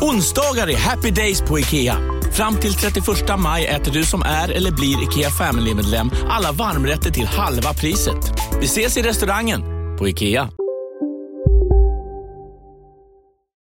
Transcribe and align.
Onsdagar 0.00 0.70
är 0.70 0.76
happy 0.76 1.10
days 1.10 1.40
på 1.40 1.58
IKEA. 1.58 1.96
Fram 2.32 2.56
till 2.56 2.74
31 2.74 3.04
maj 3.38 3.66
äter 3.66 3.92
du 3.92 4.04
som 4.04 4.22
är 4.22 4.48
eller 4.48 4.70
blir 4.70 5.02
IKEA 5.02 5.30
Family-medlem 5.30 6.10
alla 6.28 6.52
varmrätter 6.52 7.10
till 7.10 7.26
halva 7.26 7.74
priset. 7.74 8.32
Vi 8.60 8.64
ses 8.64 8.96
i 8.96 9.02
restaurangen 9.02 9.62
på 9.98 10.08
IKEA. 10.08 10.48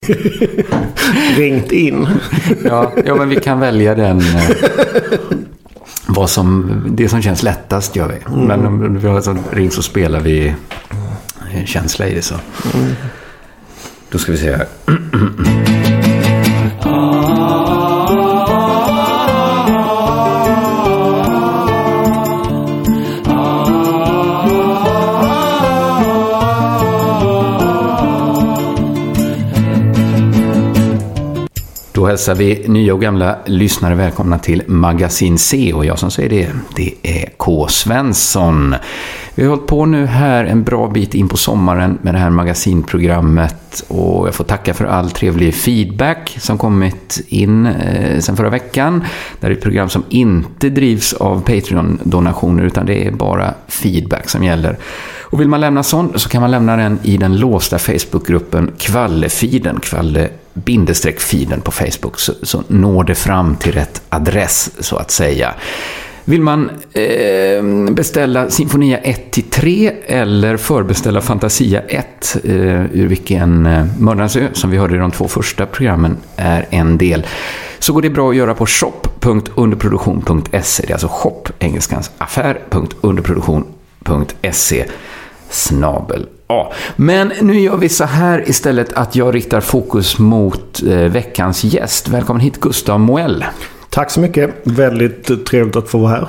Ringt 1.37 1.71
in. 1.71 2.07
ja, 2.63 2.93
ja, 3.05 3.15
men 3.15 3.29
vi 3.29 3.35
kan 3.35 3.59
välja 3.59 3.95
den. 3.95 4.19
Eh, 4.19 4.49
vad 6.07 6.29
som, 6.29 6.83
det 6.89 7.09
som 7.09 7.21
känns 7.21 7.43
lättast 7.43 7.95
gör 7.95 8.07
vi. 8.07 8.33
Mm. 8.33 8.47
Men 8.47 8.65
om 8.65 8.99
vi 8.99 9.07
har 9.07 9.15
alltså 9.15 9.37
ring 9.51 9.71
så 9.71 9.81
spelar 9.81 10.19
vi 10.19 10.55
en 11.53 11.67
känsla 11.67 12.07
i 12.07 12.15
det 12.15 12.21
så. 12.21 12.35
Mm. 12.73 12.95
Då 14.09 14.17
ska 14.17 14.31
vi 14.31 14.37
se 14.37 14.55
här. 14.55 14.67
hälsar 32.15 32.35
vi 32.35 32.67
nya 32.67 32.93
och 32.93 33.01
gamla 33.01 33.35
lyssnare 33.45 33.95
välkomna 33.95 34.39
till 34.39 34.63
Magasin 34.67 35.37
C 35.37 35.73
och 35.73 35.85
jag 35.85 35.99
som 35.99 36.11
säger 36.11 36.29
det, 36.29 36.49
det 36.75 36.93
är 37.03 37.29
K. 37.37 37.67
Svensson. 37.67 38.75
Vi 39.35 39.43
har 39.43 39.49
hållit 39.49 39.67
på 39.67 39.85
nu 39.85 40.05
här 40.05 40.45
en 40.45 40.63
bra 40.63 40.87
bit 40.87 41.13
in 41.13 41.29
på 41.29 41.37
sommaren 41.37 41.97
med 42.01 42.13
det 42.13 42.17
här 42.17 42.29
magasinprogrammet 42.29 43.64
och 43.79 44.27
jag 44.27 44.35
får 44.35 44.43
tacka 44.43 44.73
för 44.73 44.85
all 44.85 45.11
trevlig 45.11 45.55
feedback 45.55 46.37
som 46.39 46.57
kommit 46.57 47.21
in 47.27 47.65
eh, 47.65 48.19
sen 48.19 48.37
förra 48.37 48.49
veckan. 48.49 49.03
Det 49.39 49.47
här 49.47 49.51
är 49.53 49.57
ett 49.57 49.63
program 49.63 49.89
som 49.89 50.03
inte 50.09 50.69
drivs 50.69 51.13
av 51.13 51.43
Patreon-donationer 51.43 52.63
utan 52.63 52.85
det 52.85 53.07
är 53.07 53.11
bara 53.11 53.53
feedback 53.67 54.29
som 54.29 54.43
gäller. 54.43 54.77
Och 55.21 55.41
vill 55.41 55.47
man 55.47 55.61
lämna 55.61 55.83
sån 55.83 56.19
så 56.19 56.29
kan 56.29 56.41
man 56.41 56.51
lämna 56.51 56.75
den 56.75 56.99
i 57.03 57.17
den 57.17 57.37
låsta 57.37 57.79
Facebookgruppen 57.79 58.71
Kvallefiden, 58.77 59.79
Kvalle 59.79 60.29
bindestreck-feeden 60.53 61.61
på 61.61 61.71
Facebook 61.71 62.19
så, 62.19 62.33
så 62.43 62.63
når 62.67 63.03
det 63.03 63.15
fram 63.15 63.55
till 63.55 63.71
rätt 63.71 64.01
adress 64.09 64.71
så 64.79 64.95
att 64.95 65.11
säga. 65.11 65.55
Vill 66.27 66.41
man 66.41 66.69
eh, 66.93 67.63
beställa 67.91 68.49
Sinfonia 68.49 68.99
1-3 68.99 69.91
eller 70.05 70.57
förbeställa 70.57 71.21
Fantasia 71.21 71.81
1, 71.81 72.37
eh, 72.43 72.51
ur 72.85 73.07
vilken 73.07 73.65
eh, 73.65 73.85
Mördarens 73.99 74.35
ö, 74.35 74.47
som 74.53 74.69
vi 74.69 74.77
hörde 74.77 74.95
i 74.95 74.97
de 74.97 75.11
två 75.11 75.27
första 75.27 75.65
programmen, 75.65 76.17
är 76.35 76.65
en 76.69 76.97
del, 76.97 77.25
så 77.79 77.93
går 77.93 78.01
det 78.01 78.09
bra 78.09 78.29
att 78.29 78.35
göra 78.35 78.55
på 78.55 78.65
shop.underproduktion.se. 78.65 80.83
Det 80.85 80.89
är 80.89 80.93
alltså 80.93 81.07
shop, 81.07 81.43
engelskans 81.59 82.11
affär.underproduktion.se 82.17 84.85
snabel 85.49 86.27
A. 86.47 86.73
Men 86.95 87.31
nu 87.41 87.59
gör 87.59 87.77
vi 87.77 87.89
så 87.89 88.03
här 88.03 88.49
istället 88.49 88.93
att 88.93 89.15
jag 89.15 89.35
riktar 89.35 89.61
fokus 89.61 90.19
mot 90.19 90.83
eh, 90.83 90.97
veckans 90.97 91.63
gäst. 91.63 92.07
Välkommen 92.07 92.41
hit 92.41 92.59
Gustav 92.59 92.99
Moell. 92.99 93.45
Tack 93.95 94.11
så 94.11 94.19
mycket. 94.19 94.49
Väldigt 94.63 95.45
trevligt 95.45 95.75
att 95.75 95.89
få 95.89 95.97
vara 95.97 96.11
här. 96.11 96.27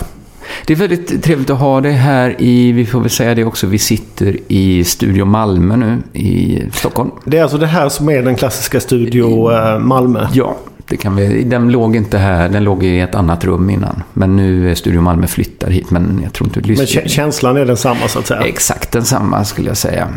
Det 0.66 0.72
är 0.72 0.76
väldigt 0.76 1.22
trevligt 1.22 1.50
att 1.50 1.58
ha 1.58 1.80
dig 1.80 1.92
här 1.92 2.36
i, 2.38 2.72
vi 2.72 2.86
får 2.86 3.00
väl 3.00 3.10
säga 3.10 3.34
det 3.34 3.44
också, 3.44 3.66
vi 3.66 3.78
sitter 3.78 4.36
i 4.48 4.84
Studio 4.84 5.24
Malmö 5.24 5.76
nu 5.76 5.98
i 6.12 6.62
Stockholm. 6.72 7.10
Det 7.24 7.38
är 7.38 7.42
alltså 7.42 7.58
det 7.58 7.66
här 7.66 7.88
som 7.88 8.08
är 8.08 8.22
den 8.22 8.36
klassiska 8.36 8.80
Studio 8.80 9.52
eh, 9.52 9.78
Malmö? 9.78 10.28
Ja, 10.32 10.56
det 10.88 10.96
kan 10.96 11.16
vi, 11.16 11.44
den 11.44 11.72
låg 11.72 11.96
inte 11.96 12.18
här, 12.18 12.48
den 12.48 12.64
låg 12.64 12.84
i 12.84 13.00
ett 13.00 13.14
annat 13.14 13.44
rum 13.44 13.70
innan. 13.70 14.02
Men 14.12 14.36
nu 14.36 14.70
är 14.70 14.74
Studio 14.74 15.00
Malmö 15.00 15.26
flyttar 15.26 15.70
hit, 15.70 15.90
men 15.90 16.20
jag 16.22 16.32
tror 16.32 16.48
inte 16.48 16.60
du 16.60 16.68
lyssnar. 16.68 17.02
Men 17.02 17.08
känslan 17.08 17.56
är 17.56 17.64
densamma 17.64 18.08
så 18.08 18.18
att 18.18 18.26
säga? 18.26 18.40
Exakt 18.40 18.92
densamma 18.92 19.44
skulle 19.44 19.68
jag 19.68 19.76
säga. 19.76 20.08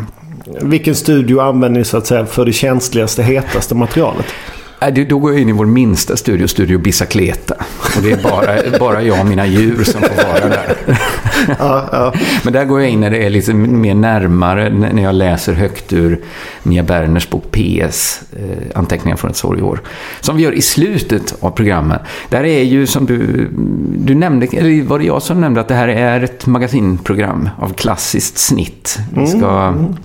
Vilken 0.60 0.94
studio 0.94 1.40
använder 1.40 1.78
ni 1.78 1.84
så 1.84 1.96
att 1.96 2.06
säga 2.06 2.26
för 2.26 2.44
det 2.44 2.52
känsligaste, 2.52 3.22
hetaste 3.22 3.74
materialet? 3.74 4.26
Då 5.08 5.18
går 5.18 5.32
jag 5.32 5.40
in 5.40 5.48
i 5.48 5.52
vår 5.52 5.66
minsta 5.66 6.16
studio, 6.16 6.46
Studio 6.46 6.78
Bicicleta. 6.78 7.54
Och 7.96 8.02
det 8.02 8.12
är 8.12 8.22
bara, 8.22 8.78
bara 8.78 9.02
jag 9.02 9.20
och 9.20 9.26
mina 9.26 9.46
djur 9.46 9.84
som 9.84 10.00
får 10.00 10.16
vara 10.16 10.48
där. 10.48 10.76
Ja, 11.58 11.88
ja. 11.92 12.14
Men 12.44 12.52
där 12.52 12.64
går 12.64 12.80
jag 12.80 12.90
in 12.90 13.00
när 13.00 13.10
det 13.10 13.26
är 13.26 13.30
lite 13.30 13.54
mer 13.54 13.94
närmare, 13.94 14.70
när 14.70 15.02
jag 15.02 15.14
läser 15.14 15.52
högt 15.52 15.92
ur 15.92 16.20
Mia 16.62 16.82
Berners 16.82 17.30
bok 17.30 17.50
PS, 17.50 18.22
eh, 18.32 18.78
Anteckningar 18.78 19.16
från 19.16 19.30
ett 19.30 19.36
sorgår. 19.36 19.80
Som 20.20 20.36
vi 20.36 20.42
gör 20.42 20.52
i 20.52 20.62
slutet 20.62 21.34
av 21.40 21.50
programmet. 21.50 22.00
Där 22.28 22.44
är 22.44 22.62
ju 22.62 22.86
som 22.86 23.06
du, 23.06 23.48
du 23.96 24.14
nämnde, 24.14 24.46
eller 24.46 24.82
var 24.82 24.98
det 24.98 25.04
jag 25.04 25.22
som 25.22 25.40
nämnde 25.40 25.60
att 25.60 25.68
det 25.68 25.74
här 25.74 25.88
är 25.88 26.22
ett 26.24 26.46
magasinprogram 26.46 27.48
av 27.58 27.72
klassiskt 27.72 28.38
snitt. 28.38 28.98
Vi 29.14 29.26
ska... 29.26 29.48
Mm. 29.48 29.96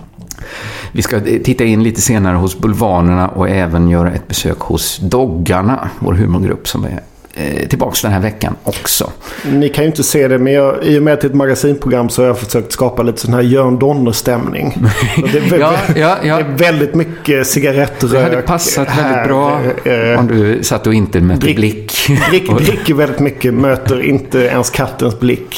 Vi 0.92 1.02
ska 1.02 1.20
titta 1.20 1.64
in 1.64 1.82
lite 1.82 2.00
senare 2.00 2.36
hos 2.36 2.58
Bulvanerna 2.58 3.28
och 3.28 3.48
även 3.48 3.88
göra 3.88 4.12
ett 4.12 4.28
besök 4.28 4.58
hos 4.58 4.98
Doggarna, 4.98 5.88
vår 5.98 6.12
humorgrupp 6.12 6.68
som 6.68 6.84
är 6.84 7.00
eh, 7.36 7.68
tillbaks 7.68 8.02
den 8.02 8.12
här 8.12 8.20
veckan 8.20 8.56
också. 8.62 9.10
Ni 9.44 9.68
kan 9.68 9.84
ju 9.84 9.90
inte 9.90 10.02
se 10.02 10.28
det, 10.28 10.38
men 10.38 10.52
jag, 10.52 10.84
i 10.84 10.98
och 10.98 11.02
med 11.02 11.14
att 11.14 11.20
det 11.20 11.26
är 11.26 11.28
ett 11.28 11.34
magasinprogram 11.34 12.08
så 12.08 12.22
har 12.22 12.26
jag 12.26 12.38
försökt 12.38 12.72
skapa 12.72 13.02
lite 13.02 13.20
sån 13.20 13.34
här 13.34 13.42
Jörn 13.42 13.78
Donner-stämning. 13.78 14.74
Det, 15.32 15.38
är, 15.38 15.58
ja, 15.58 15.74
ja, 15.96 16.16
ja. 16.22 16.36
det 16.36 16.42
är 16.42 16.72
väldigt 16.72 16.94
mycket 16.94 17.46
cigarettrök. 17.46 18.12
Det 18.12 18.22
hade 18.22 18.42
passat 18.42 18.88
här, 18.88 19.10
väldigt 19.10 19.28
bra 19.28 19.60
eh, 19.92 20.18
om 20.18 20.26
du 20.26 20.62
satt 20.62 20.86
och 20.86 20.94
inte 20.94 21.20
mötte 21.20 21.40
blick. 21.40 21.56
Blick, 21.56 21.96
blick 22.30 22.50
dricker 22.66 22.94
väldigt 22.94 23.20
mycket, 23.20 23.54
möter 23.54 24.02
inte 24.02 24.38
ens 24.38 24.70
kattens 24.70 25.20
blick. 25.20 25.56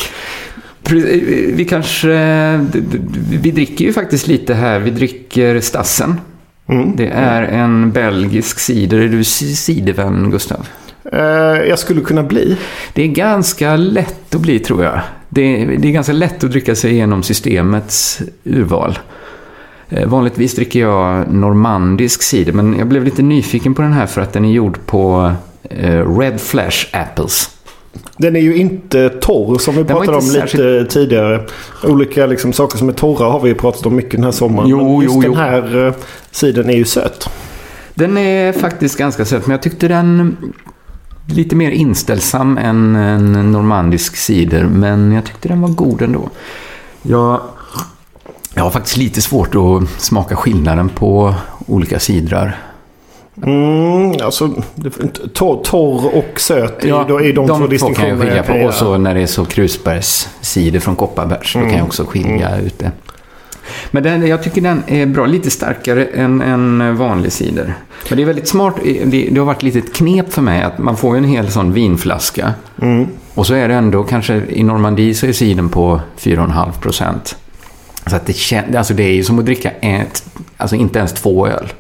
Vi 0.91 1.67
kanske... 1.69 2.09
Vi 3.31 3.51
dricker 3.51 3.85
ju 3.85 3.93
faktiskt 3.93 4.27
lite 4.27 4.55
här. 4.55 4.79
Vi 4.79 4.91
dricker 4.91 5.61
Stassen. 5.61 6.21
Mm. 6.69 6.97
Det 6.97 7.07
är 7.07 7.43
en 7.43 7.93
belgisk 7.93 8.59
cider. 8.59 8.99
Är 8.99 9.09
du 9.09 9.25
cidervän, 9.25 10.31
Gustav? 10.31 10.67
Uh, 11.13 11.21
jag 11.69 11.79
skulle 11.79 12.01
kunna 12.01 12.23
bli. 12.23 12.57
Det 12.93 13.03
är 13.03 13.07
ganska 13.09 13.77
lätt 13.77 14.35
att 14.35 14.41
bli, 14.41 14.59
tror 14.59 14.85
jag. 14.85 15.01
Det 15.29 15.43
är, 15.43 15.67
det 15.79 15.89
är 15.89 15.93
ganska 15.93 16.13
lätt 16.13 16.45
att 16.45 16.51
dricka 16.51 16.75
sig 16.75 16.91
igenom 16.91 17.23
systemets 17.23 18.23
urval. 18.45 18.99
Uh, 19.93 20.07
vanligtvis 20.07 20.55
dricker 20.55 20.81
jag 20.81 21.33
normandisk 21.33 22.23
cider, 22.23 22.53
men 22.53 22.79
jag 22.79 22.87
blev 22.87 23.05
lite 23.05 23.23
nyfiken 23.23 23.75
på 23.75 23.83
den 23.83 23.93
här 23.93 24.07
för 24.07 24.21
att 24.21 24.33
den 24.33 24.45
är 24.45 24.53
gjord 24.53 24.79
på 24.87 25.33
Red 26.19 26.41
Flash 26.41 26.87
Apples. 26.93 27.58
Den 28.17 28.37
är 28.37 28.41
ju 28.41 28.57
inte 28.57 29.09
torr 29.09 29.59
som 29.59 29.75
vi 29.75 29.83
den 29.83 29.97
pratade 29.97 30.17
om 30.17 30.23
särskilt... 30.23 30.65
lite 30.65 30.93
tidigare. 30.93 31.47
Olika 31.85 32.27
liksom, 32.27 32.53
saker 32.53 32.79
som 32.79 32.89
är 32.89 32.93
torra 32.93 33.31
har 33.31 33.41
vi 33.41 33.55
pratat 33.55 33.87
om 33.87 33.97
mycket 33.97 34.13
den 34.13 34.25
här 34.25 34.31
sommaren. 34.31 34.69
Jo, 34.69 34.99
men 34.99 35.03
just 35.03 35.15
jo, 35.15 35.21
den 35.21 35.37
här 35.37 35.71
jo. 35.73 35.87
Eh, 35.87 35.95
sidan 36.31 36.71
är 36.71 36.77
ju 36.77 36.85
söt. 36.85 37.31
Den 37.95 38.17
är 38.17 38.53
faktiskt 38.53 38.99
ganska 38.99 39.25
söt 39.25 39.47
men 39.47 39.51
jag 39.53 39.63
tyckte 39.63 39.89
den 39.89 40.37
lite 41.27 41.57
mer 41.57 41.71
inställsam 41.71 42.59
än 42.59 42.97
en 42.97 43.53
normandisk 43.53 44.17
cider. 44.17 44.65
Men 44.65 45.13
jag 45.13 45.25
tyckte 45.25 45.49
den 45.49 45.61
var 45.61 45.69
god 45.69 46.03
ändå. 46.03 46.31
Jag, 47.03 47.41
jag 48.55 48.63
har 48.63 48.71
faktiskt 48.71 48.97
lite 48.97 49.23
svårt 49.23 49.55
att 49.55 50.01
smaka 50.01 50.37
skillnaden 50.37 50.89
på 50.89 51.35
olika 51.67 51.99
sidrar. 51.99 52.57
Mm, 53.47 54.13
alltså, 54.23 54.51
torr, 55.33 55.65
torr 55.65 56.17
och 56.17 56.41
söt 56.41 56.85
ja, 56.85 57.05
är, 57.05 57.21
är 57.21 57.33
de, 57.33 57.47
de 57.47 57.61
två 57.61 57.67
distinktionerna. 57.67 58.25
kan 58.25 58.37
jag 58.37 58.47
skilja 58.47 58.63
på. 58.63 58.67
Och 58.67 58.75
så 58.75 58.99
när 58.99 59.15
det 59.15 59.21
är 59.21 59.27
så 59.27 59.45
krusbärscider 59.45 60.81
från 60.81 60.97
Kopparbergs, 60.97 61.55
mm. 61.55 61.67
då 61.67 61.71
kan 61.71 61.79
jag 61.79 61.79
mm, 61.79 61.87
också 61.87 62.05
skilja 62.05 62.49
mm. 62.49 62.67
ut 62.67 62.79
det. 62.79 62.91
Men 63.91 64.03
den, 64.03 64.27
jag 64.27 64.43
tycker 64.43 64.61
den 64.61 64.83
är 64.87 65.07
bra. 65.07 65.27
Lite 65.27 65.51
starkare 65.51 66.05
än 66.05 66.43
en 66.43 66.97
vanlig 66.97 67.33
cider. 67.33 67.75
Men 68.09 68.17
det 68.17 68.23
är 68.23 68.27
väldigt 68.27 68.49
smart. 68.49 68.75
Det, 69.05 69.29
det 69.31 69.39
har 69.39 69.47
varit 69.47 69.63
lite 69.63 69.79
ett 69.79 69.95
knep 69.95 70.33
för 70.33 70.43
mig 70.43 70.63
att 70.63 70.79
man 70.79 70.97
får 70.97 71.17
en 71.17 71.25
hel 71.25 71.51
sån 71.51 71.73
vinflaska. 71.73 72.55
Mm. 72.83 73.07
Och 73.35 73.47
så 73.47 73.55
är 73.55 73.69
det 73.69 73.75
ändå 73.75 74.03
kanske 74.03 74.43
i 74.49 74.63
Normandie 74.63 75.15
så 75.15 75.27
är 75.27 75.33
cidern 75.33 75.69
på 75.69 76.01
4,5 76.19 76.73
procent. 76.81 77.37
Så 78.07 78.17
att 78.17 78.27
det, 78.27 78.33
kän, 78.33 78.77
alltså 78.77 78.95
det 78.95 79.03
är 79.03 79.13
ju 79.13 79.25
som 79.25 79.39
att 79.39 79.45
dricka 79.45 79.71
ett, 79.71 80.25
alltså 80.57 80.77
inte 80.77 80.99
ens 80.99 81.13
två 81.13 81.47
öl. 81.47 81.73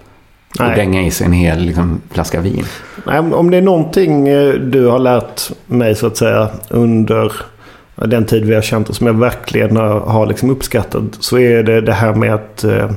Nej. 0.59 0.71
Och 0.71 0.77
dänga 0.77 1.03
i 1.03 1.11
sig 1.11 1.27
en 1.27 1.33
hel 1.33 1.61
liksom, 1.61 2.00
flaska 2.11 2.41
vin. 2.41 2.65
Nej, 3.06 3.19
om 3.19 3.50
det 3.50 3.56
är 3.56 3.62
någonting 3.62 4.29
eh, 4.29 4.53
du 4.55 4.87
har 4.87 4.99
lärt 4.99 5.50
mig 5.67 5.95
så 5.95 6.06
att 6.06 6.17
säga 6.17 6.49
under 6.69 7.33
den 7.95 8.25
tid 8.25 8.45
vi 8.45 8.55
har 8.55 8.62
känt 8.62 8.91
oss 8.91 8.97
som 8.97 9.06
jag 9.06 9.15
verkligen 9.15 9.77
har 9.77 10.27
liksom 10.27 10.50
uppskattat. 10.50 11.03
Så 11.21 11.39
är 11.39 11.62
det 11.62 11.81
det 11.81 11.93
här 11.93 12.15
med 12.15 12.35
att 12.35 12.65
eh, 12.65 12.91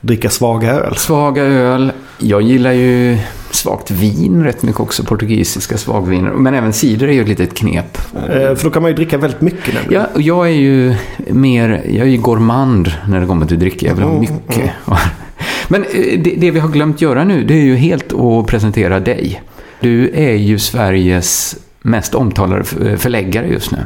dricka 0.00 0.30
svaga 0.30 0.72
öl. 0.72 0.96
Svaga 0.96 1.42
öl. 1.42 1.92
Jag 2.18 2.42
gillar 2.42 2.72
ju 2.72 3.18
svagt 3.50 3.90
vin 3.90 4.44
rätt 4.44 4.62
mycket 4.62 4.80
också. 4.80 5.04
Portugisiska 5.04 5.78
svagviner. 5.78 6.30
Men 6.30 6.54
även 6.54 6.72
cider 6.72 7.08
är 7.08 7.12
ju 7.12 7.22
ett 7.22 7.28
litet 7.28 7.54
knep. 7.54 7.98
Eh, 8.28 8.54
för 8.54 8.64
då 8.64 8.70
kan 8.70 8.82
man 8.82 8.90
ju 8.90 8.94
dricka 8.94 9.18
väldigt 9.18 9.40
mycket 9.40 9.74
nämligen. 9.74 10.02
Ja, 10.02 10.08
och 10.14 10.22
jag 10.22 10.46
är 10.46 10.52
ju 10.52 10.94
mer, 11.16 11.82
jag 11.84 12.06
är 12.06 12.10
ju 12.10 12.16
gourmand 12.16 12.92
när 13.08 13.20
det 13.20 13.26
kommer 13.26 13.46
till 13.46 13.58
dricka. 13.58 13.86
Jag 13.86 13.94
vill 13.94 14.04
ha 14.04 14.10
mm, 14.10 14.20
mycket. 14.20 14.56
Mm. 14.86 14.98
Men 15.68 15.82
eh, 15.82 16.20
det, 16.20 16.34
det, 16.36 16.50
vi 16.50 16.60
har 16.60 16.68
glömt 16.68 17.00
göra 17.00 17.24
nu, 17.24 17.44
det 17.44 17.54
är 17.54 17.64
ju 17.64 17.76
helt 17.76 18.12
att 18.12 18.46
presentera 18.46 19.00
dig. 19.00 19.42
Du 19.80 20.10
är 20.14 20.34
ju 20.34 20.58
Sveriges 20.58 21.56
mest 21.82 22.14
omtalade 22.14 22.64
förläggare 22.96 23.46
just 23.46 23.70
nu. 23.70 23.78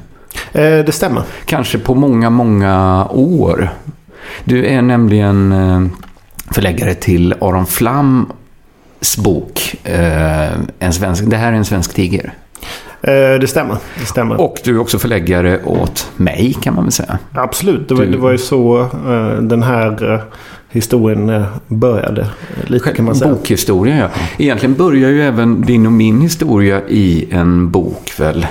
Eh, 0.52 0.84
det 0.84 0.92
stämmer. 0.92 1.22
Kanske 1.44 1.78
på 1.78 1.94
många, 1.94 2.30
många 2.30 3.06
år. 3.10 3.70
Du 4.44 4.66
är 4.66 4.82
nämligen 4.82 5.52
eh, 5.52 5.82
förläggare 6.54 6.94
till 6.94 7.34
Aron 7.40 7.66
Flams 7.66 9.16
bok. 9.18 9.76
Eh, 9.84 10.52
en 10.78 10.92
svensk, 10.92 11.24
det 11.26 11.36
här 11.36 11.52
är 11.52 11.56
en 11.56 11.64
svensk 11.64 11.94
tiger. 11.94 12.32
Det 13.40 13.48
stämmer, 13.48 13.76
det 14.00 14.06
stämmer. 14.06 14.40
Och 14.40 14.58
du 14.64 14.74
är 14.74 14.80
också 14.80 14.98
förläggare 14.98 15.62
åt 15.64 16.10
mig 16.16 16.56
kan 16.62 16.74
man 16.74 16.84
väl 16.84 16.92
säga. 16.92 17.18
Absolut, 17.32 17.88
det 17.88 17.94
var, 17.94 18.04
du... 18.04 18.10
det 18.10 18.18
var 18.18 18.30
ju 18.30 18.38
så 18.38 18.88
den 19.40 19.62
här 19.62 20.22
historien 20.70 21.44
började. 21.66 22.26
Lite 22.66 22.92
kan 22.92 23.04
man 23.04 23.14
säga. 23.14 23.30
Bokhistoria, 23.34 23.96
ja. 23.96 24.08
Egentligen 24.38 24.74
börjar 24.74 25.10
ju 25.10 25.22
även 25.22 25.60
din 25.62 25.86
och 25.86 25.92
min 25.92 26.20
historia 26.20 26.80
i 26.88 27.28
en 27.30 27.70
bok 27.70 28.12
väl? 28.18 28.46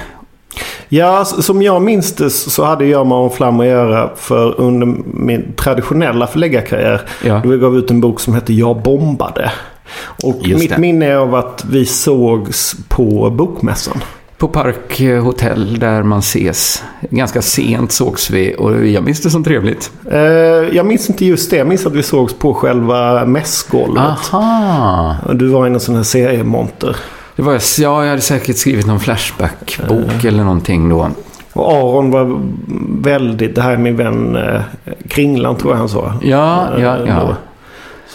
Ja, 0.90 1.26
som 1.26 1.62
jag 1.62 1.82
minns 1.82 2.14
det 2.14 2.30
så 2.30 2.64
hade 2.64 2.86
jag 2.86 3.08
med 3.08 3.16
Aron 3.18 3.32
Flam 3.32 3.60
att 3.60 3.66
göra 3.66 4.10
för 4.16 4.62
under 4.62 4.88
min 5.14 5.54
traditionella 5.56 6.28
förläggarkarriär. 6.28 7.02
Ja. 7.26 7.42
Då 7.44 7.50
vi 7.50 7.58
gav 7.58 7.78
ut 7.78 7.92
en 7.92 8.02
bok 8.02 8.20
som 8.20 8.34
hette 8.34 8.54
Jag 8.54 8.82
bombade. 8.82 9.52
Och 10.24 10.38
Just 10.44 10.62
mitt 10.62 10.70
det. 10.70 10.78
minne 10.78 11.06
är 11.06 11.16
av 11.16 11.36
att 11.36 11.66
vi 11.72 11.86
sågs 11.86 12.76
på 12.88 13.30
Bokmässan. 13.30 14.02
På 14.40 14.48
Park 14.48 15.02
Hotel 15.24 15.80
där 15.80 16.04
man 16.04 16.20
ses. 16.20 16.84
Ganska 17.10 17.42
sent 17.42 17.92
sågs 17.92 18.30
vi 18.30 18.56
och 18.58 18.88
jag 18.88 19.04
minns 19.04 19.22
det 19.22 19.30
som 19.30 19.44
trevligt. 19.44 19.92
Uh, 20.12 20.20
jag 20.76 20.86
minns 20.86 21.10
inte 21.10 21.26
just 21.26 21.50
det. 21.50 21.58
Jag 21.58 21.68
minns 21.68 21.86
att 21.86 21.94
vi 21.94 22.04
sågs 22.04 22.34
på 22.34 22.54
själva 22.54 23.26
mässgolvet. 23.26 24.04
Aha. 24.34 25.16
Du 25.34 25.48
var 25.48 25.68
i 25.68 25.70
en 25.70 25.80
sån 25.80 25.96
här 25.96 26.04
seriemonter. 26.04 26.96
Det 27.36 27.42
var, 27.42 27.54
ja, 27.54 28.04
jag 28.04 28.10
hade 28.10 28.22
säkert 28.22 28.58
skrivit 28.58 28.88
någon 28.88 29.00
Flashback-bok 29.00 30.24
uh. 30.24 30.26
eller 30.26 30.44
någonting 30.44 30.90
då. 30.90 31.10
Och 31.54 31.72
Aron 31.74 32.12
var 32.12 32.42
väldigt, 33.04 33.56
det 33.56 33.62
här 33.62 33.72
är 33.72 33.78
min 33.78 33.96
vän 33.96 34.36
eh, 34.36 34.62
Kringlan 35.08 35.56
tror 35.56 35.74
jag 35.74 35.78
han 35.78 35.90
sa. 35.90 36.14
Ja, 36.22 36.68
ja, 36.80 36.98
ja. 37.08 37.36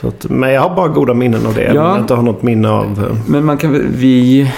Så 0.01 0.09
att, 0.09 0.27
men 0.31 0.53
jag 0.53 0.61
har 0.61 0.77
bara 0.77 0.89
goda 0.89 1.15
minnen 1.15 1.47
av 1.47 1.55
det. 1.55 1.65
Ja. 1.65 1.75
Jag 1.75 1.99
inte 1.99 2.15
har 2.15 2.23
något 2.23 2.43
minne 2.43 2.69
av... 2.69 3.19
Men 3.27 3.45
man 3.45 3.59
kan 3.59 3.93
vi... 3.97 4.51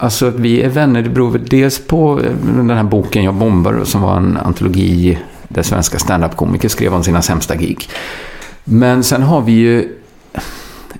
Alltså 0.00 0.30
vi 0.30 0.62
är 0.62 0.68
vänner, 0.68 1.02
det 1.02 1.10
beror 1.10 1.38
dels 1.38 1.78
på 1.86 2.20
den 2.42 2.70
här 2.70 2.82
boken 2.82 3.24
Jag 3.24 3.34
bombar 3.34 3.84
som 3.84 4.02
var 4.02 4.16
en 4.16 4.36
antologi 4.36 5.18
där 5.48 5.62
svenska 5.62 5.98
standup-komiker 5.98 6.68
skrev 6.68 6.94
om 6.94 7.04
sina 7.04 7.22
sämsta 7.22 7.56
gig. 7.56 7.88
Men 8.64 9.04
sen 9.04 9.22
har 9.22 9.40
vi 9.40 9.52
ju... 9.52 9.88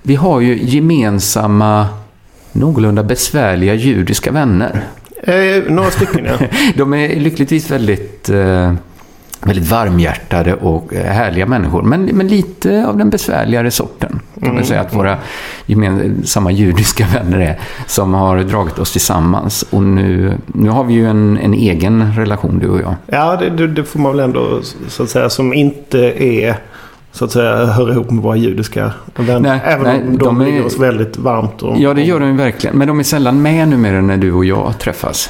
Vi 0.01 0.15
har 0.15 0.39
ju 0.39 0.59
gemensamma 0.63 1.87
någorlunda 2.51 3.03
besvärliga 3.03 3.73
judiska 3.73 4.31
vänner. 4.31 4.87
Eh, 5.23 5.63
några 5.67 5.91
stycken, 5.91 6.25
ja. 6.25 6.37
De 6.75 6.93
är 6.93 7.19
lyckligtvis 7.19 7.71
väldigt, 7.71 8.29
eh, 8.29 8.73
väldigt 9.41 9.69
varmhjärtade 9.69 10.53
och 10.53 10.93
eh, 10.93 11.13
härliga 11.13 11.45
människor. 11.45 11.81
Men, 11.81 12.05
men 12.05 12.27
lite 12.27 12.85
av 12.87 12.97
den 12.97 13.09
besvärligare 13.09 13.71
sorten. 13.71 14.09
Kan 14.09 14.47
man 14.47 14.51
mm. 14.51 14.63
säga 14.63 14.81
att 14.81 14.95
våra 14.95 15.17
gemensamma 15.65 16.51
judiska 16.51 17.07
vänner 17.13 17.39
är. 17.39 17.59
Som 17.87 18.13
har 18.13 18.39
dragit 18.39 18.79
oss 18.79 18.91
tillsammans. 18.91 19.65
Och 19.69 19.83
nu, 19.83 20.37
nu 20.45 20.69
har 20.69 20.83
vi 20.83 20.93
ju 20.93 21.09
en, 21.09 21.37
en 21.37 21.53
egen 21.53 22.13
relation, 22.15 22.59
du 22.59 22.69
och 22.69 22.81
jag. 22.81 22.95
Ja, 23.05 23.35
det, 23.35 23.67
det 23.67 23.83
får 23.83 23.99
man 23.99 24.11
väl 24.11 24.19
ändå 24.25 24.61
så 24.87 25.03
att 25.03 25.09
säga. 25.09 25.29
Som 25.29 25.53
inte 25.53 25.99
är 26.23 26.55
så 27.11 27.25
att 27.25 27.31
säga 27.31 27.65
hör 27.65 27.91
ihop 27.91 28.11
med 28.11 28.23
våra 28.23 28.35
judiska 28.35 28.91
vänner. 29.15 29.39
Nej, 29.39 29.61
Även 29.63 29.83
nej, 29.83 30.01
om 30.01 30.17
de, 30.17 30.25
de 30.25 30.45
ligger 30.45 30.65
oss 30.65 30.79
väldigt 30.79 31.17
varmt. 31.17 31.61
Och, 31.61 31.79
ja, 31.79 31.93
det 31.93 32.01
gör 32.01 32.19
de 32.19 32.37
verkligen. 32.37 32.77
Men 32.77 32.87
de 32.87 32.99
är 32.99 33.03
sällan 33.03 33.41
med 33.41 33.67
numera 33.67 34.01
när 34.01 34.17
du 34.17 34.31
och 34.31 34.45
jag 34.45 34.79
träffas. 34.79 35.29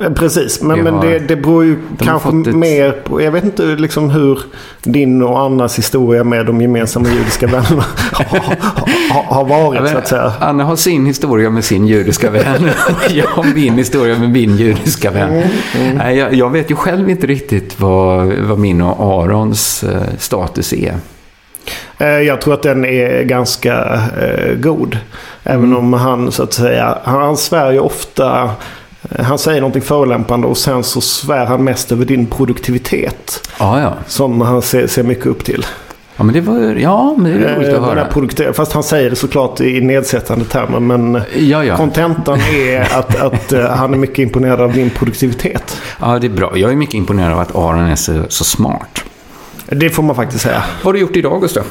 Eh, 0.00 0.12
precis, 0.12 0.62
men, 0.62 0.82
men 0.82 1.00
det, 1.00 1.18
det 1.18 1.36
beror 1.36 1.64
ju 1.64 1.76
kanske 1.98 2.28
ett... 2.28 2.56
mer 2.56 2.92
på... 2.92 3.22
Jag 3.22 3.32
vet 3.32 3.44
inte 3.44 3.62
liksom 3.62 4.10
hur 4.10 4.40
din 4.82 5.22
och 5.22 5.40
Annas 5.40 5.78
historia 5.78 6.24
med 6.24 6.46
de 6.46 6.60
gemensamma 6.60 7.08
judiska 7.08 7.46
vännerna 7.46 7.84
har, 9.10 9.22
har 9.22 9.44
varit 9.44 9.82
vet, 9.82 9.90
så 9.90 9.98
att 9.98 10.08
säga. 10.08 10.32
Anna 10.40 10.64
har 10.64 10.76
sin 10.76 11.06
historia 11.06 11.50
med 11.50 11.64
sin 11.64 11.86
judiska 11.86 12.30
vän. 12.30 12.70
jag 13.10 13.26
har 13.26 13.54
min 13.54 13.74
historia 13.74 14.18
med 14.18 14.30
min 14.30 14.56
judiska 14.56 15.10
vän. 15.10 15.30
Mm, 15.32 15.48
mm. 15.90 16.16
Jag, 16.16 16.34
jag, 16.34 16.50
vet 16.50 16.70
ju 16.70 16.74
själv 16.74 17.10
inte 17.10 17.26
riktigt 17.26 17.80
vad, 17.80 18.26
vad 18.26 18.58
min 18.58 18.82
och 18.82 19.22
Arons 19.24 19.84
eh, 19.84 20.02
status 20.18 20.72
är. 20.72 20.94
Eh, 21.98 22.08
jag 22.08 22.40
tror 22.40 22.54
att 22.54 22.62
den 22.62 22.84
är 22.84 23.22
ganska 23.22 24.00
god. 24.56 24.98
Även 25.44 25.64
mm. 25.64 25.76
om 25.76 25.92
han 25.92 26.32
så 26.32 26.42
att 26.42 26.52
säga, 26.52 26.98
han 27.04 27.36
svär 27.36 27.72
ju 27.72 27.78
ofta 27.78 28.50
han 29.18 29.38
säger 29.38 29.60
någonting 29.60 29.82
förolämpande 29.82 30.46
och 30.46 30.58
sen 30.58 30.84
så 30.84 31.00
svär 31.00 31.46
han 31.46 31.64
mest 31.64 31.92
över 31.92 32.04
din 32.04 32.26
produktivitet. 32.26 33.48
Ah, 33.58 33.80
ja. 33.80 33.94
Som 34.06 34.40
han 34.40 34.62
ser, 34.62 34.86
ser 34.86 35.02
mycket 35.02 35.26
upp 35.26 35.44
till. 35.44 35.66
Ja, 36.16 36.24
men 36.24 36.34
det 36.34 36.40
var 36.40 36.58
ja, 36.60 37.14
men 37.18 37.40
det 37.40 37.48
är 37.48 37.56
roligt 37.56 37.68
att 37.68 37.74
eh, 37.74 37.84
höra. 37.84 38.52
Fast 38.52 38.72
han 38.72 38.82
säger 38.82 39.10
det 39.10 39.16
såklart 39.16 39.60
i 39.60 39.80
nedsättande 39.80 40.44
termer. 40.44 40.80
Men 40.80 41.20
ja, 41.38 41.64
ja. 41.64 41.76
kontentan 41.76 42.38
är 42.40 42.80
att, 42.80 43.20
att 43.20 43.52
han 43.78 43.94
är 43.94 43.98
mycket 43.98 44.18
imponerad 44.18 44.60
av 44.60 44.72
din 44.72 44.90
produktivitet. 44.90 45.80
Ja, 46.00 46.18
det 46.18 46.26
är 46.26 46.30
bra. 46.30 46.52
Jag 46.54 46.70
är 46.70 46.76
mycket 46.76 46.94
imponerad 46.94 47.32
av 47.32 47.38
att 47.40 47.56
Aron 47.56 47.88
är 47.88 47.96
så, 47.96 48.22
så 48.28 48.44
smart. 48.44 49.04
Det 49.66 49.90
får 49.90 50.02
man 50.02 50.16
faktiskt 50.16 50.42
säga. 50.42 50.62
Vad 50.82 50.84
har 50.84 50.92
du 50.92 50.98
gjort 50.98 51.16
idag, 51.16 51.40
Gustav? 51.40 51.64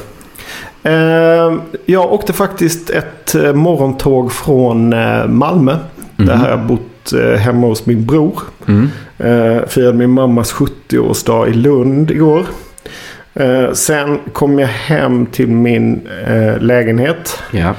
Jag 1.86 2.12
åkte 2.12 2.32
faktiskt 2.32 2.90
ett 2.90 3.34
morgontåg 3.54 4.32
från 4.32 4.88
Malmö. 5.26 5.72
Mm. 5.72 6.28
Där 6.28 6.36
har 6.36 6.48
jag 6.48 6.60
bott 6.60 6.89
Eh, 7.12 7.38
hemma 7.38 7.66
hos 7.66 7.86
min 7.86 8.06
bror. 8.06 8.40
Mm. 8.68 8.88
Eh, 9.18 9.66
firade 9.66 9.98
min 9.98 10.10
mammas 10.10 10.52
70-årsdag 10.52 11.48
i 11.48 11.52
Lund 11.52 12.10
igår. 12.10 12.46
Eh, 13.34 13.72
sen 13.72 14.18
kom 14.32 14.58
jag 14.58 14.68
hem 14.68 15.26
till 15.26 15.48
min 15.48 16.08
lägenhet. 16.60 17.42
Ja. 17.50 17.74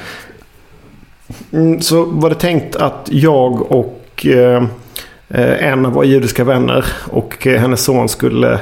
Mm, 1.54 1.82
så 1.82 2.06
var 2.06 2.30
det 2.30 2.36
tänkt 2.36 2.76
att 2.76 3.10
jag 3.12 3.72
och 3.72 4.26
en 5.60 5.86
av 5.86 5.94
våra 5.94 6.06
judiska 6.06 6.44
vänner 6.44 6.86
och 7.12 7.46
hennes 7.46 7.84
son 7.84 8.10
skulle 8.10 8.60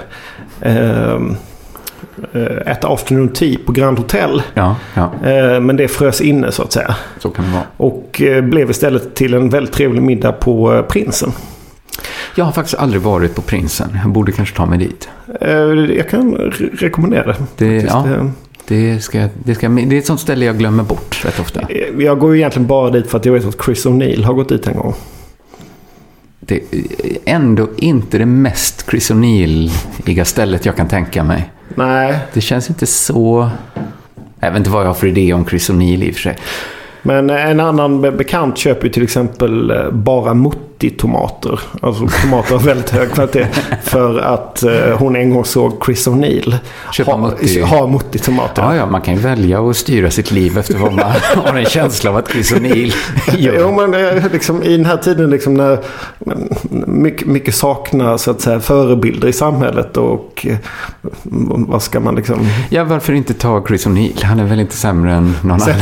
Eh, 2.34 2.72
äta 2.72 2.88
afternoon 2.88 3.30
tea 3.30 3.58
på 3.66 3.72
Grand 3.72 3.98
Hotel. 3.98 4.42
Ja, 4.54 4.76
ja. 4.94 5.12
Eh, 5.30 5.60
men 5.60 5.76
det 5.76 5.88
frös 5.88 6.22
inne 6.22 6.52
så 6.52 6.64
att 6.64 6.72
säga. 6.72 6.96
Så 7.20 7.30
kan 7.30 7.46
det 7.46 7.52
vara. 7.52 7.64
Och 7.78 8.22
eh, 8.22 8.44
blev 8.44 8.70
istället 8.70 9.16
till 9.16 9.34
en 9.34 9.50
väldigt 9.50 9.74
trevlig 9.74 10.02
middag 10.02 10.32
på 10.32 10.86
Prinsen. 10.90 11.32
Jag 12.36 12.46
har 12.46 12.52
faktiskt 12.52 12.78
aldrig 12.78 13.02
varit 13.02 13.36
på 13.36 13.42
Prinsen. 13.42 14.00
Jag 14.04 14.12
borde 14.12 14.32
kanske 14.32 14.56
ta 14.56 14.66
mig 14.66 14.78
dit. 14.78 15.10
Jag 15.98 16.10
kan 16.10 16.36
re 16.36 16.70
rekommendera 16.74 17.36
det. 17.58 17.84
ja. 17.84 18.06
Det, 18.68 19.00
ska, 19.00 19.28
det, 19.44 19.56
ska, 19.56 19.70
det 19.70 19.96
är 19.96 20.00
ett 20.00 20.06
sånt 20.06 20.20
ställe 20.20 20.46
jag 20.46 20.58
glömmer 20.58 20.84
bort 20.84 21.26
rätt 21.26 21.40
ofta. 21.40 21.62
Jag 21.98 22.20
går 22.20 22.34
ju 22.34 22.40
egentligen 22.40 22.68
bara 22.68 22.90
dit 22.90 23.08
för 23.08 23.18
att 23.18 23.26
jag 23.26 23.34
vet 23.34 23.46
att 23.46 23.66
Chris 23.66 23.86
O'Neill 23.86 24.24
har 24.24 24.34
gått 24.34 24.50
dit 24.50 24.68
en 24.68 24.76
gång. 24.78 24.94
Det 26.40 26.56
är 26.56 27.18
ändå 27.26 27.68
inte 27.78 28.18
det 28.18 28.26
mest 28.26 28.90
Chris 28.90 29.12
O'Neill-iga 29.12 30.24
stället 30.24 30.66
jag 30.66 30.76
kan 30.76 30.88
tänka 30.88 31.24
mig. 31.24 31.50
Nej. 31.76 32.20
Det 32.34 32.42
känns 32.42 32.70
inte 32.70 32.86
så... 32.86 33.50
Jag 34.40 34.52
vet 34.52 34.58
inte 34.58 34.70
vad 34.70 34.82
jag 34.82 34.88
har 34.88 34.94
för 34.94 35.08
idé 35.08 35.34
om 35.34 35.46
Chris 35.46 35.70
O'Neill 35.70 36.04
i 36.04 36.12
och 36.12 36.16
för 36.16 36.22
sig. 36.22 36.38
Men 37.02 37.30
en 37.30 37.60
annan 37.60 38.02
bekant 38.02 38.58
köper 38.58 38.88
ju 38.88 38.94
till 38.94 39.04
exempel 39.04 39.72
eh, 39.72 39.92
bara 39.92 40.34
motor 40.34 40.69
70 40.80 40.90
tomater. 40.90 41.60
Alltså 41.82 42.08
tomater 42.22 42.56
av 42.56 42.64
väldigt 42.64 42.90
hög 42.90 43.12
kvalitet. 43.12 43.48
För 43.84 44.20
att 44.20 44.64
eh, 44.64 44.98
hon 44.98 45.16
en 45.16 45.30
gång 45.30 45.46
såg 45.46 45.86
Chris 45.86 46.08
O'Neill 46.08 46.56
ha, 47.06 47.18
mutti. 47.18 47.62
ha 47.62 47.88
mutti-tomater. 47.88 48.62
Ja, 48.62 48.76
ja, 48.76 48.86
man 48.86 49.02
kan 49.02 49.14
ju 49.14 49.20
välja 49.20 49.70
att 49.70 49.78
styra 49.78 50.12
sitt 50.12 50.32
liv 50.32 50.58
efter 50.58 50.78
vad 50.78 50.94
man 50.94 51.12
har 51.36 51.58
en 51.58 51.66
känsla 51.66 52.10
av 52.10 52.18
att 52.18 52.32
Chris 52.32 52.54
O'Neill 52.54 52.94
gör. 53.38 53.60
Jo, 53.60 53.88
men 53.88 53.92
liksom, 54.32 54.64
i 54.64 54.78
den 54.78 54.86
här 54.86 54.98
tiden 54.98 55.30
liksom, 55.30 55.54
när 55.54 55.80
mycket, 56.88 57.28
mycket 57.28 57.56
saknar 57.56 58.18
så 58.18 58.32
att 58.32 58.42
säga, 58.42 58.60
förebilder 58.60 59.28
i 59.28 59.34
samhället 59.34 59.98
och 59.98 60.48
eh, 60.50 60.58
vad 61.68 61.84
ska 61.84 62.00
man 62.00 62.16
liksom... 62.16 62.48
Ja, 62.70 62.84
varför 62.84 63.14
inte 63.14 63.34
ta 63.34 63.66
Chris 63.68 63.88
O'Neill? 63.88 64.24
Han 64.26 64.40
är 64.40 64.44
väl 64.44 64.60
inte 64.60 64.76
sämre 64.76 65.14
än 65.14 65.36
någon 65.42 65.62
annan? 65.62 65.76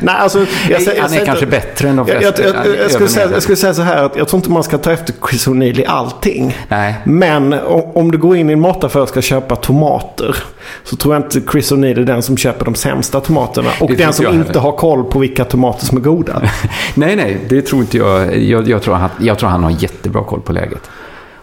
Nej, 0.00 0.14
alltså, 0.18 0.38
jag, 0.38 0.80
jag, 0.82 0.96
jag, 0.96 1.02
han 1.02 1.12
är 1.12 1.24
kanske 1.24 1.44
inte... 1.44 1.56
bättre 1.56 1.88
än 1.88 1.96
de 1.96 2.06
flesta. 2.06 2.42
Jag, 2.42 2.90
skulle 2.90 3.08
säga, 3.08 3.30
jag 3.30 3.42
skulle 3.42 3.56
säga 3.56 3.67
så 3.74 3.82
här 3.82 4.04
att 4.04 4.16
jag 4.16 4.28
tror 4.28 4.38
inte 4.38 4.50
man 4.50 4.62
ska 4.62 4.78
ta 4.78 4.92
efter 4.92 5.14
Chris 5.30 5.48
O'Neill 5.48 5.80
i 5.80 5.86
allting. 5.86 6.56
Nej. 6.68 6.94
Men 7.04 7.54
om 7.94 8.10
du 8.10 8.18
går 8.18 8.36
in 8.36 8.50
i 8.50 8.52
en 8.52 8.60
mataffär 8.60 9.00
och 9.02 9.08
ska 9.08 9.22
köpa 9.22 9.56
tomater. 9.56 10.36
Så 10.84 10.96
tror 10.96 11.14
jag 11.14 11.22
inte 11.22 11.40
Chris 11.52 11.72
O'Neill 11.72 12.00
är 12.00 12.04
den 12.04 12.22
som 12.22 12.36
köper 12.36 12.64
de 12.64 12.74
sämsta 12.74 13.20
tomaterna. 13.20 13.70
Och 13.80 13.88
Det 13.88 13.94
den 13.94 14.12
som 14.12 14.26
inte 14.26 14.48
heller. 14.48 14.60
har 14.60 14.72
koll 14.72 15.04
på 15.04 15.18
vilka 15.18 15.44
tomater 15.44 15.86
som 15.86 15.98
är 15.98 16.02
goda. 16.02 16.42
Nej, 16.94 17.16
nej, 17.16 17.40
det 17.48 17.62
tror 17.62 17.80
inte 17.80 17.96
jag. 17.96 18.38
Jag, 18.42 18.68
jag, 18.68 18.82
tror 18.82 18.94
han, 18.94 19.10
jag 19.20 19.38
tror 19.38 19.48
han 19.48 19.64
har 19.64 19.70
jättebra 19.70 20.24
koll 20.24 20.40
på 20.40 20.52
läget. 20.52 20.90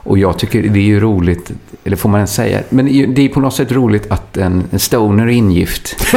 Och 0.06 0.18
jag 0.18 0.40
tycker 0.40 0.62
det 0.62 0.80
är 0.80 0.84
ju 0.84 1.00
roligt, 1.00 1.52
eller 1.84 1.96
får 1.96 2.10
man 2.10 2.20
ens 2.20 2.34
säga, 2.34 2.62
men 2.70 2.86
det 3.14 3.22
är 3.22 3.30
på 3.30 3.40
något 3.40 3.54
sätt 3.54 3.72
roligt 3.72 4.12
att 4.12 4.38
en, 4.38 4.64
en 4.72 4.80
stoner 4.80 5.24
är 5.24 5.32
ingift. 5.32 5.96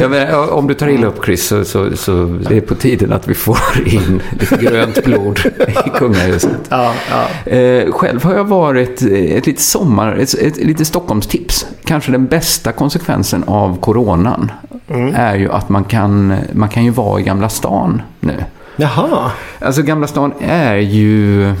Jag 0.00 0.10
menar, 0.10 0.52
om 0.52 0.66
du 0.66 0.74
tar 0.74 0.88
illa 0.88 1.06
upp 1.06 1.24
Chris 1.24 1.46
så, 1.46 1.64
så, 1.64 1.96
så 1.96 2.24
det 2.48 2.56
är 2.56 2.60
på 2.60 2.74
tiden 2.74 3.12
att 3.12 3.28
vi 3.28 3.34
får 3.34 3.58
in 3.86 4.22
lite 4.40 4.56
grönt 4.56 5.04
blod 5.04 5.40
i 5.86 5.98
kungahuset. 5.98 6.50
Ja, 6.68 6.94
ja. 7.10 7.50
Eh, 7.52 7.92
själv 7.92 8.24
har 8.24 8.34
jag 8.34 8.44
varit 8.44 9.02
eh, 9.02 9.08
ett 9.08 9.46
litet 9.46 9.60
sommar, 9.60 10.16
ett, 10.16 10.34
ett 10.34 10.56
lite 10.56 10.84
Stockholmstips. 10.84 11.66
Kanske 11.84 12.12
den 12.12 12.26
bästa 12.26 12.72
konsekvensen 12.72 13.44
av 13.44 13.80
coronan 13.80 14.52
är 15.14 15.36
ju 15.36 15.52
att 15.52 15.68
man 15.68 15.84
kan, 15.84 16.34
man 16.52 16.68
kan 16.68 16.84
ju 16.84 16.90
vara 16.90 17.20
i 17.20 17.22
Gamla 17.22 17.48
stan 17.48 18.02
nu. 18.20 18.44
Jaha. 18.80 19.30
Alltså 19.60 19.82
Gamla 19.82 20.06
stan 20.06 20.32
är 20.40 20.76
ju, 20.76 21.54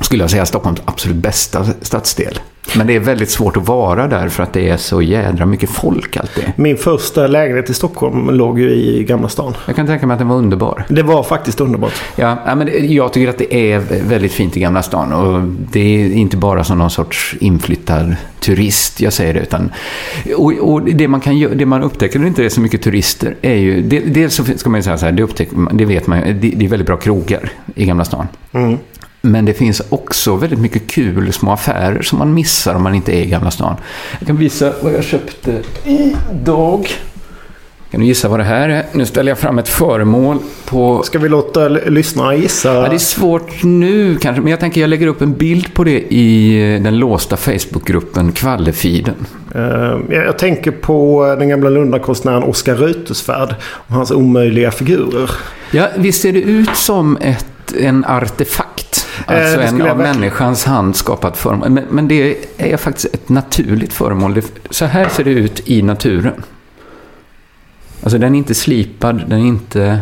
skulle 0.00 0.22
jag 0.22 0.30
säga, 0.30 0.46
Stockholms 0.46 0.80
absolut 0.84 1.16
bästa 1.16 1.66
stadsdel. 1.82 2.40
Men 2.76 2.86
det 2.86 2.96
är 2.96 3.00
väldigt 3.00 3.30
svårt 3.30 3.56
att 3.56 3.68
vara 3.68 4.08
där 4.08 4.28
för 4.28 4.42
att 4.42 4.52
det 4.52 4.68
är 4.68 4.76
så 4.76 5.02
jädra 5.02 5.46
mycket 5.46 5.70
folk 5.70 6.16
alltid. 6.16 6.44
Min 6.56 6.76
första 6.76 7.26
lägenhet 7.26 7.70
i 7.70 7.74
Stockholm 7.74 8.30
låg 8.30 8.60
ju 8.60 8.70
i 8.70 9.04
Gamla 9.04 9.28
stan. 9.28 9.54
Jag 9.66 9.76
kan 9.76 9.86
tänka 9.86 10.06
mig 10.06 10.14
att 10.14 10.18
den 10.18 10.28
var 10.28 10.36
underbar. 10.36 10.84
Det 10.88 11.02
var 11.02 11.22
faktiskt 11.22 11.60
underbart. 11.60 11.92
Ja, 12.16 12.54
men 12.54 12.92
jag 12.94 13.12
tycker 13.12 13.30
att 13.30 13.38
det 13.38 13.54
är 13.54 13.78
väldigt 14.08 14.32
fint 14.32 14.56
i 14.56 14.60
Gamla 14.60 14.82
stan. 14.82 15.12
Och 15.12 15.42
det 15.72 15.80
är 15.80 16.12
inte 16.12 16.36
bara 16.36 16.64
som 16.64 16.78
någon 16.78 16.90
sorts 16.90 17.36
inflyttad 17.40 18.16
turist 18.40 19.00
jag 19.00 19.12
säger 19.12 19.34
det. 19.34 19.40
Utan, 19.40 19.72
och, 20.36 20.52
och 20.52 20.82
det, 20.82 21.08
man 21.08 21.20
kan, 21.20 21.40
det 21.54 21.66
man 21.66 21.82
upptäcker 21.82 22.18
när 22.18 22.24
det 22.24 22.28
inte 22.28 22.44
är 22.44 22.48
så 22.48 22.60
mycket 22.60 22.82
turister 22.82 23.36
är 23.42 23.54
ju... 23.54 23.82
Dels 24.06 24.34
så 24.34 24.44
ska 24.56 24.70
man 24.70 24.78
ju 24.78 24.82
säga 24.82 24.98
så 24.98 25.04
här, 25.04 25.12
det, 25.12 25.22
upptäcker, 25.22 25.56
det 25.72 25.84
vet 25.84 26.06
man 26.06 26.18
ju, 26.18 26.34
det, 26.34 26.50
det 26.56 26.64
är 26.64 26.68
väldigt 26.68 26.86
bra 26.86 26.96
krogar 26.96 27.50
i 27.74 27.86
Gamla 27.86 28.04
stan. 28.04 28.26
Men 29.24 29.44
det 29.44 29.54
finns 29.54 29.82
också 29.88 30.36
väldigt 30.36 30.58
mycket 30.58 30.86
kul 30.86 31.32
små 31.32 31.52
affärer 31.52 32.02
som 32.02 32.18
man 32.18 32.34
missar 32.34 32.74
om 32.74 32.82
man 32.82 32.94
inte 32.94 33.12
är 33.12 33.22
i 33.22 33.26
Gamla 33.26 33.50
stan. 33.50 33.76
Jag 34.18 34.26
kan 34.26 34.36
visa 34.36 34.72
vad 34.82 34.92
jag 34.92 35.04
köpte 35.04 35.62
idag. 35.84 36.88
Kan 37.90 38.00
du 38.00 38.06
gissa 38.06 38.28
vad 38.28 38.40
det 38.40 38.44
här 38.44 38.68
är? 38.68 38.86
Nu 38.92 39.06
ställer 39.06 39.30
jag 39.30 39.38
fram 39.38 39.58
ett 39.58 39.68
föremål 39.68 40.38
på 40.64 41.02
Ska 41.02 41.18
vi 41.18 41.28
låta 41.28 41.68
lyssnarna 41.68 42.34
gissa? 42.34 42.74
Ja, 42.74 42.88
det 42.88 42.94
är 42.94 42.98
svårt 42.98 43.62
nu 43.62 44.16
kanske, 44.16 44.42
men 44.42 44.50
jag 44.50 44.60
tänker 44.60 44.80
jag 44.80 44.90
lägger 44.90 45.06
upp 45.06 45.22
en 45.22 45.32
bild 45.32 45.74
på 45.74 45.84
det 45.84 46.00
i 46.00 46.78
den 46.84 46.98
låsta 46.98 47.36
Facebookgruppen 47.36 48.32
Kvallefiden. 48.32 49.14
Eh, 49.54 49.60
jag, 50.10 50.26
jag 50.26 50.38
tänker 50.38 50.70
på 50.70 51.26
den 51.38 51.48
gamla 51.48 51.70
Lundakonstnären 51.70 52.42
Oskar 52.42 52.74
Reuterswärd 52.74 53.54
och 53.62 53.94
hans 53.94 54.10
omöjliga 54.10 54.70
figurer. 54.70 55.30
Ja, 55.70 55.88
visst 55.96 56.22
ser 56.22 56.32
det 56.32 56.42
ut 56.42 56.76
som 56.76 57.16
ett, 57.16 57.72
en 57.80 58.04
artefakt? 58.04 58.71
Alltså 59.26 59.60
en 59.60 59.74
av 59.74 59.78
verkligen- 59.78 59.98
människans 59.98 60.64
hand 60.64 60.96
skapat 60.96 61.36
föremål. 61.36 61.70
Men, 61.70 61.84
men 61.90 62.08
det 62.08 62.36
är 62.56 62.76
faktiskt 62.76 63.14
ett 63.14 63.28
naturligt 63.28 63.92
föremål. 63.92 64.42
Så 64.70 64.84
här 64.84 65.08
ser 65.08 65.24
det 65.24 65.30
ut 65.30 65.68
i 65.68 65.82
naturen. 65.82 66.42
Alltså 68.02 68.18
den 68.18 68.34
är 68.34 68.38
inte 68.38 68.54
slipad, 68.54 69.22
den 69.28 69.40
är 69.40 69.46
inte... 69.46 70.00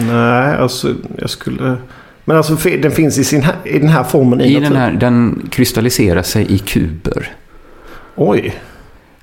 Nej, 0.00 0.56
alltså 0.56 0.94
jag 1.18 1.30
skulle... 1.30 1.76
Men 2.24 2.36
alltså 2.36 2.54
den 2.54 2.90
finns 2.90 3.18
i, 3.18 3.24
sin, 3.24 3.44
i 3.64 3.78
den 3.78 3.88
här 3.88 4.04
formen 4.04 4.40
i, 4.40 4.44
I 4.44 4.54
naturen. 4.54 4.72
den 4.72 4.82
här, 4.82 4.92
den 4.92 5.48
kristalliserar 5.50 6.22
sig 6.22 6.52
i 6.54 6.58
kuber. 6.58 7.30
Oj, 8.14 8.54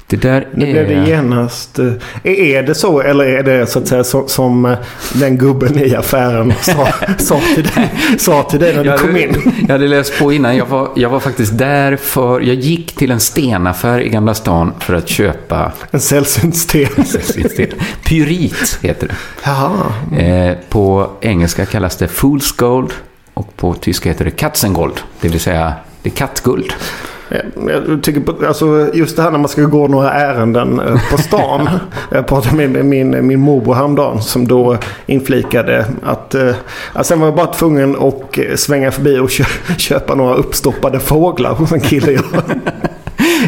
Det 0.09 0.17
där 0.17 0.47
nu 0.53 0.65
är... 0.67 0.71
blev 0.71 0.87
det 0.87 1.09
genast... 1.09 1.79
eh, 1.79 1.85
Är, 2.23 2.31
är 2.31 2.63
det 2.63 2.75
så 2.75 3.01
eller 3.01 3.25
är 3.25 3.43
det 3.43 3.67
så 3.67 3.79
att 3.79 3.87
säga 3.87 4.03
så, 4.03 4.27
som 4.27 4.65
eh, 4.65 4.77
den 5.13 5.37
gubben 5.37 5.79
i 5.79 5.95
affären 5.95 6.53
sa, 6.61 6.87
sa, 7.17 7.39
till, 7.55 7.63
dig, 7.63 7.89
sa 8.19 8.43
till 8.43 8.59
dig 8.59 8.75
när 8.75 8.83
du 8.83 8.97
kom 8.97 9.17
in? 9.17 9.53
jag 9.61 9.69
hade 9.73 9.87
läst 9.87 10.19
på 10.19 10.31
innan. 10.33 10.57
Jag 10.57 10.65
var, 10.65 10.89
jag 10.95 11.09
var 11.09 11.19
faktiskt 11.19 11.57
där 11.57 11.95
för... 11.95 12.39
Jag 12.41 12.55
gick 12.55 12.95
till 12.95 13.11
en 13.11 13.19
stenaffär 13.19 13.99
i 14.01 14.09
Gamla 14.09 14.33
stan 14.33 14.73
för 14.79 14.93
att 14.93 15.09
köpa 15.09 15.71
En 15.91 15.99
sällsynt 15.99 16.57
sten. 16.57 17.05
sten. 17.05 17.69
Pyrit 18.05 18.79
heter 18.81 19.11
Jaha. 19.43 19.71
det. 20.11 20.25
Eh, 20.25 20.57
på 20.69 21.09
engelska 21.21 21.65
kallas 21.65 21.95
det 21.95 22.07
Fool's 22.07 22.57
Gold 22.57 22.93
och 23.33 23.55
på 23.55 23.73
tyska 23.73 24.09
heter 24.09 24.25
det 24.25 24.31
Katzengold. 24.31 24.99
Det 25.21 25.27
vill 25.29 25.39
säga, 25.39 25.73
det 26.01 26.09
är 26.09 26.13
kattguld. 26.13 26.73
Jag- 27.29 27.89
Jag 27.89 28.03
tycker 28.03 28.45
alltså 28.47 28.89
just 28.93 29.15
det 29.15 29.21
här 29.21 29.31
när 29.31 29.37
man 29.39 29.47
ska 29.49 29.61
gå 29.61 29.87
några 29.87 30.11
ärenden 30.11 30.79
eh, 30.79 31.11
på 31.11 31.17
stan. 31.21 31.69
jag 32.11 32.27
pratade 32.27 32.67
med 32.67 32.85
min, 32.85 33.27
min 33.27 33.39
morbror 33.39 33.73
häromdagen 33.73 34.21
som 34.21 34.47
då 34.47 34.77
inflikade 35.05 35.85
att 36.03 36.35
eh, 36.35 36.55
sen 37.01 37.19
var 37.19 37.27
jag 37.27 37.35
bara 37.35 37.53
tvungen 37.53 37.95
att 37.95 38.37
eh, 38.37 38.55
svänga 38.55 38.91
förbi 38.91 39.19
och 39.19 39.29
kö, 39.29 39.43
köpa 39.77 40.15
några 40.15 40.33
uppstoppade 40.35 40.99
fåglar 40.99 41.53
hos 41.55 41.71
en 41.71 41.79
kille 41.81 42.11
jag 42.11 42.23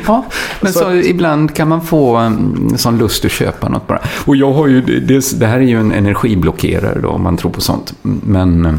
Ja, 0.08 0.26
men 0.62 0.74
så, 0.74 0.92
ibland 0.94 1.56
kan 1.56 1.68
man 1.68 1.82
få 1.82 2.16
en 2.16 2.74
sån 2.78 2.98
lust 2.98 3.26
att 3.26 3.32
köpa 3.32 3.70
något 3.70 3.88
bara. 3.88 4.00
Och 4.26 4.36
jag 4.36 4.54
har 4.54 4.68
ju, 4.68 4.82
det, 4.82 5.40
det 5.40 5.46
här 5.48 5.58
är 5.58 5.62
ju 5.64 5.80
en 5.80 5.92
energiblockerare 5.92 7.00
då, 7.02 7.10
om 7.10 7.24
man 7.24 7.38
tror 7.38 7.52
på 7.52 7.62
sånt. 7.62 7.94
Men 8.02 8.66
eh, 8.66 8.74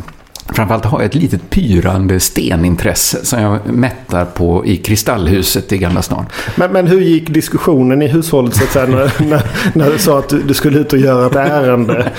framförallt 0.49 0.85
har 0.85 0.99
jag 1.00 1.06
ett 1.06 1.14
litet 1.14 1.50
pyrande 1.50 2.20
stenintresse 2.20 3.25
som 3.25 3.42
jag 3.42 3.59
mättar 3.66 4.25
på 4.25 4.66
i 4.66 4.76
Kristallhuset 4.76 5.73
i 5.73 5.78
Gamla 5.78 6.02
stan. 6.02 6.26
men, 6.56 6.73
men 6.73 6.87
hur 6.87 7.00
gick 7.00 7.28
diskussionen 7.28 8.02
i 8.02 8.06
hushållet 8.06 8.56
så 8.56 8.64
att 8.64 8.70
säga, 8.70 8.87
när, 8.87 9.12
när, 9.30 9.42
när 9.75 9.90
du 9.90 9.99
sa 9.99 10.18
att 10.18 10.28
du, 10.28 10.42
du 10.42 10.54
skulle 10.54 10.78
ut 10.78 10.92
och 10.92 10.99
göra 10.99 11.26
ett 11.26 11.37
ärende? 11.37 12.12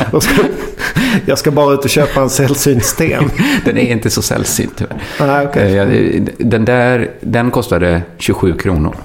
Jag 1.25 1.37
ska 1.37 1.51
bara 1.51 1.73
ut 1.73 1.83
och 1.83 1.89
köpa 1.89 2.21
en 2.21 2.29
sällsynt 2.29 2.85
sten. 2.85 3.31
Den 3.65 3.77
är 3.77 3.91
inte 3.91 4.09
så 4.09 4.21
sällsynt 4.21 4.73
tyvärr. 4.77 4.97
Nej, 5.19 5.47
okej. 5.47 5.77
Eh, 5.77 6.23
Den 6.37 6.65
där, 6.65 7.11
den 7.21 7.51
kostade 7.51 8.01
27 8.17 8.53
kronor. 8.53 8.95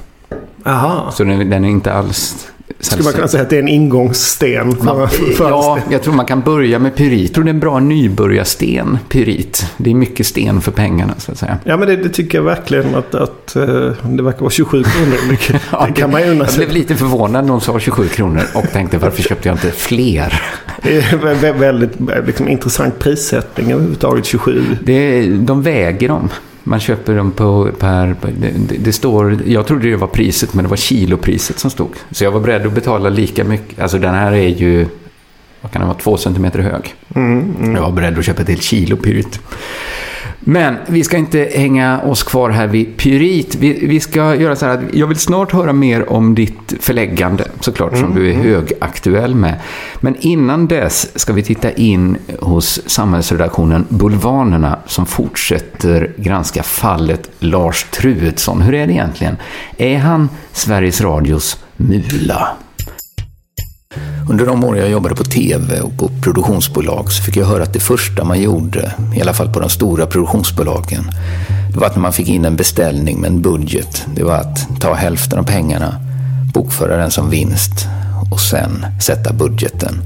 Aha. 0.64 1.10
Så 1.12 1.24
den, 1.24 1.50
den 1.50 1.64
är 1.64 1.68
inte 1.68 1.92
alls 1.92 2.48
Skulle 2.80 3.04
man 3.04 3.12
kunna 3.12 3.28
säga 3.28 3.42
att 3.42 3.50
det 3.50 3.56
är 3.56 3.60
en 3.62 3.68
ingångssten? 3.68 4.76
Man, 4.82 5.08
för 5.08 5.48
ja, 5.50 5.78
jag 5.90 6.02
tror 6.02 6.14
man 6.14 6.26
kan 6.26 6.40
börja 6.40 6.78
med 6.78 6.94
pyrit. 6.96 7.22
Jag 7.22 7.34
tror 7.34 7.44
det 7.44 7.50
är 7.50 7.54
en 7.54 7.60
bra 7.60 7.78
nybörjarsten, 7.80 8.98
pyrit. 9.08 9.66
Det 9.76 9.90
är 9.90 9.94
mycket 9.94 10.26
sten 10.26 10.60
för 10.60 10.72
pengarna, 10.72 11.14
så 11.18 11.32
att 11.32 11.38
säga. 11.38 11.58
Ja 11.64 11.76
men 11.76 11.88
det, 11.88 11.96
det 11.96 12.08
tycker 12.08 12.38
jag 12.38 12.42
verkligen 12.44 12.94
att, 12.94 13.14
att 13.14 13.56
eh, 13.56 13.64
det 14.04 14.22
verkar 14.22 14.40
vara 14.40 14.50
27 14.50 14.82
kronor. 14.82 15.16
Det, 15.30 15.60
Ja, 15.72 15.86
det 15.86 15.92
kan 16.00 16.10
man 16.10 16.22
ju 16.22 16.30
unna 16.30 16.44
Jag 16.44 16.50
sig. 16.50 16.66
blev 16.66 16.76
lite 16.78 16.96
förvånad 16.96 17.44
när 17.44 17.52
hon 17.52 17.60
sa 17.60 17.78
27 17.80 18.08
kronor 18.08 18.42
och 18.54 18.64
tänkte 18.72 18.98
varför 18.98 19.22
köpte 19.22 19.48
jag 19.48 19.54
inte 19.54 19.70
fler? 19.70 20.42
Det 20.82 20.96
är 20.96 21.02
vä- 21.02 21.34
vä- 21.40 21.58
väldigt 21.58 21.92
liksom, 22.26 22.48
intressant 22.48 22.98
prissättning 22.98 23.72
överhuvudtaget 23.72 24.24
27. 24.26 24.62
Det, 24.82 25.26
de 25.26 25.62
väger 25.62 26.08
dem. 26.08 26.28
Man 26.68 26.80
köper 26.80 27.14
dem 27.14 27.30
på 27.32 27.70
per... 27.78 28.16
Det, 28.38 28.76
det, 28.78 28.92
står... 28.92 29.38
Jag 29.46 29.66
trodde 29.66 29.90
det 29.90 29.96
var 29.96 30.06
priset, 30.06 30.54
men 30.54 30.64
det 30.64 30.68
var 30.68 30.76
kilopriset 30.76 31.58
som 31.58 31.70
stod. 31.70 31.90
Så 32.10 32.24
jag 32.24 32.30
var 32.30 32.40
beredd 32.40 32.66
att 32.66 32.72
betala 32.72 33.08
lika 33.08 33.44
mycket. 33.44 33.78
Alltså 33.78 33.98
den 33.98 34.14
här 34.14 34.32
är 34.32 34.48
ju... 34.48 34.86
Vad 35.60 35.72
kan 35.72 35.80
den 35.80 35.88
vara? 35.88 35.98
Två 35.98 36.16
centimeter 36.16 36.58
hög. 36.58 36.94
Jag 37.74 37.82
var 37.82 37.90
beredd 37.90 38.18
att 38.18 38.24
köpa 38.24 38.42
ett 38.42 38.48
helt 38.48 38.62
kilo 38.62 38.96
pyrit. 38.96 39.40
Men 40.48 40.76
vi 40.86 41.04
ska 41.04 41.16
inte 41.16 41.48
hänga 41.54 42.00
oss 42.00 42.22
kvar 42.22 42.50
här 42.50 42.66
vid 42.66 42.96
pyrit. 42.96 43.54
Vi, 43.54 43.86
vi 43.86 44.00
ska 44.00 44.34
göra 44.34 44.56
så 44.56 44.66
här 44.66 44.74
att 44.74 44.94
jag 44.94 45.06
vill 45.06 45.18
snart 45.18 45.52
höra 45.52 45.72
mer 45.72 46.12
om 46.12 46.34
ditt 46.34 46.74
förläggande, 46.80 47.44
såklart, 47.60 47.98
som 47.98 48.14
du 48.14 48.30
är 48.30 48.34
högaktuell 48.34 49.34
med. 49.34 49.60
Men 50.00 50.16
innan 50.20 50.66
dess 50.66 51.18
ska 51.18 51.32
vi 51.32 51.42
titta 51.42 51.72
in 51.72 52.16
hos 52.40 52.80
samhällsredaktionen 52.86 53.86
Bulvanerna 53.88 54.78
som 54.86 55.06
fortsätter 55.06 56.12
granska 56.16 56.62
fallet 56.62 57.30
Lars 57.38 57.86
Truedsson. 57.90 58.62
Hur 58.62 58.74
är 58.74 58.86
det 58.86 58.92
egentligen? 58.92 59.36
Är 59.76 59.98
han 59.98 60.28
Sveriges 60.52 61.00
Radios 61.00 61.64
mula? 61.76 62.56
Under 64.28 64.46
de 64.46 64.64
år 64.64 64.78
jag 64.78 64.90
jobbade 64.90 65.14
på 65.14 65.24
TV 65.24 65.80
och 65.80 65.96
på 65.96 66.10
produktionsbolag 66.22 67.12
så 67.12 67.22
fick 67.22 67.36
jag 67.36 67.46
höra 67.46 67.62
att 67.62 67.72
det 67.72 67.80
första 67.80 68.24
man 68.24 68.40
gjorde, 68.40 68.92
i 69.16 69.20
alla 69.20 69.34
fall 69.34 69.52
på 69.52 69.60
de 69.60 69.70
stora 69.70 70.06
produktionsbolagen, 70.06 71.10
det 71.72 71.78
var 71.78 71.86
att 71.86 71.94
när 71.94 72.02
man 72.02 72.12
fick 72.12 72.28
in 72.28 72.44
en 72.44 72.56
beställning 72.56 73.20
med 73.20 73.30
en 73.30 73.42
budget, 73.42 74.06
det 74.14 74.22
var 74.22 74.34
att 74.34 74.80
ta 74.80 74.94
hälften 74.94 75.38
av 75.38 75.42
pengarna, 75.42 76.00
bokföra 76.54 76.96
den 76.96 77.10
som 77.10 77.30
vinst 77.30 77.86
och 78.30 78.40
sen 78.40 78.86
sätta 79.00 79.32
budgeten. 79.32 80.02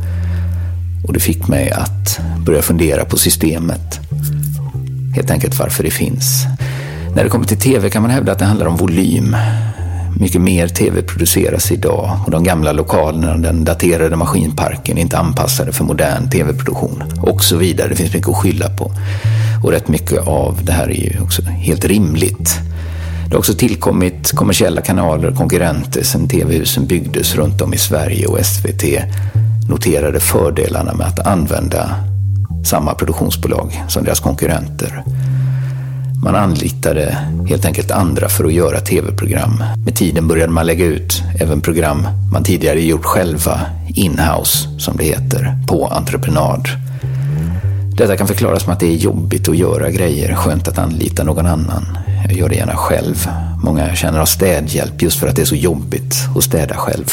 Och 1.06 1.12
det 1.12 1.20
fick 1.20 1.48
mig 1.48 1.70
att 1.70 2.20
börja 2.46 2.62
fundera 2.62 3.04
på 3.04 3.16
systemet. 3.16 4.00
Helt 5.14 5.30
enkelt 5.30 5.58
varför 5.58 5.84
det 5.84 5.90
finns. 5.90 6.44
När 7.14 7.24
det 7.24 7.30
kommer 7.30 7.44
till 7.44 7.60
TV 7.60 7.90
kan 7.90 8.02
man 8.02 8.10
hävda 8.10 8.32
att 8.32 8.38
det 8.38 8.44
handlar 8.44 8.66
om 8.66 8.76
volym. 8.76 9.36
Mycket 10.16 10.40
mer 10.40 10.68
TV 10.68 11.02
produceras 11.02 11.72
idag 11.72 12.18
och 12.24 12.30
de 12.30 12.44
gamla 12.44 12.72
lokalerna, 12.72 13.36
den 13.36 13.64
daterade 13.64 14.16
maskinparken 14.16 14.98
är 14.98 15.02
inte 15.02 15.18
anpassade 15.18 15.72
för 15.72 15.84
modern 15.84 16.30
TV-produktion 16.30 17.02
och 17.22 17.44
så 17.44 17.56
vidare. 17.56 17.88
Det 17.88 17.94
finns 17.94 18.14
mycket 18.14 18.28
att 18.28 18.36
skylla 18.36 18.68
på. 18.68 18.92
Och 19.64 19.70
rätt 19.70 19.88
mycket 19.88 20.26
av 20.26 20.58
det 20.62 20.72
här 20.72 20.90
är 20.90 21.12
ju 21.12 21.20
också 21.20 21.42
helt 21.42 21.84
rimligt. 21.84 22.58
Det 23.26 23.34
har 23.34 23.38
också 23.38 23.54
tillkommit 23.54 24.32
kommersiella 24.32 24.80
kanaler 24.80 25.28
och 25.28 25.36
konkurrenter 25.36 26.02
sedan 26.02 26.28
TV-husen 26.28 26.86
byggdes 26.86 27.34
runt 27.34 27.62
om 27.62 27.74
i 27.74 27.78
Sverige 27.78 28.26
och 28.26 28.46
SVT 28.46 28.84
noterade 29.68 30.20
fördelarna 30.20 30.94
med 30.94 31.06
att 31.06 31.26
använda 31.26 31.94
samma 32.64 32.94
produktionsbolag 32.94 33.84
som 33.88 34.04
deras 34.04 34.20
konkurrenter. 34.20 35.04
Man 36.22 36.34
anlitade 36.34 37.18
helt 37.48 37.64
enkelt 37.64 37.90
andra 37.90 38.28
för 38.28 38.44
att 38.44 38.52
göra 38.52 38.80
tv-program. 38.80 39.64
Med 39.84 39.96
tiden 39.96 40.28
började 40.28 40.52
man 40.52 40.66
lägga 40.66 40.84
ut 40.84 41.22
även 41.40 41.60
program 41.60 42.08
man 42.32 42.44
tidigare 42.44 42.80
gjort 42.80 43.04
själva, 43.04 43.60
in-house 43.94 44.78
som 44.78 44.96
det 44.96 45.04
heter, 45.04 45.54
på 45.68 45.86
entreprenad. 45.86 46.68
Detta 47.96 48.16
kan 48.16 48.26
förklaras 48.26 48.66
med 48.66 48.72
att 48.72 48.80
det 48.80 48.86
är 48.86 48.96
jobbigt 48.96 49.48
att 49.48 49.56
göra 49.56 49.90
grejer, 49.90 50.34
skönt 50.34 50.68
att 50.68 50.78
anlita 50.78 51.24
någon 51.24 51.46
annan. 51.46 51.98
Jag 52.24 52.32
gör 52.32 52.48
det 52.48 52.54
gärna 52.54 52.76
själv. 52.76 53.26
Många 53.64 53.94
känner 53.94 54.18
av 54.18 54.26
städhjälp 54.26 55.02
just 55.02 55.20
för 55.20 55.28
att 55.28 55.36
det 55.36 55.42
är 55.42 55.46
så 55.46 55.56
jobbigt 55.56 56.14
att 56.36 56.44
städa 56.44 56.74
själv. 56.74 57.06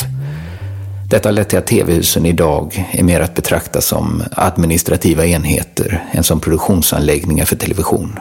Detta 1.10 1.30
har 1.30 1.34
lett 1.34 1.50
till 1.50 1.60
att 1.60 1.68
tv-husen 1.68 2.26
idag 2.26 2.88
är 2.92 3.04
mer 3.04 3.22
att 3.22 3.36
betrakta 3.36 3.82
som 3.82 4.24
administrativa 4.32 5.26
enheter 5.26 6.04
än 6.12 6.24
som 6.24 6.40
produktionsanläggningar 6.40 7.46
för 7.46 7.56
television. 7.56 8.20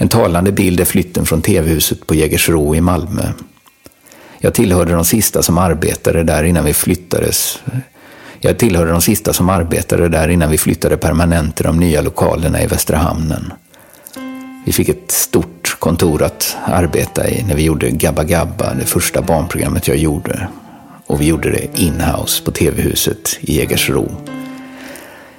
En 0.00 0.08
talande 0.08 0.52
bild 0.52 0.80
är 0.80 0.84
flytten 0.84 1.26
från 1.26 1.42
tv-huset 1.42 2.06
på 2.06 2.14
Jägersro 2.14 2.74
i 2.74 2.80
Malmö. 2.80 3.22
Jag 4.38 4.54
tillhörde 4.54 4.92
de 4.92 5.04
sista 5.04 5.42
som 5.42 5.58
arbetade 5.58 6.22
där 6.22 6.44
innan 6.44 6.64
vi 6.64 6.74
flyttades. 6.74 7.58
Jag 8.40 8.58
tillhörde 8.58 8.90
de 8.90 9.00
sista 9.00 9.32
som 9.32 9.48
arbetade 9.48 10.08
där 10.08 10.28
innan 10.28 10.50
vi 10.50 10.58
flyttade 10.58 10.96
permanent 10.96 11.56
till 11.56 11.64
de 11.64 11.80
nya 11.80 12.00
lokalerna 12.00 12.62
i 12.62 12.66
Västra 12.66 12.96
Hamnen. 12.96 13.52
Vi 14.66 14.72
fick 14.72 14.88
ett 14.88 15.10
stort 15.10 15.76
kontor 15.78 16.22
att 16.22 16.56
arbeta 16.64 17.28
i 17.28 17.42
när 17.42 17.54
vi 17.54 17.62
gjorde 17.62 17.90
Gabba 17.90 18.24
Gabba, 18.24 18.74
det 18.74 18.86
första 18.86 19.22
barnprogrammet 19.22 19.88
jag 19.88 19.96
gjorde. 19.96 20.48
Och 21.06 21.20
vi 21.20 21.26
gjorde 21.26 21.50
det 21.50 21.80
inhouse 21.80 22.44
på 22.44 22.50
tv-huset 22.50 23.38
i 23.40 23.56
Jägersro. 23.56 24.10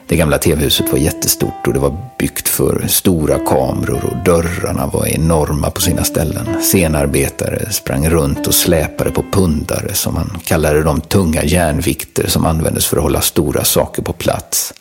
Det 0.10 0.16
gamla 0.16 0.38
tv-huset 0.38 0.92
var 0.92 1.00
jättestort 1.00 1.68
och 1.68 1.74
det 1.74 1.80
var 1.80 1.98
byggt 2.18 2.48
för 2.48 2.88
stora 2.88 3.40
kameror 3.40 4.06
och 4.06 4.26
dörrarna 4.26 4.88
var 4.88 5.06
enorma 5.08 5.70
på 5.70 5.82
sina 5.82 6.04
ställen. 6.04 6.62
Scenarbetare 6.62 7.72
sprang 7.72 8.10
runt 8.10 8.48
och 8.48 8.54
släpade 8.54 9.12
på 9.12 9.24
pundare 9.32 9.94
som 9.94 10.14
man 10.14 10.38
kallade 10.46 10.84
de 10.84 11.02
tunga 11.02 11.44
järnvikter 11.44 12.28
som 12.28 12.46
användes 12.46 12.86
för 12.86 12.98
att 12.98 13.04
hålla 13.04 13.22
stora 13.22 13.64
saker 13.64 14.02
på 14.02 14.14
plats. 14.14 14.74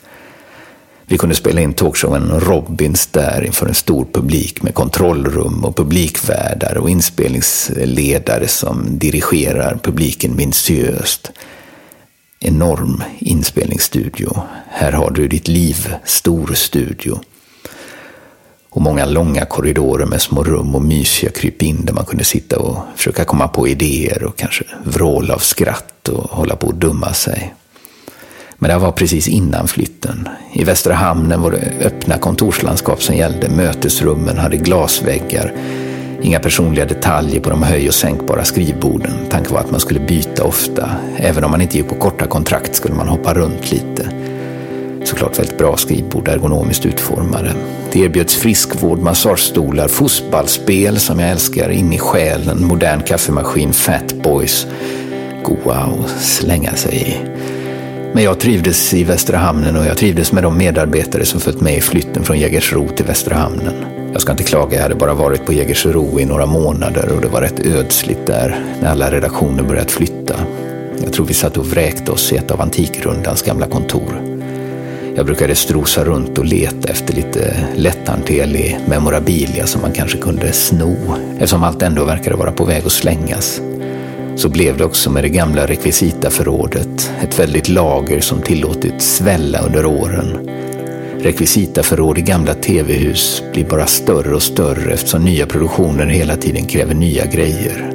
Vi 1.05 1.17
kunde 1.17 1.35
spela 1.35 1.61
in 1.61 1.73
talkshowen 1.73 2.39
Robins 2.39 3.07
där 3.07 3.45
inför 3.45 3.67
en 3.67 3.73
stor 3.73 4.05
publik 4.13 4.63
med 4.63 4.73
kontrollrum 4.73 5.63
och 5.63 5.75
publikvärdar 5.75 6.77
och 6.77 6.89
inspelningsledare 6.89 8.47
som 8.47 8.99
dirigerar 8.99 9.79
publiken 9.83 10.35
minutiöst. 10.35 11.31
Enorm 12.41 13.03
inspelningsstudio. 13.19 14.41
Här 14.67 14.91
har 14.91 15.11
du 15.11 15.27
ditt 15.27 15.47
liv, 15.47 15.93
stor 16.03 16.53
studio. 16.53 17.19
Och 18.69 18.81
många 18.81 19.05
långa 19.05 19.45
korridorer 19.45 20.05
med 20.05 20.21
små 20.21 20.43
rum 20.43 20.75
och 20.75 20.81
mysiga 20.81 21.31
krypin 21.31 21.85
där 21.85 21.93
man 21.93 22.05
kunde 22.05 22.23
sitta 22.23 22.59
och 22.59 22.77
försöka 22.95 23.25
komma 23.25 23.47
på 23.47 23.67
idéer 23.67 24.23
och 24.23 24.37
kanske 24.37 24.63
vråla 24.83 25.33
av 25.33 25.39
skratt 25.39 26.07
och 26.07 26.23
hålla 26.23 26.55
på 26.55 26.69
att 26.69 26.79
dumma 26.79 27.13
sig. 27.13 27.53
Men 28.55 28.69
det 28.69 28.77
var 28.77 28.91
precis 28.91 29.27
innan 29.27 29.67
flytten. 29.67 30.29
I 30.53 30.63
Västra 30.63 30.93
Hamnen 30.93 31.41
var 31.41 31.51
det 31.51 31.73
öppna 31.85 32.17
kontorslandskap 32.17 33.03
som 33.03 33.15
gällde. 33.15 33.49
Mötesrummen 33.49 34.37
hade 34.37 34.57
glasväggar. 34.57 35.53
Inga 36.21 36.39
personliga 36.39 36.85
detaljer 36.85 37.39
på 37.39 37.49
de 37.49 37.63
höj 37.63 37.87
och 37.87 37.93
sänkbara 37.93 38.43
skrivborden. 38.45 39.11
Tanken 39.29 39.53
var 39.53 39.59
att 39.59 39.71
man 39.71 39.79
skulle 39.79 39.99
byta 39.99 40.43
ofta. 40.43 40.91
Även 41.17 41.43
om 41.43 41.51
man 41.51 41.61
inte 41.61 41.77
gick 41.77 41.87
på 41.87 41.95
korta 41.95 42.27
kontrakt 42.27 42.75
skulle 42.75 42.95
man 42.95 43.07
hoppa 43.07 43.33
runt 43.33 43.71
lite. 43.71 44.09
Såklart 45.03 45.39
väldigt 45.39 45.57
bra 45.57 45.77
skrivbord, 45.77 46.27
ergonomiskt 46.27 46.85
utformade. 46.85 47.51
Det 47.91 47.99
erbjöds 47.99 48.35
friskvård, 48.35 48.99
massagestolar, 48.99 49.87
fotbollsspel 49.87 50.99
som 50.99 51.19
jag 51.19 51.29
älskar, 51.29 51.69
in 51.69 51.93
i 51.93 51.99
själen, 51.99 52.65
modern 52.65 53.01
kaffemaskin, 53.01 53.73
Fat 53.73 54.13
Boys. 54.13 54.67
Goa 55.43 55.75
att 55.75 56.09
slänga 56.21 56.75
sig 56.75 56.95
i. 56.95 57.17
Men 58.13 58.23
jag 58.23 58.39
trivdes 58.39 58.93
i 58.93 59.03
Västra 59.03 59.37
Hamnen 59.37 59.75
och 59.75 59.85
jag 59.85 59.97
trivdes 59.97 60.31
med 60.31 60.43
de 60.43 60.57
medarbetare 60.57 61.25
som 61.25 61.39
följt 61.39 61.61
med 61.61 61.77
i 61.77 61.81
flytten 61.81 62.23
från 62.23 62.39
Jägersro 62.39 62.87
till 62.87 63.05
Västra 63.05 63.35
Hamnen. 63.35 63.98
Jag 64.13 64.21
ska 64.21 64.31
inte 64.31 64.43
klaga, 64.43 64.75
jag 64.75 64.83
hade 64.83 64.95
bara 64.95 65.13
varit 65.13 65.45
på 65.45 65.53
Jägersro 65.53 66.19
i 66.19 66.25
några 66.25 66.45
månader 66.45 67.11
och 67.15 67.21
det 67.21 67.27
var 67.27 67.41
rätt 67.41 67.65
ödsligt 67.65 68.25
där 68.25 68.65
när 68.81 68.89
alla 68.89 69.11
redaktioner 69.11 69.63
börjat 69.63 69.91
flytta. 69.91 70.35
Jag 71.03 71.13
tror 71.13 71.25
vi 71.25 71.33
satt 71.33 71.57
och 71.57 71.65
vräkte 71.65 72.11
oss 72.11 72.33
i 72.33 72.37
ett 72.37 72.51
av 72.51 72.61
Antikrundans 72.61 73.41
gamla 73.41 73.67
kontor. 73.67 74.21
Jag 75.15 75.25
brukade 75.25 75.55
strosa 75.55 76.03
runt 76.03 76.37
och 76.37 76.45
leta 76.45 76.89
efter 76.89 77.13
lite 77.13 77.67
lätthanterlig 77.75 78.79
memorabilia 78.87 79.67
som 79.67 79.81
man 79.81 79.91
kanske 79.91 80.17
kunde 80.17 80.51
sno 80.51 80.95
eftersom 81.33 81.63
allt 81.63 81.81
ändå 81.81 82.05
verkade 82.05 82.35
vara 82.35 82.51
på 82.51 82.65
väg 82.65 82.85
att 82.85 82.91
slängas. 82.91 83.61
Så 84.35 84.49
blev 84.49 84.77
det 84.77 84.85
också 84.85 85.11
med 85.11 85.23
det 85.23 85.29
gamla 85.29 85.67
rekvisitaförrådet, 85.67 87.11
ett 87.21 87.39
väldigt 87.39 87.69
lager 87.69 88.19
som 88.19 88.41
tillåtit 88.41 89.01
svälla 89.01 89.59
under 89.59 89.85
åren. 89.85 90.49
Rekvisitaförråd 91.21 92.17
i 92.17 92.21
gamla 92.21 92.53
tv-hus 92.53 93.43
blir 93.53 93.65
bara 93.65 93.85
större 93.85 94.35
och 94.35 94.43
större 94.43 94.93
eftersom 94.93 95.23
nya 95.23 95.45
produktioner 95.45 96.05
hela 96.05 96.35
tiden 96.35 96.65
kräver 96.65 96.93
nya 96.93 97.25
grejer. 97.25 97.93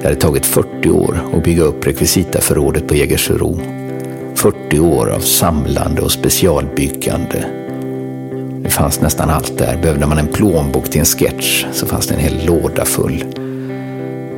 Det 0.00 0.04
hade 0.04 0.20
tagit 0.20 0.46
40 0.46 0.90
år 0.90 1.20
att 1.32 1.44
bygga 1.44 1.62
upp 1.62 1.86
rekvisitaförrådet 1.86 2.88
på 2.88 2.94
Jägersro. 2.94 3.60
40 4.34 4.78
år 4.78 5.10
av 5.10 5.20
samlande 5.20 6.02
och 6.02 6.12
specialbyggande. 6.12 7.44
Det 8.62 8.70
fanns 8.70 9.00
nästan 9.00 9.30
allt 9.30 9.58
där. 9.58 9.78
Behövde 9.82 10.06
man 10.06 10.18
en 10.18 10.28
plånbok 10.28 10.90
till 10.90 11.00
en 11.00 11.06
sketch 11.06 11.66
så 11.72 11.86
fanns 11.86 12.06
det 12.06 12.14
en 12.14 12.20
hel 12.20 12.46
låda 12.46 12.84
full. 12.84 13.24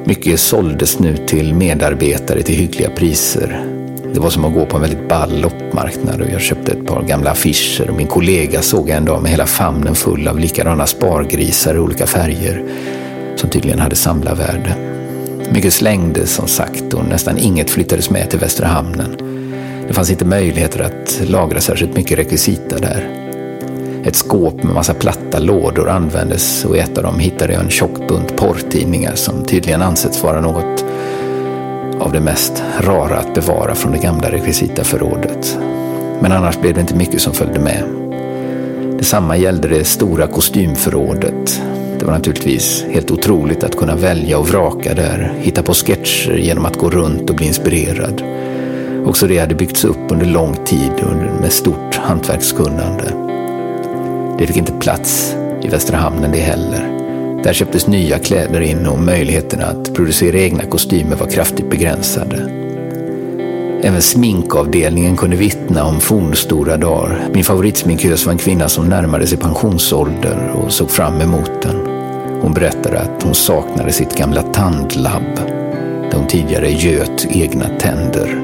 Mycket 0.05 0.41
såldes 0.41 0.99
nu 0.99 1.17
till 1.17 1.55
medarbetare 1.55 2.43
till 2.43 2.55
hyggliga 2.55 2.91
priser. 2.91 3.80
Det 4.15 4.21
var 4.21 4.31
som 4.31 4.45
att 4.45 4.55
gå 4.55 4.67
på 4.67 4.77
en 4.77 4.83
väldigt 4.83 5.09
ball 5.09 5.41
loppmarknad 5.41 6.21
och 6.21 6.31
jag 6.33 6.41
köpte 6.41 6.73
ett 6.73 6.87
par 6.87 7.03
gamla 7.03 7.31
affischer 7.31 7.91
och 7.91 7.97
min 7.97 8.07
kollega 8.07 8.63
såg 8.63 8.89
jag 8.89 8.97
en 8.97 9.05
dag 9.05 9.23
med 9.23 9.31
hela 9.31 9.47
famnen 9.47 9.95
full 9.95 10.29
av 10.29 10.39
likadana 10.39 10.87
spargrisar 10.87 11.75
i 11.75 11.79
olika 11.79 12.07
färger 12.07 12.65
som 13.37 13.51
tydligen 13.51 13.79
hade 13.79 13.97
samlarvärde. 13.97 14.75
Mycket 15.53 15.73
slängdes 15.73 16.35
som 16.35 16.47
sagt 16.47 16.95
och 16.95 17.05
nästan 17.09 17.39
inget 17.39 17.71
flyttades 17.71 18.11
med 18.11 18.31
till 18.31 18.39
Västra 18.39 18.67
Hamnen. 18.67 19.17
Det 19.89 19.95
fanns 19.95 20.11
inte 20.11 20.25
möjligheter 20.25 20.81
att 20.81 21.21
lagra 21.29 21.61
särskilt 21.61 21.97
mycket 21.97 22.19
rekvisita 22.19 22.79
där. 22.79 23.17
Ett 24.05 24.17
skåp 24.17 24.63
med 24.63 24.75
massa 24.75 24.95
platta 24.95 25.39
lådor 25.39 25.89
användes 25.89 26.65
och 26.65 26.77
i 26.77 26.79
ett 26.79 26.99
av 26.99 27.05
dem 27.05 27.19
hittade 27.19 27.53
jag 27.53 27.63
en 27.63 27.71
tjock 27.71 28.09
bunt 28.09 28.37
porrtidningar 28.37 29.15
som 29.15 29.45
tydligen 29.45 29.83
ansetts 29.83 30.23
vara 30.23 30.41
något 30.41 30.85
av 32.11 32.15
det 32.15 32.21
mest 32.21 32.63
rara 32.81 33.17
att 33.17 33.35
bevara 33.35 33.75
från 33.75 33.93
det 33.93 33.99
gamla 33.99 34.31
rekvisitaförrådet. 34.31 35.59
Men 36.21 36.33
annars 36.33 36.61
blev 36.61 36.75
det 36.75 36.81
inte 36.81 36.95
mycket 36.95 37.21
som 37.21 37.33
följde 37.33 37.61
med. 37.61 37.85
Detsamma 38.99 39.37
gällde 39.37 39.69
det 39.69 39.85
stora 39.85 40.27
kostymförrådet. 40.27 41.63
Det 41.99 42.05
var 42.05 42.13
naturligtvis 42.13 42.85
helt 42.91 43.11
otroligt 43.11 43.65
att 43.65 43.77
kunna 43.77 43.97
välja 43.97 44.39
och 44.39 44.49
vraka 44.49 44.95
där, 44.95 45.33
hitta 45.39 45.63
på 45.63 45.75
sketcher 45.75 46.37
genom 46.37 46.67
att 46.67 46.77
gå 46.77 46.91
runt 46.91 47.31
och 47.31 47.37
bli 47.37 47.47
inspirerad. 47.47 48.23
Också 49.07 49.27
det 49.27 49.39
hade 49.39 49.55
byggts 49.55 49.85
upp 49.85 50.13
under 50.13 50.27
lång 50.27 50.57
tid 50.65 50.93
med 51.41 51.53
stort 51.53 51.95
hantverkskunnande. 51.95 53.13
Det 54.39 54.47
fick 54.47 54.57
inte 54.57 54.73
plats 54.73 55.37
i 55.63 55.69
Västra 55.69 55.97
Hamnen 55.97 56.33
det 56.33 56.41
heller. 56.41 57.00
Där 57.45 57.53
köptes 57.53 57.87
nya 57.87 58.19
kläder 58.19 58.61
in 58.61 58.87
och 58.87 58.99
möjligheterna 58.99 59.65
att 59.65 59.95
producera 59.95 60.39
egna 60.39 60.65
kostymer 60.65 61.17
var 61.17 61.27
kraftigt 61.27 61.71
begränsade. 61.71 62.51
Även 63.83 64.03
sminkavdelningen 64.03 65.17
kunde 65.17 65.37
vittna 65.37 65.85
om 65.85 66.01
fornstora 66.01 66.77
dagar. 66.77 67.29
Min 67.35 67.45
favoritsminkös 67.45 68.27
var 68.27 68.33
en 68.33 68.39
kvinna 68.39 68.69
som 68.69 68.89
närmade 68.89 69.27
sig 69.27 69.39
pensionsålder 69.39 70.51
och 70.55 70.73
såg 70.73 70.91
fram 70.91 71.21
emot 71.21 71.63
den. 71.63 71.77
Hon 72.41 72.55
berättade 72.55 73.01
att 73.01 73.23
hon 73.23 73.35
saknade 73.35 73.93
sitt 73.93 74.19
gamla 74.19 74.43
tandlabb 74.43 75.37
där 76.11 76.17
hon 76.17 76.27
tidigare 76.27 76.71
göt 76.71 77.27
egna 77.31 77.69
tänder. 77.79 78.43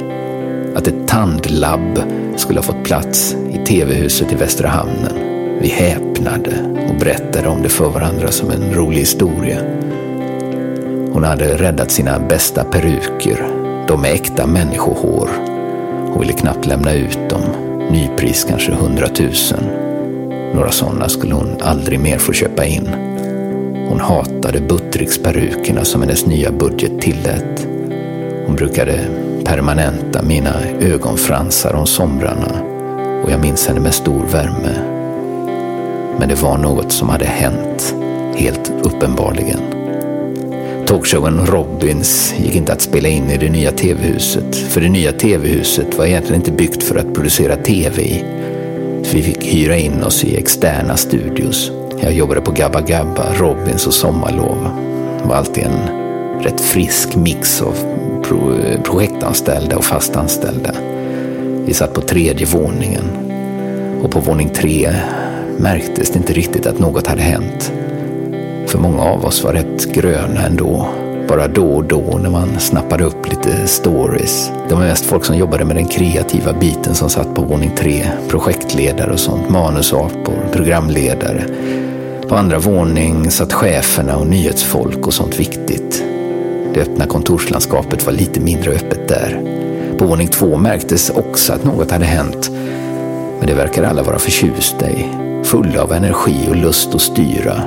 Att 0.74 0.88
ett 0.88 1.08
tandlabb 1.08 2.02
skulle 2.36 2.58
ha 2.58 2.64
fått 2.64 2.84
plats 2.84 3.36
i 3.50 3.66
TV-huset 3.66 4.32
i 4.32 4.34
Västra 4.34 4.68
Hamnen. 4.68 5.25
Vi 5.60 5.68
häpnade 5.68 6.52
och 6.88 6.94
berättade 6.94 7.48
om 7.48 7.62
det 7.62 7.68
för 7.68 7.88
varandra 7.88 8.28
som 8.28 8.50
en 8.50 8.74
rolig 8.74 8.98
historia. 8.98 9.58
Hon 11.12 11.24
hade 11.24 11.56
räddat 11.56 11.90
sina 11.90 12.18
bästa 12.18 12.64
peruker, 12.64 13.46
de 13.88 14.00
med 14.00 14.12
äkta 14.12 14.46
människohår. 14.46 15.28
Hon 16.12 16.20
ville 16.20 16.32
knappt 16.32 16.66
lämna 16.66 16.92
ut 16.92 17.18
dem. 17.30 17.42
Nypris 17.90 18.44
kanske 18.48 18.72
hundratusen. 18.72 19.64
Några 20.54 20.70
sådana 20.70 21.08
skulle 21.08 21.34
hon 21.34 21.56
aldrig 21.60 22.00
mer 22.00 22.18
få 22.18 22.32
köpa 22.32 22.64
in. 22.64 22.88
Hon 23.88 24.00
hatade 24.00 24.60
Buttricksperukerna 24.60 25.84
som 25.84 26.02
hennes 26.02 26.26
nya 26.26 26.52
budget 26.52 27.00
tillät. 27.00 27.66
Hon 28.46 28.56
brukade 28.56 29.00
permanenta 29.44 30.22
mina 30.22 30.54
ögonfransar 30.80 31.74
om 31.74 31.86
somrarna 31.86 32.62
och 33.24 33.30
jag 33.30 33.40
minns 33.40 33.66
henne 33.66 33.80
med 33.80 33.94
stor 33.94 34.26
värme. 34.32 34.95
Men 36.18 36.28
det 36.28 36.42
var 36.42 36.58
något 36.58 36.92
som 36.92 37.08
hade 37.08 37.24
hänt, 37.24 37.94
helt 38.34 38.72
uppenbarligen. 38.82 39.60
Talkshowen 40.86 41.46
Robins 41.46 42.34
gick 42.38 42.54
inte 42.54 42.72
att 42.72 42.80
spela 42.80 43.08
in 43.08 43.30
i 43.30 43.36
det 43.36 43.50
nya 43.50 43.70
tv-huset, 43.70 44.56
för 44.56 44.80
det 44.80 44.88
nya 44.88 45.12
tv-huset 45.12 45.98
var 45.98 46.06
egentligen 46.06 46.40
inte 46.40 46.52
byggt 46.52 46.82
för 46.82 46.96
att 46.96 47.14
producera 47.14 47.56
tv 47.56 48.02
i. 48.02 48.24
Så 49.02 49.16
vi 49.16 49.22
fick 49.22 49.44
hyra 49.44 49.76
in 49.76 50.02
oss 50.02 50.24
i 50.24 50.36
externa 50.36 50.96
studios. 50.96 51.70
Jag 52.00 52.12
jobbade 52.12 52.40
på 52.40 52.50
Gabba 52.52 52.80
Gabba, 52.80 53.34
Robins 53.34 53.86
och 53.86 53.94
Sommarlov. 53.94 54.68
Det 55.22 55.28
var 55.28 55.36
alltid 55.36 55.64
en 55.64 56.06
rätt 56.42 56.60
frisk 56.60 57.16
mix 57.16 57.62
av 57.62 57.74
pro 58.22 58.54
projektanställda 58.84 59.76
och 59.76 59.84
fastanställda. 59.84 60.74
Vi 61.66 61.74
satt 61.74 61.94
på 61.94 62.00
tredje 62.00 62.46
våningen 62.46 63.04
och 64.02 64.10
på 64.10 64.20
våning 64.20 64.48
tre 64.48 64.94
märktes 65.58 66.10
det 66.10 66.18
inte 66.18 66.32
riktigt 66.32 66.66
att 66.66 66.78
något 66.78 67.06
hade 67.06 67.22
hänt. 67.22 67.72
För 68.66 68.78
många 68.78 69.02
av 69.02 69.24
oss 69.24 69.44
var 69.44 69.52
rätt 69.52 69.92
gröna 69.92 70.46
ändå. 70.46 70.88
Bara 71.28 71.48
då 71.48 71.66
och 71.66 71.84
då 71.84 72.18
när 72.22 72.30
man 72.30 72.60
snappade 72.60 73.04
upp 73.04 73.28
lite 73.28 73.66
stories. 73.66 74.50
Det 74.68 74.74
var 74.74 74.82
mest 74.82 75.04
folk 75.04 75.24
som 75.24 75.36
jobbade 75.36 75.64
med 75.64 75.76
den 75.76 75.86
kreativa 75.86 76.52
biten 76.52 76.94
som 76.94 77.10
satt 77.10 77.34
på 77.34 77.42
våning 77.42 77.70
tre. 77.76 78.06
Projektledare 78.28 79.12
och 79.12 79.20
sånt, 79.20 79.50
manusapor, 79.50 80.48
programledare. 80.52 81.44
På 82.28 82.36
andra 82.36 82.58
våning 82.58 83.30
satt 83.30 83.52
cheferna 83.52 84.16
och 84.16 84.26
nyhetsfolk 84.26 85.06
och 85.06 85.14
sånt 85.14 85.40
viktigt. 85.40 86.04
Det 86.74 86.80
öppna 86.80 87.06
kontorslandskapet 87.06 88.06
var 88.06 88.12
lite 88.12 88.40
mindre 88.40 88.70
öppet 88.70 89.08
där. 89.08 89.40
På 89.98 90.04
våning 90.04 90.28
två 90.28 90.56
märktes 90.56 91.10
också 91.10 91.52
att 91.52 91.64
något 91.64 91.90
hade 91.90 92.04
hänt. 92.04 92.50
Men 93.38 93.46
det 93.46 93.54
verkar 93.54 93.82
alla 93.82 94.02
vara 94.02 94.18
förtjusta 94.18 94.90
i. 94.90 95.25
Fulla 95.46 95.82
av 95.82 95.92
energi 95.92 96.46
och 96.48 96.56
lust 96.56 96.94
att 96.94 97.00
styra. 97.00 97.62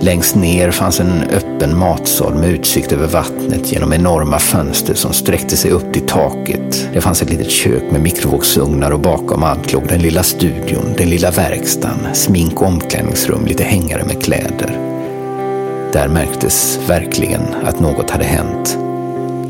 Längst 0.00 0.34
ner 0.34 0.70
fanns 0.70 1.00
en 1.00 1.22
öppen 1.22 1.78
matsal 1.78 2.34
med 2.34 2.50
utsikt 2.50 2.92
över 2.92 3.06
vattnet 3.06 3.72
genom 3.72 3.92
enorma 3.92 4.38
fönster 4.38 4.94
som 4.94 5.12
sträckte 5.12 5.56
sig 5.56 5.70
upp 5.70 5.92
till 5.92 6.06
taket. 6.06 6.88
Det 6.92 7.00
fanns 7.00 7.22
ett 7.22 7.30
litet 7.30 7.50
kök 7.50 7.82
med 7.90 8.00
mikrovågsugnar 8.00 8.90
och 8.90 9.00
bakom 9.00 9.42
allt 9.42 9.72
låg 9.72 9.88
den 9.88 10.02
lilla 10.02 10.22
studion, 10.22 10.94
den 10.96 11.10
lilla 11.10 11.30
verkstaden, 11.30 12.14
smink 12.14 12.60
och 12.60 12.68
omklädningsrum, 12.68 13.46
lite 13.46 13.64
hängare 13.64 14.04
med 14.04 14.22
kläder. 14.22 14.78
Där 15.92 16.08
märktes 16.08 16.78
verkligen 16.88 17.42
att 17.64 17.80
något 17.80 18.10
hade 18.10 18.24
hänt. 18.24 18.78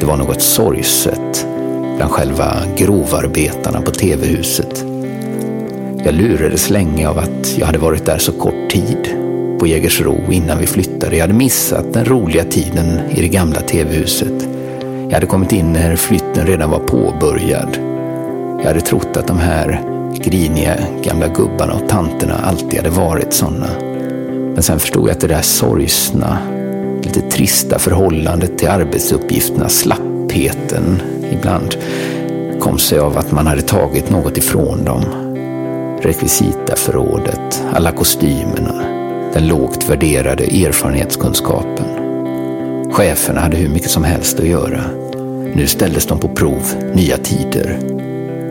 Det 0.01 0.07
var 0.07 0.17
något 0.17 0.43
sorgset 0.43 1.47
bland 1.97 2.13
själva 2.13 2.57
grovarbetarna 2.77 3.81
på 3.83 3.91
TV-huset. 3.91 4.92
Jag 6.05 6.15
lurades 6.15 6.71
länge 6.71 7.09
av 7.09 7.19
att 7.19 7.59
jag 7.59 7.67
hade 7.67 7.79
varit 7.79 8.07
där 8.07 8.19
så 8.19 8.33
kort 8.33 8.71
tid 8.71 9.17
på 9.59 9.67
Jägersro 9.67 10.33
innan 10.33 10.59
vi 10.59 10.67
flyttade. 10.67 11.17
Jag 11.17 11.23
hade 11.23 11.35
missat 11.35 11.93
den 11.93 12.05
roliga 12.05 12.45
tiden 12.45 13.01
i 13.11 13.21
det 13.21 13.29
gamla 13.29 13.61
TV-huset. 13.61 14.49
Jag 15.09 15.15
hade 15.15 15.27
kommit 15.27 15.53
in 15.53 15.73
när 15.73 15.97
flytten 15.97 16.47
redan 16.47 16.71
var 16.71 16.79
påbörjad. 16.79 17.79
Jag 18.59 18.67
hade 18.67 18.81
trott 18.81 19.17
att 19.17 19.27
de 19.27 19.39
här 19.39 19.81
griniga 20.15 20.77
gamla 21.03 21.29
gubbarna 21.29 21.73
och 21.73 21.89
tanterna 21.89 22.35
alltid 22.35 22.77
hade 22.77 22.91
varit 22.91 23.33
sådana. 23.33 23.69
Men 24.55 24.63
sen 24.63 24.79
förstod 24.79 25.09
jag 25.09 25.13
att 25.13 25.21
det 25.21 25.27
där 25.27 25.43
sorgsna, 25.43 26.39
lite 27.03 27.21
trista 27.21 27.79
förhållandet 27.79 28.59
till 28.59 28.69
arbetsuppgifterna, 28.69 29.69
slappheten 29.69 31.03
ibland, 31.33 31.77
kom 32.61 32.79
sig 32.79 32.99
av 32.99 33.19
att 33.19 33.33
man 33.33 33.47
hade 33.47 33.63
tagit 33.63 34.11
något 34.11 34.39
ifrån 34.39 34.85
dem. 34.85 35.22
Rekvisitaförrådet, 36.03 37.65
alla 37.73 37.93
kostymerna, 37.93 38.85
den 39.33 39.49
lågt 39.49 39.89
värderade 39.89 40.45
erfarenhetskunskapen. 40.45 41.87
Cheferna 42.93 43.41
hade 43.41 43.57
hur 43.57 43.69
mycket 43.69 43.91
som 43.91 44.05
helst 44.05 44.41
att 44.41 44.47
göra. 44.47 44.81
Nu 45.55 45.67
ställdes 45.67 46.07
de 46.07 46.19
på 46.19 46.29
prov, 46.29 46.63
nya 46.95 47.17
tider. 47.17 47.79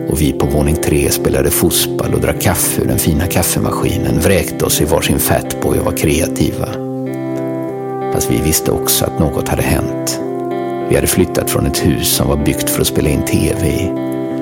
Och 0.08 0.20
vi 0.20 0.32
på 0.32 0.46
våning 0.46 0.76
tre 0.76 1.10
spelade 1.10 1.50
fotboll 1.50 2.14
och 2.14 2.20
drack 2.20 2.40
kaffe 2.40 2.82
ur 2.82 2.86
den 2.86 2.98
fina 2.98 3.26
kaffemaskinen, 3.26 4.20
vräkte 4.20 4.64
oss 4.64 4.80
i 4.80 4.84
varsin 4.84 5.18
fatboy 5.18 5.78
och 5.78 5.84
var 5.84 5.96
kreativa. 5.96 6.68
Fast 8.12 8.30
vi 8.30 8.40
visste 8.40 8.70
också 8.70 9.04
att 9.04 9.18
något 9.18 9.48
hade 9.48 9.62
hänt. 9.62 10.20
Vi 10.88 10.94
hade 10.94 11.06
flyttat 11.06 11.50
från 11.50 11.66
ett 11.66 11.86
hus 11.86 12.16
som 12.16 12.28
var 12.28 12.36
byggt 12.36 12.70
för 12.70 12.80
att 12.80 12.86
spela 12.86 13.08
in 13.08 13.24
TV 13.24 13.68
i, 13.68 13.90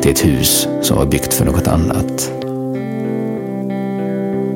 till 0.03 0.11
ett 0.11 0.25
hus 0.25 0.69
som 0.83 0.97
var 0.97 1.07
byggt 1.07 1.35
för 1.35 1.45
något 1.45 1.69
annat. 1.69 2.40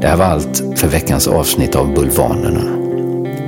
Det 0.05 0.11
här 0.11 0.17
var 0.17 0.25
allt 0.25 0.62
för 0.77 0.88
veckans 0.88 1.29
avsnitt 1.29 1.77
av 1.77 1.95
Bulvanerna. 1.95 2.61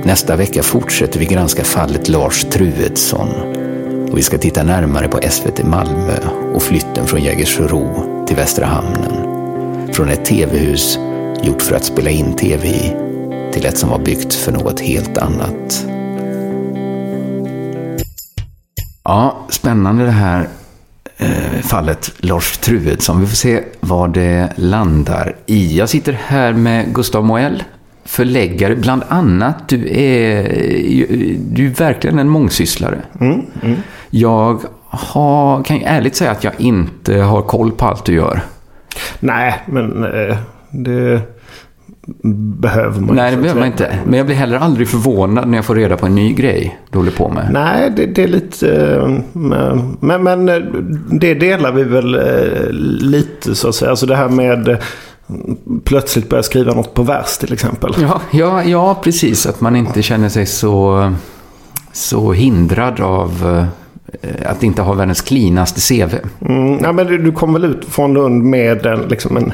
Nästa 0.05 0.35
vecka 0.35 0.63
fortsätter 0.63 1.19
vi 1.19 1.25
granska 1.25 1.63
fallet 1.63 2.07
Lars 2.07 2.43
Truedsson 2.43 3.29
och 4.11 4.17
vi 4.17 4.21
ska 4.21 4.37
titta 4.37 4.63
närmare 4.63 5.07
på 5.07 5.19
SVT 5.29 5.63
Malmö 5.63 6.17
och 6.53 6.63
flytten 6.63 7.07
från 7.07 7.23
Jägersro 7.23 7.89
till 8.27 8.35
Västra 8.35 8.65
Hamnen. 8.65 9.13
Från 9.93 10.09
ett 10.09 10.25
tv-hus 10.25 10.99
gjort 11.43 11.61
för 11.61 11.75
att 11.75 11.85
spela 11.85 12.09
in 12.09 12.33
tv 12.33 12.67
i 12.67 12.95
till 13.53 13.65
ett 13.65 13.77
som 13.77 13.89
var 13.89 13.99
byggt 13.99 14.33
för 14.33 14.51
något 14.51 14.79
helt 14.79 15.17
annat. 15.17 15.85
Ja, 19.03 19.45
spännande 19.49 20.05
det 20.05 20.11
här 20.11 20.47
fallet 21.63 22.11
Lars 22.17 22.57
Truedsson. 22.57 23.21
Vi 23.21 23.27
får 23.27 23.35
se 23.35 23.63
vad 23.79 24.13
det 24.13 24.49
landar 24.55 25.35
i. 25.45 25.77
Jag 25.77 25.89
sitter 25.89 26.13
här 26.13 26.53
med 26.53 26.93
Gustav 26.93 27.25
Moell, 27.25 27.63
förläggare. 28.05 28.75
Bland 28.75 29.03
annat, 29.07 29.69
du 29.69 29.99
är, 29.99 30.43
du 31.37 31.65
är 31.65 31.69
verkligen 31.69 32.19
en 32.19 32.29
mångsysslare. 32.29 33.01
Mm, 33.19 33.41
mm. 33.63 33.77
Jag 34.09 34.61
har, 34.89 35.63
kan 35.63 35.77
ju 35.77 35.83
ärligt 35.83 36.15
säga 36.15 36.31
att 36.31 36.43
jag 36.43 36.53
inte 36.57 37.15
har 37.15 37.41
koll 37.41 37.71
på 37.71 37.85
allt 37.85 38.05
du 38.05 38.13
gör. 38.13 38.41
Nej, 39.19 39.63
men 39.65 40.03
eh, 40.03 40.37
det 40.69 41.21
behöver 42.59 43.01
man 43.01 43.15
Nej, 43.15 43.31
det 43.31 43.41
behöver 43.41 43.59
man 43.59 43.67
inte. 43.71 43.99
Men 44.05 44.17
jag 44.17 44.25
blir 44.25 44.35
heller 44.35 44.57
aldrig 44.57 44.87
förvånad 44.87 45.47
när 45.47 45.57
jag 45.57 45.65
får 45.65 45.75
reda 45.75 45.97
på 45.97 46.05
en 46.05 46.15
ny 46.15 46.33
grej 46.33 46.79
du 46.89 46.97
håller 46.97 47.11
på 47.11 47.29
med. 47.29 47.49
Nej, 47.51 47.89
det, 47.95 48.05
det 48.05 48.23
är 48.23 48.27
lite... 48.27 48.85
eh, 48.95 49.19
Men, 49.99 50.23
men 50.23 50.49
eh, 50.49 50.55
det 51.11 51.33
delar 51.33 51.71
vi 51.71 51.83
väl 51.83 52.15
eh, 52.15 52.69
lite 53.01 53.55
så 53.55 53.69
att 53.69 53.75
säga. 53.75 53.91
Alltså 53.91 54.05
det 54.05 54.15
här 54.15 54.29
med 54.29 54.77
plötsligt 55.83 56.29
börja 56.29 56.43
skriva 56.43 56.73
något 56.73 56.93
på 56.93 57.03
vers 57.03 57.37
till 57.37 57.53
exempel. 57.53 57.95
Ja, 58.01 58.21
ja, 58.31 58.63
ja, 58.63 58.99
precis. 59.03 59.45
Att 59.45 59.61
man 59.61 59.75
inte 59.75 60.01
känner 60.01 60.29
sig 60.29 60.45
så, 60.45 61.13
så 61.93 62.33
hindrad 62.33 62.99
av 62.99 63.65
att 64.45 64.63
inte 64.63 64.81
ha 64.81 64.93
världens 64.93 65.21
cleanaste 65.21 65.81
CV. 65.93 66.13
Mm, 66.45 66.79
ja, 66.83 66.91
men 66.91 67.07
du, 67.07 67.17
du 67.17 67.31
kom 67.31 67.53
väl 67.53 67.65
ut 67.65 67.85
från 67.85 68.13
Lund 68.13 68.43
med 68.43 68.85
en, 68.85 68.99
liksom 69.01 69.37
en 69.37 69.53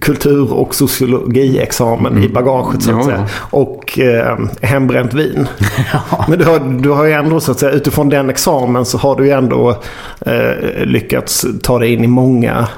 kultur 0.00 0.52
och 0.52 0.74
sociologiexamen 0.74 2.24
i 2.24 2.28
bagaget 2.28 2.82
så 2.82 2.90
att 2.90 2.96
Jo. 2.98 3.04
säga. 3.04 3.26
Och 3.50 3.98
eh, 3.98 4.38
hembränt 4.62 5.14
vin. 5.14 5.46
Men 6.28 6.38
du 6.38 6.44
har, 6.44 6.78
du 6.82 6.90
har 6.90 7.04
ju 7.04 7.12
ändå 7.12 7.40
så 7.40 7.52
att 7.52 7.58
säga 7.58 7.72
utifrån 7.72 8.08
den 8.08 8.30
examen 8.30 8.84
så 8.84 8.98
har 8.98 9.16
du 9.16 9.24
ju 9.24 9.30
ändå 9.30 9.70
eh, 10.26 10.84
lyckats 10.84 11.46
ta 11.62 11.78
dig 11.78 11.92
in 11.92 12.04
i 12.04 12.06
många 12.06 12.68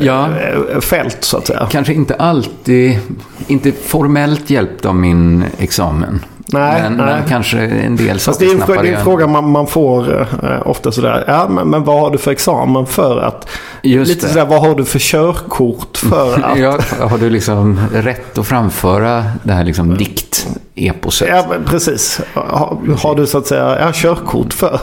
Ja, 0.00 0.28
eh, 0.74 0.80
fält 0.80 1.16
så 1.20 1.36
att 1.36 1.46
säga. 1.46 1.68
kanske 1.70 1.92
inte 1.94 2.14
alltid, 2.14 2.98
inte 3.46 3.72
formellt 3.72 4.50
hjälpt 4.50 4.84
av 4.86 4.94
min 4.94 5.44
examen. 5.58 6.20
Nej, 6.52 6.82
men, 6.82 6.92
nej. 6.92 7.06
men 7.06 7.28
kanske 7.28 7.58
en 7.58 7.96
del 7.96 8.18
Fast 8.18 8.40
det 8.40 8.46
är 8.46 8.50
en, 8.50 8.82
det 8.82 8.88
är 8.88 8.96
en 8.96 9.04
fråga 9.04 9.26
man, 9.26 9.50
man 9.50 9.66
får 9.66 10.20
eh, 10.42 10.68
ofta 10.68 10.92
sådär. 10.92 11.24
Ja, 11.26 11.48
men, 11.48 11.68
men 11.68 11.84
vad 11.84 12.00
har 12.00 12.10
du 12.10 12.18
för 12.18 12.30
examen 12.30 12.86
för 12.86 13.20
att... 13.20 13.48
Just 13.82 14.08
lite 14.08 14.26
det. 14.26 14.32
sådär, 14.32 14.46
vad 14.46 14.60
har 14.60 14.74
du 14.74 14.84
för 14.84 14.98
körkort 14.98 15.96
för 15.96 16.34
att... 16.44 16.58
Ja, 16.58 16.78
har 17.00 17.18
du 17.18 17.30
liksom 17.30 17.80
rätt 17.92 18.38
att 18.38 18.46
framföra 18.46 19.24
det 19.42 19.52
här 19.52 19.64
liksom 19.64 19.96
dikteposet? 19.96 21.28
Ja, 21.30 21.44
precis. 21.66 22.20
Har, 22.34 22.78
har 23.02 23.14
du 23.14 23.26
så 23.26 23.38
att 23.38 23.46
säga 23.46 23.80
ja, 23.80 23.90
körkort 23.94 24.52
för, 24.52 24.80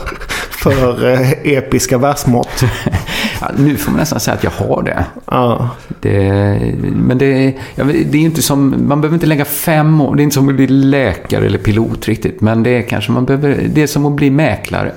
för 0.50 1.12
eh, 1.12 1.30
episka 1.30 1.98
versmått? 1.98 2.64
Ja, 3.40 3.46
nu 3.58 3.76
får 3.76 3.90
man 3.90 4.00
nästan 4.00 4.20
säga 4.20 4.34
att 4.34 4.44
jag 4.44 4.50
har 4.50 4.82
det. 4.82 5.04
Ja. 5.26 5.70
det 6.00 6.20
men 6.82 7.18
det, 7.18 7.54
ja, 7.74 7.84
det 7.84 8.18
är 8.18 8.22
inte 8.22 8.42
som, 8.42 8.74
man 8.88 9.00
behöver 9.00 9.16
inte 9.16 9.26
lägga 9.26 9.44
fem 9.44 10.00
år, 10.00 10.14
det 10.14 10.22
är 10.22 10.24
inte 10.24 10.34
som 10.34 10.48
att 10.48 10.54
bli 10.54 10.66
läkare 10.66 11.46
eller 11.46 11.58
pilot 11.58 12.08
riktigt. 12.08 12.40
Men 12.40 12.62
det 12.62 12.70
är 12.70 12.82
kanske 12.82 13.12
man 13.12 13.24
behöver, 13.24 13.68
det 13.74 13.82
är 13.82 13.86
som 13.86 14.06
att 14.06 14.12
bli 14.12 14.30
mäklare. 14.30 14.92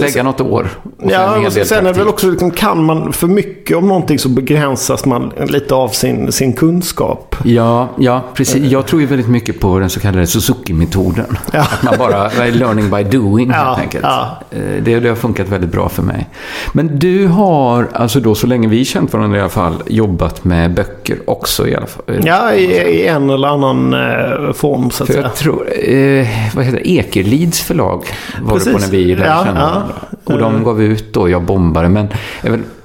Lägga 0.00 0.22
något 0.22 0.40
år. 0.40 0.68
Ja, 1.02 1.50
sen 1.50 1.86
är 1.86 1.92
det 1.92 1.98
väl 1.98 2.08
också, 2.08 2.30
liksom, 2.30 2.50
kan 2.50 2.84
man 2.84 3.12
för 3.12 3.26
mycket 3.26 3.76
om 3.76 3.88
någonting 3.88 4.18
så 4.18 4.28
begränsas 4.28 5.04
man 5.04 5.32
lite 5.46 5.74
av 5.74 5.88
sin, 5.88 6.32
sin 6.32 6.52
kunskap. 6.52 7.36
Ja, 7.44 7.88
ja, 7.98 8.24
precis. 8.34 8.70
Jag 8.70 8.86
tror 8.86 9.00
ju 9.00 9.06
väldigt 9.06 9.28
mycket 9.28 9.60
på 9.60 9.78
den 9.78 9.90
så 9.90 10.00
kallade 10.00 10.26
Suzuki-metoden. 10.26 11.36
Ja. 11.52 11.60
Att 11.60 11.82
man 11.82 11.94
bara 11.98 12.30
är 12.30 12.50
learning 12.52 12.90
by 12.90 13.02
doing 13.18 13.50
Ja, 13.50 13.54
helt 13.64 13.78
enkelt. 13.78 14.04
ja. 14.04 14.38
Eh, 14.50 14.58
Det, 14.82 15.00
det 15.00 15.08
har 15.08 15.16
funkat 15.16 15.48
väldigt 15.48 15.72
bra 15.72 15.88
för 15.88 16.02
mig. 16.02 16.28
Men 16.72 16.98
du 16.98 17.26
har, 17.26 17.88
alltså 17.92 18.20
då 18.20 18.34
så 18.34 18.46
länge 18.46 18.68
vi 18.68 18.84
känt 18.84 19.12
varandra 19.12 19.38
i 19.38 19.40
alla 19.40 19.50
fall, 19.50 19.74
jobbat 19.86 20.44
med 20.44 20.74
böcker 20.74 21.16
också 21.26 21.68
i 21.68 21.76
alla 21.76 21.86
fall. 21.86 22.02
Ja, 22.24 22.52
i, 22.54 22.64
i 22.64 23.06
en 23.06 23.30
eller 23.30 23.48
annan 23.48 23.94
eh, 23.94 24.52
form 24.52 24.90
så 24.90 25.02
att 25.02 25.06
För 25.06 25.14
säga. 25.14 25.24
jag 25.26 25.34
tror, 25.34 25.68
eh, 25.88 26.26
vad 26.54 26.64
heter 26.64 26.78
det, 26.78 26.90
Ekerlids 26.90 27.60
förlag 27.60 28.04
var 28.42 28.58
det 28.58 28.64
på 28.64 28.70
Precis. 28.70 28.90
när 28.90 28.98
vi 28.98 29.04
lärde 29.14 29.26
Ja, 29.28 29.51
ja. 29.56 29.82
Och 30.24 30.38
de 30.38 30.64
gav 30.64 30.82
ut 30.82 31.14
då, 31.14 31.28
jag 31.28 31.42
bombade, 31.42 31.88
men 31.88 32.08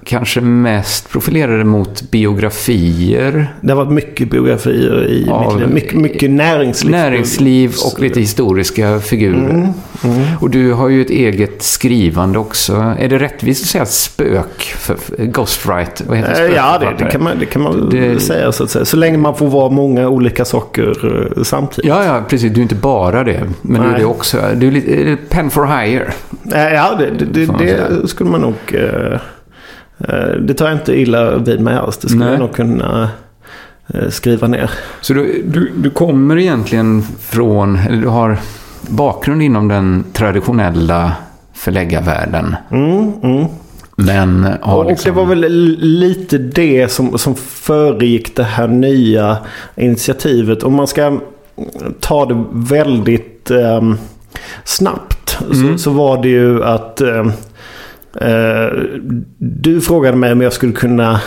kanske 0.08 0.42
mest 0.42 1.10
profilerade 1.10 1.64
mot 1.64 2.12
biografier, 2.12 3.48
Det 3.62 3.74
har 3.74 3.78
varit 3.86 3.94
mycket 3.94 4.30
biografier 4.32 5.06
i 5.08 5.24
Ja, 5.28 5.50
mitt 5.52 5.60
liv. 5.60 5.70
Mycket, 5.74 5.94
mycket 5.94 6.32
näringsliv. 6.32 6.92
näringsliv 6.92 7.74
och 7.86 8.00
lite 8.00 8.20
historiska 8.20 9.00
figurer. 9.00 9.50
Mm, 10.04 10.24
Och 10.42 10.50
du 10.50 10.74
har 10.74 10.90
ju 10.90 11.02
ett 11.02 11.10
eget 11.10 11.62
skrivande 11.64 12.40
också. 12.40 12.96
Är 13.00 13.08
det 13.10 13.18
rättvist 13.18 13.64
att 13.64 13.70
säga 13.70 13.86
spök, 13.86 14.76
ghostwrite? 15.18 16.04
Vad 16.08 16.18
heter 16.18 16.46
Eh, 16.50 16.56
Ja, 16.56 16.78
det, 16.80 17.04
det 17.06 17.12
kan 17.12 17.24
man, 17.24 17.40
det 17.40 17.46
kan 17.46 17.62
man 17.62 17.90
Det- 17.90 18.20
säga 18.20 18.52
så 18.52 18.64
att 18.64 18.70
säga. 18.72 18.86
Så 18.86 18.98
länge 18.98 19.18
man 19.18 19.36
får 19.36 19.48
vara 19.48 19.70
många 19.70 20.08
olika 20.10 20.46
saker 20.46 20.94
eh, 21.38 21.44
samtidigt. 21.44 21.90
Ja, 21.90 22.06
ja, 22.06 22.22
precis. 22.30 22.52
Du 22.54 22.60
är 22.60 22.64
inte 22.64 22.76
bara 22.76 23.24
det. 23.24 23.44
Men 23.62 23.82
du 23.82 23.88
är 23.88 23.92
Nej. 23.92 24.00
det 24.00 24.06
också. 24.06 24.38
Du 24.56 24.68
är 24.68 24.72
lite, 24.72 25.18
pen 25.30 25.50
for 25.50 25.66
hire. 25.82 26.12
Eh, 26.56 26.74
Ja, 26.74 26.96
det, 27.00 27.26
det 27.46 28.08
skulle 28.08 28.30
man 28.30 28.42
nog... 28.42 28.54
eh, 30.00 30.16
eh, 30.16 30.36
Det 30.36 30.54
tar 30.54 30.66
jag 30.66 30.76
inte 30.76 31.00
illa 31.00 31.38
vid 31.38 31.60
mig 31.60 31.76
alls. 31.76 31.98
Det 31.98 32.08
skulle 32.08 32.26
Nej. 32.26 32.34
jag 32.34 32.40
nog 32.40 32.54
kunna 32.54 33.10
eh, 33.94 34.10
skriva 34.10 34.48
ner. 34.48 34.72
Så 35.02 35.14
du, 35.14 35.44
du, 35.46 35.72
du 35.76 35.90
kommer 35.90 36.38
egentligen 36.38 37.04
från, 37.20 37.76
eller 37.76 38.02
du 38.02 38.08
har 38.08 38.38
bakgrund 38.90 39.42
inom 39.42 39.68
den 39.68 40.06
traditionella 40.14 41.12
förläggarvärlden. 41.54 42.56
Mm, 42.72 43.14
mm. 43.24 43.46
Men 43.96 44.48
har 44.62 44.84
Och 44.84 44.90
liksom... 44.90 45.14
det 45.14 45.20
var 45.20 45.26
väl 45.26 45.40
lite 45.80 46.38
det 46.38 46.92
som, 46.92 47.18
som 47.18 47.36
föregick 47.36 48.36
det 48.36 48.44
här 48.44 48.68
nya 48.68 49.38
initiativet. 49.76 50.64
Om 50.64 50.74
man 50.74 50.88
ska 50.88 51.20
ta 52.00 52.26
det 52.26 52.44
väldigt 52.52 53.52
ehm, 53.52 53.98
snabbt 54.64 55.38
så, 55.52 55.78
så 55.78 55.92
var 55.92 56.22
det 56.22 56.30
ju 56.30 56.64
att 56.64 57.02
eh, 57.02 57.26
du 59.38 59.82
frågade 59.82 60.18
mig 60.18 60.32
om 60.32 60.42
jag 60.42 60.54
skulle 60.54 60.74
kunna 60.74 61.20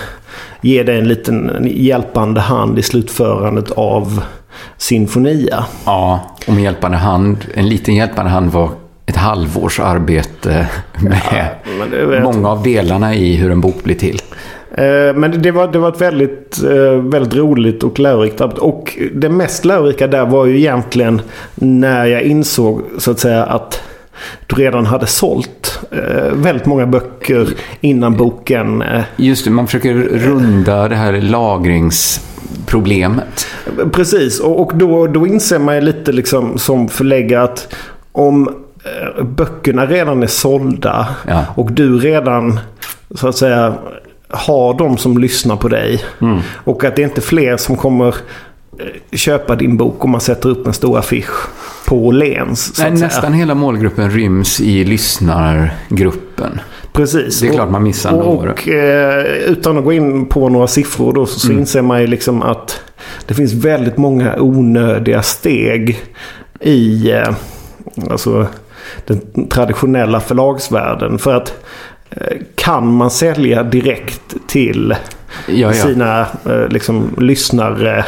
ge 0.60 0.82
dig 0.82 0.98
en 0.98 1.08
liten 1.08 1.66
hjälpande 1.70 2.40
hand 2.40 2.78
i 2.78 2.82
slutförandet 2.82 3.70
av 3.70 4.22
Sinfonia. 4.76 5.64
Ja, 5.84 6.20
och 6.46 6.52
med 6.52 6.62
hjälpande 6.62 6.96
hand, 6.96 7.36
en 7.54 7.68
liten 7.68 7.94
hjälpande 7.94 8.30
hand 8.30 8.50
var 8.52 8.68
ett 9.06 9.16
halvårs 9.16 9.80
arbete 9.80 10.66
med 11.02 11.48
vet- 12.08 12.22
många 12.22 12.48
av 12.48 12.62
delarna 12.62 13.14
i 13.14 13.34
hur 13.36 13.50
en 13.50 13.60
bok 13.60 13.84
blir 13.84 13.94
till. 13.94 14.18
Eh, 14.74 15.14
Men 15.14 15.20
det- 15.30 15.38
det 15.38 15.50
var, 15.50 15.68
det 15.72 15.78
var 15.78 15.88
ett 15.88 16.00
väldigt, 16.00 16.62
eh, 16.64 16.92
väldigt 16.92 17.34
roligt 17.34 17.82
och 17.84 17.98
lärorikt 17.98 18.40
arbete. 18.40 18.60
Och 18.60 18.98
det 19.14 19.28
mest 19.28 19.64
lärorika 19.64 20.06
där 20.06 20.26
var 20.26 20.46
ju 20.46 20.58
egentligen 20.58 21.20
när 21.54 22.04
jag 22.06 22.22
insåg 22.22 22.82
så 22.98 23.10
att 23.10 23.18
säga 23.20 23.44
att 23.44 23.82
du 24.46 24.56
redan 24.56 24.86
hade 24.86 25.06
sålt 25.06 25.80
eh, 25.90 26.32
väldigt 26.34 26.66
många 26.66 26.86
böcker 26.86 27.48
innan 27.80 28.16
boken. 28.16 28.82
eh, 28.82 29.02
Just 29.16 29.44
det, 29.44 29.50
man 29.50 29.66
försöker 29.66 29.94
runda 29.94 30.88
det 30.88 30.96
här 30.96 31.12
lagringsproblemet. 31.20 33.46
Precis, 33.92 34.40
och, 34.40 34.60
och 34.60 34.72
då, 34.74 35.06
då 35.06 35.26
inser 35.26 35.58
man 35.58 35.74
ju 35.74 35.80
lite 35.80 36.12
liksom 36.12 36.58
som 36.58 36.88
förläggare 36.88 37.42
att 37.42 37.74
om 38.12 38.48
eh, 38.84 39.24
böckerna 39.24 39.86
redan 39.86 40.22
är 40.22 40.26
sålda 40.26 41.06
Ja. 41.28 41.44
och 41.54 41.72
du 41.72 41.98
redan 41.98 42.60
så 43.14 43.28
att 43.28 43.36
säga 43.36 43.74
har 44.32 44.74
de 44.78 44.96
som 44.96 45.18
lyssnar 45.18 45.56
på 45.56 45.68
dig 45.68 46.00
Mm. 46.20 46.38
och 46.64 46.84
att 46.84 46.96
det 46.96 47.02
är 47.02 47.06
inte 47.06 47.20
fler 47.20 47.56
som 47.56 47.76
kommer 47.76 48.14
köpa 49.12 49.56
din 49.56 49.76
bok 49.76 50.04
om 50.04 50.10
man 50.10 50.20
sätter 50.20 50.48
upp 50.48 50.66
en 50.66 50.72
stor 50.72 50.98
affisch 50.98 51.48
på 51.86 52.06
Åhléns. 52.06 52.74
Nej, 52.78 52.90
nästan 52.90 53.32
hela 53.32 53.54
målgruppen 53.54 54.10
ryms 54.10 54.60
i 54.60 54.84
lyssnargruppen. 54.84 56.60
Precis. 56.92 57.40
Det 57.40 57.48
är 57.48 57.52
klart 57.52 57.70
man 57.70 57.82
missar 57.82 58.12
och, 58.12 58.24
några. 58.24 58.52
och 58.52 58.68
eh, 58.68 59.24
utan 59.26 59.78
att 59.78 59.84
gå 59.84 59.92
in 59.92 60.26
på 60.26 60.48
några 60.48 60.66
siffror 60.66 61.12
då 61.12 61.26
så, 61.26 61.40
så 61.40 61.48
Mm. 61.48 61.60
inser 61.60 61.82
man 61.82 62.00
ju 62.00 62.06
liksom 62.06 62.42
att 62.42 62.80
det 63.26 63.34
finns 63.34 63.52
väldigt 63.52 63.96
många 63.96 64.36
onödiga 64.40 65.22
steg 65.22 65.98
i 66.60 67.10
eh, 67.10 67.28
alltså, 68.10 68.46
den 69.06 69.48
traditionella 69.48 70.20
förlagsvärlden. 70.20 71.18
För 71.18 71.34
att 71.34 71.52
eh, 72.10 72.36
kan 72.54 72.92
man 72.94 73.10
sälja 73.10 73.62
direkt 73.62 74.20
till 74.46 74.94
Ja, 75.46 75.54
ja, 75.54 75.72
sina 75.72 76.20
eh, 76.46 76.68
liksom, 76.68 77.14
lyssnare 77.18 78.04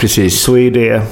precis. 0.00 0.40
så 0.40 0.56
är 0.56 0.70
det... 0.70 1.02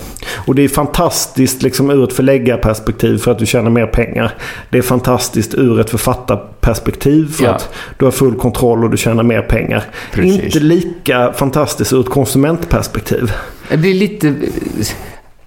Och 0.46 0.54
det 0.54 0.62
är 0.62 0.68
fantastiskt 0.68 1.62
liksom 1.62 1.90
ur 1.90 2.04
ett 2.04 2.12
förläggarperspektiv 2.12 3.18
för 3.18 3.30
att 3.32 3.38
du 3.38 3.46
tjänar 3.46 3.70
mer 3.70 3.86
pengar. 3.86 4.34
Det 4.70 4.78
är 4.78 4.82
fantastiskt 4.82 5.54
ur 5.54 5.80
ett 5.80 5.90
författarperspektiv 5.90 7.32
för 7.32 7.44
Ja. 7.44 7.50
att 7.50 7.74
du 7.98 8.04
har 8.04 8.12
full 8.12 8.34
kontroll 8.34 8.84
och 8.84 8.90
du 8.90 8.96
tjänar 8.96 9.22
mer 9.22 9.42
pengar. 9.42 9.84
Precis. 10.12 10.44
Inte 10.44 10.60
lika 10.60 11.32
fantastiskt 11.32 11.92
ur 11.92 12.00
ett 12.00 12.08
konsumentperspektiv. 12.10 13.32
Det 13.68 13.76
blir 13.76 13.94
lite... 13.94 14.34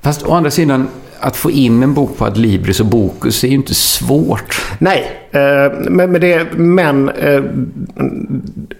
Fast 0.01 0.23
å 0.23 0.33
andra 0.33 0.51
sidan, 0.51 0.87
att 1.25 1.35
få 1.35 1.51
in 1.51 1.83
en 1.83 1.93
bok 1.93 2.17
på 2.17 2.25
Adlibris 2.25 2.79
och 2.79 2.85
Bokus 2.85 3.43
är 3.43 3.47
ju 3.47 3.53
inte 3.55 3.73
svårt. 3.73 4.61
Nej, 4.79 5.11
eh, 5.31 5.79
men, 5.89 6.13
det, 6.13 6.47
men 6.55 7.09
eh, 7.09 7.43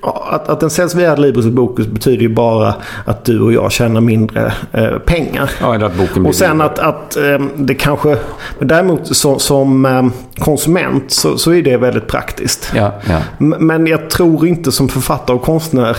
att, 0.01 0.49
att 0.49 0.60
den 0.60 0.69
säljs 0.69 0.95
via 0.95 1.15
Libris 1.15 1.45
och 1.45 1.51
Bokus 1.51 1.88
betyder 1.88 2.21
ju 2.21 2.29
bara 2.29 2.75
att 3.05 3.25
du 3.25 3.41
och 3.41 3.53
jag 3.53 3.71
tjänar 3.71 4.01
mindre 4.01 4.53
eh, 4.71 4.97
pengar. 4.97 5.51
Ja, 5.62 5.75
eller 5.75 5.86
att 5.86 5.97
boken 5.97 6.13
blir 6.13 6.27
Och 6.27 6.36
sen 6.36 6.62
att, 6.62 6.79
att 6.79 7.17
det 7.55 7.75
kanske... 7.75 8.17
Men 8.60 8.67
däremot 8.67 9.15
så, 9.15 9.39
som 9.39 10.12
konsument 10.38 11.12
så, 11.12 11.38
så 11.38 11.53
är 11.53 11.62
det 11.62 11.77
väldigt 11.77 12.08
praktiskt. 12.08 12.71
Ja, 12.75 12.91
ja. 13.10 13.19
Men 13.38 13.88
jag 13.88 14.10
tror 14.10 14.47
inte 14.47 14.71
som 14.71 14.89
författare 14.89 15.36
och 15.36 15.43
konstnär 15.43 15.97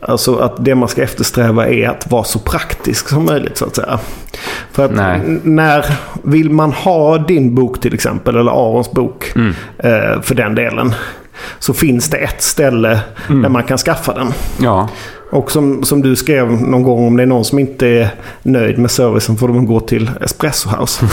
alltså 0.00 0.36
att 0.36 0.64
det 0.64 0.74
man 0.74 0.88
ska 0.88 1.02
eftersträva 1.02 1.68
är 1.68 1.88
att 1.88 2.10
vara 2.10 2.24
så 2.24 2.38
praktisk 2.38 3.08
som 3.08 3.24
möjligt 3.24 3.56
så 3.56 3.64
att 3.66 3.76
säga. 3.76 3.98
För 4.72 4.84
att 4.84 4.90
Nej. 4.94 5.20
när 5.42 5.84
vill 6.22 6.50
man 6.50 6.72
ha 6.72 7.18
din 7.18 7.54
bok 7.54 7.80
till 7.80 7.94
exempel 7.94 8.36
eller 8.36 8.50
Arons 8.52 8.90
bok 8.92 9.32
Mm. 9.36 9.54
eh, 9.78 10.20
för 10.22 10.34
den 10.34 10.54
delen. 10.54 10.94
Så 11.58 11.74
finns 11.74 12.10
det 12.10 12.16
ett 12.16 12.42
ställe 12.42 13.00
Mm. 13.28 13.42
där 13.42 13.48
man 13.48 13.62
kan 13.62 13.78
skaffa 13.78 14.12
den. 14.14 14.32
ja. 14.62 14.88
Och 15.30 15.50
som, 15.50 15.84
som 15.84 16.02
du 16.02 16.16
skrev 16.16 16.62
någon 16.62 16.82
gång 16.82 17.06
om 17.06 17.16
det 17.16 17.22
är 17.22 17.26
någon 17.26 17.44
som 17.44 17.58
inte 17.58 17.86
är 17.86 18.08
nöjd 18.42 18.78
med 18.78 18.90
servicen 18.90 19.36
får 19.36 19.48
de 19.48 19.66
gå 19.66 19.80
till 19.80 20.10
Espresso 20.20 20.68
House. 20.68 21.06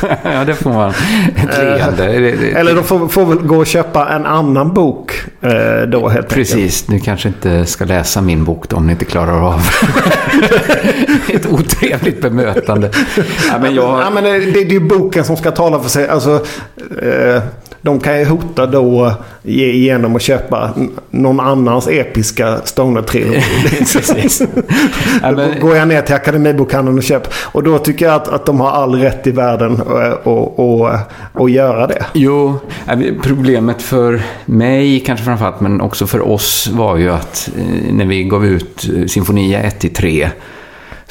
ja, 0.22 0.44
det 0.44 0.54
får 0.54 0.72
man. 0.72 0.90
Ett 1.36 1.58
leende. 1.58 2.04
Eh, 2.04 2.60
Eller 2.60 2.74
de 2.74 2.84
får, 2.84 3.08
får 3.08 3.26
väl 3.26 3.38
gå 3.38 3.56
och 3.56 3.66
köpa 3.66 4.08
en 4.08 4.26
annan 4.26 4.74
bok 4.74 5.12
eh, 5.40 5.50
då 5.88 6.08
helt 6.08 6.16
enkelt. 6.16 6.28
Precis, 6.28 6.88
ni 6.88 7.00
kanske 7.00 7.28
inte 7.28 7.66
ska 7.66 7.84
läsa 7.84 8.20
min 8.20 8.44
bok 8.44 8.68
då 8.68 8.76
om 8.76 8.86
ni 8.86 8.92
inte 8.92 9.04
klarar 9.04 9.46
av 9.48 9.60
ett 11.28 11.46
otrevligt 11.46 12.22
bemötande. 12.22 12.90
Ja, 13.48 13.58
men 13.62 13.74
jag... 13.74 14.00
Ja, 14.00 14.10
men 14.10 14.24
det, 14.24 14.38
det 14.38 14.60
är 14.60 14.70
ju 14.70 14.80
boken 14.80 15.24
som 15.24 15.36
ska 15.36 15.50
tala 15.50 15.80
för 15.80 15.88
sig. 15.88 16.08
Alltså, 16.08 16.44
eh, 17.02 17.42
de 17.82 18.00
kan 18.00 18.18
ju 18.18 18.24
hota 18.24 18.66
då 18.66 19.12
ge- 19.42 19.76
genom 19.76 20.16
att 20.16 20.22
köpa 20.22 20.70
någon 21.10 21.40
annans 21.40 21.88
episka 21.88 22.58
stoner-trilogi. 22.64 23.42
Går 25.60 25.76
jag 25.76 25.88
ner 25.88 26.02
till 26.02 26.14
Akademibokhandeln 26.14 26.98
och 26.98 27.04
köper. 27.04 27.32
Och 27.52 27.62
då 27.62 27.78
tycker 27.78 28.06
jag 28.06 28.14
att, 28.14 28.28
att 28.28 28.46
de 28.46 28.60
har 28.60 28.70
all 28.70 28.94
rätt 28.94 29.26
i 29.26 29.30
världen 29.30 29.72
att 29.72 30.26
och, 30.26 30.58
och, 30.58 30.90
och 31.32 31.50
göra 31.50 31.86
det. 31.86 32.04
Jo, 32.12 32.56
problemet 33.22 33.82
för 33.82 34.22
mig 34.44 35.00
kanske 35.00 35.24
framförallt, 35.24 35.60
men 35.60 35.80
också 35.80 36.06
för 36.06 36.28
oss 36.28 36.68
var 36.72 36.96
ju 36.96 37.10
att 37.10 37.50
eh, 37.58 37.94
när 37.94 38.06
vi 38.06 38.24
gav 38.24 38.46
ut 38.46 38.88
eh, 38.96 39.06
Sinfonia 39.06 39.62
1-3 39.62 40.28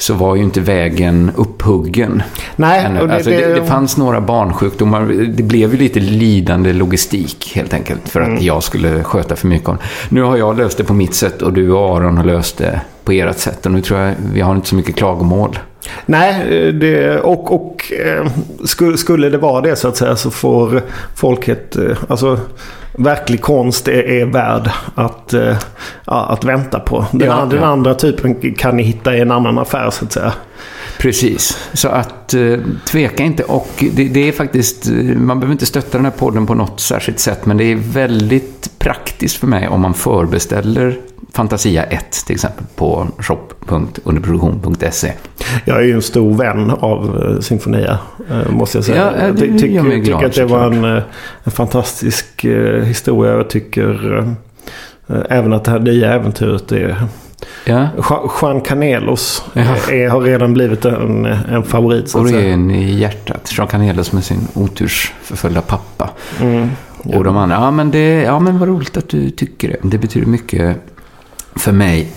så 0.02 0.14
var 0.14 0.36
ju 0.36 0.42
inte 0.42 0.60
vägen 0.60 1.30
upphuggen. 1.36 2.22
Nej, 2.56 2.84
ännu. 2.84 3.00
och 3.00 3.08
det- 3.08 3.14
alltså, 3.14 3.30
det, 3.30 3.54
det- 3.54 3.64
fanns 3.66 3.96
några 3.96 4.20
barnsjukdomar. 4.20 5.02
Det 5.36 5.42
blev 5.42 5.72
ju 5.72 5.78
lite 5.80 6.00
lidande 6.00 6.72
logistik 6.72 7.52
helt 7.54 7.74
enkelt 7.74 8.08
för 8.08 8.20
att 8.20 8.28
Mm. 8.28 8.44
jag 8.44 8.62
skulle 8.62 9.02
sköta 9.02 9.36
för 9.36 9.48
mycket 9.48 9.68
om. 9.68 9.78
Nu 10.08 10.22
har 10.22 10.36
jag 10.36 10.56
löst 10.58 10.78
det 10.78 10.84
på 10.84 10.94
mitt 10.94 11.14
sätt 11.14 11.42
och 11.42 11.52
du 11.52 11.70
och 11.72 11.96
Aron 11.96 12.16
har 12.16 12.24
löst 12.24 12.58
det 12.58 12.80
på 13.04 13.12
ert 13.12 13.38
sätt. 13.38 13.66
Och 13.66 13.72
nu 13.72 13.80
tror 13.82 14.00
jag 14.00 14.14
vi 14.34 14.40
har 14.40 14.54
inte 14.54 14.68
så 14.68 14.74
mycket 14.74 14.96
klagomål. 14.96 15.58
Nej, 16.06 16.72
det, 16.72 17.18
och, 17.20 17.54
och 17.54 17.92
eh, 18.06 18.26
skulle, 18.96 19.28
det 19.30 19.38
vara 19.38 19.60
det 19.60 19.76
så 19.76 19.88
att 19.88 19.96
säga 19.96 20.16
så 20.16 20.30
får 20.30 20.82
folk 21.16 21.48
ett... 21.48 21.76
eh, 21.76 21.96
Alltså, 22.08 22.38
verklig 22.92 23.40
konst 23.40 23.88
är, 23.88 24.02
är 24.08 24.24
värd 24.26 24.70
att, 24.94 25.34
ja, 26.04 26.26
att 26.26 26.44
vänta 26.44 26.80
på. 26.80 27.06
Den, 27.12 27.28
Ja, 27.28 27.46
den 27.50 27.60
ja. 27.60 27.66
andra 27.66 27.94
typen 27.94 28.54
kan 28.54 28.76
ni 28.76 28.82
hitta 28.82 29.16
i 29.16 29.20
en 29.20 29.30
annan 29.30 29.58
affär 29.58 29.90
så 29.90 30.04
att 30.04 30.12
säga. 30.12 30.32
Precis, 30.98 31.68
så 31.72 31.88
att 31.88 32.34
eh, 32.34 32.58
tveka 32.84 33.22
inte. 33.22 33.42
Och 33.44 33.84
det, 33.92 34.04
det 34.08 34.28
är 34.28 34.32
faktiskt, 34.32 34.86
eh, 34.88 34.94
man 35.16 35.40
behöver 35.40 35.52
inte 35.52 35.66
stötta 35.66 35.98
den 35.98 36.04
här 36.04 36.12
podden 36.12 36.46
på 36.46 36.54
något 36.54 36.80
särskilt 36.80 37.18
sätt, 37.18 37.46
men 37.46 37.56
det 37.56 37.64
är 37.64 37.76
väldigt 37.76 38.70
praktiskt 38.78 39.36
för 39.36 39.46
mig 39.46 39.68
om 39.68 39.80
man 39.80 39.94
förbeställer 39.94 40.98
Fantasia 41.32 41.82
1 41.84 42.12
till 42.26 42.34
exempel 42.34 42.64
på 42.76 43.06
shop.underproduktion.se. 43.18 45.12
Jag 45.64 45.76
är 45.76 45.82
ju 45.82 45.92
en 45.94 46.02
stor 46.02 46.34
vän 46.34 46.70
av 46.70 47.38
Sinfonia, 47.40 47.98
måste 48.50 48.78
jag 48.78 48.84
säga. 48.84 49.12
Ja, 49.18 49.26
jag 49.26 49.34
det 49.36 49.58
ty- 49.58 49.72
gör 49.74 49.82
mig 49.82 50.04
tycker 50.04 50.26
att 50.26 50.32
det 50.34 50.44
var 50.44 50.66
en, 50.66 50.84
en 51.44 51.50
fantastisk 51.52 52.44
historia. 52.84 53.32
Jag 53.36 53.50
tycker 53.50 54.18
eh, 55.08 55.16
även 55.28 55.52
att 55.52 55.64
det 55.64 55.70
här 55.70 55.78
nya 55.78 56.12
äventyret 56.14 56.72
är... 56.72 56.96
Ja, 57.64 57.88
Juan- 57.96 58.30
Juan 58.42 58.60
Canelos 58.60 59.44
Ja. 59.52 59.62
är, 59.92 60.08
har 60.08 60.20
redan 60.20 60.54
blivit 60.54 60.84
en, 60.84 61.24
en 61.26 61.62
favorit. 61.62 62.08
Så 62.08 62.18
och 62.18 62.24
att 62.24 62.30
det 62.32 62.36
är 62.38 62.40
säga. 62.42 62.52
en 62.54 62.70
i 62.70 62.92
hjärtat. 62.94 63.50
Jean 63.56 63.66
Canelos 63.68 64.12
med 64.12 64.24
sin 64.24 64.48
otursförföljda 64.54 65.60
pappa. 65.60 66.10
Mm. 66.40 66.70
Och 67.04 67.24
de 67.24 67.36
andra, 67.36 67.56
ja 67.56 67.70
men, 67.70 67.90
det, 67.90 68.22
ja 68.22 68.38
men 68.38 68.58
vad 68.58 68.68
roligt 68.68 68.96
att 68.96 69.08
du 69.08 69.30
tycker 69.30 69.68
det. 69.68 69.76
Det 69.82 69.98
betyder 69.98 70.26
mycket 70.26 70.76
för 71.56 71.72
mig. 71.72 72.12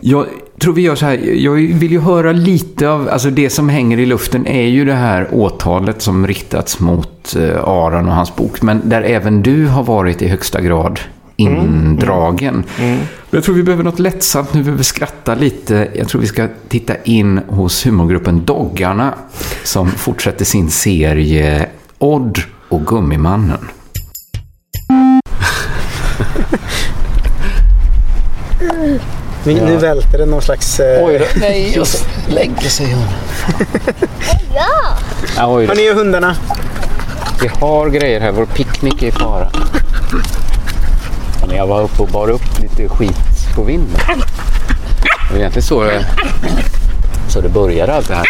Jag 0.00 0.26
tror 0.60 0.74
vi 0.74 0.82
gör 0.82 0.94
så 0.94 1.06
här, 1.06 1.18
jag 1.34 1.52
vill 1.52 1.90
ju 1.90 2.00
höra 2.00 2.32
lite 2.32 2.88
av, 2.88 3.08
alltså 3.08 3.30
det 3.30 3.50
som 3.50 3.68
hänger 3.68 3.98
i 3.98 4.06
luften 4.06 4.46
är 4.46 4.66
ju 4.66 4.84
det 4.84 4.94
här 4.94 5.28
åtalet 5.32 6.02
som 6.02 6.26
riktats 6.26 6.80
mot 6.80 7.36
eh, 7.36 7.64
Aron 7.64 8.08
och 8.08 8.14
hans 8.14 8.36
bok. 8.36 8.62
Men 8.62 8.88
där 8.88 9.02
även 9.02 9.42
du 9.42 9.66
har 9.66 9.82
varit 9.82 10.22
i 10.22 10.28
högsta 10.28 10.60
grad 10.60 11.00
indragen. 11.36 12.64
Jag 13.30 13.44
tror 13.44 13.54
vi 13.54 13.62
behöver 13.62 13.84
något 13.84 13.98
lättsamt 13.98 14.54
nu, 14.54 14.60
vi 14.60 14.64
behöver 14.64 14.84
skratta 14.84 15.34
lite. 15.34 15.88
Jag 15.94 16.08
tror 16.08 16.20
vi 16.20 16.26
ska 16.26 16.48
titta 16.68 16.96
in 17.04 17.40
hos 17.48 17.86
humorgruppen 17.86 18.44
Doggarna 18.44 19.14
som 19.64 19.90
fortsätter 19.90 20.44
sin 20.44 20.70
serie 20.70 21.68
Odd 21.98 22.38
och 22.68 22.86
Gummimannen. 22.86 23.68
Nu, 29.46 29.54
nu 29.64 29.76
välter 29.76 30.18
det 30.18 30.26
någon 30.26 30.42
slags... 30.42 30.80
Eh, 30.80 31.04
Oj 31.04 31.18
då, 31.18 31.24
nej, 31.40 31.80
så 31.84 31.98
lägger 32.28 32.68
sig 32.68 32.92
hon. 32.92 33.06
ja! 34.54 35.48
Oj 35.48 35.66
då. 35.66 35.72
Och 35.72 35.96
hundarna. 35.96 36.36
Vi 37.42 37.48
har 37.60 37.88
grejer 37.88 38.20
här, 38.20 38.32
vår 38.32 38.46
picknick 38.46 39.02
är 39.02 39.06
i 39.06 39.12
fara. 39.12 39.48
Ja, 41.40 41.54
jag 41.56 41.66
var 41.66 41.82
uppe 41.82 42.02
och 42.02 42.08
bar 42.08 42.30
upp 42.30 42.58
lite 42.60 42.88
skit 42.88 43.16
på 43.54 43.62
vinden. 43.62 44.00
Det 44.06 45.32
var 45.32 45.38
egentligen 45.38 45.66
så 45.66 45.82
det, 45.82 46.06
så 47.28 47.40
det 47.40 47.48
började 47.48 47.94
allt 47.94 48.08
det 48.08 48.14
här. 48.14 48.26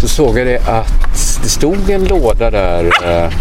Så 0.00 0.08
såg 0.08 0.38
jag 0.38 0.46
det 0.46 0.68
att 0.68 1.42
det 1.42 1.48
stod 1.48 1.90
en 1.90 2.04
låda 2.04 2.50
där 2.50 2.90
eh, 3.04 3.32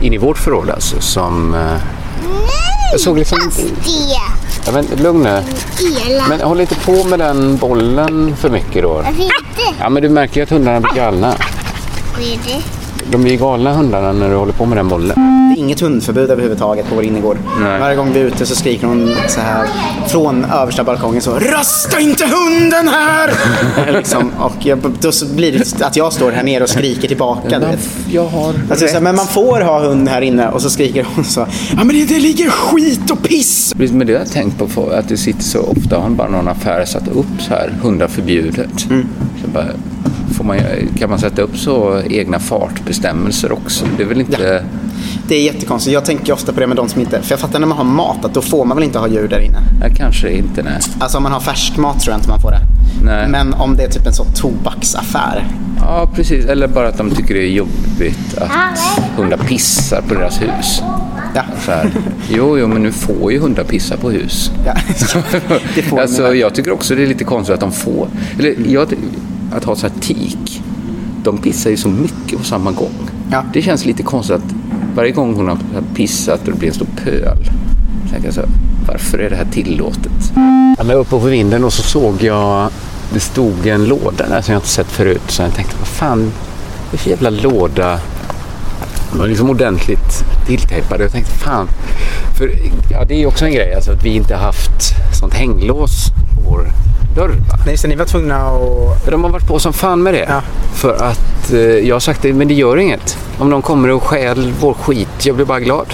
inne 0.00 0.14
i 0.14 0.18
vårt 0.18 0.38
förråd 0.38 0.70
alltså 0.70 1.00
som... 1.00 1.54
Eh, 1.54 1.80
jag 2.92 3.00
såg 3.00 3.18
liksom... 3.18 3.38
Ja, 4.66 4.72
men, 4.72 4.86
lugn 4.96 5.22
nu. 5.22 5.42
Men 6.28 6.40
håll 6.40 6.60
inte 6.60 6.74
på 6.74 7.04
med 7.04 7.18
den 7.18 7.56
bollen 7.56 8.36
för 8.36 8.50
mycket 8.50 8.82
då. 8.82 8.88
Varför 8.92 9.10
inte? 9.10 9.80
Ja, 9.80 9.88
men 9.88 10.02
du 10.02 10.08
märker 10.08 10.36
ju 10.36 10.42
att 10.42 10.50
hundarna 10.50 10.80
blir 10.80 10.92
galna. 10.94 11.34
Vad 12.16 12.22
är 12.22 12.38
det? 12.44 12.79
De 13.08 13.22
blir 13.22 13.36
galna 13.38 13.72
hundarna 13.72 14.12
när 14.12 14.30
du 14.30 14.36
håller 14.36 14.52
på 14.52 14.66
med 14.66 14.78
den 14.78 14.88
bollen. 14.88 15.16
Det 15.50 15.60
är 15.60 15.64
inget 15.64 15.80
hundförbud 15.80 16.30
överhuvudtaget 16.30 16.88
på 16.88 16.94
vår 16.94 17.04
innergård. 17.04 17.36
Varje 17.80 17.96
gång 17.96 18.12
vi 18.12 18.20
är 18.20 18.24
ute 18.24 18.46
så 18.46 18.54
skriker 18.56 18.86
hon 18.86 19.14
så 19.28 19.40
här 19.40 19.66
från 20.08 20.44
översta 20.44 20.84
balkongen 20.84 21.22
så 21.22 21.34
Rösta 21.38 22.00
inte 22.00 22.24
hunden 22.24 22.88
här! 22.88 23.30
liksom, 23.98 24.30
och 24.38 24.66
jag, 24.66 24.78
då 25.00 25.12
så 25.12 25.26
blir 25.26 25.52
det 25.52 25.84
att 25.86 25.96
jag 25.96 26.12
står 26.12 26.32
här 26.32 26.42
nere 26.42 26.62
och 26.62 26.70
skriker 26.70 27.08
tillbaka. 27.08 27.58
vet. 27.58 27.88
Jag 28.12 28.26
har 28.26 28.54
Alltså, 28.70 28.86
så 28.86 28.94
här, 28.94 29.00
men 29.00 29.16
man 29.16 29.26
får 29.26 29.60
ha 29.60 29.80
hund 29.80 30.08
här 30.08 30.20
inne 30.20 30.48
och 30.48 30.62
så 30.62 30.70
skriker 30.70 31.06
hon 31.14 31.24
så 31.24 31.40
Ja 31.76 31.84
men 31.84 31.88
det, 31.88 32.04
det 32.04 32.18
ligger 32.18 32.50
skit 32.50 33.10
och 33.10 33.22
piss! 33.22 33.72
Men 33.76 34.06
det 34.06 34.12
har 34.12 34.20
jag 34.20 34.30
tänkt 34.30 34.74
på, 34.74 34.90
att 34.90 35.08
det 35.08 35.16
sitter 35.16 35.42
så 35.42 35.60
ofta, 35.60 35.98
har 35.98 36.10
bara 36.10 36.28
någon 36.28 36.48
affär 36.48 36.84
satt 36.84 37.08
upp 37.08 37.26
så 37.40 37.50
här, 37.54 37.70
hundar 37.82 38.08
förbjudet. 38.08 38.80
Så 38.80 39.48
bara, 39.54 39.66
man, 40.38 40.58
kan 40.98 41.10
man 41.10 41.18
sätta 41.18 41.42
upp 41.42 41.58
så 41.58 42.00
egna 42.10 42.38
fartbestämmelser 42.38 43.52
också? 43.52 43.84
Det 43.96 44.02
är 44.02 44.06
väl 44.06 44.20
inte... 44.20 44.64
Det 45.28 45.34
är 45.34 45.42
jättekonstigt. 45.42 45.94
Jag 45.94 46.04
tänker 46.04 46.32
ofta 46.32 46.52
på 46.52 46.60
det 46.60 46.66
med 46.66 46.76
de 46.76 46.88
som 46.88 47.00
inte... 47.00 47.22
För 47.22 47.32
jag 47.32 47.40
fattar 47.40 47.58
när 47.58 47.66
man 47.66 47.78
har 47.78 47.84
mat 47.84 48.24
att 48.24 48.34
då 48.34 48.42
får 48.42 48.64
man 48.64 48.76
väl 48.76 48.84
inte 48.84 48.98
ha 48.98 49.08
djur 49.08 49.28
där 49.28 49.40
inne. 49.40 49.58
Nej, 49.80 49.94
kanske 49.96 50.30
inte, 50.30 50.62
nej. 50.62 50.80
Alltså 50.98 51.16
om 51.16 51.22
man 51.22 51.32
har 51.32 51.40
färskmat 51.40 52.00
tror 52.00 52.12
jag 52.12 52.18
inte 52.18 52.28
man 52.28 52.40
får 52.40 52.50
det. 52.50 52.60
Nej. 53.04 53.28
Men 53.28 53.54
om 53.54 53.76
det 53.76 53.82
är 53.82 53.90
typ 53.90 54.06
en 54.06 54.12
sån 54.12 54.26
tobaksaffär. 54.34 55.46
Ja, 55.80 56.10
precis. 56.14 56.44
Eller 56.44 56.68
bara 56.68 56.88
att 56.88 56.98
de 56.98 57.10
tycker 57.10 57.34
det 57.34 57.42
är 57.42 57.50
jobbigt 57.50 58.38
att 58.38 58.78
hundar 59.16 59.36
pissar 59.36 60.02
på 60.08 60.14
deras 60.14 60.42
hus. 60.42 60.82
Ja. 61.34 61.42
Så 61.64 61.70
här. 61.70 61.90
Jo, 62.28 62.58
jo, 62.58 62.66
men 62.66 62.82
nu 62.82 62.92
får 62.92 63.32
ju 63.32 63.38
hundar 63.38 63.64
pissa 63.64 63.96
på 63.96 64.10
hus. 64.10 64.50
ja. 64.66 64.74
det 65.74 65.82
får 65.82 66.00
alltså, 66.00 66.34
jag 66.34 66.54
tycker 66.54 66.72
också 66.72 66.94
det 66.94 67.02
är 67.02 67.06
lite 67.06 67.24
konstigt 67.24 67.54
att 67.54 67.60
de 67.60 67.72
får. 67.72 68.08
Eller 68.38 68.54
jag, 68.66 68.88
att 69.52 69.64
ha 69.64 69.76
så 69.76 69.86
här 69.88 69.94
tik. 70.00 70.62
De 71.24 71.38
pissar 71.38 71.70
ju 71.70 71.76
så 71.76 71.88
mycket 71.88 72.38
på 72.38 72.44
samma 72.44 72.70
gång. 72.70 73.10
Ja. 73.30 73.44
Det 73.52 73.62
känns 73.62 73.84
lite 73.84 74.02
konstigt 74.02 74.36
att 74.36 74.54
varje 74.94 75.12
gång 75.12 75.34
hon 75.34 75.48
har 75.48 75.58
pissat 75.94 76.40
och 76.40 76.52
det 76.52 76.58
blir 76.58 76.68
en 76.68 76.74
stor 76.74 76.88
pöl. 77.04 77.38
Så 78.04 78.10
tänker 78.10 78.24
jag 78.26 78.34
så 78.34 78.40
här, 78.40 78.50
varför 78.86 79.18
är 79.18 79.30
det 79.30 79.36
här 79.36 79.46
tillåtet? 79.52 80.32
Ja, 80.78 80.84
men 80.84 80.96
uppe 80.96 81.10
på 81.10 81.18
vinden 81.18 81.64
och 81.64 81.72
så 81.72 81.82
såg 81.82 82.22
jag, 82.22 82.70
det 83.12 83.20
stod 83.20 83.66
en 83.66 83.84
låda 83.84 84.28
där 84.28 84.42
som 84.42 84.52
jag 84.52 84.58
inte 84.58 84.68
sett 84.68 84.86
förut. 84.86 85.22
Så 85.26 85.42
jag 85.42 85.54
tänkte, 85.54 85.76
vad 85.78 85.88
fan, 85.88 86.32
det 86.90 86.96
är 86.96 86.98
för 86.98 87.10
jävla 87.10 87.30
låda? 87.30 88.00
De 89.12 89.18
var 89.18 89.26
liksom 89.26 89.50
ordentligt 89.50 90.24
tilltejpade. 90.46 91.02
Jag 91.02 91.12
tänkte, 91.12 91.32
fan. 91.32 91.68
För 92.38 92.50
ja, 92.90 93.04
det 93.04 93.14
är 93.14 93.18
ju 93.18 93.26
också 93.26 93.44
en 93.44 93.52
grej, 93.52 93.74
alltså 93.74 93.92
att 93.92 94.04
vi 94.04 94.10
inte 94.10 94.34
har 94.34 94.42
haft 94.42 94.94
sånt 95.20 95.34
hänglås 95.34 96.06
på 96.34 96.50
vår 96.50 96.72
dörr. 97.14 97.28
Va? 97.28 97.58
Nej, 97.66 97.76
så 97.76 97.88
ni 97.88 97.96
var 97.96 98.04
tvungna 98.04 98.36
att... 98.36 99.04
För 99.04 99.10
de 99.10 99.24
har 99.24 99.30
varit 99.30 99.46
på 99.46 99.58
som 99.58 99.72
fan 99.72 100.02
med 100.02 100.14
det. 100.14 100.26
Ja. 100.28 100.42
För 100.74 100.94
att 100.94 101.52
eh, 101.52 101.58
jag 101.60 101.94
har 101.94 102.00
sagt 102.00 102.22
det, 102.22 102.32
men 102.32 102.48
det 102.48 102.54
gör 102.54 102.76
inget. 102.76 103.18
Om 103.38 103.50
någon 103.50 103.62
kommer 103.62 103.90
och 103.90 104.02
stjäl 104.02 104.52
vår 104.60 104.74
skit, 104.74 105.26
jag 105.26 105.36
blir 105.36 105.46
bara 105.46 105.60
glad. 105.60 105.86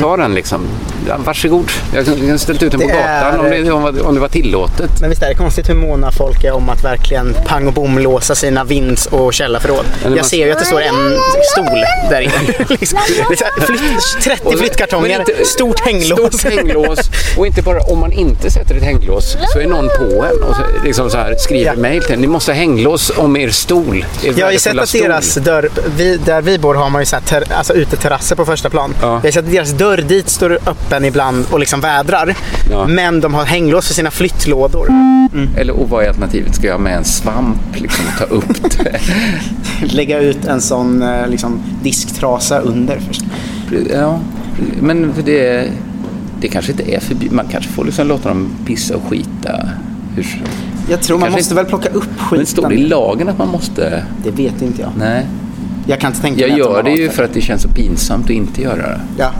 Ta 0.00 0.16
den 0.16 0.34
liksom. 0.34 0.60
Ja, 1.08 1.16
varsågod. 1.24 1.70
Jag 1.94 2.06
jag 2.08 2.26
kan 2.28 2.38
ställa 2.38 2.60
ut 2.60 2.70
den 2.72 2.80
på 2.80 2.86
Det 2.86 2.92
är- 2.92 3.24
gatan 3.24 3.40
om 3.40 3.50
det, 3.50 3.70
om, 3.72 4.00
om 4.06 4.14
det 4.14 4.20
var 4.20 4.28
tillåtet. 4.28 4.90
Men 5.00 5.10
visst 5.10 5.22
är 5.22 5.28
det 5.28 5.34
konstigt 5.34 5.68
hur 5.68 5.74
måna 5.74 6.12
folk 6.12 6.44
är 6.44 6.52
om 6.52 6.68
att 6.68 6.84
verkligen 6.84 7.34
pang 7.46 7.66
och 7.66 7.72
bom 7.72 7.98
låsa 7.98 8.34
sina 8.34 8.64
vinds 8.64 9.06
och 9.06 9.34
källarförråd. 9.34 9.84
Eller 10.00 10.08
man- 10.10 10.16
Jag 10.16 10.26
ser 10.26 10.46
ju 10.46 10.52
att 10.52 10.58
det 10.58 10.64
står 10.64 10.80
en 10.80 11.16
stol 11.52 11.80
där 12.10 12.20
inne. 12.20 12.32
liksom. 12.68 12.98
Flytt, 13.60 14.22
30 14.22 14.42
Och 14.44 14.52
så- 14.52 14.58
flyttkartonger, 14.58 15.18
inte- 15.20 15.44
stort 15.44 15.80
hänglås. 15.80 16.18
Stort 16.40 16.52
hänglås. 16.52 16.98
Och 17.38 17.46
inte 17.46 17.62
bara 17.62 17.80
om 17.80 17.98
man 17.98 18.12
inte 18.12 18.50
sätter 18.50 18.74
ett 18.74 18.82
hänglås 18.82 19.36
så 19.52 19.58
är 19.60 19.66
någon 19.66 19.88
på 19.88 20.24
en 20.24 20.42
och 20.42 20.56
så, 20.56 20.62
liksom 20.84 21.10
så 21.10 21.16
här, 21.18 21.34
skriver 21.38 21.66
Ja. 21.74 21.80
mejl 21.80 22.02
till 22.02 22.14
en. 22.14 22.20
Ni 22.20 22.26
måste 22.26 22.50
ha 22.52 22.56
hänglås 22.56 23.12
om 23.16 23.36
er 23.36 23.48
stol. 23.48 24.04
Er 24.24 24.34
Jag 24.36 24.46
har 24.46 24.52
ju 24.52 24.58
sett 24.58 24.78
att 24.78 24.88
stol. 24.88 25.02
deras 25.02 25.34
dörr, 25.34 25.68
vi, 25.96 26.16
där 26.16 26.42
vi 26.42 26.58
bor 26.58 26.74
har 26.74 26.90
man 26.90 27.02
ju 27.02 27.06
så 27.06 27.16
här 27.16 27.22
ter, 27.22 27.44
alltså 27.52 27.72
uteterrasser 27.74 28.36
på 28.36 28.44
första 28.44 28.70
plan. 28.70 28.94
Ja. 29.02 29.06
Jag 29.08 29.14
har 29.22 29.30
sett 29.30 29.44
att 29.44 29.50
deras 29.52 29.70
dörr 29.78 29.96
dit 30.08 30.28
står 30.28 30.50
öppen 30.66 31.04
ibland 31.04 31.44
och 31.50 31.60
liksom 31.60 31.80
vädrar. 31.80 32.34
Ja. 32.70 32.86
Men 32.86 33.20
de 33.20 33.34
har 33.34 33.44
hänglås 33.44 33.86
för 33.86 33.94
sina 33.94 34.10
flyttlådor. 34.10 34.88
Eller 35.56 35.72
och 35.72 35.90
vad 35.90 36.04
är 36.04 36.08
alternativet? 36.08 36.54
Ska 36.54 36.66
jag 36.66 36.80
med 36.80 36.96
en 36.96 37.04
svamp 37.04 37.58
liksom, 37.80 38.04
ta 38.18 38.24
upp 38.24 38.62
det? 38.78 39.00
Lägga 39.94 40.18
ut 40.20 40.44
en 40.44 40.60
sån 40.60 41.02
eh, 41.02 41.28
liksom, 41.28 41.58
disktrasa 41.82 42.58
under. 42.58 42.98
Först. 43.08 43.22
Ja, 43.92 44.20
men 44.80 45.14
för 45.14 45.22
det, 45.22 45.68
det 46.40 46.48
kanske 46.48 46.72
inte 46.72 46.94
är 46.94 47.00
förbjudet. 47.00 47.32
Man 47.36 47.46
kanske 47.50 47.70
får 47.72 47.84
liksom 47.84 48.06
låta 48.08 48.28
dem 48.28 48.50
pissa 48.66 48.96
och 48.96 49.02
skita. 49.10 49.68
Hur, 50.16 50.42
Jag 50.90 51.02
tror 51.02 51.18
man 51.18 51.26
Kanske 51.30 51.38
måste 51.40 51.52
inte- 51.54 51.62
väl 51.62 51.70
plocka 51.70 51.88
upp 51.88 52.08
men 52.32 52.46
står 52.46 52.68
det 52.68 52.74
i 52.74 52.76
skiten. 52.76 52.88
lagen 52.88 53.28
att 53.28 53.38
man 53.38 53.48
måste? 53.48 54.04
Det 54.24 54.30
vet 54.30 54.62
inte 54.62 54.82
jag. 54.82 54.90
Nej. 54.98 55.26
Jag 55.88 56.00
kan 56.00 56.10
inte 56.10 56.22
tänka 56.22 56.40
Jag 56.40 56.48
mig 56.48 56.58
de 56.58 56.62
gör 56.62 56.82
det 56.82 56.90
ju 56.90 57.10
för 57.10 57.22
att 57.22 57.34
det 57.34 57.40
känns 57.40 57.62
så 57.62 57.68
pinsamt 57.68 58.24
att 58.24 58.30
inte 58.30 58.62
göra 58.62 58.76
det. 58.76 59.00
Ja. 59.18 59.32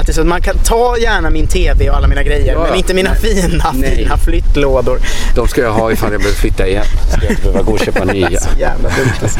Att 0.00 0.06
det 0.06 0.12
är 0.12 0.14
så 0.14 0.20
att 0.20 0.26
man 0.26 0.42
kan 0.42 0.58
ta 0.58 0.96
gärna 0.98 1.30
min 1.30 1.46
TV 1.46 1.90
och 1.90 1.96
alla 1.96 2.08
mina 2.08 2.22
grejer, 2.22 2.52
Ja, 2.52 2.66
men 2.68 2.74
inte 2.78 2.94
mina 2.94 3.14
fina, 3.14 3.64
Nej. 3.74 3.96
fina 3.96 4.16
flyttlådor. 4.16 4.98
De 5.34 5.48
ska 5.48 5.60
jag 5.60 5.72
ha 5.72 5.92
ifall 5.92 6.12
jag 6.12 6.20
behöver 6.20 6.38
flytta 6.38 6.66
igen. 6.66 6.84
Ska 7.10 7.22
jag 7.22 7.30
inte 7.30 7.42
behöva 7.42 7.62
gå 7.62 7.72
och 7.72 7.78
köpa 7.78 8.04
nya. 8.04 8.40
Så 8.40 8.48
jävla 8.58 8.88
dumt 8.88 9.12
alltså. 9.22 9.38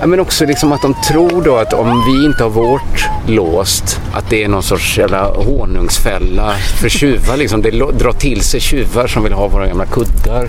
Ja, 0.00 0.06
men 0.06 0.20
också 0.20 0.46
liksom 0.46 0.72
att 0.72 0.82
de 0.82 0.94
tror 1.08 1.42
då 1.42 1.56
att 1.56 1.72
om 1.72 2.04
vi 2.06 2.24
inte 2.24 2.42
har 2.42 2.50
vårt 2.50 3.08
låst, 3.26 4.00
att 4.12 4.30
det 4.30 4.44
är 4.44 4.48
någon 4.48 4.62
sorts 4.62 4.98
jävla 4.98 5.24
honungsfälla 5.34 6.54
för 6.80 6.88
tjuvar. 6.88 7.36
Liksom. 7.36 7.62
Det 7.62 7.70
drar 7.70 8.12
till 8.12 8.40
sig 8.40 8.60
tjuvar 8.60 9.06
som 9.06 9.22
vill 9.24 9.32
ha 9.32 9.48
våra 9.48 9.66
gamla 9.66 9.86
kuddar. 9.86 10.48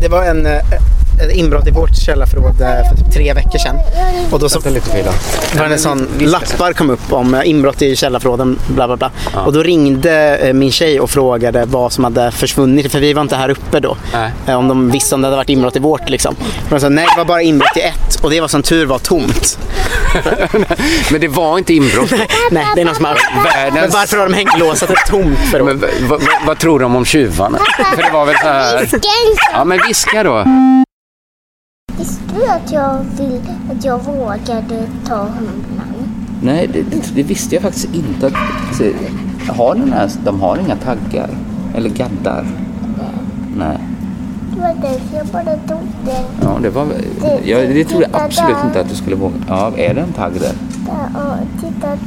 Det 0.00 0.08
var 0.08 0.24
en, 0.24 0.46
eh, 0.46 0.58
ett 1.20 1.32
inbrott 1.36 1.66
i 1.66 1.70
vårt 1.70 1.96
källarförråd 1.96 2.60
eh, 2.60 2.88
för 2.90 2.96
typ 3.04 3.12
tre 3.14 3.32
veckor 3.32 3.58
sedan. 3.58 3.76
Och 4.30 4.38
då 4.38 4.48
så 4.48 4.58
Det 4.60 4.68
är 4.68 4.72
lite 4.72 4.90
fel. 4.90 5.04
var 5.58 5.66
det 5.66 5.72
en 5.72 5.78
sån 5.78 6.08
lappar 6.20 6.72
kom 6.72 6.90
upp 6.90 7.12
om 7.12 7.34
eh, 7.34 7.48
inbrott 7.48 7.82
i 7.82 7.96
källarförråden, 7.96 8.58
bla 8.68 8.86
bla 8.86 8.96
bla. 8.96 9.10
Och 9.46 9.52
då 9.52 9.62
ringde 9.62 10.36
eh, 10.36 10.52
min 10.52 10.72
tjej 10.72 11.00
och 11.00 11.10
frågade 11.10 11.64
vad 11.66 11.92
som 11.92 12.04
hade 12.04 12.30
försvunnit, 12.30 12.92
för 12.92 13.00
vi 13.00 13.12
var 13.12 13.22
inte 13.22 13.36
här 13.36 13.48
uppe 13.48 13.80
då. 13.80 13.96
Nej. 14.46 14.54
Om 14.56 14.68
de 14.68 14.90
visste 14.90 15.14
om 15.14 15.20
det 15.22 15.26
hade 15.26 15.36
varit 15.36 15.48
inbrott 15.48 15.76
i 15.76 15.78
vårt 15.78 16.08
liksom. 16.08 16.34
Och 16.64 16.70
de 16.70 16.80
sa 16.80 16.88
nej, 16.88 17.06
det 17.14 17.18
var 17.18 17.24
bara 17.24 17.42
inbrott 17.42 17.76
i 17.76 17.80
ett. 17.80 18.20
Och 18.22 18.30
det 18.30 18.40
var 18.40 18.48
som 18.48 18.62
tur 18.62 18.86
var 18.86 18.98
tomt. 18.98 19.58
Men 21.10 21.20
det 21.20 21.28
var 21.28 21.58
inte 21.58 21.74
inbrott. 21.74 22.10
Nej, 22.50 22.66
det 22.74 22.80
är 22.80 22.84
någon 22.84 22.94
som 22.94 23.04
har... 23.04 23.14
Världens- 23.14 23.74
Men 23.74 23.90
varför 23.90 24.16
har 24.16 24.28
de 24.28 24.34
hänglåsat 24.34 24.90
ett 24.90 25.06
tomt 25.10 25.38
förråd? 25.50 25.66
Men 25.66 25.80
vad, 25.80 26.20
vad, 26.20 26.28
vad 26.46 26.58
tror 26.58 26.80
de 26.80 26.96
om 26.96 27.04
tjuvarna? 27.04 27.58
För 27.96 28.02
det 28.02 28.10
var 28.12 28.26
väl 28.26 28.34
så 28.42 28.48
här... 28.48 28.88
Ja, 29.52 29.64
men 29.64 29.78
viska 29.88 30.22
då. 30.22 30.44
Du 32.38 32.46
att 32.46 32.72
jag, 32.72 32.98
vill, 33.18 33.40
att 33.70 33.84
jag 33.84 34.04
vågade 34.04 34.86
ta 35.06 35.16
humlan? 35.16 36.10
Nej, 36.42 36.70
det, 36.72 36.82
det, 36.82 37.14
det 37.14 37.22
visste 37.22 37.54
jag 37.54 37.62
faktiskt 37.62 37.94
inte. 37.94 38.26
Att, 38.26 38.76
se, 38.76 38.92
har 39.48 39.74
den 39.74 39.92
här, 39.92 40.10
de 40.24 40.40
har 40.40 40.56
inga 40.56 40.76
taggar? 40.76 41.30
Eller 41.74 41.90
gaddar? 41.90 42.46
Nej. 43.56 43.78
Det 44.54 44.60
var 44.60 44.74
därför 44.82 45.16
jag 45.16 45.26
bara 45.26 45.56
tog 45.56 45.86
den 46.04 46.24
Ja, 46.42 46.58
det 46.62 46.70
var... 46.70 46.86
Ja, 47.44 47.58
det 47.58 47.84
trodde 47.84 48.08
jag 48.12 48.22
absolut 48.22 48.56
inte 48.66 48.80
att 48.80 48.88
du 48.88 48.94
skulle 48.94 49.16
våga. 49.16 49.34
Ja, 49.48 49.72
är 49.76 49.94
det 49.94 50.00
en 50.00 50.12
tagg 50.12 50.32
där? 50.32 50.52
där 50.86 51.22
och 51.22 51.60
tittade. 51.60 51.98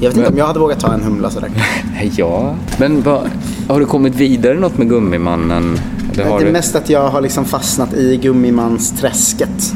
Jag 0.00 0.08
vet 0.08 0.16
inte 0.16 0.30
om 0.30 0.38
jag 0.38 0.46
hade 0.46 0.58
vågat 0.58 0.80
ta 0.80 0.94
en 0.94 1.02
humla 1.02 1.30
sådär. 1.30 1.50
Ja. 2.16 2.54
Men 2.78 3.02
vad, 3.02 3.20
har 3.68 3.80
du 3.80 3.86
kommit 3.86 4.14
vidare 4.14 4.54
något 4.54 4.78
med 4.78 4.88
Gummimannen? 4.88 5.78
Har 6.18 6.38
Det 6.38 6.44
är 6.44 6.46
du... 6.46 6.52
mest 6.52 6.76
att 6.76 6.90
jag 6.90 7.08
har 7.08 7.20
liksom 7.20 7.44
fastnat 7.44 7.94
i 7.94 8.16
Gummimansträsket. 8.16 9.74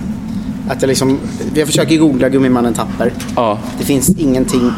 Att 0.69 0.83
jag 0.83 0.89
liksom, 0.89 1.19
jag 1.55 1.67
försöker 1.67 1.97
googla 1.97 2.29
Gummimannen 2.29 2.75
Tapper. 2.75 3.13
Ja. 3.37 3.59
Det 3.79 3.85
finns 3.85 4.09
ingenting 4.09 4.73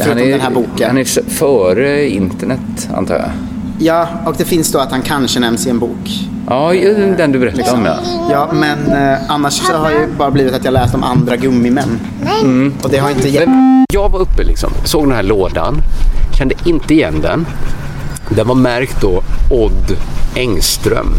förutom 0.00 0.30
den 0.30 0.40
här 0.40 0.50
boken. 0.50 0.88
Han 0.88 0.98
är 0.98 1.30
före 1.30 2.08
internet, 2.08 2.88
antar 2.94 3.14
jag. 3.14 3.30
Ja, 3.78 4.08
och 4.26 4.34
det 4.38 4.44
finns 4.44 4.72
då 4.72 4.78
att 4.78 4.90
han 4.90 5.02
kanske 5.02 5.40
nämns 5.40 5.66
i 5.66 5.70
en 5.70 5.78
bok. 5.78 6.28
Ja, 6.48 6.74
ju 6.74 7.14
den 7.18 7.32
du 7.32 7.38
berättade 7.38 7.70
om, 7.70 7.84
ja. 7.84 7.96
Ja, 8.30 8.50
men 8.52 9.12
eh, 9.12 9.18
annars 9.28 9.52
så 9.52 9.72
har 9.72 9.90
ju 9.90 10.06
bara 10.18 10.30
blivit 10.30 10.54
att 10.54 10.64
jag 10.64 10.72
läst 10.74 10.94
om 10.94 11.02
andra 11.02 11.36
gummimän. 11.36 12.00
Och 12.82 12.90
det 12.90 12.98
har 12.98 13.10
inte. 13.10 13.46
Men 13.46 13.84
jag 13.92 14.08
var 14.08 14.18
uppe 14.18 14.44
liksom, 14.44 14.70
såg 14.84 15.04
den 15.04 15.16
här 15.16 15.22
lådan, 15.22 15.74
kände 16.38 16.54
inte 16.64 16.94
igen 16.94 17.14
den. 17.22 17.46
Den 18.30 18.46
var 18.46 18.54
märkt 18.54 19.00
då 19.00 19.22
Odd 19.50 19.96
Engström. 20.34 21.14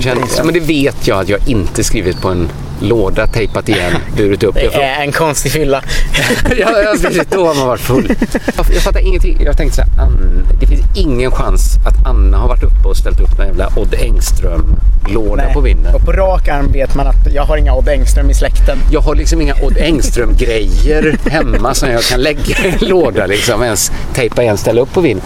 Kände, 0.00 0.22
ja, 0.36 0.44
men 0.44 0.54
det 0.54 0.60
vet 0.60 1.06
jag 1.06 1.20
att 1.20 1.28
jag 1.28 1.48
inte 1.48 1.84
skrivit 1.84 2.20
på 2.20 2.28
en 2.28 2.48
låda, 2.80 3.26
tejpat 3.26 3.68
igen, 3.68 3.92
burit 4.16 4.42
upp. 4.42 4.54
Det 4.54 4.82
är 4.82 5.02
en 5.02 5.12
konstig 5.12 5.52
fylla. 5.52 5.82
ja, 6.58 6.82
ja, 6.84 6.94
precis, 7.02 7.22
då 7.30 7.46
har 7.46 7.54
man 7.54 7.66
varit 7.66 7.80
full. 7.80 8.08
Jag, 8.56 8.66
jag 8.74 8.82
fattar 8.82 9.00
ingenting. 9.00 9.38
Jag 9.44 9.56
tänkte 9.56 9.76
så 9.76 9.82
här, 9.82 10.02
Ann, 10.02 10.46
det 10.60 10.66
finns 10.66 10.82
ingen 10.96 11.30
chans 11.30 11.76
att 11.86 12.06
Anna 12.06 12.38
har 12.38 12.48
varit 12.48 12.62
uppe 12.62 12.88
och 12.88 12.96
ställt 12.96 13.20
upp 13.20 13.38
en 13.40 13.46
jävla 13.46 13.68
Odd 13.76 13.94
Engström-låda 13.94 15.52
på 15.52 15.60
vinden. 15.60 15.94
Och 15.94 16.00
på 16.00 16.12
rak 16.12 16.48
arm 16.48 16.72
vet 16.72 16.94
man 16.94 17.06
att 17.06 17.34
jag 17.34 17.42
har 17.42 17.56
inga 17.56 17.74
Odd 17.74 17.88
Engström 17.88 18.30
i 18.30 18.34
släkten. 18.34 18.78
Jag 18.92 19.00
har 19.00 19.14
liksom 19.14 19.40
inga 19.40 19.54
Odd 19.54 19.76
Engström-grejer 19.78 21.18
hemma 21.30 21.74
som 21.74 21.90
jag 21.90 22.02
kan 22.02 22.22
lägga 22.22 22.40
i 22.64 22.76
en 22.80 22.88
låda 22.88 23.26
liksom. 23.26 23.62
Ens 23.62 23.92
tejpa 24.14 24.42
igen, 24.42 24.56
ställa 24.56 24.80
upp 24.80 24.92
på 24.92 25.00
vind. 25.00 25.20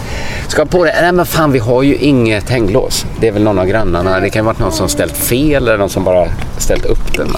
Ska 0.48 0.64
på 0.64 0.84
det? 0.84 0.94
Nej 1.00 1.12
men 1.12 1.26
fan 1.26 1.52
vi 1.52 1.58
har 1.58 1.82
ju 1.82 1.96
inget 1.96 2.50
hänglås. 2.50 3.06
Det 3.20 3.28
är 3.28 3.32
väl 3.32 3.42
någon 3.42 3.58
av 3.58 3.66
grannarna. 3.66 4.20
Det 4.20 4.30
kan 4.30 4.44
vara 4.44 4.56
någon 4.58 4.72
som 4.72 4.88
ställt 4.88 5.16
fel 5.16 5.62
eller 5.62 5.78
någon 5.78 5.90
som 5.90 6.04
bara 6.04 6.28
ställt 6.58 6.84
upp 6.84 7.16
den. 7.16 7.28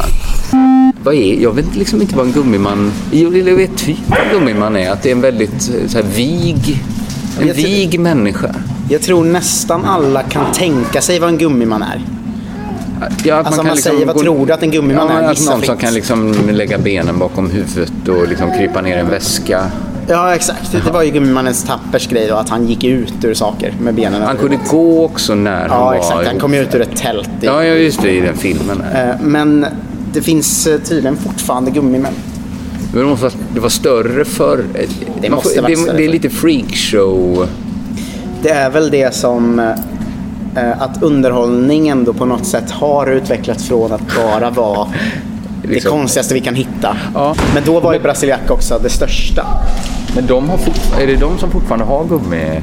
Man. 0.52 0.92
Vad 1.04 1.14
är, 1.14 1.42
jag 1.42 1.52
vet 1.54 1.76
liksom 1.76 2.00
inte 2.02 2.16
vad 2.16 2.26
en 2.26 2.32
gummiman... 2.32 2.92
Jo, 3.12 3.36
jag 3.36 3.56
vet 3.56 3.76
typ 3.76 3.98
vad 4.06 4.18
gummiman 4.32 4.76
är. 4.76 4.90
Att 4.90 5.02
det 5.02 5.08
är 5.08 5.12
en 5.12 5.20
väldigt 5.20 5.52
eh, 5.70 5.88
så 5.88 5.98
här, 5.98 6.04
vig... 6.16 6.80
En 7.40 7.46
Jag 7.46 7.56
tror- 7.56 7.64
vig 7.66 8.00
människa. 8.00 8.54
Jag 8.90 9.02
tror 9.02 9.24
nästan 9.24 9.84
alla 9.84 10.22
kan 10.22 10.52
tänka 10.52 11.00
sig 11.00 11.18
vad 11.18 11.28
en 11.28 11.38
gummiman 11.38 11.82
är. 11.82 12.00
Ja, 13.24 13.34
Alltså 13.34 13.60
om 13.60 13.66
man 13.66 13.76
liksom 13.76 13.92
säger, 13.92 14.06
vad 14.06 14.14
gå- 14.16 14.22
tror 14.22 14.46
du 14.46 14.52
att 14.52 14.62
en 14.62 14.70
gummiman 14.70 15.08
ja, 15.10 15.18
är? 15.18 15.30
Att 15.30 15.46
någon 15.50 15.62
som 15.62 15.76
kan 15.76 15.94
liksom 15.94 16.34
lägga 16.50 16.78
benen 16.78 17.18
bakom 17.18 17.50
huvudet 17.50 18.08
och 18.08 18.28
liksom 18.28 18.50
krypa 18.58 18.80
ner 18.80 18.96
i 18.96 19.00
en 19.00 19.08
väska. 19.10 19.64
Ja, 20.08 20.34
exakt. 20.34 20.72
Det 20.84 20.90
var 20.92 21.02
ju 21.02 21.10
gummimannens 21.10 21.64
tappers 21.64 22.08
grej 22.08 22.26
då, 22.28 22.34
att 22.34 22.48
han 22.48 22.66
gick 22.66 22.84
ut 22.84 23.14
ur 23.24 23.34
saker 23.34 23.74
med 23.80 23.94
benen 23.94 24.22
Han 24.22 24.36
kunde 24.36 24.58
gå 24.70 25.04
också 25.04 25.34
när 25.34 25.60
han 25.68 25.78
Ja, 25.78 25.84
var... 25.84 25.94
exakt. 25.94 26.26
Han 26.26 26.40
kom 26.40 26.54
ut 26.54 26.74
ur 26.74 26.80
ett 26.80 26.96
tält. 26.96 27.28
i- 27.40 27.46
Ja, 27.46 27.64
ja, 27.64 27.74
just 27.74 28.02
det, 28.02 28.10
i 28.10 28.20
den 28.20 28.36
filmen. 28.36 28.82
Eh, 28.94 29.08
Men 29.20 29.66
det 30.14 30.22
finns 30.22 30.66
eh, 30.66 30.78
tydligen 30.80 31.16
fortfarande 31.16 31.70
gummimän. 31.70 32.12
Men 32.92 33.02
det, 33.02 33.08
måste 33.10 33.30
det 33.54 33.60
var 33.60 33.68
större 33.68 34.24
förr. 34.24 34.64
Det 35.20 35.30
måste 35.30 35.60
får- 35.60 35.68
det, 35.68 35.76
större 35.76 35.96
det 35.96 36.04
är 36.04 36.08
lite 36.08 36.30
freakshow. 36.30 37.46
Det 38.42 38.50
är 38.50 38.70
väl 38.70 38.90
det 38.90 39.14
som 39.14 39.58
eh, 39.58 40.82
att 40.82 41.02
underhållningen 41.02 42.04
då 42.04 42.12
på 42.12 42.24
något 42.24 42.46
sätt 42.46 42.70
har 42.70 43.06
utvecklats 43.06 43.64
från 43.68 43.92
att 43.92 44.02
bara 44.16 44.50
vara 44.50 44.86
det 45.62 45.68
Liksom. 45.68 45.90
konstigaste 45.90 46.34
vi 46.34 46.40
kan 46.40 46.54
hitta. 46.54 46.96
Ja. 47.14 47.34
Men 47.54 47.62
då 47.66 47.80
var 47.80 47.92
ju 47.94 48.00
Brasiliac 48.00 48.40
också 48.48 48.78
det 48.82 48.90
största. 48.90 49.46
Men 50.14 50.26
de 50.26 50.48
har 50.48 50.58
är 51.00 51.06
det 51.06 51.16
de 51.16 51.38
som 51.38 51.50
fortfarande 51.50 51.84
har 51.84 52.04
gummi? 52.04 52.60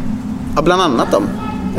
Ja, 0.56 0.62
bland 0.62 0.82
annat 0.82 1.08
de. 1.12 1.24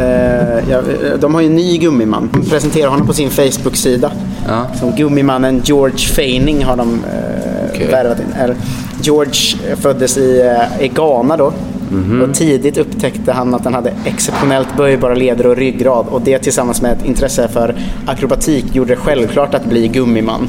Eh, 0.03 1.19
de 1.21 1.35
har 1.35 1.41
ju 1.41 1.47
en 1.47 1.55
ny 1.57 1.79
gummiman. 1.79 2.31
De 2.33 2.45
presenterar 2.51 2.91
honom 2.91 3.07
på 3.07 3.13
sin 3.13 3.31
Facebook-sida. 3.31 4.11
Ja. 4.49 4.67
Som 4.75 4.97
gummimannen 4.97 5.61
George 5.65 5.99
Feining 5.99 6.65
har 6.65 6.77
de 6.77 7.05
eh, 7.05 7.71
Okej. 7.71 7.87
värvat 7.91 8.21
in. 8.21 8.33
Eller, 8.39 8.57
George 9.03 9.77
föddes 9.77 10.19
i, 10.19 10.41
eh, 10.41 10.85
i 10.85 10.89
Ghana 10.89 11.37
då. 11.37 11.53
Mhm. 11.91 12.23
Och 12.23 12.35
tidigt 12.35 12.79
upptäckte 12.79 13.33
han 13.33 13.55
att 13.55 13.65
han 13.65 13.75
hade 13.75 13.93
exceptionellt 14.05 14.77
böjbara 14.77 15.15
leder 15.15 15.47
och 15.47 15.57
ryggrad. 15.57 16.07
Och 16.09 16.21
det 16.23 16.39
tillsammans 16.39 16.83
med 16.83 16.93
ett 16.93 17.05
intresse 17.05 17.49
för 17.49 17.75
akrobatik 18.07 18.65
gjorde 18.73 18.93
det 18.93 18.97
självklart 18.97 19.55
att 19.55 19.65
bli 19.65 19.89
gummiman. 19.89 20.49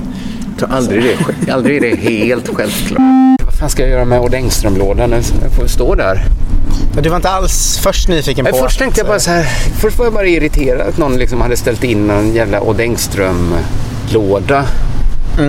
Tror 0.60 0.72
aldrig 0.72 1.04
det, 1.46 1.52
aldrig 1.52 1.82
det 1.82 1.92
är 1.92 1.96
helt 1.96 2.48
självklart. 2.48 3.02
Vad 3.46 3.54
fan 3.60 3.70
ska 3.70 3.82
jag 3.82 3.92
göra 3.92 4.06
med 4.06 4.22
Odd 4.22 4.34
Engström-lådan? 4.34 5.10
Den 5.10 5.24
får 5.60 5.68
stå 5.68 5.96
där. 5.96 6.22
Du 7.02 7.10
var 7.10 7.16
inte 7.16 7.30
alls 7.30 7.80
först 7.84 8.08
nyfiken 8.08 8.46
på 8.46 8.52
Men 8.52 8.62
först 8.62 8.80
tänkte 8.80 9.00
jag 9.00 9.08
bara 9.08 9.20
så 9.20 9.32
här. 9.32 9.44
Först 9.80 9.98
var 9.98 10.06
jag 10.06 10.14
bara 10.14 10.28
irriterad 10.28 10.82
att 10.88 10.98
någon 10.98 11.18
liksom 11.18 11.42
hade 11.42 11.58
ställt 11.58 11.84
in 11.84 12.10
en 12.10 12.34
jävla 12.34 12.62
Odd 12.62 12.80
Engström-låda 12.82 14.66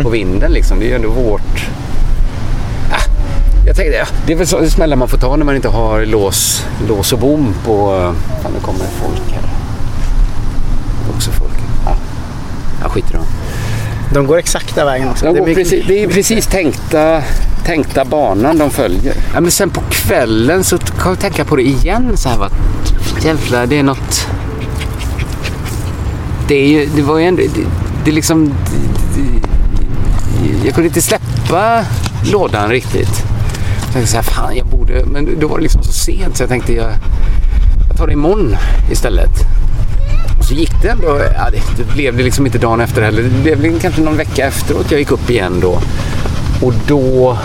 på 0.02 0.08
vinden. 0.08 0.52
Liksom. 0.52 0.78
Det 0.78 0.84
är 0.84 0.88
ju 0.88 0.94
ändå 0.94 1.10
vårt... 1.10 1.68
Ah, 2.92 3.02
jag 3.66 3.76
tänkte, 3.76 3.96
ja, 3.96 4.06
det 4.26 4.32
är 4.32 4.36
väl 4.36 4.46
så 4.46 4.66
smällar 4.66 4.96
man 4.96 5.08
får 5.08 5.18
ta 5.18 5.36
när 5.36 5.44
man 5.44 5.56
inte 5.56 5.68
har 5.68 6.06
lås, 6.06 6.66
lås 6.88 7.12
och 7.12 7.18
bom 7.18 7.54
på... 7.64 7.88
Fan, 8.42 8.52
nu 8.54 8.60
kommer 8.60 8.78
folk 8.78 9.32
här. 9.32 9.42
Också 11.16 11.30
folk. 11.30 11.58
Ja, 11.86 11.96
jag 12.82 12.90
skiter 12.90 13.10
i 13.10 13.12
dem. 13.12 13.26
De 14.14 14.26
går 14.26 14.38
exakta 14.38 14.84
vägen 14.84 15.08
också. 15.08 15.24
De 15.26 15.32
Det 15.34 15.38
är 15.38 15.44
mycket- 15.44 15.56
precis, 15.56 15.84
det 15.88 16.02
är 16.02 16.08
precis 16.08 16.46
tänkta, 16.46 17.22
tänkta 17.64 18.04
banan 18.04 18.58
de 18.58 18.70
följer. 18.70 19.14
Ja, 19.34 19.40
men 19.40 19.50
sen 19.50 19.70
på 19.70 19.80
kvällen 19.90 20.64
så 20.64 20.78
kan 20.78 21.10
jag 21.10 21.18
tänka 21.20 21.44
på 21.44 21.56
det 21.56 21.62
igen. 21.62 22.16
Så 22.16 22.28
här, 22.28 22.38
vad, 22.38 22.50
jävlar, 23.24 23.66
det 23.66 23.78
är 23.78 23.82
något... 23.82 24.26
Det, 26.48 26.54
är 26.54 26.68
ju, 26.68 26.88
det 26.96 27.02
var 27.02 27.18
ju 27.18 27.24
ändå... 27.24 27.42
Det, 27.54 27.60
det 28.04 28.10
är 28.10 28.14
liksom... 28.14 28.44
Det, 29.14 29.20
det, 29.20 30.66
jag 30.66 30.74
kunde 30.74 30.88
inte 30.88 31.02
släppa 31.02 31.84
lådan 32.32 32.70
riktigt. 32.70 33.24
Jag 33.84 33.92
tänkte 33.92 34.10
så 34.10 34.16
här, 34.16 34.22
fan 34.24 34.56
jag 34.56 34.66
borde... 34.66 35.04
Men 35.06 35.40
då 35.40 35.48
var 35.48 35.56
det 35.56 35.62
liksom 35.62 35.82
så 35.82 35.92
sent 35.92 36.36
så 36.36 36.42
jag 36.42 36.50
tänkte 36.50 36.72
jag, 36.72 36.90
jag 37.88 37.96
tar 37.96 38.06
det 38.06 38.12
imorgon 38.12 38.56
istället. 38.90 39.30
Så 40.52 40.58
gick 40.58 40.82
det 40.82 40.88
ändå. 40.88 41.20
Ja, 41.36 41.50
det, 41.50 41.82
det 41.82 41.92
blev 41.94 42.16
det 42.16 42.22
liksom 42.22 42.46
inte 42.46 42.58
dagen 42.58 42.80
efter 42.80 43.02
heller. 43.02 43.30
Det 43.44 43.56
blev 43.56 43.80
kanske 43.80 44.00
någon 44.02 44.16
vecka 44.16 44.46
efteråt 44.46 44.90
jag 44.90 45.00
gick 45.00 45.10
upp 45.10 45.30
igen 45.30 45.60
då. 45.60 45.78
Och 46.62 46.72
då... 46.88 47.38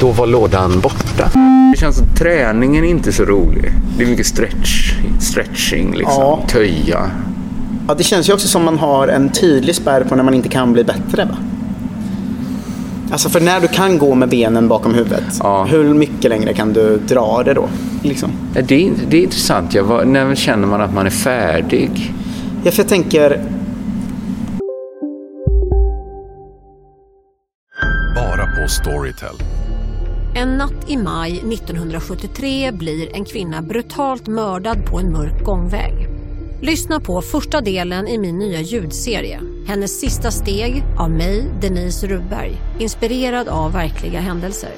Då 0.00 0.12
var 0.12 0.26
lådan 0.26 0.80
borta. 0.80 1.30
Det 1.72 1.78
känns 1.80 1.96
som 1.96 2.06
träningen 2.18 2.84
är 2.84 2.88
inte 2.88 3.12
så 3.12 3.24
rolig. 3.24 3.72
Det 3.96 4.04
är 4.04 4.08
mycket 4.08 4.26
stretch, 4.26 4.92
stretching 5.20 5.94
liksom. 5.94 6.22
Ja. 6.22 6.40
Töja. 6.48 7.10
Ja, 7.88 7.94
det 7.94 8.02
känns 8.04 8.28
ju 8.28 8.32
också 8.32 8.48
som 8.48 8.64
man 8.64 8.78
har 8.78 9.08
en 9.08 9.28
tydlig 9.28 9.74
spärr 9.74 10.04
på 10.04 10.16
när 10.16 10.22
man 10.22 10.34
inte 10.34 10.48
kan 10.48 10.72
bli 10.72 10.84
bättre. 10.84 11.24
Va? 11.24 11.36
Alltså 13.12 13.28
för 13.28 13.40
när 13.40 13.60
du 13.60 13.68
kan 13.68 13.98
gå 13.98 14.14
med 14.14 14.28
benen 14.28 14.68
bakom 14.68 14.94
huvudet, 14.94 15.24
Ja. 15.40 15.64
hur 15.70 15.94
mycket 15.94 16.30
längre 16.30 16.54
kan 16.54 16.72
du 16.72 16.98
dra 16.98 17.42
det 17.42 17.54
då? 17.54 17.68
Liksom? 18.02 18.30
Det 18.52 18.74
är, 18.74 18.92
det 19.08 19.16
är 19.16 19.22
intressant. 19.22 19.74
Jag 19.74 19.84
var, 19.84 20.04
när 20.04 20.34
känner 20.34 20.66
man 20.66 20.80
att 20.80 20.94
man 20.94 21.06
är 21.06 21.10
färdig? 21.10 22.14
Ja, 22.64 22.70
för 22.70 22.82
jag 22.82 22.88
tänker, 22.88 23.42
Bara 28.14 28.46
på 28.46 28.68
Storytel. 28.68 29.34
En 30.34 30.48
natt 30.48 30.90
i 30.90 30.96
maj 30.96 31.38
1973 31.38 32.72
blir 32.72 33.16
en 33.16 33.24
kvinna 33.24 33.62
brutalt 33.62 34.26
mördad 34.26 34.86
på 34.86 34.98
en 34.98 35.12
mörk 35.12 35.44
gångväg. 35.44 36.08
Lyssna 36.62 37.00
på 37.00 37.22
första 37.22 37.60
delen 37.60 38.08
i 38.08 38.18
min 38.18 38.38
nya 38.38 38.60
ljudserie. 38.60 39.40
Hennes 39.66 40.00
sista 40.00 40.30
steg 40.30 40.84
av 40.98 41.10
mig, 41.10 41.46
Denise 41.60 42.06
Rubberg. 42.06 42.56
Inspirerad 42.78 43.48
av 43.48 43.72
verkliga 43.72 44.20
händelser. 44.20 44.70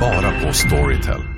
Bara 0.00 0.46
på 0.46 0.52
Storytel. 0.52 1.37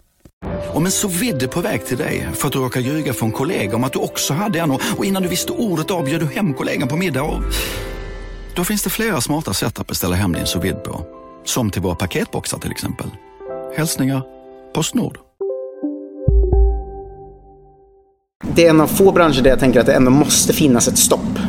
Om 0.73 0.85
en 0.85 0.91
så 0.91 1.07
vidde 1.07 1.47
på 1.47 1.61
väg 1.61 1.85
till 1.85 1.97
dig 1.97 2.27
för 2.33 2.47
att 2.47 2.53
du 2.53 2.59
råkar 2.59 2.81
ljuga 2.81 3.13
från 3.13 3.31
kollega 3.31 3.75
om 3.75 3.83
att 3.83 3.93
du 3.93 3.99
också 3.99 4.33
hade 4.33 4.59
en 4.59 4.71
och 4.71 5.05
innan 5.05 5.23
du 5.23 5.29
visste 5.29 5.51
ordet 5.51 5.91
av 5.91 6.05
du 6.05 6.25
hem 6.25 6.53
kollegan 6.53 6.87
på 6.87 6.97
middag 6.97 7.23
och... 7.23 7.41
Då 8.55 8.63
finns 8.63 8.83
det 8.83 8.89
flera 8.89 9.21
smarta 9.21 9.53
sätt 9.53 9.79
att 9.79 9.87
beställa 9.87 10.15
hem 10.15 10.33
din 10.33 10.45
sous 10.45 10.73
på. 10.83 11.05
Som 11.45 11.69
till 11.69 11.81
våra 11.81 11.95
paketboxar 11.95 12.57
till 12.57 12.71
exempel. 12.71 13.07
Hälsningar 13.77 14.23
Postnord. 14.73 15.17
det 18.55 18.65
är 18.65 18.69
en 18.69 18.81
av 18.81 18.87
få 18.87 19.11
branscher 19.11 19.41
där 19.41 19.49
jag 19.49 19.59
tänker 19.59 19.79
att 19.79 19.85
det 19.85 19.93
ändå 19.93 20.11
måste 20.11 20.53
finnas 20.53 20.87
ett 20.87 20.97
stopp. 20.97 21.39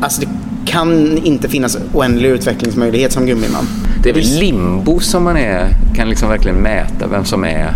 Alltså 0.00 0.20
det 0.20 0.28
kan 0.66 1.18
inte 1.18 1.48
finnas 1.48 1.78
oändlig 1.94 2.28
utvecklingsmöjlighet 2.28 3.12
som 3.12 3.26
gummiman. 3.26 3.66
Det 4.02 4.10
är 4.10 4.14
väl 4.14 4.38
limbo 4.40 5.00
som 5.00 5.24
man 5.24 5.36
är, 5.36 5.68
kan 5.94 6.08
liksom 6.08 6.28
verkligen 6.28 6.56
mäta 6.56 7.06
vem 7.06 7.24
som 7.24 7.44
är. 7.44 7.74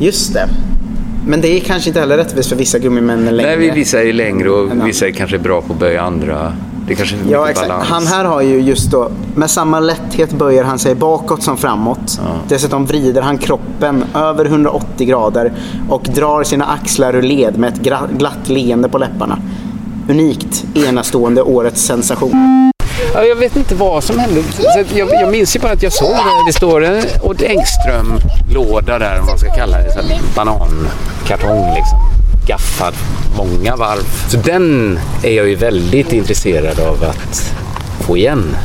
Just 0.00 0.34
det. 0.34 0.48
Men 1.26 1.40
det 1.40 1.48
är 1.56 1.60
kanske 1.60 1.90
inte 1.90 2.00
heller 2.00 2.16
rättvist 2.16 2.48
för 2.48 2.56
vissa 2.56 2.78
gummimän 2.78 3.24
längre. 3.36 3.42
Nej, 3.50 3.56
vi- 3.58 3.70
vissa 3.70 4.02
är 4.02 4.12
längre 4.12 4.50
och 4.50 4.86
vissa 4.88 5.06
är 5.06 5.10
kanske 5.10 5.38
bra 5.38 5.60
på 5.60 5.72
att 5.72 5.78
böja 5.78 6.02
andra. 6.02 6.52
Det 6.88 6.94
kanske 6.94 7.16
är 7.16 7.20
Ja, 7.32 7.48
exakt. 7.50 7.68
balans. 7.68 7.88
Han 7.88 8.06
här 8.06 8.24
har 8.24 8.40
ju 8.42 8.60
just 8.60 8.90
då, 8.90 9.10
med 9.34 9.50
samma 9.50 9.80
lätthet 9.80 10.32
böjer 10.32 10.64
han 10.64 10.78
sig 10.78 10.94
bakåt 10.94 11.42
som 11.42 11.56
framåt. 11.56 12.20
Dessutom 12.48 12.86
vrider 12.86 13.22
han 13.22 13.38
kroppen 13.38 14.04
över 14.14 14.44
180 14.44 15.06
grader 15.06 15.52
och 15.88 16.02
drar 16.14 16.42
sina 16.42 16.64
axlar 16.64 17.14
ur 17.16 17.22
led 17.22 17.58
med 17.58 17.72
ett 17.72 17.80
glatt 18.18 18.48
leende 18.48 18.88
på 18.88 18.98
läpparna. 18.98 19.38
Unikt, 20.08 20.64
enastående, 20.74 21.42
årets 21.42 21.82
sensation. 21.82 22.72
Ja, 23.14 23.24
jag 23.24 23.36
vet 23.36 23.56
inte 23.56 23.74
vad 23.74 24.04
som 24.04 24.18
hände. 24.18 24.42
Så 24.52 24.84
jag, 24.94 25.10
jag 25.10 25.30
minns 25.30 25.56
ju 25.56 25.60
bara 25.60 25.72
att 25.72 25.82
jag 25.82 25.92
såg 25.92 26.10
det. 26.10 26.46
Det 26.46 26.52
står 26.52 26.84
en 26.84 27.02
Odd 27.22 27.42
Engström-låda 27.42 28.98
där, 28.98 29.16
vad 29.18 29.26
man 29.26 29.38
ska 29.38 29.54
kalla 29.54 29.78
det. 29.78 29.92
Så 29.92 29.98
banankartong 30.36 31.74
liksom. 31.74 31.98
Gaffad 32.46 32.94
många 33.36 33.76
varv. 33.76 34.28
Så 34.28 34.36
den 34.36 34.98
är 35.22 35.30
jag 35.32 35.48
ju 35.48 35.54
väldigt 35.54 36.12
intresserad 36.12 36.80
av 36.80 37.04
att 37.04 37.54
få 38.00 38.16
igen. 38.16 38.56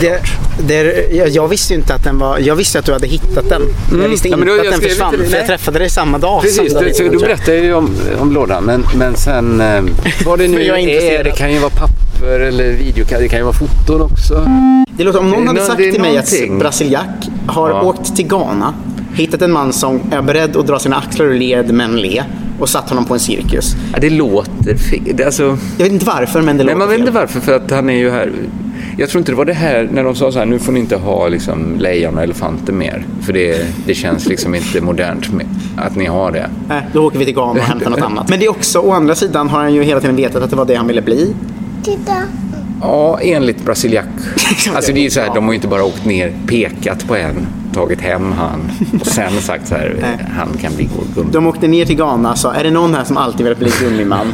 Det, 0.00 0.20
det, 0.68 1.28
jag, 1.34 1.48
visste 1.48 1.72
ju 1.74 1.78
inte 1.80 1.94
att 1.94 2.04
den 2.04 2.18
var... 2.18 2.38
Jag 2.38 2.56
visste 2.56 2.78
att 2.78 2.84
du 2.84 2.92
hade 2.92 3.06
hittat 3.06 3.48
den. 3.48 3.62
Men 3.62 3.90
Mm. 3.90 4.02
jag 4.02 4.08
visste 4.08 4.28
Ja, 4.28 4.34
inte 4.34 4.46
men 4.46 4.56
då- 4.56 4.62
att 4.62 4.70
den 4.70 4.80
försvann. 4.90 5.14
det, 5.18 5.24
För 5.26 5.36
jag 5.36 5.46
träffade 5.46 5.78
dig 5.78 5.90
samma 5.90 6.18
dag 6.18 6.42
Precis, 6.42 6.74
David, 6.74 6.96
så 6.96 7.02
jag. 7.02 7.20
berättade 7.20 7.58
ju 7.58 7.74
om, 7.74 7.90
om 8.20 8.32
lådan. 8.32 8.64
Men, 8.64 8.84
men 8.98 9.14
sen 9.16 9.60
eh, 9.60 9.82
vad 10.26 10.38
det 10.38 10.48
nu 10.48 10.62
är 10.64 10.76
är, 10.88 11.24
det 11.24 11.30
kan 11.30 11.52
ju 11.52 11.58
vara 11.58 11.70
papper 11.70 12.40
eller 12.40 12.72
video, 12.72 13.04
det 13.18 13.28
kan 13.28 13.38
ju 13.38 13.44
vara 13.44 13.54
foton 13.54 14.00
också. 14.02 14.48
Det 14.96 15.04
låter, 15.04 15.18
om 15.18 15.30
någon 15.30 15.46
hade 15.46 15.60
sagt 15.64 15.78
till 15.78 16.00
mig 16.00 16.10
någonting. 16.10 16.52
att 16.54 16.58
Brasiliak 16.60 17.04
har 17.46 17.70
Ja. 17.70 17.82
åkt 17.82 18.16
till 18.16 18.26
Ghana, 18.28 18.74
hittat 19.14 19.42
en 19.42 19.52
man 19.52 19.72
som 19.72 20.00
är 20.12 20.22
beredd 20.22 20.56
att 20.56 20.66
dra 20.66 20.78
sina 20.78 20.96
axlar 20.96 21.26
ur 21.26 21.38
led 21.38 21.74
men 21.74 21.96
le 21.96 22.22
och 22.60 22.68
satt 22.68 22.88
honom 22.88 23.04
på 23.04 23.14
en 23.14 23.20
cirkus. 23.20 23.74
Ja, 23.92 23.98
det 24.00 24.10
låter 24.10 24.76
fel. 24.76 25.24
Alltså, 25.24 25.42
Jag 25.76 25.84
vet 25.84 25.92
inte 25.92 26.04
varför 26.06 26.42
men 26.42 26.56
det 26.56 26.64
låter 26.64 26.76
man 26.76 26.88
vet 26.88 26.94
fel. 26.96 27.00
inte 27.00 27.12
varför, 27.20 27.40
för 27.40 27.52
att 27.56 27.70
han 27.70 27.90
är 27.90 27.94
ju 27.94 28.10
här. 28.10 28.32
Jag 29.00 29.08
tror 29.08 29.18
inte 29.20 29.32
det 29.32 29.36
var 29.36 29.44
det 29.44 29.52
här 29.52 29.88
när 29.92 30.04
de 30.04 30.14
sa 30.14 30.32
så 30.32 30.38
här, 30.38 30.46
nu 30.46 30.58
får 30.58 30.72
ni 30.72 30.80
inte 30.80 30.96
ha 30.96 31.28
liksom, 31.28 31.76
lejon 31.78 32.16
och 32.16 32.22
elefanter 32.22 32.72
mer. 32.72 33.04
För 33.22 33.32
det, 33.32 33.66
det 33.86 33.94
känns 33.94 34.26
liksom 34.26 34.54
inte 34.54 34.80
modernt 34.80 35.32
med, 35.32 35.46
att 35.76 35.96
ni 35.96 36.06
har 36.06 36.32
det. 36.32 36.50
Nej, 36.68 36.82
då 36.92 37.06
åker 37.06 37.18
vi 37.18 37.24
till 37.24 37.34
Ghana 37.34 37.50
och 37.50 37.58
hämtar 37.58 37.90
något 37.90 38.00
annat. 38.10 38.28
Men 38.28 38.38
det 38.38 38.44
är 38.44 38.50
också, 38.50 38.78
å 38.78 38.92
andra 38.92 39.14
sidan 39.14 39.48
har 39.48 39.60
han 39.60 39.74
ju 39.74 39.82
hela 39.82 40.00
tiden 40.00 40.16
vetat 40.16 40.42
att 40.42 40.50
det 40.50 40.56
var 40.56 40.64
det 40.64 40.74
han 40.74 40.86
ville 40.86 41.02
bli. 41.02 41.34
Titta. 41.82 42.12
Ja, 42.80 43.18
enligt 43.22 43.64
Brasiliak. 43.64 44.04
Alltså 44.74 44.92
det 44.92 45.00
är 45.00 45.02
ju 45.02 45.10
så 45.10 45.20
här, 45.20 45.34
de 45.34 45.44
har 45.44 45.52
ju 45.52 45.56
inte 45.56 45.68
bara 45.68 45.84
åkt 45.84 46.04
ner, 46.04 46.32
pekat 46.46 47.08
på 47.08 47.16
en, 47.16 47.46
tagit 47.74 48.00
hem 48.00 48.32
han 48.32 48.70
och 49.00 49.06
sen 49.06 49.32
sagt 49.40 49.68
så 49.68 49.74
här, 49.74 49.96
han 50.38 50.48
kan 50.60 50.74
bli 50.76 50.88
gummi. 51.14 51.28
De 51.32 51.46
åkte 51.46 51.68
ner 51.68 51.84
till 51.84 51.96
Ghana 51.96 52.32
och 52.32 52.38
sa, 52.38 52.52
är 52.52 52.64
det 52.64 52.70
någon 52.70 52.94
här 52.94 53.04
som 53.04 53.16
alltid 53.16 53.44
velat 53.44 53.58
bli 53.58 53.70
gummiman? 53.80 54.26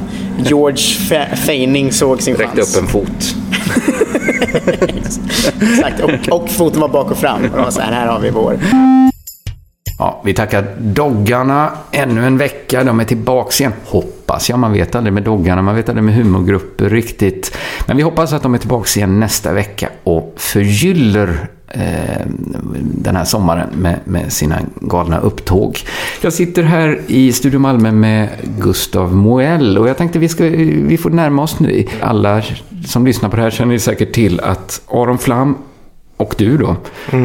George 0.45 0.77
Fe- 0.77 1.37
Feining 1.37 1.93
såg 1.93 2.23
sin 2.23 2.37
Räckte 2.37 2.57
chans. 2.57 2.77
upp 2.77 2.83
en 2.83 2.89
fot. 2.89 3.37
Exakt, 5.61 6.01
och, 6.01 6.41
och 6.41 6.51
foten 6.51 6.81
var 6.81 6.89
bak 6.89 7.11
och 7.11 7.19
fram. 7.19 7.45
Och 7.45 7.51
de 7.51 7.63
var 7.63 7.71
så 7.71 7.81
här, 7.81 7.93
här 7.93 8.07
har 8.07 8.21
vi 8.21 8.31
vår. 8.31 8.59
Ja, 9.99 10.21
vi 10.25 10.35
tackar 10.35 10.67
doggarna 10.79 11.71
ännu 11.93 12.27
en 12.27 12.39
vecka. 12.39 12.85
De 12.85 13.01
är 13.01 13.05
tillbaks 13.05 13.61
igen. 13.61 13.73
Hoppas 13.85 14.51
jag. 14.51 14.59
Man 14.59 14.73
vet 14.73 14.95
aldrig 14.95 15.13
med 15.13 15.23
doggarna. 15.23 15.63
Man 15.63 15.77
vet 15.77 15.89
aldrig 15.89 16.05
med 16.05 16.15
humorgrupper 16.15 16.89
riktigt. 16.89 17.57
Men 17.87 17.97
vi 17.97 18.03
hoppas 18.03 18.33
att 18.33 18.43
de 18.43 18.55
är 18.55 18.59
tillbaks 18.59 18.97
igen 18.97 19.21
nästa 19.21 19.53
vecka 19.53 19.89
och 20.05 20.35
förgyller 20.37 21.49
den 22.79 23.17
här 23.17 23.25
sommaren 23.25 23.69
med, 23.75 23.99
med 24.05 24.33
sina 24.33 24.59
galna 24.81 25.19
upptåg. 25.19 25.79
Jag 26.23 26.33
sitter 26.33 26.63
här 26.63 27.01
i 27.07 27.33
Studio 27.33 27.59
Malmö 27.59 27.93
med 27.93 28.29
Gustav 28.59 29.15
Moell 29.15 29.79
och 29.79 29.89
jag 29.89 29.97
tänkte 29.97 30.19
vi, 30.19 30.29
ska, 30.29 30.45
vi 30.45 30.99
får 30.99 31.11
närma 31.11 31.43
oss 31.43 31.61
nu. 31.61 31.85
Alla 32.01 32.43
som 32.87 33.07
lyssnar 33.07 33.29
på 33.29 33.37
det 33.37 33.43
här 33.43 33.51
känner 33.51 33.79
säkert 33.79 34.13
till 34.13 34.41
att 34.41 34.83
Aron 34.91 35.19
Flam 35.19 35.55
och 36.17 36.35
du 36.39 36.57
då 36.57 36.77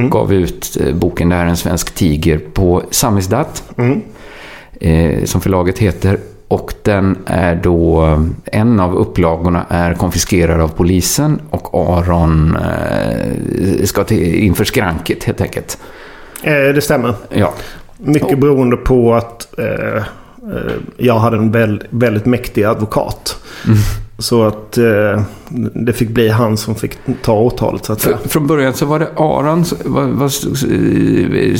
gav 0.10 0.34
ut 0.34 0.78
eh, 0.80 0.96
boken 0.96 1.30
Det 1.30 1.36
här 1.36 1.46
är 1.46 1.50
en 1.50 1.58
svensk 1.58 1.96
tiger 1.96 2.38
på 2.38 2.84
Samizdat. 2.92 3.64
Eh, 4.82 5.24
som 5.24 5.42
förlaget 5.42 5.80
heter. 5.80 6.20
Och 6.52 6.74
den 6.84 7.18
är 7.26 7.56
då, 7.56 8.02
en 8.46 8.80
av 8.80 8.96
upplagorna 8.96 9.66
är 9.70 9.94
konfiskerad 9.94 10.62
av 10.62 10.68
polisen 10.68 11.42
och 11.50 11.70
Aron 11.74 12.56
eh, 12.56 13.84
ska 13.86 14.04
till, 14.04 14.36
inför 14.36 14.64
skranket 14.64 15.24
helt 15.24 15.42
enkelt. 15.42 15.78
Eh, 16.44 16.54
det 16.54 16.82
stämmer. 16.82 17.14
Ja. 17.30 17.54
Mycket 17.98 18.40
beroende 18.40 18.78
på 18.78 19.14
att 19.14 19.60
eh, 19.60 19.98
eh, 19.98 20.04
jag 20.98 21.20
hade 21.20 21.38
en 21.38 21.52
väl, 21.52 21.84
väldigt 21.90 22.26
mäktig 22.26 22.64
advokat. 22.64 23.38
Mm. 23.66 23.78
Så 24.18 24.44
att 24.44 24.78
eh, 24.78 25.22
det 25.74 25.94
fick 25.94 26.10
bli 26.10 26.30
han 26.30 26.58
som 26.58 26.76
fick 26.76 26.98
ta 27.22 27.40
åtalet 27.40 27.86
så 27.86 27.94
att. 27.94 28.02
För, 28.02 28.18
från 28.28 28.48
början 28.48 28.74
så 28.74 28.86
var 28.86 29.00
det 29.00 29.10
Aron, 29.16 29.66
vad, 29.86 30.10
vad, 30.10 30.32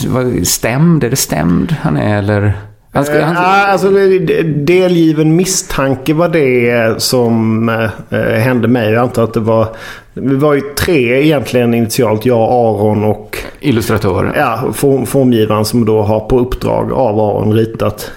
vad, 0.08 0.48
stämd, 0.48 1.04
är 1.04 1.10
det 1.10 1.16
stämd 1.16 1.76
han 1.82 1.98
är 1.98 2.18
eller? 2.18 2.71
Han 2.94 3.06
ska, 3.06 3.16
Eh, 3.20 3.26
han, 3.26 3.36
ja, 3.36 3.68
alltså, 3.68 3.90
det- 3.90 4.44
delgiven 4.44 5.36
misstanke 5.36 6.14
var 6.14 6.30
det 6.30 7.02
som 7.02 7.70
eh, 8.10 8.20
hände 8.20 8.68
mig. 8.68 8.92
Jag 8.92 9.02
antar 9.02 9.24
att 9.24 9.34
det 9.34 9.40
var 9.40 9.68
Vi 10.14 10.36
var 10.36 10.54
ju 10.54 10.62
tre 10.62 11.24
egentligen 11.26 11.74
initialt. 11.74 12.26
Jag, 12.26 12.38
Aron 12.40 13.04
och... 13.04 13.38
Illustratören. 13.60 14.34
Ja, 14.36 14.64
form, 14.74 15.06
formgivaren 15.06 15.66
som 15.66 15.86
då 15.86 16.02
har 16.02 16.20
på 16.20 16.40
uppdrag 16.40 16.92
av 16.92 17.20
Aron 17.20 17.54
ritat. 17.54 18.12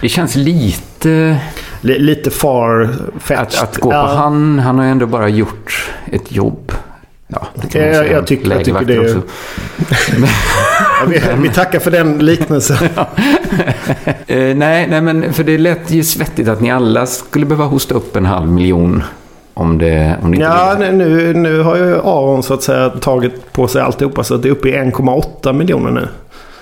Det 0.00 0.08
känns 0.08 0.36
lite... 0.36 1.36
L 1.82 1.94
lite 1.98 2.30
far 2.30 2.88
Att, 3.28 3.62
att 3.62 3.76
gå 3.78 3.90
på 3.90 3.96
han, 3.96 4.58
han 4.58 4.78
har 4.78 4.84
ju 4.84 4.90
ändå 4.90 5.06
bara 5.06 5.28
gjort 5.28 5.90
ett 6.12 6.32
jobb. 6.32 6.72
Ja, 7.28 7.46
det 7.54 7.68
kan 7.68 7.80
man 7.80 7.88
Jag, 7.90 7.96
säga. 7.96 8.12
jag, 8.12 8.26
tycker, 8.26 8.50
jag 8.50 8.64
tycker 8.64 8.84
det 8.84 8.94
är... 8.94 9.16
Ja, 11.12 11.32
vi, 11.36 11.42
vi 11.42 11.54
tackar 11.54 11.78
för 11.78 11.90
den 11.90 12.18
liknelsen. 12.18 12.76
Eh, 14.26 14.56
nej, 14.56 14.86
nej, 14.88 15.00
men 15.00 15.32
för 15.32 15.44
det 15.44 15.58
lät 15.58 15.90
ju 15.90 16.04
svettigt 16.04 16.48
att 16.48 16.60
ni 16.60 16.70
alla 16.70 17.06
skulle 17.06 17.46
behöva 17.46 17.64
hosta 17.64 17.94
upp 17.94 18.16
en 18.16 18.24
halv 18.26 18.52
miljon 18.52 19.02
om 19.54 19.78
det, 19.78 20.16
om 20.22 20.34
det 20.34 20.40
Ja, 20.40 20.76
nu, 20.78 21.34
nu 21.34 21.60
har 21.60 21.76
ju 21.76 21.94
Aron 21.94 22.42
så 22.42 22.54
att 22.54 22.62
säga 22.62 22.88
tagit 22.90 23.52
på 23.52 23.68
sig 23.68 23.82
alltihopa 23.82 24.24
så 24.24 24.34
att 24.34 24.42
det 24.42 24.48
är 24.48 24.52
uppe 24.52 24.68
i 24.68 24.72
1,8 24.72 25.52
miljoner 25.52 25.90
nu. 25.90 26.08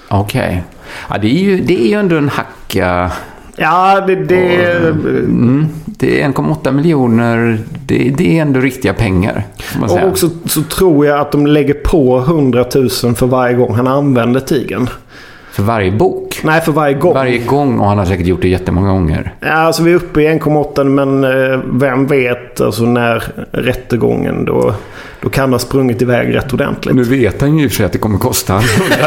Okej. 0.08 0.64
Ja, 1.10 1.18
det 1.18 1.26
är 1.26 1.42
ju, 1.42 1.60
det 1.60 1.84
är 1.84 1.88
ju 1.88 1.94
ändå 1.94 2.16
en 2.16 2.28
hacka. 2.28 3.10
Ja, 3.56 4.00
det... 4.06 4.14
det... 4.14 4.66
Mm, 4.88 5.68
det 6.02 6.22
är 6.22 6.28
1,8 6.28 6.72
miljoner. 6.72 7.58
Det, 7.86 8.14
det 8.16 8.38
är 8.38 8.42
ändå 8.42 8.60
riktiga 8.60 8.94
pengar. 8.94 9.46
Och 9.82 10.08
också 10.08 10.30
så 10.46 10.62
tror 10.62 11.06
jag 11.06 11.20
att 11.20 11.32
de 11.32 11.46
lägger 11.46 11.74
på 11.74 12.18
100 12.18 12.64
000 12.74 12.90
för 12.90 13.26
varje 13.26 13.54
gång 13.54 13.74
han 13.74 13.86
använder 13.86 14.40
tigern. 14.40 14.88
För 15.52 15.62
varje 15.62 15.92
bok? 15.92 16.40
Nej, 16.44 16.60
för 16.60 16.72
varje 16.72 16.94
gång. 16.94 17.14
Varje 17.14 17.38
gång 17.38 17.80
och 17.80 17.86
han 17.86 17.98
har 17.98 18.04
säkert 18.04 18.26
gjort 18.26 18.42
det 18.42 18.48
jättemånga 18.48 18.88
gånger. 18.88 19.34
Ja, 19.40 19.52
alltså 19.52 19.82
vi 19.82 19.90
är 19.90 19.96
uppe 19.96 20.20
i 20.22 20.28
1,8 20.28 20.84
men 20.84 21.24
eh, 21.24 21.60
vem 21.72 22.06
vet 22.06 22.60
alltså 22.60 22.82
när 22.82 23.24
rättegången 23.52 24.44
då, 24.44 24.74
då 25.20 25.28
kan 25.28 25.50
det 25.50 25.54
ha 25.54 25.58
sprungit 25.58 26.02
iväg 26.02 26.34
rätt 26.34 26.52
ordentligt. 26.52 26.94
Nu 26.94 27.02
vet 27.02 27.40
han 27.40 27.58
ju 27.58 27.64
i 27.64 27.66
och 27.66 27.70
för 27.70 27.76
sig 27.76 27.86
att 27.86 27.92
det 27.92 27.98
kommer 27.98 28.18
kosta 28.18 28.52
100 28.54 28.64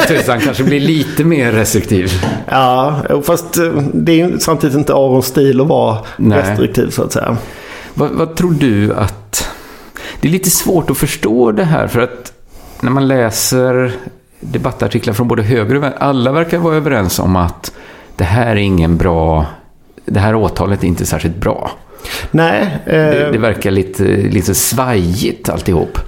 000. 0.10 0.20
Han 0.28 0.40
kanske 0.40 0.64
blir 0.64 0.80
lite 0.80 1.24
mer 1.24 1.52
restriktiv. 1.52 2.12
Ja, 2.50 2.96
fast 3.24 3.58
eh, 3.58 3.72
det 3.94 4.22
är 4.22 4.38
samtidigt 4.38 4.78
inte 4.78 4.94
Arons 4.94 5.26
stil 5.26 5.62
att 5.62 5.68
vara 5.68 5.98
Nej. 6.18 6.40
restriktiv 6.40 6.90
så 6.90 7.04
att 7.04 7.12
säga. 7.12 7.38
Vad, 7.94 8.10
vad 8.12 8.36
tror 8.36 8.52
du 8.52 8.94
att... 8.94 9.50
Det 10.22 10.28
är 10.28 10.32
lite 10.32 10.50
svårt 10.50 10.90
att 10.90 10.98
förstå 10.98 11.52
det 11.52 11.64
här 11.64 11.88
för 11.88 12.02
att 12.02 12.34
när 12.82 12.92
man 12.92 13.08
läser 13.08 13.92
debattartiklar 14.52 15.14
från 15.14 15.28
både 15.28 15.44
höger 15.44 15.76
och 15.76 15.84
vänster. 15.84 16.04
Alla 16.04 16.32
verkar 16.32 16.58
vara 16.58 16.76
överens 16.76 17.20
om 17.20 17.36
att 17.36 17.72
det 18.16 18.24
här 18.24 18.52
är 18.52 18.56
ingen 18.56 18.98
bra... 18.98 19.46
Det 20.06 20.20
här 20.20 20.36
åtalet 20.36 20.84
är 20.84 20.88
inte 20.88 21.06
särskilt 21.06 21.36
bra. 21.38 21.72
Nej. 22.32 22.62
Eh, 22.86 22.94
Det, 22.94 23.30
det 23.32 23.38
verkar 23.38 23.72
lite, 23.72 24.04
lite 24.04 24.56
svajigt 24.56 25.50
alltihop. 25.50 26.00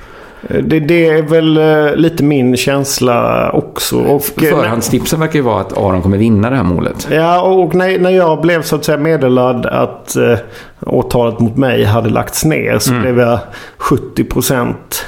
det, 0.63 0.79
det 0.79 1.07
är 1.09 1.21
väl 1.21 1.57
eh, 1.57 1.95
lite 1.95 2.23
min 2.23 2.57
känsla 2.57 3.49
också. 3.51 3.97
Och, 3.99 4.43
eh, 4.43 4.49
Förhandstipsen 4.57 5.19
verkar 5.19 5.35
ju 5.35 5.41
vara 5.41 5.61
att 5.61 5.77
Aron 5.77 6.01
kommer 6.01 6.17
vinna 6.17 6.49
det 6.49 6.55
här 6.55 6.63
målet. 6.63 7.07
Ja, 7.11 7.41
och 7.41 7.75
när, 7.75 7.99
när 7.99 8.09
jag 8.09 8.41
blev 8.41 8.61
så 8.61 8.75
att 8.75 8.85
säga 8.85 8.97
meddelad 8.97 9.65
att 9.65 10.15
eh, 10.15 10.37
åtalet 10.85 11.39
mot 11.39 11.57
mig 11.57 11.83
hade 11.83 12.09
lagts 12.09 12.45
ner 12.45 12.79
så 12.79 12.91
Mm. 12.91 13.01
blev 13.01 13.19
jag 13.19 13.39
70 13.77 14.23
procent 14.23 15.05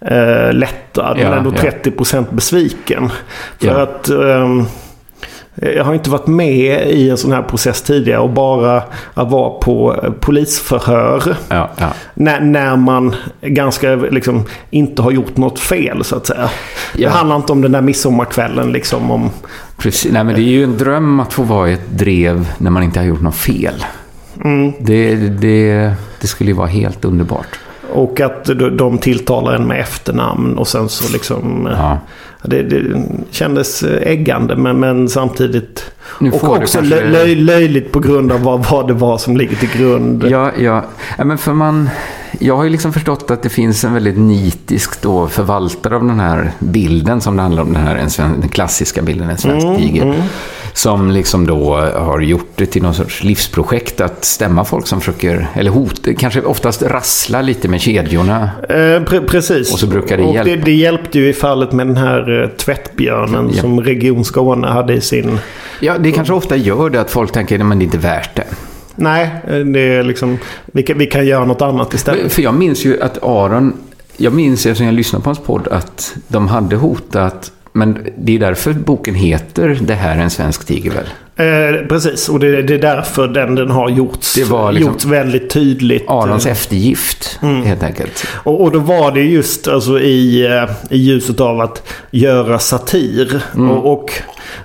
eh, 0.00 0.52
lättad. 0.52 1.16
Ja, 1.20 1.28
men 1.30 1.38
ändå 1.38 1.52
ja. 1.56 1.60
30 1.60 1.90
procent 1.90 2.30
besviken. 2.30 3.10
För 3.58 3.66
Ja. 3.66 3.82
att 3.82 4.08
ehm, 4.08 4.64
jag 5.54 5.84
har 5.84 5.94
inte 5.94 6.10
varit 6.10 6.26
med 6.26 6.90
i 6.90 7.10
en 7.10 7.16
sån 7.16 7.32
här 7.32 7.42
process 7.42 7.82
tidigare 7.82 8.20
och 8.20 8.30
bara 8.30 8.82
att 9.14 9.30
vara 9.30 9.50
på 9.50 10.00
eh, 10.02 10.10
polisförhör. 10.12 11.36
Ja, 11.48 11.70
ja. 11.76 11.88
När, 12.14 12.40
när 12.40 12.76
man 12.76 13.14
ganska 13.40 13.94
liksom 13.94 14.44
inte 14.70 15.02
har 15.02 15.10
gjort 15.10 15.36
något 15.36 15.58
fel 15.58 16.04
så 16.04 16.16
att 16.16 16.26
säga. 16.26 16.50
Det 16.94 17.02
Ja. 17.02 17.10
handlar 17.10 17.36
inte 17.36 17.52
om 17.52 17.60
den 17.62 17.72
där 17.72 17.80
midsommarkvällen 17.80 18.72
liksom 18.72 19.10
om 19.10 19.30
Precis. 19.76 20.12
Nej, 20.12 20.24
men 20.24 20.34
det 20.34 20.40
är 20.40 20.42
ju 20.44 20.64
en 20.64 20.78
dröm 20.78 21.20
att 21.20 21.32
få 21.32 21.42
vara 21.42 21.70
i 21.70 21.72
ett 21.72 21.90
drev 21.90 22.48
när 22.58 22.70
man 22.70 22.82
inte 22.82 22.98
har 23.00 23.06
gjort 23.06 23.22
något 23.22 23.36
fel. 23.36 23.84
Mm. 24.44 24.72
Det, 24.80 25.14
det, 25.16 25.92
det 26.20 26.26
skulle 26.26 26.50
ju 26.50 26.56
vara 26.56 26.66
helt 26.68 27.04
underbart. 27.04 27.58
Och 27.92 28.20
att 28.20 28.44
de- 28.78 28.98
tilltalar 28.98 29.52
en 29.54 29.66
med 29.66 29.80
efternamn 29.80 30.58
och 30.58 30.68
sen 30.68 30.88
så 30.88 31.12
liksom... 31.12 31.68
Ja. 31.78 31.98
Det, 32.42 32.62
det 32.62 33.02
kändes 33.30 33.82
äggande 33.82 34.56
men, 34.56 34.80
men 34.80 35.08
samtidigt... 35.08 35.90
Och 36.18 36.34
också 36.34 36.58
kanske- 36.78 36.80
lö, 36.82 37.10
löj, 37.10 37.34
löjligt 37.34 37.92
på 37.92 38.00
grund 38.00 38.32
av 38.32 38.42
vad, 38.42 38.66
vad 38.70 38.88
det 38.88 38.94
var 38.94 39.18
som 39.18 39.36
ligger 39.36 39.56
till 39.56 39.68
grund. 39.78 40.24
Ja, 40.28 40.50
ja. 40.58 40.84
ja 41.18 41.24
men 41.24 41.38
för 41.38 41.52
man, 41.52 41.90
jag 42.38 42.56
har 42.56 42.64
ju 42.64 42.70
liksom 42.70 42.92
förstått 42.92 43.30
att 43.30 43.42
det 43.42 43.48
finns 43.48 43.84
en 43.84 43.94
väldigt 43.94 44.18
nitisk 44.18 45.02
då 45.02 45.28
förvaltare 45.28 45.96
av 45.96 46.04
den 46.06 46.20
här 46.20 46.52
bilden 46.58 47.20
som 47.20 47.36
det 47.36 47.42
handlar 47.42 47.62
om, 47.62 47.72
den 47.72 47.82
här 47.82 47.96
en 47.96 48.10
sven, 48.10 48.40
den 48.40 48.48
klassiska 48.48 49.02
bilden, 49.02 49.30
en 49.30 49.38
svensk 49.38 49.66
Mm, 49.66 49.78
tiger. 49.78 50.02
mm. 50.02 50.20
Som 50.72 51.10
liksom 51.10 51.46
då 51.46 51.74
har 51.80 52.20
gjort 52.20 52.50
det 52.56 52.66
till 52.66 52.82
någon 52.82 52.94
sorts 52.94 53.22
livsprojekt 53.24 54.00
att 54.00 54.24
stämma 54.24 54.64
folk 54.64 54.86
som 54.86 55.00
försöker, 55.00 55.46
eller 55.54 55.70
hota, 55.70 56.14
kanske 56.14 56.42
oftast 56.42 56.82
rassla 56.82 57.42
lite 57.42 57.68
med 57.68 57.80
kedjorna. 57.80 58.50
Eh, 58.68 59.02
pre, 59.02 59.20
precis. 59.20 59.72
Och 59.72 59.78
så 59.78 59.86
brukar 59.86 60.16
det 60.16 60.22
och 60.22 60.34
hjälpa. 60.34 60.50
Det, 60.50 60.56
det 60.56 60.72
hjälpte 60.72 61.18
ju 61.18 61.28
i 61.28 61.32
fallet 61.32 61.72
med 61.72 61.86
den 61.86 61.96
här 61.96 62.42
eh, 62.42 62.48
tvättbjörnen 62.48 63.50
Ja. 63.54 63.60
som 63.60 63.80
Region 63.80 64.24
Skåne 64.24 64.66
hade 64.66 64.94
i 64.94 65.00
sin... 65.00 65.38
Ja, 65.80 65.98
det 65.98 66.12
kanske 66.12 66.34
ofta 66.34 66.56
gör 66.56 66.90
det 66.90 67.00
att 67.00 67.10
folk 67.10 67.32
tänker, 67.32 67.58
men 67.58 67.78
det 67.78 67.82
är 67.82 67.86
inte 67.86 67.98
värt 67.98 68.36
det. 68.36 68.44
Nej, 68.94 69.30
eh, 69.48 69.58
det 69.58 69.80
är 69.80 70.02
liksom... 70.02 70.38
Vi 70.66 70.82
kan, 70.82 70.98
vi 70.98 71.06
kan 71.06 71.26
göra 71.26 71.44
något 71.44 71.62
annat 71.62 71.94
istället. 71.94 72.32
För 72.32 72.42
jag 72.42 72.54
minns 72.54 72.84
ju 72.84 73.02
att 73.02 73.18
Aron, 73.22 73.72
jag 74.16 74.32
minns 74.32 74.66
ju 74.66 74.74
som 74.74 74.86
jag 74.86 74.94
lyssnade 74.94 75.22
på 75.22 75.28
hans 75.28 75.38
podd 75.38 75.68
att 75.68 76.14
de 76.28 76.48
hade 76.48 76.76
hotat, 76.76 77.52
men 77.72 77.98
det 78.18 78.34
är 78.34 78.38
därför 78.38 78.72
boken 78.72 79.14
heter 79.14 79.78
Det 79.82 79.94
här 79.94 80.16
är 80.16 80.20
en 80.22 80.30
svensk 80.30 80.66
tiger 80.66 80.90
väl? 80.90 81.06
Eh, 81.36 81.86
precis, 81.88 82.28
och 82.28 82.40
det, 82.40 82.62
det 82.62 82.74
är 82.74 82.78
därför 82.78 83.28
den, 83.28 83.54
den 83.54 83.70
har 83.70 83.88
gjorts, 83.88 84.34
Det 84.34 84.44
var 84.44 84.72
liksom 84.72 84.92
gjorts 84.92 85.04
väldigt 85.04 85.50
tydligt. 85.50 86.04
Arons 86.08 86.46
eh, 86.46 86.52
eftergift, 86.52 87.38
Mm. 87.42 87.62
helt 87.62 87.82
enkelt. 87.82 88.26
Och, 88.32 88.60
och 88.62 88.70
då 88.72 88.78
var 88.78 89.12
det 89.12 89.22
just 89.22 89.68
alltså 89.68 90.00
i, 90.00 90.46
eh, 90.46 90.70
i 90.90 90.98
ljuset 90.98 91.40
av 91.40 91.60
att 91.60 91.82
göra 92.10 92.58
satir. 92.58 93.42
Mm. 93.54 93.70
Och, 93.70 93.92
och 93.92 94.12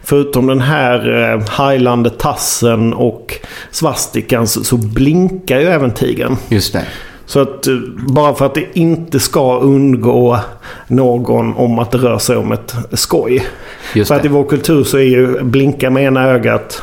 förutom 0.03 0.47
den 0.47 0.61
här 0.61 1.31
eh, 1.33 1.49
hajlande 1.49 2.09
tassen 2.09 2.93
och 2.93 3.33
svastikan 3.71 4.47
så, 4.47 4.63
så 4.63 4.77
blinkar 4.77 5.59
ju 5.59 5.65
även 5.65 5.91
tigern. 5.91 6.37
Just 6.49 6.73
det. 6.73 6.85
Så 7.25 7.39
att 7.39 7.67
eh, 7.67 7.75
bara 8.07 8.33
för 8.33 8.45
att 8.45 8.55
det 8.55 8.65
inte 8.73 9.19
ska 9.19 9.59
undgå 9.59 10.39
någon 10.87 11.53
om 11.53 11.79
att 11.79 11.91
det 11.91 11.97
rör 11.97 12.17
sig 12.17 12.37
om 12.37 12.51
ett 12.51 12.75
skoj. 12.93 13.47
Just 13.93 14.07
för 14.07 14.15
att 14.15 14.21
det. 14.21 14.27
i 14.27 14.31
vår 14.31 14.43
kultur 14.43 14.83
så 14.83 14.97
är 14.97 15.01
ju 15.01 15.43
blinka 15.43 15.89
med 15.89 16.03
ena 16.03 16.23
ögat 16.23 16.81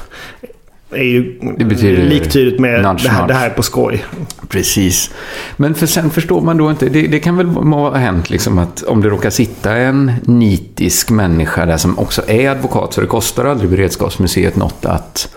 är 0.95 1.05
ju 1.05 1.39
Det 1.59 1.65
betyder 1.65 2.03
liktydigt 2.03 2.61
med 2.61 2.83
nudge, 2.83 3.03
det, 3.03 3.09
här, 3.09 3.29
det 3.29 3.35
här 3.35 3.47
är 3.47 3.51
på 3.51 3.63
skoj. 3.63 4.05
Precis. 4.49 5.11
Men 5.57 5.75
för 5.75 5.87
sen 5.87 6.11
förstår 6.11 6.41
man 6.41 6.57
då 6.57 6.71
inte, 6.71 6.89
det, 6.89 7.07
det 7.07 7.19
kan 7.19 7.37
väl 7.37 7.47
ha 7.47 7.95
hänt 7.95 8.31
liksom 8.31 8.59
att 8.59 8.83
om 8.83 9.03
det 9.03 9.09
råkar 9.09 9.31
sitta 9.31 9.77
en 9.77 10.13
nitisk 10.23 11.11
människa 11.11 11.67
där 11.67 11.77
som 11.77 11.99
också 11.99 12.23
är 12.27 12.51
advokat 12.51 12.93
så 12.93 13.01
det 13.01 13.07
kostar 13.07 13.45
aldrig 13.45 13.71
Beredskapsmuseet 13.71 14.57
något 14.57 14.85
att 14.85 15.35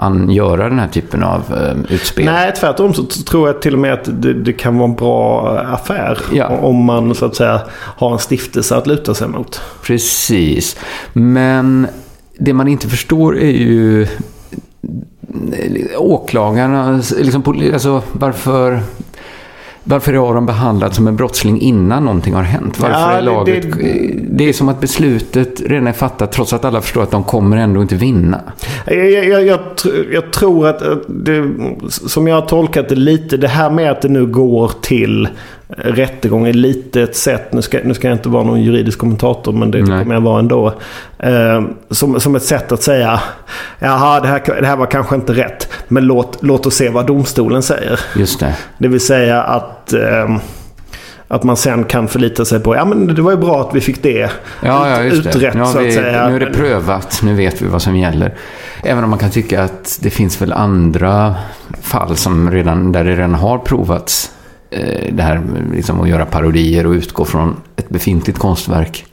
an, 0.00 0.30
göra 0.30 0.68
den 0.68 0.78
här 0.78 0.88
typen 0.88 1.22
av 1.22 1.42
eh, 1.56 1.94
utspel. 1.94 2.24
Nej, 2.24 2.52
tvärtom 2.52 2.94
så 2.94 3.04
tror 3.04 3.48
jag 3.48 3.62
till 3.62 3.74
och 3.74 3.80
med 3.80 3.92
att 3.92 4.22
det, 4.22 4.34
det 4.34 4.52
kan 4.52 4.78
vara 4.78 4.88
en 4.88 4.94
bra 4.94 5.48
affär. 5.58 6.18
Ja. 6.32 6.48
Om 6.48 6.84
man 6.84 7.14
så 7.14 7.26
att 7.26 7.36
säga 7.36 7.60
har 7.74 8.12
en 8.12 8.18
stiftelse 8.18 8.76
att 8.76 8.86
luta 8.86 9.14
sig 9.14 9.28
mot. 9.28 9.60
Precis. 9.82 10.76
Men 11.12 11.86
det 12.38 12.52
man 12.52 12.68
inte 12.68 12.88
förstår 12.88 13.38
är 13.38 13.50
ju 13.50 14.06
åklagarna, 15.96 17.02
liksom, 17.18 17.42
alltså 17.72 18.02
varför... 18.12 18.80
Varför 19.84 20.12
är 20.12 20.30
Aron 20.30 20.46
behandlad 20.46 20.94
som 20.94 21.06
en 21.08 21.16
brottsling 21.16 21.60
innan 21.60 22.04
någonting 22.04 22.34
har 22.34 22.42
hänt? 22.42 22.80
Varför 22.80 22.94
Ja, 23.00 23.10
är 23.10 23.22
laget... 23.22 23.62
det- 23.62 24.14
Det, 24.30 24.48
är 24.48 24.52
som 24.52 24.68
att 24.68 24.80
beslutet 24.80 25.60
redan 25.60 25.86
är 25.86 25.92
fattat 25.92 26.32
trots 26.32 26.52
att 26.52 26.64
alla 26.64 26.80
förstår 26.80 27.02
att 27.02 27.10
de 27.10 27.24
kommer 27.24 27.56
ändå 27.56 27.82
inte 27.82 27.94
vinna. 27.94 28.40
Jag, 28.86 29.10
jag, 29.10 29.24
jag, 29.28 29.46
jag, 29.46 29.58
tr- 29.60 30.12
jag 30.12 30.30
tror 30.32 30.68
att 30.68 30.82
att 30.82 31.02
det, 31.08 31.44
som 31.88 32.26
jag 32.28 32.34
har 32.34 32.46
tolkat 32.48 32.88
det 32.88 32.94
lite, 32.94 33.36
det 33.36 33.48
här 33.48 33.70
med 33.70 33.90
att 33.90 34.02
det 34.02 34.08
nu 34.08 34.26
går 34.26 34.70
till 34.82 35.28
rättegång 35.76 36.46
är 36.46 36.52
lite 36.52 37.02
ett 37.02 37.16
sätt, 37.16 37.52
nu 37.52 37.62
ska, 37.62 37.78
nu 37.84 37.94
ska 37.94 38.08
jag 38.08 38.14
inte 38.14 38.28
vara 38.28 38.44
någon 38.44 38.62
juridisk 38.62 38.98
kommentator 38.98 39.52
men 39.52 39.70
det 39.70 39.82
kommer 39.82 40.14
jag 40.14 40.20
vara 40.20 40.38
ändå. 40.38 40.74
Eh, 41.18 41.62
som, 41.90 42.20
som 42.20 42.34
ett 42.36 42.42
sätt 42.42 42.72
att 42.72 42.82
säga, 42.82 43.20
jaha 43.78 44.20
det 44.20 44.28
här, 44.28 44.60
det 44.60 44.66
här 44.66 44.76
var 44.76 44.86
kanske 44.86 45.14
inte 45.14 45.32
rätt, 45.32 45.68
men 45.88 46.04
låt, 46.04 46.38
låt 46.40 46.66
oss 46.66 46.74
se 46.74 46.88
vad 46.88 47.06
domstolen 47.06 47.62
säger. 47.62 48.00
Just 48.16 48.40
det. 48.40 48.54
Det 48.78 48.88
vill 48.88 49.00
säga 49.00 49.42
att, 49.42 49.92
ehm, 49.92 50.38
att 51.28 51.42
man 51.42 51.56
sen 51.56 51.84
kan 51.84 52.08
förlita 52.08 52.44
sig 52.44 52.60
på, 52.60 52.76
ja 52.76 52.84
men 52.84 53.14
det 53.14 53.22
var 53.22 53.30
ju 53.30 53.36
bra 53.36 53.60
att 53.60 53.74
vi 53.74 53.80
fick 53.80 54.02
det 54.02 54.30
Ja, 54.62 54.88
ja 54.90 55.02
just 55.02 55.22
det. 55.24 55.30
utrett 55.30 55.54
Nu, 55.54 55.60
har 55.60 55.66
så 55.66 55.78
att 55.78 55.84
vi, 55.84 55.92
säga. 55.92 56.28
nu 56.28 56.36
är 56.36 56.40
det 56.40 56.52
prövat, 56.52 57.20
nu 57.22 57.34
vet 57.34 57.62
vi 57.62 57.66
vad 57.66 57.82
som 57.82 57.96
gäller. 57.96 58.34
Även 58.82 59.04
om 59.04 59.10
man 59.10 59.18
kan 59.18 59.30
tycka 59.30 59.62
att 59.62 59.98
det 60.02 60.10
finns 60.10 60.42
väl 60.42 60.52
andra 60.52 61.34
fall 61.82 62.16
som 62.16 62.50
redan, 62.50 62.92
där 62.92 63.04
det 63.04 63.10
redan 63.10 63.34
har 63.34 63.58
provats 63.58 64.30
eh, 64.30 64.37
det 65.10 65.22
här 65.22 65.42
liksom 65.74 66.00
att 66.00 66.08
göra 66.08 66.26
parodier 66.26 66.86
och 66.86 66.92
utgå 66.92 67.24
från 67.24 67.56
ett 67.76 67.88
befintligt 67.88 68.38
konstverk. 68.38 69.06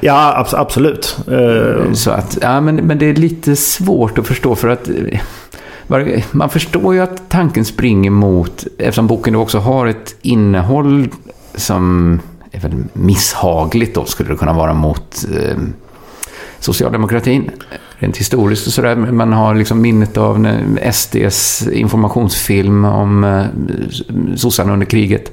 Ja, 0.00 0.44
abs- 0.44 0.56
absolut. 0.56 1.18
Eh, 1.30 1.92
Så 1.92 2.10
att, 2.10 2.38
ja, 2.42 2.60
men, 2.60 2.76
men 2.76 2.98
det 2.98 3.06
är 3.06 3.14
lite 3.14 3.56
svårt 3.56 4.18
att 4.18 4.26
förstå 4.26 4.54
för 4.54 4.68
att 4.68 4.88
eh, 4.88 6.22
man 6.30 6.50
förstår 6.50 6.94
ju 6.94 7.00
att 7.00 7.28
tanken 7.28 7.64
springer 7.64 8.10
mot, 8.10 8.66
eftersom 8.78 9.06
boken 9.06 9.34
då 9.34 9.40
också 9.40 9.58
har 9.58 9.86
ett 9.86 10.16
innehåll 10.22 11.08
som 11.54 12.20
är 12.52 12.60
väl 12.60 12.72
misshagligt 12.92 13.94
då, 13.94 14.04
skulle 14.04 14.28
det 14.30 14.36
kunna 14.36 14.52
vara 14.52 14.74
mot 14.74 15.24
eh, 15.34 15.56
socialdemokratin. 16.58 17.50
Rent 17.98 18.16
historiskt 18.16 18.66
och 18.66 18.72
sådär. 18.72 18.96
Man 18.96 19.32
har 19.32 19.54
liksom 19.54 19.80
minnet 19.80 20.16
av 20.16 20.58
SDs 20.92 21.68
informationsfilm 21.72 22.84
om 22.84 23.24
eh, 23.24 23.44
sossarna 24.36 24.72
under 24.72 24.86
kriget. 24.86 25.32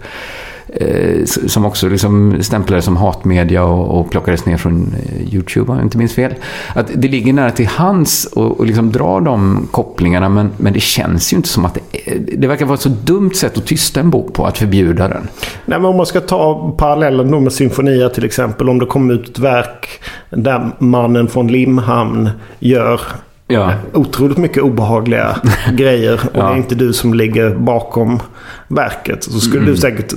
Eh, 0.80 1.26
som 1.26 1.66
också 1.66 1.88
liksom 1.90 2.44
stämplades 2.44 2.86
som 2.86 2.98
hatmedia 2.98 3.64
och, 3.64 4.00
och 4.00 4.10
plockades 4.10 4.46
ner 4.46 4.58
från 4.58 4.94
eh, 5.06 5.34
YouTube, 5.34 5.72
om 5.72 5.78
jag 5.78 5.86
inte 5.86 5.98
minns 5.98 6.14
fel. 6.14 6.34
Att 6.74 6.92
det 6.96 7.08
ligger 7.08 7.34
nära 7.34 7.52
till 7.52 7.68
hands 7.68 8.26
och, 8.26 8.60
och 8.60 8.66
liksom 8.66 8.92
dra 8.92 9.20
de 9.20 9.68
kopplingarna, 9.72 10.30
men, 10.30 10.50
men 10.58 10.74
det 10.74 10.80
känns 10.80 11.34
ju 11.34 11.38
inte 11.38 11.50
som 11.50 11.66
att 11.66 11.74
det, 11.74 12.12
är- 12.12 12.20
det 12.38 12.48
verkar 12.48 12.66
vara 12.66 12.74
ett 12.76 12.82
så 12.82 12.90
dumt 12.90 13.32
sätt 13.34 13.58
att 13.58 13.66
tysta 13.66 14.00
en 14.00 14.10
bok 14.10 14.34
på, 14.34 14.46
att 14.46 14.58
förbjuda 14.58 15.08
den. 15.08 15.28
Nej, 15.66 15.80
men 15.80 15.86
om 15.86 15.98
man 15.98 16.06
ska 16.06 16.20
ta 16.22 16.76
parallellen 16.78 17.32
då 17.32 17.40
med 17.40 17.54
symfonier 17.54 18.10
till 18.10 18.26
exempel. 18.26 18.70
Om 18.70 18.80
det 18.80 18.86
kommer 18.86 19.14
ut 19.14 19.30
ett 19.30 19.40
verk 19.40 19.88
där 20.30 20.72
mannen 20.80 21.28
från 21.28 21.48
Limhamn 21.48 22.30
gör 22.60 23.02
Ja. 23.48 23.74
otroligt 23.93 24.38
mycket 24.38 24.64
obehagliga 24.64 25.38
grejer. 25.74 26.14
Och 26.14 26.30
Ja. 26.39 26.48
det 26.48 26.54
är 26.54 26.58
inte 26.58 26.76
du 26.76 26.93
som 26.93 27.14
ligger 27.14 27.50
bakom 27.56 28.20
verket. 28.68 29.24
Så 29.24 29.39
skulle 29.39 29.62
Mm. 29.62 29.72
du 29.74 29.78
säkert 29.78 30.14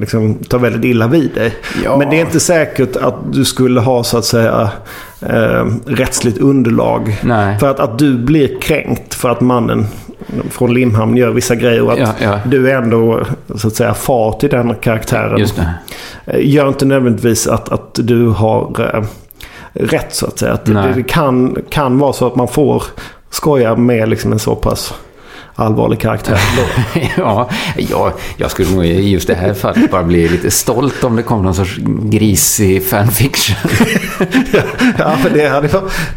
liksom, 0.00 0.34
ta 0.34 0.58
väldigt 0.58 0.84
illa 0.84 1.06
vid 1.06 1.30
dig. 1.34 1.54
Ja. 1.84 1.96
Men 1.96 2.10
det 2.10 2.16
är 2.16 2.20
inte 2.20 2.40
säkert 2.40 2.96
att 2.96 3.14
du 3.32 3.44
skulle 3.44 3.80
ha 3.80 4.04
så 4.04 4.18
att 4.18 4.24
säga 4.24 4.70
eh, 5.20 5.66
rättsligt 5.86 6.38
underlag. 6.38 7.16
Nej. 7.24 7.58
För 7.58 7.70
att, 7.70 7.80
att 7.80 7.98
du 7.98 8.18
blir 8.18 8.60
kränkt 8.60 9.14
för 9.14 9.28
att 9.30 9.40
mannen 9.40 9.86
från 10.50 10.74
Limhamn 10.74 11.16
gör 11.16 11.30
vissa 11.30 11.54
grejer. 11.54 11.82
Och 11.82 11.92
att 11.92 11.98
Ja, 11.98 12.12
ja. 12.22 12.38
du 12.46 12.70
är 12.70 12.74
ändå 12.82 13.20
så 13.54 13.68
att 13.68 13.74
säga 13.76 13.94
far 13.94 14.32
till 14.32 14.48
den 14.50 14.74
karaktären. 14.74 15.38
Just 15.38 15.56
det. 15.56 15.74
Eh, 16.26 16.40
Gör 16.48 16.68
inte 16.68 16.84
nödvändigtvis 16.84 17.46
att, 17.46 17.68
att 17.68 17.94
du 17.94 18.26
har 18.28 18.94
eh, 18.94 19.04
rätt 19.78 20.14
så 20.14 20.26
att 20.26 20.38
säga. 20.38 20.52
Att 20.52 20.64
det, 20.64 20.92
det 20.96 21.02
kan, 21.02 21.56
kan 21.70 21.98
vara 21.98 22.12
så 22.12 22.26
att 22.26 22.36
man 22.36 22.48
får 22.48 22.82
skoja 23.30 23.76
med 23.76 24.08
liksom 24.08 24.32
en 24.32 24.38
så 24.38 24.54
pass 24.54 24.94
allvarlig 25.54 26.00
karaktär. 26.00 26.38
Då. 26.56 27.00
ja, 27.16 27.48
jag, 27.76 28.12
jag 28.36 28.50
skulle 28.50 28.70
nog 28.74 28.86
i 28.86 29.10
just 29.10 29.26
det 29.26 29.34
här 29.34 29.54
fallet 29.54 29.90
bara 29.90 30.02
bli 30.02 30.28
lite 30.28 30.50
stolt 30.50 31.04
om 31.04 31.16
det 31.16 31.22
kom 31.22 31.42
någon 31.42 31.54
sorts 31.54 31.76
grisig 32.02 32.86
fanfiction. 32.86 33.56
ja, 34.98 35.16
för 35.16 35.30
det 35.30 35.48
hade, 35.48 35.68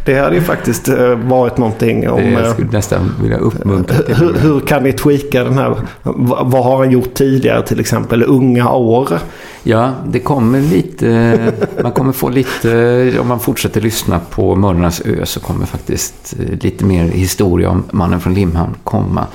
det 0.06 0.20
hade 0.20 0.36
ju 0.36 0.42
faktiskt 0.42 0.88
eh, 0.90 1.16
varit 1.16 1.58
någonting 1.58 2.10
om... 2.10 2.18
Det 2.18 2.24
eh, 2.32 2.52
skulle 2.52 2.68
jag 2.68 2.74
nästan 2.74 3.16
vilja 3.22 3.38
uppmuntra 3.38 3.98
till. 3.98 4.16
Hur, 4.16 4.34
hur 4.34 4.60
kan 4.60 4.84
ni 4.84 4.94
tweaka 4.94 5.44
den 5.44 5.58
här? 5.58 5.76
Va- 6.04 6.44
Vad 6.44 6.64
har 6.64 6.78
han 6.78 6.92
gjort 6.92 7.14
tidigare 7.14 7.68
till 7.68 7.80
exempel? 7.80 8.24
Unga 8.28 8.70
år? 8.72 9.20
Ja, 9.64 9.92
det 10.08 10.20
kommer 10.20 10.62
lite, 10.62 11.38
man 11.84 11.92
kommer 11.92 12.12
få 12.12 12.30
lite, 12.30 13.20
om 13.20 13.28
man 13.28 13.40
fortsätter 13.40 13.82
lyssna 13.82 14.20
på 14.30 14.56
Mördarnas 14.56 15.02
ö 15.06 15.26
så 15.26 15.40
kommer 15.40 15.66
faktiskt 15.66 16.36
eh, 16.40 16.60
lite 16.62 16.86
mer 16.86 17.04
historia 17.06 17.70
om 17.70 17.84
mannen 17.92 18.20
från 18.22 18.34
Limhamn 18.34 18.76
komma. 18.84 19.28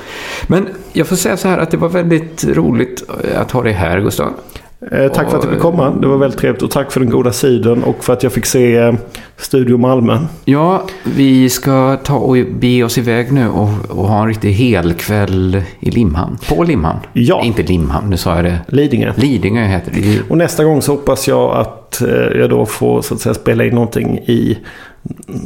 Men 0.47 0.69
jag 0.93 1.07
får 1.07 1.17
säga 1.17 1.37
så 1.37 1.49
här 1.49 1.59
att 1.59 1.71
det 1.71 1.77
var 1.77 1.89
väldigt 1.89 2.45
roligt 2.45 3.03
eh, 3.25 3.41
att 3.41 3.51
ha 3.51 3.63
dig 3.63 3.73
här 3.73 4.01
Gustav. 4.01 4.33
Eh, 4.81 5.13
tack 5.13 5.31
för 5.31 5.37
att 5.37 5.43
du 5.43 5.49
fick 5.49 5.61
komma. 5.61 5.91
Det 5.91 6.07
var 6.07 6.17
väldigt 6.17 6.41
trevligt. 6.41 6.63
Och 6.63 6.71
tack 6.71 6.93
för 6.93 7.01
den 7.01 7.11
goda 7.11 7.33
sidan 7.33 7.85
och 7.85 8.05
för 8.05 8.13
att 8.13 8.23
jag 8.23 8.33
fick 8.33 8.47
se 8.47 8.77
eh, 8.77 8.95
Studio 9.37 9.77
Malmö. 9.77 10.19
Ja, 10.45 10.87
vi 11.05 11.51
ska 11.51 11.97
ta 11.97 12.15
och 12.15 12.37
bege 12.61 12.85
oss 12.85 12.99
iväg 12.99 13.33
nu 13.33 13.49
och, 13.49 13.69
och 13.89 14.09
ha 14.09 14.23
en 14.23 14.29
riktig 14.29 14.53
helkväll 14.53 15.63
i 15.81 15.91
Limhamn. 15.91 16.39
På 16.49 16.63
Limhamn. 16.63 17.01
Ja. 17.13 17.43
Inte 17.45 17.63
Limhamn, 17.63 18.11
nu 18.11 18.17
sa 18.17 18.37
jag 18.37 18.45
det. 18.45 18.59
Lidingö. 18.69 19.13
Lidingö 19.17 19.65
heter 19.65 19.93
det. 19.95 20.31
Och 20.31 20.39
nästa 20.39 20.65
gång 20.65 20.83
så 20.83 20.93
hoppas 20.93 21.29
jag 21.29 21.57
att 21.57 22.03
eh, 22.03 22.09
jag 22.09 22.51
då 22.51 22.67
får 22.67 23.03
så 23.03 23.15
att 23.15 23.21
säga 23.21 23.35
spela 23.35 23.65
in 23.65 23.75
någonting 23.75 24.19
i 24.19 24.59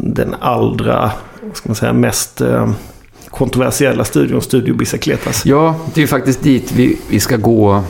den 0.02 0.34
allra, 0.40 1.10
ska 1.52 1.68
man 1.68 1.76
säga, 1.76 1.92
mest 1.92 2.42
kontroversiella 3.30 4.04
studion, 4.04 4.42
Studio 4.42 4.74
Bicicletas. 4.74 5.46
Ja, 5.46 5.74
det 5.94 6.00
är 6.00 6.02
ju 6.02 6.06
faktiskt 6.06 6.42
dit 6.42 6.72
vi, 6.72 6.98
vi 7.10 7.20
ska 7.20 7.36
gå 7.36 7.84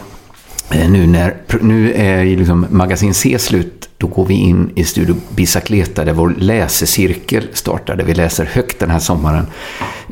Eh, 0.71 0.91
nu 0.91 1.07
när 1.07 1.37
nu 1.61 1.93
är 1.93 2.25
liksom 2.25 2.66
magasin 2.71 3.14
C 3.14 3.39
slut. 3.39 3.89
Då 3.97 4.07
går 4.07 4.27
vi 4.27 4.35
in 4.35 4.71
i 4.75 4.85
Studio 4.85 5.16
Bicicleta 5.29 6.05
där 6.05 6.12
vår 6.12 6.35
läsecirkel 6.39 7.49
startade. 7.53 8.05
Vi 8.05 8.14
läser 8.14 8.45
högt 8.45 8.79
den 8.79 8.91
här 8.91 8.99
sommaren 8.99 9.47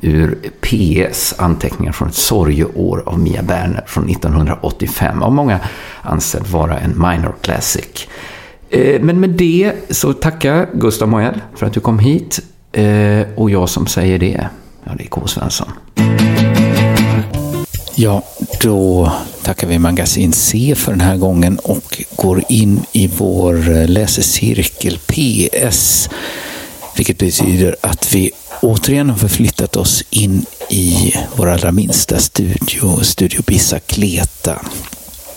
ur 0.02 0.38
PS 0.60 1.34
anteckningar 1.38 1.92
från 1.92 2.08
ett 2.08 2.14
sorgeår 2.14 3.02
av 3.06 3.18
Mia 3.18 3.42
Berner 3.42 3.84
från 3.86 4.08
1985. 4.08 5.22
Av 5.22 5.32
många 5.32 5.60
ansedd 6.02 6.46
vara 6.46 6.78
en 6.78 6.90
minor 6.90 7.34
classic. 7.40 8.08
Eh, 8.70 9.00
men 9.00 9.20
med 9.20 9.30
det 9.30 9.72
så 9.90 10.12
tackar 10.12 10.68
Gustav 10.74 11.08
Moell 11.08 11.40
för 11.54 11.66
att 11.66 11.72
du 11.72 11.80
kom 11.80 11.98
hit. 11.98 12.40
Eh, 12.72 13.26
och 13.36 13.50
jag 13.50 13.68
som 13.68 13.86
säger 13.86 14.18
det, 14.18 14.48
ja 14.84 14.92
det 14.98 15.04
är 15.04 15.08
K. 15.08 15.26
Svensson. 15.26 15.68
Ja, 18.00 18.22
då 18.60 19.12
tackar 19.42 19.66
vi 19.66 19.78
Magasin 19.78 20.32
C 20.32 20.74
för 20.76 20.92
den 20.92 21.00
här 21.00 21.16
gången 21.16 21.58
och 21.58 22.02
går 22.16 22.44
in 22.48 22.82
i 22.92 23.06
vår 23.06 23.70
eh, 23.76 23.88
läsecirkel 23.88 24.98
PS. 25.06 26.08
Vilket 26.96 27.18
betyder 27.18 27.76
att 27.80 28.14
vi 28.14 28.30
återigen 28.62 29.10
har 29.10 29.16
förflyttat 29.16 29.76
oss 29.76 30.04
in 30.10 30.46
i 30.70 31.14
vår 31.36 31.48
allra 31.48 31.72
minsta 31.72 32.18
studio, 32.18 33.02
Studio 33.02 33.42
Bicicleta. 33.46 34.62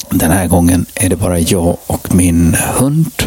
Den 0.09 0.31
här 0.31 0.47
gången 0.47 0.85
är 0.95 1.09
det 1.09 1.15
bara 1.15 1.39
jag 1.39 1.77
och 1.87 2.15
min 2.15 2.53
hund. 2.53 3.23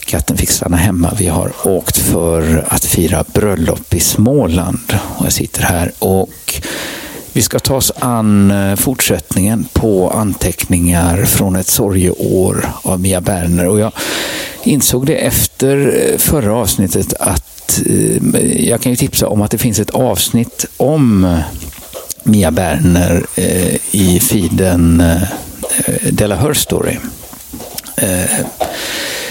Katten 0.00 0.36
fick 0.36 0.50
stanna 0.50 0.76
hemma. 0.76 1.14
Vi 1.18 1.26
har 1.26 1.52
åkt 1.64 1.96
för 1.96 2.66
att 2.68 2.84
fira 2.84 3.24
bröllop 3.34 3.94
i 3.94 4.00
Småland. 4.00 4.98
Och 5.16 5.26
jag 5.26 5.32
sitter 5.32 5.62
här 5.62 5.92
och 5.98 6.60
vi 7.34 7.42
ska 7.42 7.58
ta 7.58 7.74
oss 7.74 7.92
an 7.98 8.50
eh, 8.50 8.76
fortsättningen 8.76 9.68
på 9.72 10.10
anteckningar 10.10 11.24
från 11.24 11.56
ett 11.56 11.66
sorgeår 11.66 12.66
av 12.82 13.00
Mia 13.00 13.20
Berner. 13.20 13.68
Och 13.68 13.78
jag 13.78 13.92
insåg 14.64 15.06
det 15.06 15.14
efter 15.14 15.76
eh, 15.76 16.18
förra 16.18 16.54
avsnittet 16.54 17.14
att 17.20 17.80
eh, 17.86 18.66
jag 18.68 18.80
kan 18.80 18.92
ju 18.92 18.96
tipsa 18.96 19.28
om 19.28 19.42
att 19.42 19.50
det 19.50 19.58
finns 19.58 19.78
ett 19.78 19.90
avsnitt 19.90 20.64
om 20.76 21.36
Mia 22.22 22.50
Berner 22.50 23.26
i 23.90 24.20
feeden 24.20 25.02
Della 26.10 26.36
Her 26.36 26.54
Story. 26.54 26.96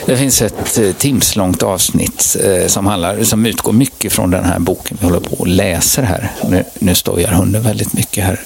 Det 0.06 0.18
finns 0.18 0.42
ett 0.42 0.78
eh, 0.78 0.92
timslångt 0.92 1.64
avsnitt 1.64 2.36
eh, 2.44 2.68
som, 2.68 2.86
handlar, 2.86 3.24
som 3.24 3.46
utgår 3.46 3.72
mycket 3.72 4.14
från 4.14 4.32
den 4.32 4.46
här 4.46 4.60
boken 4.60 4.98
vi 5.02 5.06
håller 5.06 5.20
på 5.20 5.36
och 5.36 5.48
läser 5.48 6.04
här. 6.04 6.32
Nu, 6.50 6.64
nu 6.80 6.96
stojar 6.96 7.32
hunden 7.32 7.64
väldigt 7.64 7.94
mycket 7.94 8.24
här 8.24 8.40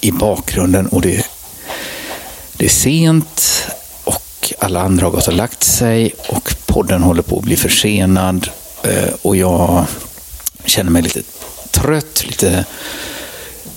i 0.00 0.12
bakgrunden 0.12 0.86
och 0.86 1.00
det, 1.00 1.26
det 2.56 2.64
är 2.64 2.68
sent 2.68 3.66
och 4.04 4.52
alla 4.58 4.80
andra 4.80 5.06
har 5.06 5.10
gått 5.10 5.28
och 5.28 5.34
lagt 5.34 5.62
sig 5.62 6.14
och 6.28 6.54
podden 6.66 7.02
håller 7.02 7.22
på 7.22 7.38
att 7.38 7.44
bli 7.44 7.56
försenad 7.56 8.48
eh, 8.82 9.14
och 9.22 9.36
jag 9.36 9.84
känner 10.64 10.90
mig 10.90 11.02
lite 11.02 11.22
trött, 11.70 12.24
lite, 12.26 12.64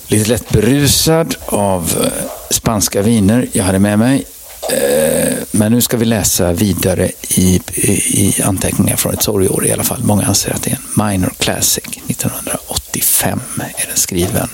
lite 0.07 0.29
lätt 0.29 0.49
berusad 0.49 1.35
av 1.45 2.09
spanska 2.49 3.01
viner 3.01 3.47
jag 3.51 3.63
hade 3.63 3.79
med 3.79 3.99
mig. 3.99 4.25
Eh, 4.71 5.36
men 5.57 5.71
nu 5.71 5.81
ska 5.81 5.97
vi 5.97 6.05
läsa 6.05 6.53
vidare 6.53 7.11
i, 7.29 7.61
i, 7.73 7.91
i 7.91 8.41
anteckningar 8.41 8.95
från 8.95 9.13
ett 9.13 9.21
sorgeår 9.21 9.65
i 9.65 9.71
alla 9.71 9.83
fall. 9.83 10.03
Många 10.03 10.25
anser 10.25 10.53
att 10.53 10.61
det 10.61 10.71
är 10.71 10.75
en 10.75 11.07
minor 11.07 11.33
classic. 11.37 11.83
1985 12.07 13.39
är 13.59 13.87
den 13.87 13.97
skriven. 13.97 14.49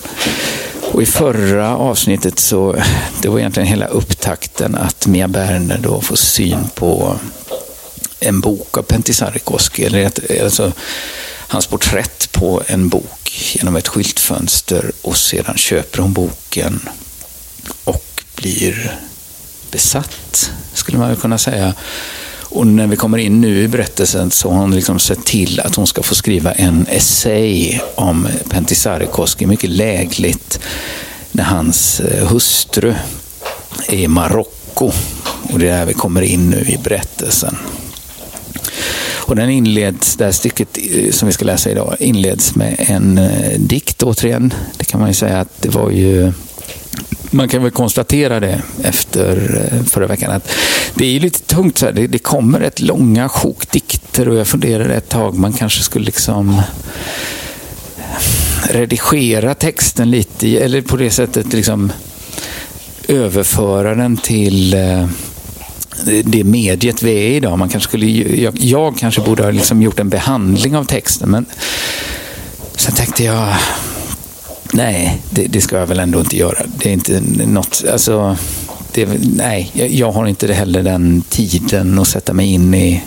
Och 0.91 1.01
i 1.01 1.05
förra 1.05 1.77
avsnittet 1.77 2.39
så, 2.39 2.75
det 3.21 3.29
var 3.29 3.39
egentligen 3.39 3.67
hela 3.67 3.85
upptakten 3.85 4.75
att 4.75 5.07
Mia 5.07 5.27
Berner 5.27 5.79
då 5.83 6.01
får 6.01 6.15
syn 6.15 6.69
på 6.75 7.19
en 8.19 8.39
bok 8.39 8.77
av 8.77 8.81
Pentti 8.81 9.13
Sarrikoski, 9.13 9.85
eller 9.85 9.99
ett, 9.99 10.41
alltså 10.41 10.71
hans 11.47 11.67
porträtt 11.67 12.31
på 12.31 12.61
en 12.67 12.89
bok 12.89 13.53
genom 13.55 13.75
ett 13.75 13.87
skyltfönster 13.87 14.91
och 15.01 15.17
sedan 15.17 15.57
köper 15.57 15.99
hon 15.99 16.13
boken 16.13 16.89
och 17.83 18.23
blir 18.35 18.99
besatt, 19.73 20.51
skulle 20.73 20.97
man 20.97 21.15
kunna 21.15 21.37
säga. 21.37 21.73
Och 22.53 22.67
när 22.67 22.87
vi 22.87 22.95
kommer 22.95 23.17
in 23.17 23.41
nu 23.41 23.61
i 23.61 23.67
berättelsen 23.67 24.31
så 24.31 24.51
har 24.51 24.59
hon 24.59 24.75
liksom 24.75 24.99
sett 24.99 25.25
till 25.25 25.59
att 25.59 25.75
hon 25.75 25.87
ska 25.87 26.03
få 26.03 26.15
skriva 26.15 26.51
en 26.51 26.87
essay 26.89 27.79
om 27.95 28.27
Pentisarikoski, 28.49 29.45
mycket 29.45 29.69
lägligt, 29.69 30.59
när 31.31 31.43
hans 31.43 31.99
eh, 31.99 32.27
hustru 32.27 32.93
är 33.87 33.97
i 33.97 34.07
Marocko. 34.07 34.91
Och 35.51 35.59
det 35.59 35.69
är 35.69 35.79
där 35.79 35.85
vi 35.85 35.93
kommer 35.93 36.21
in 36.21 36.49
nu 36.49 36.59
i 36.59 36.77
berättelsen. 36.83 37.57
Och 39.25 39.35
den 39.35 39.49
inleds, 39.49 40.15
det 40.15 40.25
här 40.25 40.31
stycket 40.31 40.77
eh, 40.77 41.11
som 41.11 41.27
vi 41.27 41.33
ska 41.33 41.45
läsa 41.45 41.71
idag, 41.71 41.95
inleds 41.99 42.55
med 42.55 42.75
en 42.77 43.17
eh, 43.17 43.59
dikt 43.59 44.03
återigen. 44.03 44.53
Det 44.77 44.85
kan 44.85 44.99
man 44.99 45.09
ju 45.09 45.15
säga 45.15 45.39
att 45.39 45.61
det 45.61 45.69
var 45.69 45.89
ju 45.91 46.33
man 47.33 47.49
kan 47.49 47.63
väl 47.63 47.71
konstatera 47.71 48.39
det 48.39 48.61
efter 48.83 49.61
eh, 49.71 49.83
förra 49.85 50.07
veckan 50.07 50.31
att 50.31 50.51
det 50.95 51.15
är 51.15 51.19
lite 51.19 51.39
tungt. 51.39 51.77
Så 51.77 51.85
här. 51.85 51.93
Det, 51.93 52.07
det 52.07 52.19
kommer 52.19 52.61
ett 52.61 52.79
långa 52.79 53.29
sjok 53.29 53.71
dikter 53.71 54.27
och 54.27 54.35
jag 54.35 54.47
funderade 54.47 54.95
ett 54.95 55.09
tag 55.09 55.37
man 55.37 55.53
kanske 55.53 55.83
skulle 55.83 56.05
liksom 56.05 56.61
redigera 58.69 59.53
texten 59.53 60.11
lite 60.11 60.57
eller 60.57 60.81
på 60.81 60.97
det 60.97 61.09
sättet 61.09 61.53
liksom 61.53 61.91
överföra 63.07 63.95
den 63.95 64.17
till 64.17 64.73
eh, 64.73 65.07
det 66.23 66.43
mediet 66.43 67.03
vi 67.03 67.11
är 67.11 67.29
i 67.29 67.35
idag. 67.35 67.59
Man 67.59 67.69
kanske 67.69 67.89
skulle, 67.89 68.05
jag, 68.41 68.57
jag 68.57 68.97
kanske 68.97 69.21
borde 69.21 69.43
ha 69.43 69.51
liksom 69.51 69.81
gjort 69.81 69.99
en 69.99 70.09
behandling 70.09 70.75
av 70.75 70.83
texten 70.83 71.31
men 71.31 71.45
sen 72.75 72.93
tänkte 72.93 73.23
jag 73.23 73.55
Nej, 74.75 75.21
det, 75.29 75.47
det, 75.47 75.61
ska 75.61 75.77
jag 75.77 75.87
väl 75.87 75.99
ändå 75.99 76.19
inte 76.19 76.37
göra. 76.37 76.65
Det 76.77 76.89
är 76.89 76.93
inte 76.93 77.21
något, 77.47 77.83
alltså, 77.91 78.37
det, 78.91 79.09
nej, 79.35 79.71
jag 79.73 80.11
har 80.11 80.27
inte 80.27 80.53
heller 80.53 80.83
den 80.83 81.23
tiden 81.29 81.99
att 81.99 82.07
sätta 82.07 82.33
mig 82.33 82.53
in 82.53 82.73
i, 82.73 83.03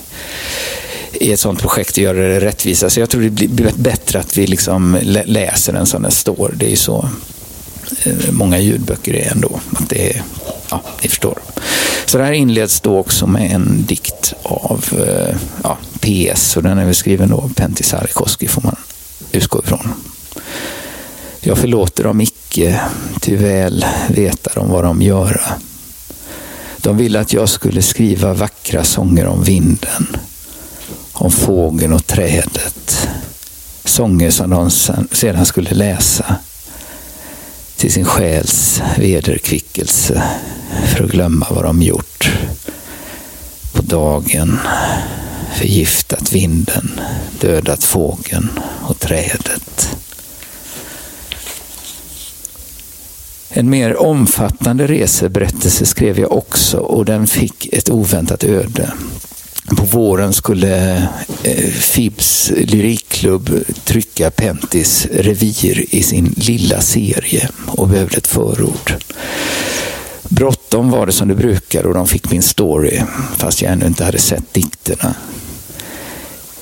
i 1.13 1.33
ett 1.33 1.41
sånt 1.41 1.61
projekt 1.61 1.91
och 1.91 1.99
göra 1.99 2.19
det 2.19 2.41
rättvisa. 2.41 2.91
Så 2.91 3.01
jag 3.01 3.11
tror 3.11 3.23
det 3.23 3.31
blir 3.31 3.73
bättre 3.77 4.19
att 4.19 4.39
vi 4.39 4.47
liksom 4.47 4.99
läser 5.25 5.73
den 5.73 5.87
som 5.87 6.03
den 6.03 6.11
står. 6.11 6.55
Det 6.57 6.67
är 6.67 6.71
ju 6.71 6.77
så 6.77 7.09
eh, 8.05 8.31
många 8.31 8.59
ljudböcker 8.59 9.15
är 9.15 9.33
ändå. 9.33 9.61
Att 9.77 9.89
det 9.89 10.11
är, 10.11 10.23
ja, 10.71 10.83
ni 11.03 11.09
förstår. 11.09 11.39
Så 12.07 12.19
det 12.19 12.25
här 12.25 12.33
inleds 12.33 12.81
då 12.81 12.99
också 12.99 13.27
med 13.27 13.53
en 13.53 13.85
dikt 13.89 14.33
av 14.43 14.85
eh, 15.07 15.37
ja, 15.63 15.79
PS 16.01 16.57
och 16.57 16.63
den 16.63 16.79
är 16.79 16.85
väl 16.85 16.95
skriven 16.95 17.29
då 17.29 17.37
av 17.37 17.55
Pentti 17.55 17.83
Sarkoski, 17.83 18.49
får 18.49 18.63
man 18.63 18.77
utgå 19.33 19.63
ifrån. 19.65 19.93
Jag 21.47 21.59
förlåter 21.59 22.05
dem 22.05 22.21
icke, 22.21 22.81
ty 23.21 23.37
väl 23.37 23.87
veta 24.09 24.51
de 24.55 24.71
vad 24.71 24.85
de 24.85 25.03
göra. 25.03 25.55
De 26.77 26.97
ville 26.97 27.21
att 27.21 27.33
jag 27.33 27.49
skulle 27.49 27.83
skriva 27.83 28.35
vackra 28.35 28.85
sånger 28.85 29.27
om 29.27 29.43
vinden, 29.43 30.17
om 31.13 31.31
fågeln 31.31 31.93
och 31.93 32.07
trädet. 32.07 33.09
Sånger 33.85 34.31
som 34.31 34.51
de 34.51 34.71
sedan 35.17 35.47
skulle 35.47 35.71
läsa 35.71 36.37
till 37.77 37.93
sin 37.93 38.05
själs 38.05 38.83
vederkvickelse 38.99 40.23
för 40.87 41.05
att 41.05 41.11
glömma 41.11 41.47
vad 41.51 41.65
de 41.65 41.83
gjort. 41.83 42.31
På 43.73 43.83
dagen 43.83 44.59
förgiftat 45.55 46.33
vinden, 46.33 47.01
dödat 47.41 47.85
fågeln 47.85 48.61
och 48.83 48.99
trädet. 48.99 49.96
En 53.59 53.71
mer 53.71 53.97
omfattande 53.97 54.87
reseberättelse 54.87 55.87
skrev 55.87 56.19
jag 56.19 56.33
också 56.33 56.79
och 56.79 57.05
den 57.05 57.27
fick 57.27 57.67
ett 57.73 57.91
oväntat 57.91 58.45
öde. 58.45 58.93
På 59.77 59.85
våren 59.85 60.33
skulle 60.33 60.97
eh, 61.43 61.71
Fibs 61.71 62.53
lyrikklubb 62.57 63.51
trycka 63.85 64.31
Pentis 64.31 65.07
revir 65.13 65.95
i 65.95 66.03
sin 66.03 66.35
lilla 66.37 66.81
serie 66.81 67.49
och 67.67 67.89
behövde 67.89 68.17
ett 68.17 68.27
förord. 68.27 68.95
Bråttom 70.29 70.91
var 70.91 71.07
det 71.07 71.13
som 71.13 71.29
det 71.29 71.35
brukar 71.35 71.87
och 71.87 71.95
de 71.95 72.07
fick 72.07 72.31
min 72.31 72.43
story 72.43 73.03
fast 73.37 73.63
jag 73.63 73.73
ännu 73.73 73.87
inte 73.87 74.05
hade 74.05 74.19
sett 74.19 74.55
dikterna. 74.55 75.15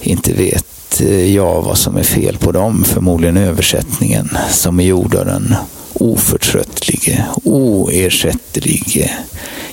Inte 0.00 0.32
vet 0.32 0.73
eh, 1.00 1.34
jag 1.34 1.62
vad 1.62 1.78
som 1.78 1.96
är 1.96 2.02
fel 2.02 2.38
på 2.38 2.52
dem, 2.52 2.84
förmodligen 2.84 3.36
översättningen 3.36 4.38
som 4.50 4.80
är 4.80 4.84
gjord 4.84 5.14
av 5.14 5.26
den 5.26 5.54
oförtröttlige, 5.92 7.24
oersättlige 7.44 9.10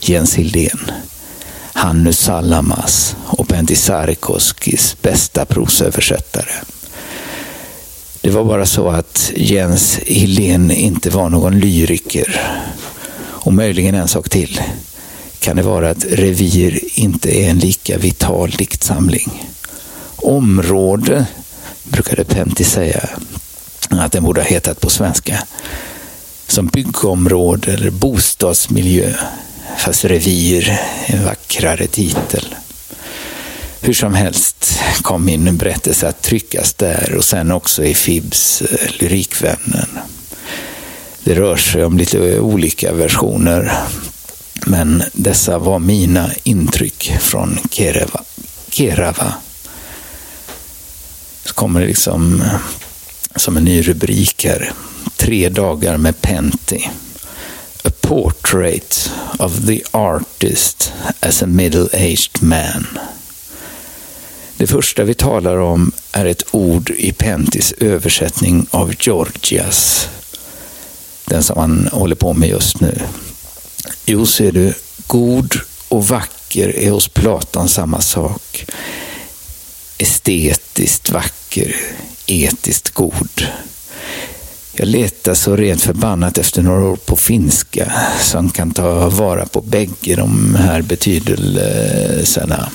Jens 0.01 0.36
Hildén. 0.36 0.91
Hannu 1.74 2.14
Salamas 2.14 3.16
och 3.26 3.47
Pentti 3.47 3.76
Sarkoskis 3.76 4.97
bästa 5.01 5.45
prosöversättare. 5.45 6.51
Det 8.22 8.30
var 8.30 8.43
bara 8.43 8.66
så 8.66 8.89
att 8.89 9.32
Jens 9.36 9.99
Hildén 10.05 10.72
inte 10.72 11.09
var 11.09 11.30
någon 11.30 11.59
lyriker. 11.59 12.41
Och 13.22 13.53
möjligen 13.53 13.95
en 13.95 14.07
sak 14.07 14.30
till. 14.30 14.62
Kan 15.39 15.55
det 15.55 15.64
vara 15.64 15.89
att 15.89 16.05
Revir 16.05 16.80
inte 16.93 17.43
är 17.43 17.49
en 17.49 17.59
lika 17.59 17.97
vital 17.97 18.49
diktsamling? 18.49 19.43
Område 20.22 21.26
brukade 21.84 22.24
Pentti 22.24 22.63
säga 22.63 23.09
att 23.89 24.11
den 24.11 24.24
borde 24.24 24.41
ha 24.41 24.47
hetat 24.47 24.82
på 24.82 24.89
svenska 24.89 25.43
som 26.47 26.67
byggområde 26.67 27.74
eller 27.74 27.89
bostadsmiljö. 27.89 29.13
Fast 29.78 30.05
revir, 30.05 30.80
en 31.05 31.26
vackrare 31.26 31.88
titel. 31.88 32.55
Hur 33.82 33.93
som 33.93 34.13
helst 34.13 34.80
kom 35.01 35.26
min 35.26 35.57
berättelse 35.57 36.07
att 36.07 36.22
tryckas 36.22 36.74
där 36.74 37.15
och 37.17 37.26
sen 37.26 37.51
också 37.51 37.84
i 37.84 37.93
Fibs 37.93 38.61
eh, 38.61 38.89
Lyrikvännen. 38.99 39.99
Det 41.24 41.36
rör 41.36 41.55
sig 41.55 41.86
om 41.86 41.97
lite 41.97 42.39
olika 42.39 42.93
versioner, 42.93 43.74
men 44.65 45.03
dessa 45.13 45.57
var 45.57 45.80
mina 45.80 46.30
intryck 46.43 47.13
från 47.19 47.59
Kerava. 47.72 48.24
Kerava. 48.69 49.34
Så 51.45 51.53
kommer 51.53 51.79
det 51.81 51.87
liksom 51.87 52.41
eh, 52.41 52.55
som 53.35 53.57
en 53.57 53.63
ny 53.63 53.81
rubrik 53.81 54.45
här. 54.45 54.73
Tre 55.17 55.49
dagar 55.49 55.97
med 55.97 56.21
Pentti. 56.21 56.89
A 57.83 57.89
portrait 58.01 59.11
of 59.39 59.65
the 59.67 59.81
artist 59.91 60.93
as 61.19 61.43
a 61.43 61.45
middle-aged 61.45 62.43
man. 62.43 62.87
Det 64.57 64.67
första 64.67 65.03
vi 65.03 65.13
talar 65.13 65.57
om 65.57 65.91
är 66.11 66.25
ett 66.25 66.43
ord 66.51 66.89
i 66.89 67.11
Pentis 67.11 67.73
översättning 67.77 68.67
av 68.71 68.93
Georgias. 68.99 70.09
Den 71.25 71.43
som 71.43 71.57
han 71.57 71.89
håller 71.91 72.15
på 72.15 72.33
med 72.33 72.49
just 72.49 72.81
nu. 72.81 72.99
Jo, 74.05 74.25
ser 74.25 74.51
du, 74.51 74.73
god 75.07 75.55
och 75.87 76.07
vacker 76.07 76.75
är 76.75 76.91
hos 76.91 77.07
Platon 77.07 77.69
samma 77.69 78.01
sak. 78.01 78.65
Estetiskt 80.02 81.10
vacker, 81.10 81.76
etiskt 82.26 82.89
god. 82.89 83.47
Jag 84.74 84.88
letar 84.88 85.34
så 85.34 85.56
rent 85.56 85.82
förbannat 85.82 86.38
efter 86.38 86.62
några 86.62 86.86
ord 86.86 87.06
på 87.06 87.16
finska 87.16 87.93
som 88.20 88.49
kan 88.49 88.72
ta 88.72 89.10
vara 89.10 89.45
på 89.45 89.62
bägge 89.62 90.16
de 90.16 90.56
här 90.56 90.82
betydelserna. 90.82 92.70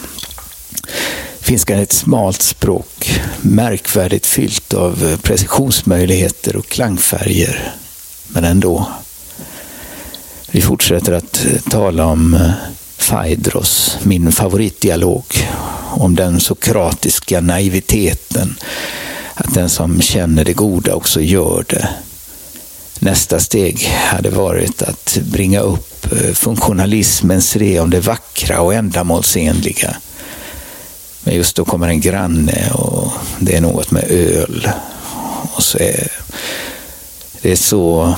Finskan 1.41 1.79
är 1.79 1.83
ett 1.83 1.93
smalt 1.93 2.43
språk, 2.43 3.21
märkvärdigt 3.41 4.27
fyllt 4.27 4.75
av 4.75 5.17
precisionsmöjligheter 5.23 6.57
och 6.57 6.69
klangfärger. 6.69 7.75
Men 8.29 8.45
ändå. 8.45 8.91
Vi 10.51 10.61
fortsätter 10.61 11.13
att 11.13 11.47
tala 11.71 12.07
om 12.07 12.53
Phaedros, 12.99 13.99
min 14.03 14.33
favoritdialog, 14.33 15.25
om 15.97 16.15
den 16.15 16.41
sokratiska 16.41 17.41
naiviteten 17.41 18.59
att 19.35 19.55
den 19.55 19.69
som 19.69 20.01
känner 20.01 20.45
det 20.45 20.53
goda 20.53 20.95
också 20.95 21.21
gör 21.21 21.65
det. 21.69 21.89
Nästa 22.99 23.41
steg 23.41 23.85
hade 23.87 24.31
varit 24.31 24.83
att 24.83 25.19
bringa 25.23 25.61
upp 25.61 26.13
eh, 26.13 26.33
funktionalismens 26.33 27.57
re 27.57 27.81
om 27.81 27.91
det 27.91 28.01
vackra 28.01 28.61
och 28.61 28.75
ändamålsenliga. 28.75 29.97
Men 31.25 31.35
just 31.35 31.57
då 31.57 31.65
kommer 31.65 31.89
en 31.89 32.01
granne 32.01 32.71
och 32.73 33.13
det 33.39 33.57
är 33.57 33.61
något 33.61 33.91
med 33.91 34.05
öl. 34.11 34.69
Och 35.53 35.63
så 35.63 35.79
är, 35.79 36.13
det 37.43 37.53
är 37.53 37.57
så 37.57 38.15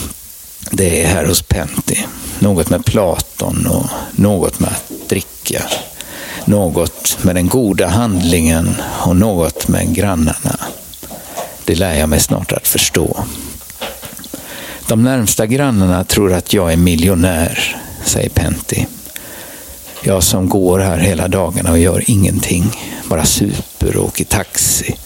det 0.70 1.02
är 1.02 1.06
här 1.06 1.24
hos 1.24 1.42
Pentti. 1.42 2.06
Något 2.38 2.70
med 2.70 2.84
Platon 2.84 3.66
och 3.66 3.86
något 4.12 4.60
med 4.60 4.70
att 4.70 5.08
dricka. 5.08 5.62
Något 6.48 7.24
med 7.24 7.34
den 7.34 7.48
goda 7.48 7.86
handlingen 7.86 8.74
och 8.82 9.16
något 9.16 9.68
med 9.68 9.94
grannarna. 9.94 10.58
Det 11.64 11.74
lär 11.74 11.94
jag 11.94 12.08
mig 12.08 12.20
snart 12.20 12.52
att 12.52 12.68
förstå. 12.68 13.24
De 14.86 15.02
närmsta 15.02 15.46
grannarna 15.46 16.04
tror 16.04 16.32
att 16.32 16.52
jag 16.52 16.72
är 16.72 16.76
miljonär, 16.76 17.76
säger 18.04 18.28
Pentti. 18.28 18.86
Jag 20.02 20.22
som 20.22 20.48
går 20.48 20.78
här 20.78 20.98
hela 20.98 21.28
dagarna 21.28 21.70
och 21.70 21.78
gör 21.78 22.10
ingenting, 22.10 22.70
bara 23.08 23.24
super 23.24 23.96
och 23.96 24.04
åker 24.04 24.24
taxi. 24.24 24.96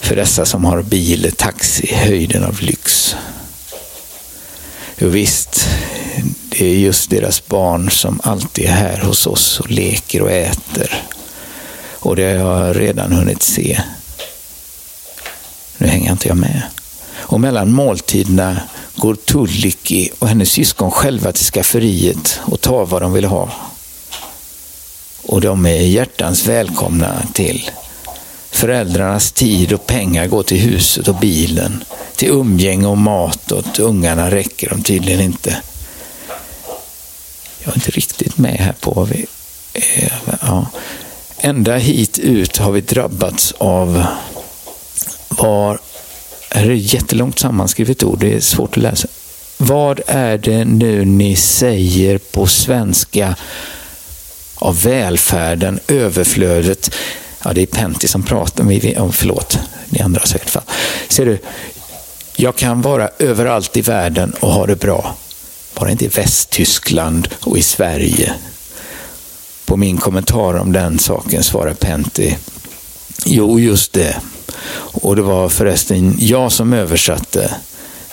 För 0.00 0.16
dessa 0.16 0.44
som 0.44 0.64
har 0.64 0.82
bil 0.82 1.24
är 1.24 1.30
taxi 1.30 1.94
höjden 1.94 2.44
av 2.44 2.60
lyx. 2.60 3.16
Jo 4.98 5.08
visst, 5.08 5.68
det 6.58 6.66
är 6.66 6.74
just 6.74 7.10
deras 7.10 7.46
barn 7.46 7.90
som 7.90 8.20
alltid 8.22 8.64
är 8.64 8.70
här 8.70 9.00
hos 9.00 9.26
oss 9.26 9.60
och 9.60 9.70
leker 9.70 10.22
och 10.22 10.30
äter. 10.30 11.02
Och 11.92 12.16
det 12.16 12.38
har 12.38 12.66
jag 12.66 12.80
redan 12.80 13.12
hunnit 13.12 13.42
se. 13.42 13.80
Nu 15.78 15.86
hänger 15.86 16.12
inte 16.12 16.28
jag 16.28 16.36
med. 16.36 16.62
Och 17.16 17.40
mellan 17.40 17.72
måltiderna 17.72 18.60
går 18.96 19.14
Tulliki 19.14 20.10
och 20.18 20.28
hennes 20.28 20.50
syskon 20.50 20.90
själva 20.90 21.32
till 21.32 21.44
skafferiet 21.44 22.40
och 22.42 22.60
tar 22.60 22.86
vad 22.86 23.02
de 23.02 23.12
vill 23.12 23.24
ha. 23.24 23.50
Och 25.22 25.40
de 25.40 25.66
är 25.66 25.80
hjärtans 25.80 26.46
välkomna 26.46 27.22
till. 27.32 27.70
Föräldrarnas 28.50 29.32
tid 29.32 29.72
och 29.72 29.86
pengar 29.86 30.26
går 30.26 30.42
till 30.42 30.60
huset 30.60 31.08
och 31.08 31.16
bilen. 31.16 31.84
Till 32.16 32.28
umgänge 32.28 32.86
och 32.86 32.98
mat 32.98 33.52
och 33.52 33.64
till 33.74 33.84
ungarna 33.84 34.30
räcker 34.30 34.68
de 34.68 34.82
tydligen 34.82 35.20
inte. 35.20 35.62
Jag 37.66 37.72
är 37.72 37.76
inte 37.76 37.90
riktigt 37.90 38.38
med 38.38 38.56
här 38.56 38.74
på 38.80 38.90
vad 38.90 39.08
vi... 39.08 39.26
Ja. 40.40 40.66
Ända 41.38 41.76
hit 41.76 42.18
ut 42.18 42.56
har 42.56 42.72
vi 42.72 42.80
drabbats 42.80 43.52
av 43.58 44.04
var... 45.28 45.78
Här 46.50 46.64
är 46.64 46.68
det 46.68 46.74
ett 46.74 46.92
jättelångt 46.92 47.38
sammanskrivet 47.38 48.02
ord, 48.02 48.18
det 48.18 48.34
är 48.34 48.40
svårt 48.40 48.76
att 48.76 48.82
läsa. 48.82 49.08
Vad 49.56 50.00
är 50.06 50.38
det 50.38 50.64
nu 50.64 51.04
ni 51.04 51.36
säger 51.36 52.18
på 52.18 52.46
svenska 52.46 53.36
av 54.54 54.82
välfärden, 54.82 55.80
överflödet? 55.88 56.94
Ja, 57.44 57.52
det 57.52 57.62
är 57.62 57.66
Pentti 57.66 58.08
som 58.08 58.22
pratar. 58.22 58.64
Om, 59.00 59.12
förlåt, 59.12 59.58
ni 59.88 60.00
andra 60.00 60.20
har 60.20 60.26
säkert 60.26 60.50
fall. 60.50 60.62
Ser 61.08 61.26
du, 61.26 61.38
jag 62.36 62.56
kan 62.56 62.82
vara 62.82 63.10
överallt 63.18 63.76
i 63.76 63.80
världen 63.80 64.32
och 64.40 64.52
ha 64.52 64.66
det 64.66 64.76
bra. 64.76 65.16
Bara 65.80 65.90
inte 65.90 66.04
i 66.04 66.08
Västtyskland 66.08 67.28
och 67.40 67.58
i 67.58 67.62
Sverige. 67.62 68.34
På 69.64 69.76
min 69.76 69.96
kommentar 69.96 70.54
om 70.54 70.72
den 70.72 70.98
saken 70.98 71.42
svarar 71.42 71.74
Pentti. 71.74 72.36
Jo, 73.24 73.60
just 73.60 73.92
det. 73.92 74.16
Och 74.76 75.16
det 75.16 75.22
var 75.22 75.48
förresten 75.48 76.16
jag 76.18 76.52
som 76.52 76.72
översatte 76.72 77.54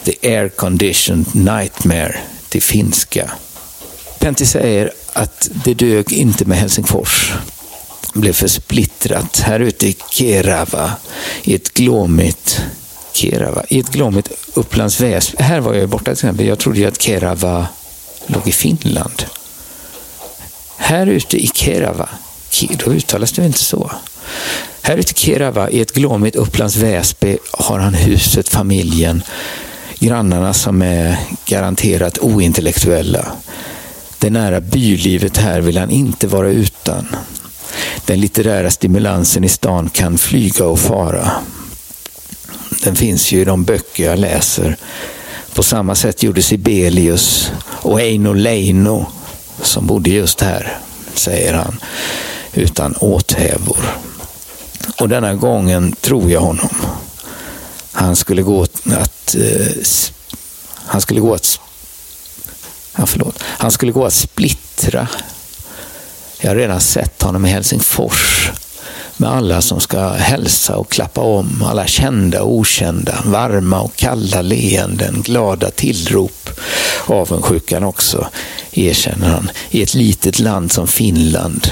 The 0.03 0.36
Air 0.36 0.49
Conditioned 0.49 1.36
Nightmare 1.36 2.16
till 2.49 2.61
finska. 2.61 3.32
Pentti 4.20 4.45
säger 4.45 4.91
att 5.14 5.49
det 5.66 5.74
dög 5.74 6.14
inte 6.14 6.45
med 6.45 6.57
Helsingfors. 6.57 7.34
Det 8.14 8.20
blev 8.20 8.34
för 8.34 8.47
splittrat. 8.47 9.39
Här 9.39 9.59
ute 9.59 9.88
i 9.88 9.95
Kerava, 10.09 10.91
i 11.43 11.55
ett 11.55 11.74
glåmigt 11.74 12.61
Kerava, 13.14 13.64
i 13.70 13.80
ett 13.80 13.89
glåmigt 13.89 14.32
Upplands 14.53 15.01
Väsby. 15.01 15.43
Här 15.43 15.59
var 15.59 15.74
jag 15.74 15.89
borta 15.89 16.03
till 16.03 16.11
exempel. 16.11 16.45
Jag 16.45 16.59
trodde 16.59 16.80
ju 16.80 16.86
att 16.86 17.01
Kerava 17.01 17.68
låg 18.28 18.47
i 18.47 18.51
Finland. 18.51 19.24
Här 20.78 21.07
ute 21.07 21.38
i 21.38 21.47
Kerava, 21.47 22.09
då 22.86 22.91
uttalas 22.91 23.32
det 23.32 23.45
inte 23.45 23.59
så. 23.59 23.91
Här 24.82 24.97
ute 24.97 25.11
i 25.11 25.16
Kerava, 25.16 25.70
i 25.70 25.82
ett 25.82 25.93
glåmigt 25.93 26.36
Upplands 26.36 26.76
Väsby, 26.76 27.38
har 27.51 27.80
han 27.80 27.93
huset, 27.93 28.49
familjen, 28.49 29.24
grannarna 29.99 30.53
som 30.53 30.82
är 30.82 31.18
garanterat 31.45 32.18
ointellektuella. 32.18 33.32
Det 34.20 34.30
nära 34.30 34.61
bylivet 34.61 35.38
här 35.38 35.61
vill 35.61 35.78
han 35.78 35.89
inte 35.89 36.28
vara 36.28 36.49
utan. 36.49 37.07
Den 38.05 38.22
litterära 38.22 38.72
stimulansen 38.72 39.43
i 39.43 39.49
stan 39.49 39.89
kan 39.89 40.18
flyga 40.18 40.66
och 40.66 40.80
fara. 40.80 41.32
Den 42.84 42.95
finns 42.95 43.31
ju 43.31 43.41
i 43.41 43.45
de 43.45 43.63
böcker 43.63 44.05
jag 44.05 44.19
läser. 44.19 44.77
På 45.53 45.63
samma 45.63 45.95
sätt 45.95 46.23
gjorde 46.23 46.41
Sibelius 46.41 47.51
och 47.65 48.01
Eino 48.01 48.34
Leino 48.34 49.05
som 49.61 49.88
bodde 49.88 50.09
just 50.09 50.41
här, 50.41 50.77
säger 51.13 51.53
han, 51.53 51.79
utan 52.53 52.95
åthävor. 52.95 53.97
Och 54.99 55.09
denna 55.09 55.36
gången 55.36 55.95
tror 56.01 56.31
jag 56.31 56.41
honom. 56.41 56.69
Han 57.91 58.15
skulle 58.15 58.41
gå 58.41 58.63
att, 58.86 59.36
eh, 59.36 59.67
han 60.86 61.01
skulle 61.01 61.19
gå 61.19 61.34
att, 61.34 61.59
ja, 62.97 63.05
förlåt, 63.05 63.43
han 63.43 63.71
skulle 63.71 63.91
gå 63.91 64.05
att 64.05 64.13
splittra. 64.13 65.07
Jag 66.39 66.49
har 66.49 66.55
redan 66.55 66.81
sett 66.81 67.21
honom 67.21 67.45
i 67.45 67.49
Helsingfors 67.49 68.51
med 69.18 69.30
alla 69.30 69.61
som 69.61 69.80
ska 69.80 70.09
hälsa 70.09 70.76
och 70.76 70.91
klappa 70.91 71.22
om, 71.22 71.64
alla 71.66 71.88
kända 71.88 72.43
och 72.43 72.53
okända, 72.53 73.24
varma 73.26 73.82
och 73.82 73.95
kalla 73.95 74.41
leenden, 74.41 75.22
glada 75.22 75.72
tillrop. 75.72 76.49
Avundsjukan 77.05 77.84
också, 77.84 78.28
erkänner 78.72 79.30
han, 79.30 79.51
i 79.70 79.84
ett 79.84 79.93
litet 79.93 80.39
land 80.39 80.72
som 80.72 80.88
Finland. 80.88 81.72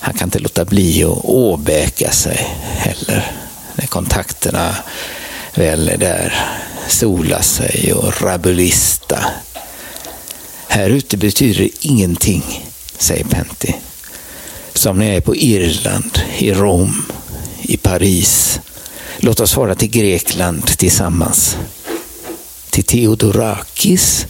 Han 0.00 0.14
kan 0.14 0.26
inte 0.26 0.38
låta 0.38 0.64
bli 0.64 1.04
att 1.04 1.24
åbäka 1.24 2.10
sig 2.10 2.46
heller, 2.76 3.32
när 3.74 3.86
kontakterna 3.86 4.76
väl 5.54 5.88
är 5.88 5.98
där, 5.98 6.34
sola 6.88 7.42
sig 7.42 7.92
och 7.92 8.22
rabulista. 8.22 9.18
Här 10.68 10.90
ute 10.90 11.16
betyder 11.16 11.60
det 11.60 11.86
ingenting, 11.86 12.64
säger 12.98 13.24
Pentti 13.24 13.74
som 14.76 14.98
när 14.98 15.06
jag 15.06 15.16
är 15.16 15.20
på 15.20 15.36
Irland, 15.36 16.20
i 16.38 16.52
Rom, 16.52 17.04
i 17.62 17.76
Paris. 17.76 18.60
Låt 19.18 19.40
oss 19.40 19.52
fara 19.52 19.74
till 19.74 19.90
Grekland 19.90 20.66
tillsammans. 20.66 21.56
Till 22.70 22.84
Theodorakis? 22.84 24.26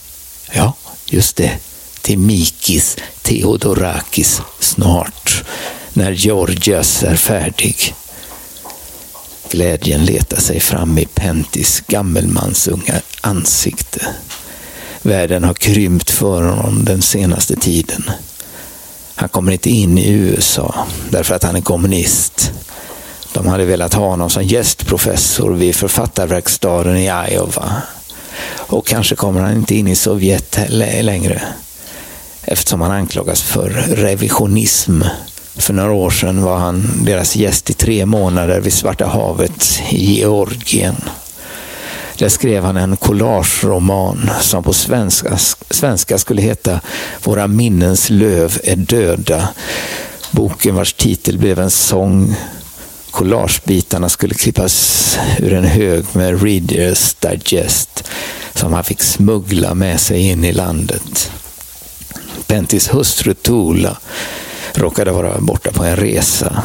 Ja, 0.52 0.74
just 1.06 1.36
det. 1.36 1.58
Till 2.02 2.18
Mikis 2.18 2.96
Theodorakis 3.22 4.40
snart, 4.60 5.44
när 5.92 6.10
Georgias 6.10 7.02
är 7.02 7.16
färdig. 7.16 7.94
Glädjen 9.50 10.04
letar 10.04 10.40
sig 10.40 10.60
fram 10.60 10.98
i 10.98 11.06
Pentis 11.06 11.82
gammelmansunga 11.86 13.00
ansikte. 13.20 14.06
Världen 15.02 15.44
har 15.44 15.54
krympt 15.54 16.10
för 16.10 16.42
honom 16.42 16.84
den 16.84 17.02
senaste 17.02 17.56
tiden. 17.56 18.10
Han 19.18 19.28
kommer 19.28 19.52
inte 19.52 19.70
in 19.70 19.98
i 19.98 20.10
USA 20.10 20.86
därför 21.10 21.34
att 21.34 21.42
han 21.42 21.56
är 21.56 21.60
kommunist. 21.60 22.52
De 23.32 23.46
hade 23.46 23.64
velat 23.64 23.94
ha 23.94 24.08
honom 24.08 24.30
som 24.30 24.44
gästprofessor 24.44 25.52
vid 25.52 25.74
författarverkstaden 25.74 26.96
i 26.96 27.10
Iowa. 27.30 27.72
Och 28.52 28.86
kanske 28.86 29.16
kommer 29.16 29.40
han 29.40 29.56
inte 29.56 29.74
in 29.74 29.88
i 29.88 29.96
Sovjet 29.96 30.58
längre 30.68 31.42
eftersom 32.42 32.80
han 32.80 32.90
anklagas 32.90 33.42
för 33.42 33.70
revisionism. 33.88 35.02
För 35.56 35.72
några 35.72 35.92
år 35.92 36.10
sedan 36.10 36.42
var 36.42 36.56
han 36.58 37.04
deras 37.04 37.36
gäst 37.36 37.70
i 37.70 37.74
tre 37.74 38.06
månader 38.06 38.60
vid 38.60 38.72
Svarta 38.72 39.06
havet 39.06 39.80
i 39.90 40.14
Georgien. 40.14 40.96
Där 42.18 42.28
skrev 42.28 42.64
han 42.64 42.76
en 42.76 42.96
collageroman 42.96 44.30
som 44.40 44.62
på 44.62 44.72
svenska, 44.72 45.38
svenska 45.70 46.18
skulle 46.18 46.42
heta 46.42 46.80
Våra 47.24 47.46
minnens 47.46 48.10
löv 48.10 48.60
är 48.64 48.76
döda. 48.76 49.48
Boken 50.30 50.74
vars 50.74 50.92
titel 50.92 51.38
blev 51.38 51.58
en 51.58 51.70
sång. 51.70 52.36
Collagebitarna 53.10 54.08
skulle 54.08 54.34
klippas 54.34 55.18
ur 55.38 55.52
en 55.52 55.64
hög 55.64 56.04
med 56.12 56.42
Readers 56.42 57.14
Digest 57.14 58.10
som 58.54 58.72
han 58.72 58.84
fick 58.84 59.02
smuggla 59.02 59.74
med 59.74 60.00
sig 60.00 60.20
in 60.20 60.44
i 60.44 60.52
landet. 60.52 61.30
Pentis 62.46 62.94
hustru 62.94 63.34
Tula 63.34 63.96
råkade 64.74 65.10
vara 65.10 65.40
borta 65.40 65.70
på 65.72 65.84
en 65.84 65.96
resa. 65.96 66.62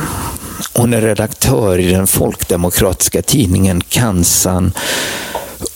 Hon 0.73 0.93
är 0.93 1.01
redaktör 1.01 1.79
i 1.79 1.89
den 1.89 2.07
folkdemokratiska 2.07 3.21
tidningen 3.21 3.81
Kansan 3.81 4.73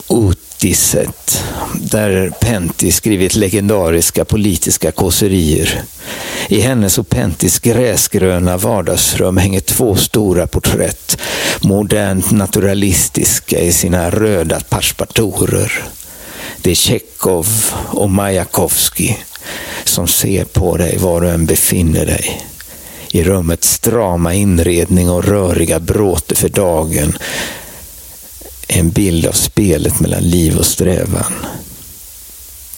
Otiset, 0.08 1.44
där 1.74 2.30
Pentti 2.40 2.92
skrivit 2.92 3.34
legendariska 3.34 4.24
politiska 4.24 4.92
kåserier. 4.92 5.82
I 6.48 6.60
hennes 6.60 6.98
och 6.98 7.08
Pentis 7.08 7.58
gräsgröna 7.58 8.56
vardagsrum 8.56 9.36
hänger 9.36 9.60
två 9.60 9.96
stora 9.96 10.46
porträtt, 10.46 11.18
modernt 11.62 12.30
naturalistiska 12.30 13.60
i 13.60 13.72
sina 13.72 14.10
röda 14.10 14.60
perspatorer. 14.60 15.72
Det 16.62 16.70
är 16.70 16.74
Tjechov 16.74 17.46
och 17.90 18.10
Majakovskij 18.10 19.24
som 19.84 20.06
ser 20.06 20.44
på 20.44 20.76
dig 20.76 20.98
var 20.98 21.20
du 21.20 21.28
än 21.28 21.46
befinner 21.46 22.06
dig. 22.06 22.46
I 23.10 23.22
rummets 23.22 23.72
strama 23.72 24.34
inredning 24.34 25.10
och 25.10 25.24
röriga 25.24 25.80
bråte 25.80 26.34
för 26.34 26.48
dagen 26.48 27.18
en 28.68 28.90
bild 28.90 29.26
av 29.26 29.32
spelet 29.32 30.00
mellan 30.00 30.22
liv 30.22 30.58
och 30.58 30.66
strävan. 30.66 31.32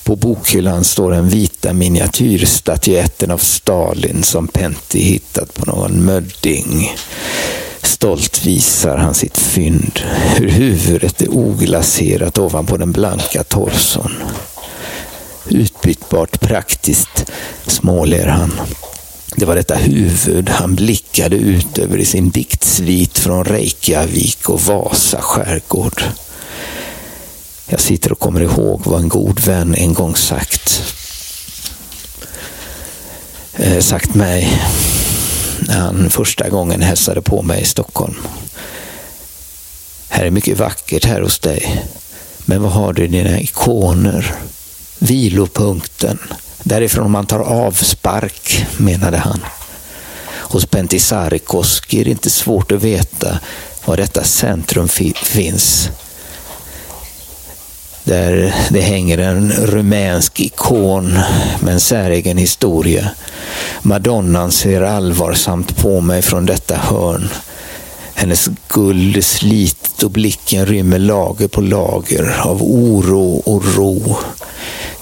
På 0.04 0.16
bokhyllan 0.16 0.84
står 0.84 1.10
den 1.10 1.28
vita 1.28 1.72
miniatyrstatyetten 1.72 3.30
av 3.30 3.38
Stalin 3.38 4.22
som 4.22 4.48
Pentti 4.48 5.02
hittat 5.02 5.54
på 5.54 5.66
någon 5.66 6.04
mödding. 6.04 6.94
Stolt 7.82 8.46
visar 8.46 8.96
han 8.96 9.14
sitt 9.14 9.38
fynd, 9.38 10.00
hur 10.36 10.48
huvudet 10.48 11.22
är 11.22 11.28
oglaserat 11.28 12.38
ovanpå 12.38 12.76
den 12.76 12.92
blanka 12.92 13.44
torson. 13.44 14.12
Utbytbart 15.48 16.40
praktiskt, 16.40 17.30
småler 17.66 18.26
han. 18.26 18.52
Det 19.38 19.46
var 19.46 19.56
detta 19.56 19.74
huvud 19.74 20.48
han 20.48 20.74
blickade 20.74 21.36
ut 21.36 21.78
över 21.78 21.98
i 21.98 22.04
sin 22.04 22.30
diktsvit 22.30 23.18
från 23.18 23.44
Reykjavik 23.44 24.48
och 24.48 24.60
Vasa 24.60 25.20
skärgård. 25.20 26.02
Jag 27.66 27.80
sitter 27.80 28.12
och 28.12 28.18
kommer 28.18 28.40
ihåg 28.40 28.82
vad 28.84 29.00
en 29.00 29.08
god 29.08 29.40
vän 29.40 29.74
en 29.74 29.94
gång 29.94 30.16
sagt. 30.16 30.94
Eh, 33.54 33.80
sagt 33.80 34.14
mig 34.14 34.62
när 35.60 35.78
han 35.78 36.10
första 36.10 36.48
gången 36.48 36.82
hälsade 36.82 37.22
på 37.22 37.42
mig 37.42 37.62
i 37.62 37.66
Stockholm. 37.66 38.14
Här 40.08 40.24
är 40.24 40.30
mycket 40.30 40.58
vackert 40.58 41.04
här 41.04 41.20
hos 41.20 41.38
dig. 41.38 41.84
Men 42.38 42.62
vad 42.62 42.72
har 42.72 42.92
du 42.92 43.04
i 43.04 43.08
dina 43.08 43.40
ikoner? 43.40 44.34
Vilopunkten. 44.98 46.18
Därifrån 46.62 47.10
man 47.10 47.26
tar 47.26 47.40
avspark, 47.40 48.66
menade 48.76 49.16
han. 49.16 49.40
Hos 50.50 50.66
Pentisarikoski 50.66 52.00
är 52.00 52.04
det 52.04 52.10
inte 52.10 52.30
svårt 52.30 52.72
att 52.72 52.82
veta 52.82 53.38
var 53.84 53.96
detta 53.96 54.24
centrum 54.24 54.88
fi 54.88 55.14
finns. 55.14 55.90
Där 58.04 58.54
det 58.70 58.80
hänger 58.80 59.18
en 59.18 59.52
rumänsk 59.52 60.40
ikon 60.40 61.18
med 61.60 61.74
en 61.74 61.80
säregen 61.80 62.38
historia. 62.38 63.10
Madonnan 63.82 64.52
ser 64.52 64.82
allvarsamt 64.82 65.76
på 65.76 66.00
mig 66.00 66.22
från 66.22 66.46
detta 66.46 66.76
hörn. 66.76 67.28
Hennes 68.18 68.48
guld 68.68 69.16
är 69.16 69.20
slitet 69.20 70.02
och 70.02 70.10
blicken 70.10 70.66
rymmer 70.66 70.98
lager 70.98 71.48
på 71.48 71.60
lager 71.60 72.40
av 72.40 72.62
oro 72.62 73.42
och 73.44 73.74
ro. 73.76 74.16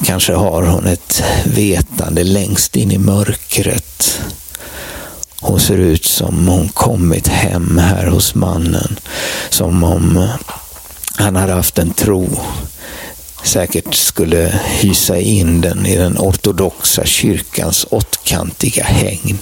Kanske 0.04 0.34
har 0.34 0.62
hon 0.62 0.86
ett 0.86 1.22
vetande 1.44 2.24
längst 2.24 2.76
in 2.76 2.92
i 2.92 2.98
mörkret. 2.98 4.20
Hon 5.40 5.60
ser 5.60 5.78
ut 5.78 6.04
som 6.04 6.48
hon 6.48 6.68
kommit 6.68 7.28
hem 7.28 7.78
här 7.78 8.06
hos 8.06 8.34
mannen. 8.34 8.98
Som 9.50 9.84
om 9.84 10.28
han 11.16 11.36
hade 11.36 11.52
haft 11.52 11.78
en 11.78 11.90
tro 11.90 12.28
säkert 13.46 13.94
skulle 13.94 14.60
hysa 14.80 15.18
in 15.18 15.60
den 15.60 15.86
i 15.86 15.96
den 15.96 16.18
ortodoxa 16.18 17.04
kyrkans 17.04 17.86
åttkantiga 17.90 18.84
hägn. 18.84 19.38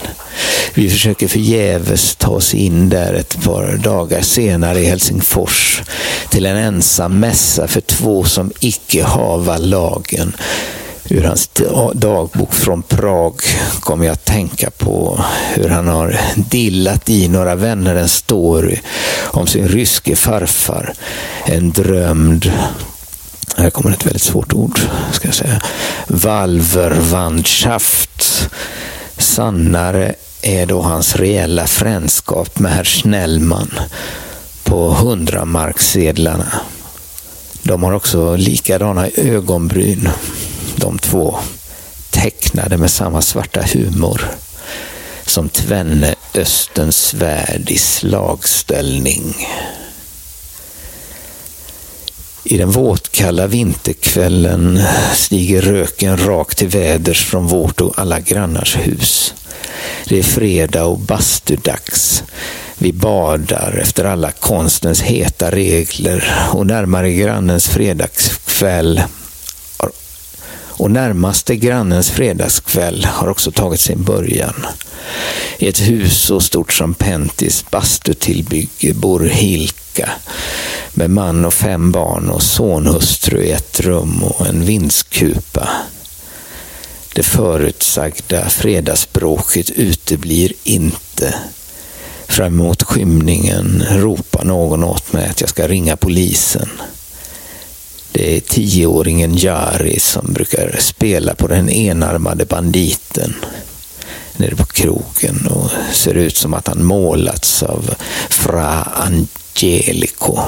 Vi 0.75 0.91
försöker 0.91 1.29
förgäves 1.29 2.17
ta 2.17 2.29
oss 2.31 2.55
in 2.55 2.89
där 2.89 3.15
ett 3.15 3.45
par 3.45 3.77
dagar 3.77 4.23
senare 4.23 4.81
i 4.81 4.85
Helsingfors 4.85 5.83
till 6.31 6.47
en 6.47 6.57
ensam 6.57 7.21
mässa 7.21 7.67
för 7.67 7.81
två 7.81 8.25
som 8.25 8.53
icke 8.61 9.05
hava 9.05 9.57
lagen. 9.57 10.37
Ur 11.09 11.23
hans 11.23 11.51
dagbok 11.95 12.55
från 12.55 12.83
Prag 12.83 13.35
kommer 13.81 14.07
jag 14.07 14.13
att 14.13 14.25
tänka 14.25 14.71
på 14.71 15.25
hur 15.55 15.69
han 15.69 15.89
har 15.89 16.21
dillat 16.37 17.11
i 17.11 17.29
några 17.29 17.55
vänner 17.55 17.95
en 17.95 18.09
story 18.09 18.79
om 19.23 19.47
sin 19.47 19.69
ryske 19.69 20.17
farfar. 20.17 20.95
En 21.47 21.73
drömd 21.73 22.53
här 23.57 23.71
kommer 23.71 23.91
ett 23.91 24.07
väldigt 24.07 24.23
svårt 24.23 24.53
ord, 24.53 24.81
ska 25.13 25.29
jag 25.29 25.35
säga. 25.35 25.61
Valverwandschaft. 26.07 28.51
Sannare 29.19 30.15
är 30.43 30.67
då 30.67 30.83
hans 30.83 31.17
reella 31.17 31.67
frändskap 31.67 32.59
med 32.59 32.73
herr 32.73 32.85
Snellman 32.85 33.71
på 34.65 34.95
hundramarkssedlarna. 34.95 36.61
De 37.63 37.83
har 37.83 37.93
också 37.93 38.37
likadana 38.37 39.09
ögonbryn, 39.09 40.09
de 40.77 40.99
två, 40.99 41.39
tecknade 42.11 42.77
med 42.77 42.91
samma 42.91 43.23
svarta 43.23 43.61
humor 43.75 44.31
som 45.27 45.49
tvenne 45.49 46.15
Östens 46.35 46.97
svärd 46.97 47.71
i 47.71 47.79
slagställning. 47.79 49.47
I 52.47 52.57
den 52.57 52.71
våtkalla 52.71 53.47
vinterkvällen 53.47 54.81
stiger 55.15 55.63
röken 55.63 56.27
rakt 56.27 56.59
till 56.59 56.69
väders 56.69 57.25
från 57.25 57.47
vårt 57.47 57.81
och 57.81 57.99
alla 57.99 58.21
grannars 58.21 58.77
hus. 58.77 59.35
Det 60.09 60.19
är 60.19 60.23
fredag 60.23 60.85
och 60.85 60.99
bastudags. 60.99 62.23
Vi 62.79 62.93
badar 62.93 63.79
efter 63.83 64.05
alla 64.05 64.31
konstens 64.33 65.01
heta 65.01 65.51
regler 65.51 66.35
och 66.53 66.67
närmare 66.67 67.13
grannens 67.13 67.69
fredagskväll 67.69 69.03
och 70.77 70.91
närmaste 70.91 71.57
grannens 71.57 72.11
fredagskväll 72.11 73.05
har 73.05 73.29
också 73.29 73.51
tagit 73.51 73.81
sin 73.81 74.03
början. 74.03 74.67
I 75.59 75.69
ett 75.69 75.81
hus 75.81 76.19
så 76.19 76.41
stort 76.41 76.73
som 76.73 76.95
Pentis 76.95 77.65
bastutillbygge 77.71 78.95
bor 78.95 79.21
Hilka 79.21 80.11
med 80.95 81.11
man 81.11 81.45
och 81.45 81.55
fem 81.55 81.93
barn 81.93 82.31
och 82.31 82.43
sonhustru 82.43 83.43
i 83.43 83.51
ett 83.51 83.81
rum 83.81 84.23
och 84.23 84.47
en 84.47 84.65
vindskupa. 84.65 85.69
Det 87.15 87.23
förutsagda 87.23 88.49
fredagsbråket 88.49 89.71
uteblir 89.71 90.53
inte. 90.65 91.35
Fram 92.27 92.47
emot 92.47 92.83
skymningen 92.83 93.85
ropar 93.91 94.45
någon 94.45 94.85
åt 94.85 95.13
mig 95.13 95.29
att 95.29 95.41
jag 95.41 95.51
ska 95.51 95.69
ringa 95.69 95.97
polisen. 95.97 96.69
Det 98.15 98.37
är 98.37 98.41
tioåringen 98.41 99.37
Jari 99.37 100.01
som 100.01 100.33
brukar 100.33 100.77
spela 100.79 101.35
på 101.35 101.47
den 101.47 101.71
enarmade 101.71 102.45
banditen 102.45 103.35
nere 104.37 104.57
på 104.57 104.65
krogen 104.65 105.47
och 105.47 105.71
ser 105.93 106.15
ut 106.15 106.37
som 106.37 106.55
att 106.55 106.69
han 106.69 106.85
målats 106.85 107.63
av 107.63 107.95
Fra 108.31 108.83
Angelico. 108.83 110.39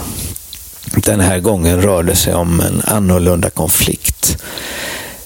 Den 0.95 1.21
här 1.21 1.39
gången 1.39 1.83
rör 1.83 2.03
det 2.03 2.17
sig 2.17 2.35
om 2.35 2.61
en 2.61 2.83
annorlunda 2.85 3.51
konflikt. 3.51 4.37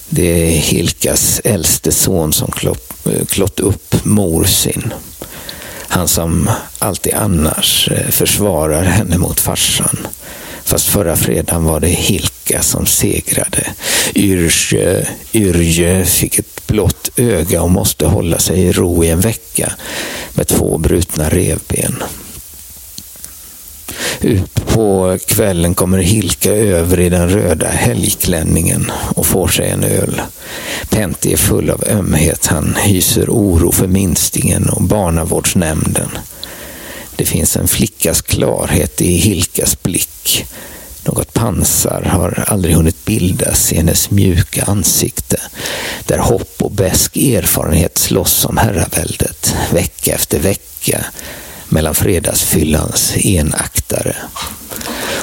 Det 0.09 0.47
är 0.47 0.51
Hilkas 0.51 1.41
äldste 1.43 1.91
son 1.91 2.33
som 2.33 2.51
eh, 3.05 3.25
klott 3.25 3.59
upp 3.59 4.05
mor 4.05 4.43
sin. 4.43 4.93
Han 5.87 6.07
som 6.07 6.49
alltid 6.79 7.13
annars 7.13 7.89
eh, 7.91 8.09
försvarar 8.09 8.83
henne 8.83 9.17
mot 9.17 9.39
farsan. 9.39 9.97
Fast 10.71 10.87
förra 10.87 11.15
fredagen 11.15 11.63
var 11.63 11.79
det 11.79 11.87
Hilka 11.87 12.61
som 12.61 12.85
segrade. 12.85 13.67
Yrje, 14.15 15.07
Yrje 15.33 16.05
fick 16.05 16.39
ett 16.39 16.67
blått 16.67 17.09
öga 17.15 17.61
och 17.61 17.71
måste 17.71 18.05
hålla 18.05 18.39
sig 18.39 18.59
i 18.59 18.71
ro 18.71 19.03
i 19.03 19.09
en 19.09 19.19
vecka 19.19 19.73
med 20.33 20.47
två 20.47 20.77
brutna 20.77 21.29
revben. 21.29 22.03
Ut 24.21 24.65
på 24.67 25.17
kvällen 25.27 25.75
kommer 25.75 25.97
Hilka 25.97 26.51
över 26.51 26.99
i 26.99 27.09
den 27.09 27.29
röda 27.29 27.67
helgklänningen 27.67 28.91
och 29.15 29.25
får 29.25 29.47
sig 29.47 29.69
en 29.69 29.83
öl. 29.83 30.21
Pentti 30.89 31.33
är 31.33 31.37
full 31.37 31.69
av 31.69 31.83
ömhet. 31.87 32.45
Han 32.45 32.75
hyser 32.75 33.29
oro 33.29 33.71
för 33.71 33.87
minstingen 33.87 34.69
och 34.69 34.81
barnavårdsnämnden. 34.81 36.09
Det 37.21 37.25
finns 37.25 37.57
en 37.57 37.67
flickas 37.67 38.21
klarhet 38.21 39.01
i 39.01 39.17
Hilkas 39.17 39.83
blick. 39.83 40.45
Något 41.03 41.33
pansar 41.33 42.01
har 42.01 42.43
aldrig 42.47 42.75
hunnit 42.75 43.05
bildas 43.05 43.73
i 43.73 43.75
hennes 43.75 44.11
mjuka 44.11 44.63
ansikte, 44.63 45.41
där 46.05 46.17
hopp 46.17 46.61
och 46.61 46.71
besk 46.71 47.17
erfarenhet 47.17 47.97
slåss 47.97 48.45
om 48.45 48.57
herraväldet, 48.57 49.55
vecka 49.71 50.15
efter 50.15 50.39
vecka, 50.39 51.05
mellan 51.69 51.95
fredagsfyllans 51.95 53.17
enaktare. 53.17 54.15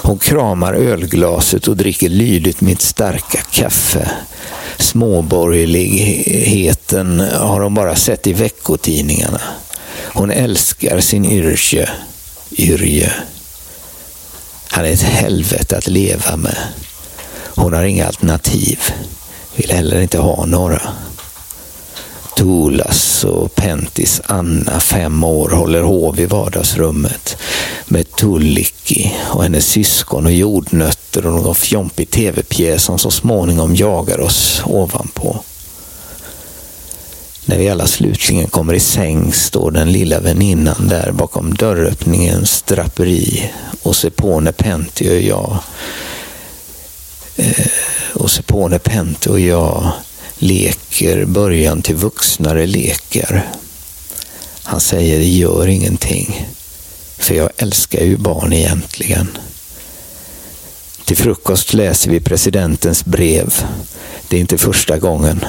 Hon 0.03 0.19
kramar 0.19 0.75
ölglaset 0.75 1.69
och 1.69 1.77
dricker 1.77 2.09
lydigt 2.09 2.61
mitt 2.61 2.83
starka 2.83 3.41
kaffe. 3.51 4.11
Småborgerligheten 4.77 7.21
har 7.21 7.61
hon 7.61 7.75
bara 7.75 7.97
sett 7.97 8.27
i 8.27 8.33
veckotidningarna. 8.33 9.41
Hon 9.99 10.31
älskar 10.31 11.01
sin 11.01 11.25
yrke, 11.25 11.91
Yrje. 12.51 13.13
Han 14.69 14.85
är 14.85 14.93
ett 14.93 15.03
helvete 15.03 15.77
att 15.77 15.89
leva 15.89 16.37
med. 16.37 16.59
Hon 17.55 17.73
har 17.73 17.85
inga 17.85 18.07
alternativ. 18.07 18.81
Vill 19.57 19.71
heller 19.71 20.01
inte 20.01 20.19
ha 20.19 20.47
några. 20.47 20.83
Tolas 22.37 23.25
och 23.25 23.55
Pentis 23.55 24.21
Anna, 24.27 24.81
fem 24.81 25.25
år, 25.25 25.51
håller 25.51 25.83
hov 25.83 26.21
i 26.21 26.27
vardagsrummet 26.27 27.37
med 27.87 28.17
Tullikki 28.17 29.15
och 29.21 29.43
hennes 29.43 29.67
syskon 29.67 30.27
och 30.27 30.33
jordnötter 30.33 31.27
och 31.27 31.33
någon 31.33 31.55
fjompig 31.55 32.11
tv-pjäs 32.11 32.83
som 32.83 32.99
så 32.99 33.11
småningom 33.11 33.75
jagar 33.77 34.21
oss 34.21 34.63
ovanpå. 34.65 35.45
När 37.49 37.59
vi 37.59 37.69
alla 37.69 37.87
slutligen 37.87 38.49
kommer 38.49 38.75
i 38.75 38.81
säng 38.81 39.33
står 39.33 39.71
den 39.71 39.93
lilla 39.93 40.21
väninnan 40.21 40.89
där 40.89 41.13
bakom 41.13 41.55
dörröppningens 41.55 42.63
draperi 42.63 43.53
och 43.83 43.97
ser 43.97 44.11
på 44.11 44.41
när 44.41 44.53
Pentti 44.53 45.11
och 45.11 45.21
jag 45.21 45.59
eh, 47.37 47.67
och 48.15 48.31
ser 48.31 48.43
på 48.43 48.69
när 48.69 48.79
Pente 48.79 49.31
och 49.31 49.41
jag 49.41 49.93
leker 50.39 51.25
början 51.25 51.83
till 51.83 51.97
vuxnare 51.97 52.67
lekar. 52.67 53.47
Han 54.63 54.81
säger 54.81 55.19
det 55.19 55.29
gör 55.29 55.67
ingenting, 55.67 56.49
för 57.17 57.35
jag 57.35 57.51
älskar 57.57 58.05
ju 58.05 58.17
barn 58.17 58.53
egentligen. 58.53 59.39
Till 61.05 61.17
frukost 61.17 61.75
läser 61.75 62.11
vi 62.11 62.21
presidentens 62.21 63.05
brev. 63.05 63.55
Det 64.29 64.37
är 64.37 64.41
inte 64.41 64.59
första 64.59 64.99
gången. 64.99 65.45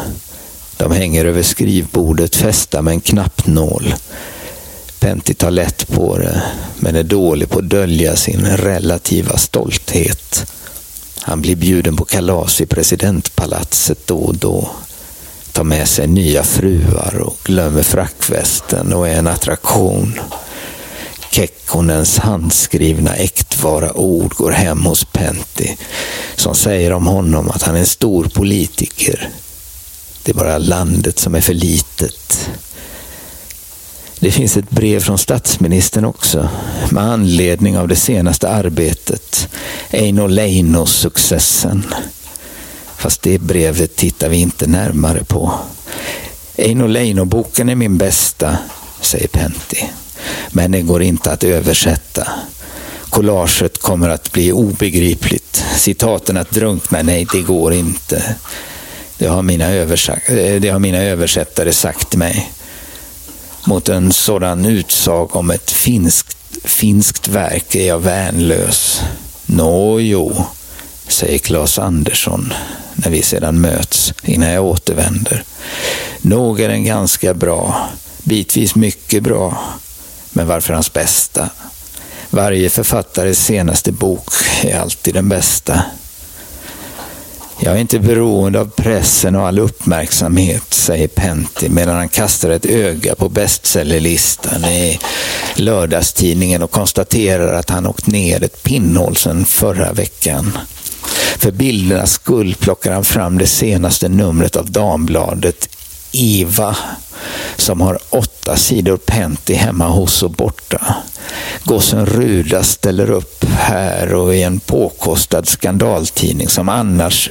De 0.80 0.92
hänger 0.92 1.26
över 1.26 1.44
skrivbordet 1.44 2.36
fästa 2.36 2.82
med 2.82 2.92
en 2.92 3.02
knappnål. 3.02 3.94
Pentti 5.00 5.34
tar 5.34 5.52
lätt 5.52 5.88
på 5.88 6.18
det, 6.18 6.42
men 6.80 6.96
är 6.96 7.04
dålig 7.04 7.50
på 7.50 7.60
att 7.60 7.70
dölja 7.70 8.16
sin 8.16 8.46
relativa 8.46 9.38
stolthet. 9.38 10.52
Han 11.22 11.42
blir 11.42 11.56
bjuden 11.56 11.96
på 11.96 12.06
kalas 12.06 12.62
i 12.62 12.66
presidentpalatset 12.66 14.08
då 14.08 14.18
och 14.18 14.36
då. 14.36 14.70
Tar 15.52 15.64
med 15.64 15.88
sig 15.88 16.08
nya 16.08 16.44
fruar 16.44 17.20
och 17.22 17.38
glömmer 17.44 17.84
frackvästen 17.84 18.94
och 18.94 19.08
är 19.08 19.18
en 19.18 19.28
attraktion. 19.28 20.20
Kekkonens 21.32 22.18
handskrivna 22.18 23.16
äktvara 23.16 23.94
ord 23.94 24.34
går 24.34 24.52
hem 24.52 24.86
hos 24.86 25.06
Pentti 25.06 25.78
som 26.36 26.56
säger 26.56 26.94
om 26.94 27.08
honom 27.08 27.50
att 27.50 27.64
han 27.64 27.76
är 27.76 27.80
en 27.80 27.86
stor 27.86 28.24
politiker. 28.24 29.30
Det 30.24 30.32
är 30.32 30.36
bara 30.36 30.58
landet 30.58 31.20
som 31.20 31.36
är 31.36 31.42
för 31.42 31.54
litet. 31.54 32.50
Det 34.20 34.32
finns 34.32 34.58
ett 34.58 34.70
brev 34.70 35.00
från 35.00 35.18
statsministern 35.18 36.06
också 36.06 36.50
med 36.90 37.04
anledning 37.04 37.78
av 37.78 37.88
det 37.88 37.96
senaste 37.96 38.50
arbetet, 38.50 39.50
Eino 39.90 40.28
Leino-successen. 40.28 41.84
Fast 42.98 43.22
det 43.22 43.40
brevet 43.40 43.96
tittar 43.96 44.30
vi 44.30 44.38
inte 44.38 44.68
närmare 44.68 45.24
på. 45.24 45.54
Eino 46.56 46.88
Leino-boken 46.88 47.70
är 47.70 47.76
min 47.76 47.98
bästa, 47.98 48.58
säger 49.02 49.28
Pentti. 49.28 49.90
Men 50.50 50.72
den 50.72 50.88
går 50.88 51.02
inte 51.02 51.32
att 51.32 51.44
översätta. 51.44 52.28
Collaget 53.10 53.82
kommer 53.82 54.10
att 54.10 54.32
bli 54.32 54.52
obegripligt. 54.52 55.66
Citaten 55.76 56.38
att 56.38 56.52
drunkna, 56.52 57.02
nej 57.02 57.28
det 57.34 57.42
går 57.42 57.74
inte. 57.74 58.36
Det 59.20 59.28
har 59.28 59.42
mina, 59.42 59.76
eh, 59.76 60.62
det 60.62 60.70
har 60.70 60.80
mina 60.80 60.98
översättare 60.98 61.74
sagt 61.74 62.16
mig. 62.16 62.52
Mot 63.66 63.90
en 63.90 64.14
sådan 64.14 64.66
utsag 64.66 65.36
om 65.36 65.52
ett 65.52 65.72
finskt, 65.72 66.38
finskt 66.64 67.28
verk 67.28 67.76
är 67.76 67.88
jag 67.88 68.00
värnlös. 68.00 69.02
Nåjo, 69.46 70.46
säger 71.08 71.38
Claes 71.38 71.80
Andersson 71.80 72.54
när 72.94 73.10
vi 73.10 73.22
sedan 73.22 73.62
möts 73.62 74.14
innan 74.24 74.50
jag 74.50 74.66
återvänder. 74.66 75.44
Nog 76.22 76.60
är 76.60 76.70
den 76.70 76.84
ganska 76.84 77.34
bra, 77.34 77.90
bitvis 78.24 78.76
mycket 78.76 79.24
bra, 79.24 79.64
men 80.32 80.48
varför 80.48 80.74
hans 80.74 80.94
bästa? 80.94 81.50
Varje 82.30 82.70
författares 82.70 83.46
senaste 83.46 83.92
bok 83.92 84.34
är 84.64 84.80
alltid 84.80 85.14
den 85.14 85.30
bästa. 85.30 85.84
Jag 87.70 87.78
är 87.78 87.82
inte 87.82 88.00
beroende 88.00 88.60
av 88.60 88.66
pressen 88.66 89.36
och 89.36 89.48
all 89.48 89.60
uppmärksamhet, 89.60 90.74
säger 90.74 91.08
Pentti 91.08 91.70
medan 91.70 91.96
han 91.96 92.10
kastar 92.10 92.50
ett 92.50 92.66
öga 92.66 93.16
på 93.16 93.30
bestsellerlistan 93.30 94.66
i 94.66 95.00
lördagstidningen 95.56 96.64
och 96.64 96.72
konstaterar 96.72 97.54
att 97.54 97.70
han 97.70 97.88
åkt 97.88 98.08
ner 98.08 98.44
ett 98.44 98.64
pinnhål 98.64 99.16
sedan 99.16 99.46
förra 99.46 99.94
veckan. 99.94 100.58
För 101.38 101.52
bildernas 101.52 102.12
skull 102.12 102.56
plockar 102.56 102.94
han 102.94 103.04
fram 103.04 103.38
det 103.38 103.48
senaste 103.48 104.10
numret 104.10 104.56
av 104.56 104.72
Dambladet 104.72 105.70
Eva 106.12 106.78
som 107.58 107.82
har 107.82 108.00
åtta 108.10 108.58
sidor 108.58 108.98
Pentti 108.98 109.54
hemma 109.54 109.88
hos 109.88 110.24
och 110.24 110.32
borta. 110.32 110.96
Gossen 111.64 112.06
Ruda 112.06 112.64
ställer 112.64 113.12
upp 113.12 113.46
här 113.46 114.14
och 114.14 114.36
i 114.36 114.44
en 114.44 114.60
påkostad 114.60 115.48
skandaltidning 115.48 116.48
som 116.48 116.70
annars, 116.70 117.30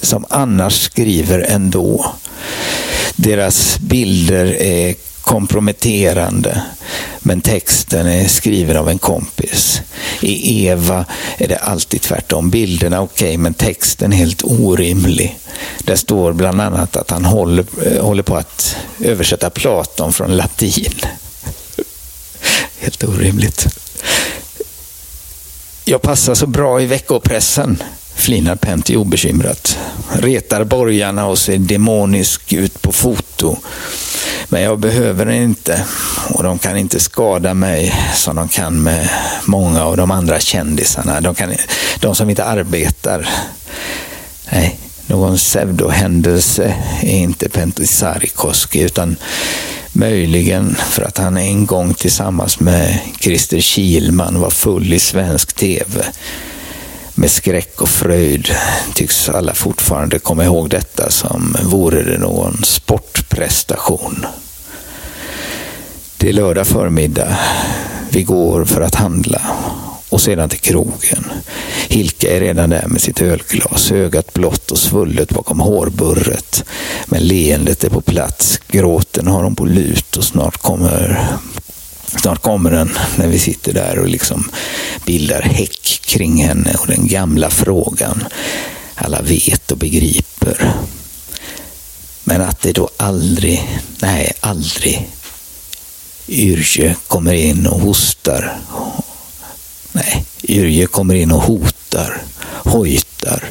som 0.00 0.24
annars 0.30 0.80
skriver 0.80 1.38
ändå. 1.38 2.14
Deras 3.16 3.78
bilder 3.78 4.62
är 4.62 4.94
komprometterande. 5.24 6.62
Men 7.18 7.40
texten 7.40 8.06
är 8.06 8.28
skriven 8.28 8.76
av 8.76 8.88
en 8.88 8.98
kompis. 8.98 9.82
I 10.20 10.66
Eva 10.66 11.04
är 11.38 11.48
det 11.48 11.56
alltid 11.56 12.02
tvärtom. 12.02 12.50
Bilderna 12.50 13.00
okej, 13.00 13.28
okay, 13.28 13.38
men 13.38 13.54
texten 13.54 14.12
helt 14.12 14.42
orimlig. 14.44 15.38
Där 15.78 15.96
står 15.96 16.32
bland 16.32 16.60
annat 16.60 16.96
att 16.96 17.10
han 17.10 17.24
håller, 17.24 17.64
eh, 17.86 18.04
håller 18.04 18.22
på 18.22 18.36
att 18.36 18.76
översätta 19.00 19.50
Platon 19.50 20.12
från 20.12 20.36
latin. 20.36 20.94
Helt 22.78 23.04
orimligt. 23.04 23.66
Jag 25.84 26.02
passar 26.02 26.34
så 26.34 26.46
bra 26.46 26.80
i 26.80 26.86
veckopressen, 26.86 27.82
flinar 28.14 28.56
Pentti 28.56 28.96
obekymrat. 28.96 29.78
Retar 30.12 30.64
borgarna 30.64 31.26
och 31.26 31.38
ser 31.38 31.58
demonisk 31.58 32.52
ut 32.52 32.82
på 32.82 32.92
foto. 32.92 33.56
Men 34.48 34.62
jag 34.62 34.78
behöver 34.78 35.24
den 35.24 35.34
inte 35.34 35.84
och 36.30 36.42
de 36.42 36.58
kan 36.58 36.76
inte 36.76 37.00
skada 37.00 37.54
mig 37.54 37.94
som 38.14 38.36
de 38.36 38.48
kan 38.48 38.82
med 38.82 39.08
många 39.44 39.84
av 39.84 39.96
de 39.96 40.10
andra 40.10 40.40
kändisarna. 40.40 41.20
De, 41.20 41.34
kan, 41.34 41.54
de 42.00 42.14
som 42.14 42.30
inte 42.30 42.44
arbetar. 42.44 43.28
Nej, 44.52 44.78
någon 45.06 45.36
pseudohändelse 45.36 46.74
är 47.02 47.16
inte 47.16 47.48
Pentti 47.48 47.86
Sarikoski 47.86 48.80
utan 48.80 49.16
möjligen 49.92 50.76
för 50.90 51.02
att 51.02 51.18
han 51.18 51.36
en 51.36 51.66
gång 51.66 51.94
tillsammans 51.94 52.60
med 52.60 52.98
Christer 53.20 53.60
Kilman 53.60 54.40
var 54.40 54.50
full 54.50 54.92
i 54.92 54.98
svensk 54.98 55.52
tv. 55.52 56.04
Med 57.14 57.30
skräck 57.30 57.82
och 57.82 57.88
fröjd 57.88 58.50
tycks 58.94 59.28
alla 59.28 59.54
fortfarande 59.54 60.18
komma 60.18 60.44
ihåg 60.44 60.70
detta 60.70 61.10
som 61.10 61.56
vore 61.62 62.02
det 62.02 62.18
någon 62.18 62.64
sportprestation. 62.64 64.26
Det 66.16 66.28
är 66.28 66.32
lördag 66.32 66.66
förmiddag. 66.66 67.38
Vi 68.10 68.22
går 68.22 68.64
för 68.64 68.80
att 68.80 68.94
handla 68.94 69.40
och 70.08 70.20
sedan 70.20 70.48
till 70.48 70.58
krogen. 70.58 71.24
Hilka 71.88 72.36
är 72.36 72.40
redan 72.40 72.70
där 72.70 72.86
med 72.86 73.00
sitt 73.00 73.22
ölglas, 73.22 73.92
ögat 73.92 74.32
blått 74.32 74.70
och 74.70 74.78
svullet 74.78 75.28
bakom 75.28 75.60
hårburret. 75.60 76.64
Men 77.06 77.22
leendet 77.22 77.84
är 77.84 77.90
på 77.90 78.00
plats, 78.00 78.60
gråten 78.68 79.26
har 79.26 79.42
hon 79.42 79.56
på 79.56 79.64
lut 79.64 80.16
och 80.16 80.24
snart 80.24 80.56
kommer 80.56 81.26
Snart 82.20 82.42
kommer 82.42 82.70
den 82.70 82.90
när 83.16 83.28
vi 83.28 83.38
sitter 83.38 83.72
där 83.72 83.98
och 83.98 84.08
liksom 84.08 84.50
bildar 85.06 85.42
häck 85.42 86.00
kring 86.04 86.44
henne 86.44 86.74
och 86.78 86.86
den 86.86 87.06
gamla 87.06 87.50
frågan. 87.50 88.24
Alla 88.94 89.22
vet 89.22 89.70
och 89.70 89.78
begriper. 89.78 90.72
Men 92.24 92.40
att 92.40 92.60
det 92.60 92.72
då 92.72 92.88
aldrig, 92.96 93.68
nej 94.00 94.32
aldrig, 94.40 95.08
Yrje 96.28 96.96
kommer 97.08 97.32
in 97.32 97.66
och 97.66 97.80
hostar. 97.80 98.58
Nej, 99.92 100.24
Yrje 100.42 100.86
kommer 100.86 101.14
in 101.14 101.32
och 101.32 101.42
hotar, 101.42 102.22
hojtar, 102.44 103.44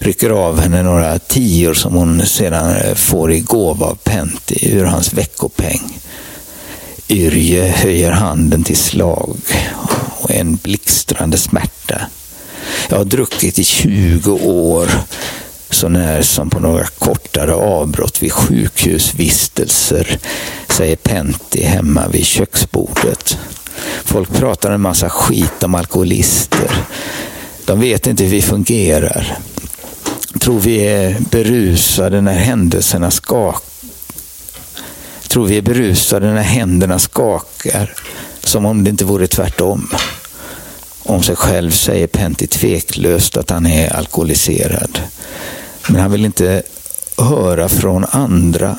rycker 0.00 0.30
av 0.30 0.60
henne 0.60 0.82
några 0.82 1.18
tior 1.18 1.74
som 1.74 1.94
hon 1.94 2.26
sedan 2.26 2.96
får 2.96 3.32
i 3.32 3.40
gåva 3.40 3.86
av 3.86 3.94
Pentti 3.94 4.68
ur 4.72 4.84
hans 4.84 5.12
veckopeng. 5.12 5.98
Yrje 7.10 7.68
höjer 7.68 8.10
handen 8.10 8.64
till 8.64 8.76
slag 8.76 9.36
och 10.20 10.30
en 10.30 10.56
blixtrande 10.56 11.38
smärta. 11.38 12.00
Jag 12.88 12.96
har 12.96 13.04
druckit 13.04 13.58
i 13.58 13.64
20 13.64 14.32
år, 14.32 14.88
så 15.70 15.88
när 15.88 16.22
som 16.22 16.50
på 16.50 16.60
några 16.60 16.86
kortare 16.86 17.54
avbrott 17.54 18.22
vid 18.22 18.32
sjukhusvistelser, 18.32 20.18
säger 20.68 20.96
Pentti 20.96 21.64
hemma 21.64 22.08
vid 22.08 22.26
köksbordet. 22.26 23.38
Folk 24.04 24.32
pratar 24.32 24.70
en 24.70 24.80
massa 24.80 25.10
skit 25.10 25.62
om 25.62 25.74
alkoholister. 25.74 26.70
De 27.64 27.80
vet 27.80 28.06
inte 28.06 28.24
hur 28.24 28.30
vi 28.30 28.42
fungerar. 28.42 29.36
Tror 30.40 30.60
vi 30.60 30.76
är 30.86 31.16
berusade 31.30 32.20
när 32.20 32.38
händelserna 32.38 33.10
skakar 33.10 33.69
tror 35.30 35.46
vi 35.46 35.56
är 35.56 35.62
berusade 35.62 36.32
när 36.32 36.42
händerna 36.42 36.98
skakar, 36.98 37.94
som 38.44 38.66
om 38.66 38.84
det 38.84 38.90
inte 38.90 39.04
vore 39.04 39.26
tvärtom. 39.26 39.88
Om 41.02 41.22
sig 41.22 41.36
själv 41.36 41.70
säger 41.70 42.06
Pentti 42.06 42.46
tveklöst 42.46 43.36
att 43.36 43.50
han 43.50 43.66
är 43.66 43.96
alkoholiserad. 43.96 45.00
Men 45.88 46.00
han 46.00 46.12
vill 46.12 46.24
inte 46.24 46.62
höra 47.18 47.68
från 47.68 48.04
andra. 48.10 48.78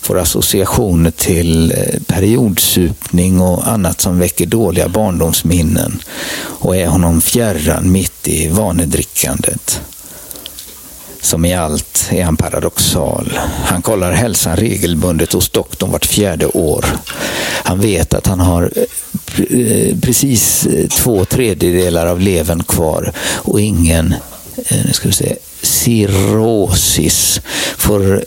får 0.00 0.18
associationer 0.18 1.10
till 1.10 1.72
eh, 1.72 2.02
periodsupning 2.06 3.40
och 3.40 3.68
annat 3.68 4.00
som 4.00 4.18
väcker 4.18 4.46
dåliga 4.46 4.88
barndomsminnen 4.88 6.02
och 6.36 6.76
är 6.76 6.86
honom 6.86 7.20
fjärran 7.20 7.92
mitt 7.92 8.28
i 8.28 8.48
vanedrickandet. 8.48 9.80
Som 11.24 11.44
i 11.44 11.54
allt 11.54 12.08
är 12.10 12.24
han 12.24 12.36
paradoxal. 12.36 13.38
Han 13.64 13.82
kollar 13.82 14.12
hälsan 14.12 14.56
regelbundet 14.56 15.32
hos 15.32 15.48
doktorn 15.48 15.90
vart 15.90 16.06
fjärde 16.06 16.46
år. 16.46 16.86
Han 17.64 17.80
vet 17.80 18.14
att 18.14 18.26
han 18.26 18.40
har 18.40 18.70
eh, 19.50 19.98
precis 20.02 20.66
eh, 20.66 20.88
två 20.88 21.24
tredjedelar 21.24 22.06
av 22.06 22.20
levern 22.20 22.62
kvar 22.62 23.12
och 23.18 23.60
ingen 23.60 24.14
eh, 24.56 24.78
nu 24.86 24.92
ska 24.92 25.08
vi 25.08 25.14
se, 25.14 25.36
cirrosis. 25.62 27.40
Får 27.76 28.24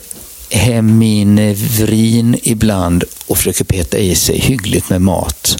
heminevrin 0.50 2.38
ibland 2.42 3.04
och 3.26 3.38
försöker 3.38 3.64
peta 3.64 3.98
i 3.98 4.14
sig 4.14 4.38
hyggligt 4.38 4.90
med 4.90 5.02
mat. 5.02 5.56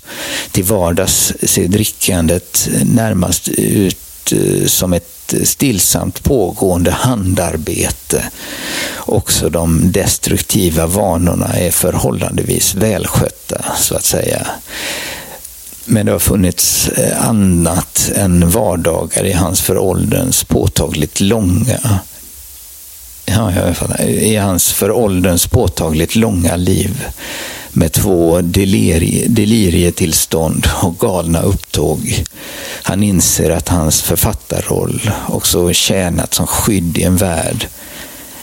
Till 0.52 0.65
vardags 0.65 1.32
ser 1.43 1.69
drickandet 1.69 2.69
närmast 2.85 3.48
ut 3.48 4.32
som 4.66 4.93
ett 4.93 5.18
stillsamt 5.45 6.23
pågående 6.23 6.91
handarbete. 6.91 8.25
Också 8.97 9.49
de 9.49 9.93
destruktiva 9.93 10.87
vanorna 10.87 11.47
är 11.47 11.71
förhållandevis 11.71 12.75
välskötta, 12.75 13.65
så 13.77 13.95
att 13.95 14.05
säga. 14.05 14.47
Men 15.85 16.07
det 16.07 16.13
har 16.13 16.19
funnits 16.19 16.89
eh, 16.89 17.29
annat 17.29 18.11
än 18.15 18.51
vardagar 18.51 19.25
i 19.25 19.33
hans 19.33 19.61
för 19.61 19.79
ålderns 19.79 20.45
påtagligt 20.45 21.21
långa 21.21 22.01
ja, 23.29 23.53
jag 23.53 23.77
fattar, 23.77 24.05
i 24.05 24.37
hans 24.37 24.73
för 24.73 24.91
ålderns 24.91 25.47
påtagligt 25.47 26.17
långa 26.17 26.57
liv 26.57 27.07
med 27.79 27.93
två 27.93 28.41
delirie, 28.41 29.29
delirietillstånd 29.29 30.67
och 30.83 30.99
galna 30.99 31.43
upptåg. 31.43 32.25
Han 32.83 33.03
inser 33.03 33.51
att 33.51 33.69
hans 33.69 34.03
författarroll 34.03 35.11
också 35.29 35.73
tjänat 35.73 36.35
som 36.35 36.47
skydd 36.47 36.99
i 36.99 37.03
en 37.03 37.17
värld 37.17 37.69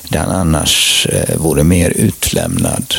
där 0.10 0.20
han 0.20 0.36
annars 0.36 1.08
eh, 1.12 1.38
vore 1.38 1.64
mer 1.64 1.90
utlämnad. 1.90 2.96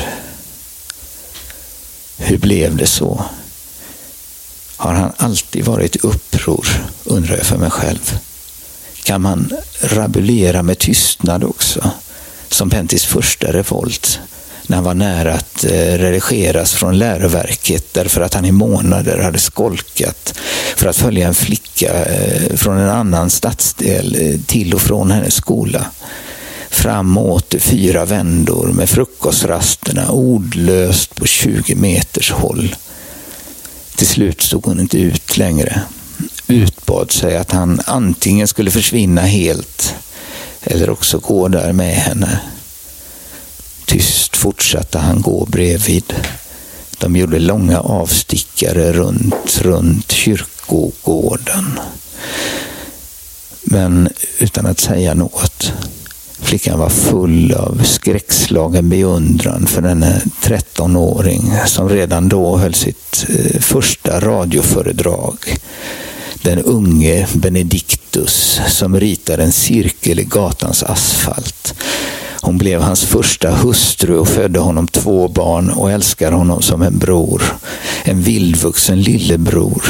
Hur 2.18 2.38
blev 2.38 2.76
det 2.76 2.86
så? 2.86 3.24
Har 4.76 4.94
han 4.94 5.12
alltid 5.16 5.64
varit 5.64 5.96
uppror, 5.96 6.66
undrar 7.04 7.36
jag 7.36 7.46
för 7.46 7.58
mig 7.58 7.70
själv 7.70 8.18
kan 9.06 9.22
man 9.22 9.52
rabulera 9.80 10.62
med 10.62 10.78
tystnad 10.78 11.44
också. 11.44 11.90
Som 12.48 12.70
Pentis 12.70 13.04
första 13.04 13.52
revolt 13.52 14.20
när 14.68 14.76
han 14.76 14.84
var 14.84 14.94
nära 14.94 15.34
att 15.34 15.64
eh, 15.64 15.98
redigeras 15.98 16.72
från 16.72 16.98
läroverket 16.98 17.94
därför 17.94 18.20
att 18.20 18.34
han 18.34 18.44
i 18.44 18.52
månader 18.52 19.18
hade 19.18 19.38
skolkat 19.38 20.34
för 20.76 20.88
att 20.88 20.96
följa 20.96 21.26
en 21.26 21.34
flicka 21.34 22.04
eh, 22.04 22.56
från 22.56 22.78
en 22.78 22.88
annan 22.88 23.30
stadsdel 23.30 24.16
eh, 24.20 24.40
till 24.46 24.74
och 24.74 24.82
från 24.82 25.10
hennes 25.10 25.34
skola. 25.34 25.86
Fram 26.70 27.18
och 27.18 27.34
åter 27.34 27.58
fyra 27.58 28.04
vändor 28.04 28.66
med 28.66 28.90
frukostrasterna 28.90 30.10
ordlöst 30.10 31.14
på 31.14 31.26
20 31.26 31.74
meters 31.74 32.30
håll. 32.32 32.74
Till 33.96 34.06
slut 34.06 34.40
stod 34.40 34.66
hon 34.66 34.80
inte 34.80 34.98
ut 34.98 35.36
längre 35.36 35.82
utbad 36.48 37.10
sig 37.10 37.36
att 37.36 37.52
han 37.52 37.80
antingen 37.86 38.48
skulle 38.48 38.70
försvinna 38.70 39.20
helt 39.20 39.94
eller 40.62 40.90
också 40.90 41.18
gå 41.18 41.48
där 41.48 41.72
med 41.72 41.94
henne. 41.94 42.40
Fortsatte 44.36 44.98
han 44.98 45.20
gå 45.22 45.46
bredvid. 45.50 46.14
De 46.98 47.16
gjorde 47.16 47.38
långa 47.38 47.80
avstickare 47.80 48.92
runt, 48.92 49.60
runt 49.62 50.12
kyrkogården. 50.12 51.80
Men 53.62 54.08
utan 54.38 54.66
att 54.66 54.80
säga 54.80 55.14
något. 55.14 55.72
Flickan 56.38 56.78
var 56.78 56.88
full 56.88 57.52
av 57.52 57.82
skräckslagen 57.84 58.88
beundran 58.88 59.66
för 59.66 59.82
denne 59.82 60.22
13-åring 60.42 61.52
som 61.66 61.88
redan 61.88 62.28
då 62.28 62.56
höll 62.56 62.74
sitt 62.74 63.26
eh, 63.28 63.60
första 63.60 64.20
radioföredrag 64.20 65.36
den 66.42 66.58
unge 66.58 67.26
Benedictus 67.32 68.60
som 68.68 69.00
ritar 69.00 69.38
en 69.38 69.52
cirkel 69.52 70.20
i 70.20 70.24
gatans 70.24 70.82
asfalt. 70.82 71.74
Hon 72.40 72.58
blev 72.58 72.80
hans 72.80 73.04
första 73.04 73.50
hustru 73.50 74.18
och 74.18 74.28
födde 74.28 74.58
honom 74.58 74.88
två 74.88 75.28
barn 75.28 75.70
och 75.70 75.90
älskar 75.90 76.32
honom 76.32 76.62
som 76.62 76.82
en 76.82 76.98
bror. 76.98 77.42
En 78.04 78.22
vildvuxen 78.22 79.02
lillebror. 79.02 79.84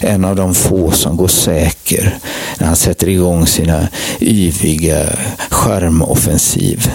En 0.00 0.24
av 0.24 0.36
de 0.36 0.54
få 0.54 0.90
som 0.90 1.16
går 1.16 1.28
säker 1.28 2.18
när 2.58 2.66
han 2.66 2.76
sätter 2.76 3.08
igång 3.08 3.46
sina 3.46 3.88
yviga 4.20 5.06
charmoffensiv. 5.50 6.90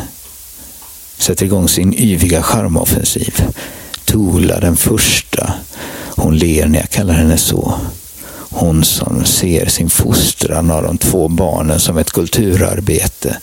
Sätter 1.17 1.45
igång 1.45 1.67
sin 1.67 1.93
yviga 1.93 2.43
charmoffensiv. 2.43 3.43
Tola 4.05 4.59
den 4.59 4.75
första. 4.75 5.53
Hon 6.15 6.37
ler 6.37 6.67
när 6.67 6.79
jag 6.79 6.89
kallar 6.89 7.13
henne 7.13 7.37
så. 7.37 7.73
Hon 8.55 8.83
som 8.83 9.25
ser 9.25 9.65
sin 9.65 9.89
fostran 9.89 10.71
av 10.71 10.83
de 10.83 10.97
två 10.97 11.27
barnen 11.27 11.79
som 11.79 11.97
ett 11.97 12.11
kulturarbete, 12.11 13.37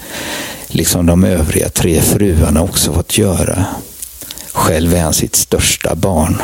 liksom 0.75 1.07
de 1.07 1.25
övriga 1.25 1.69
tre 1.69 2.01
fruarna 2.01 2.63
också 2.63 2.93
fått 2.93 3.19
göra. 3.19 3.65
Själv 4.53 4.95
är 4.95 5.03
han 5.03 5.15
sitt 5.15 5.37
största 5.37 5.95
barn. 5.95 6.43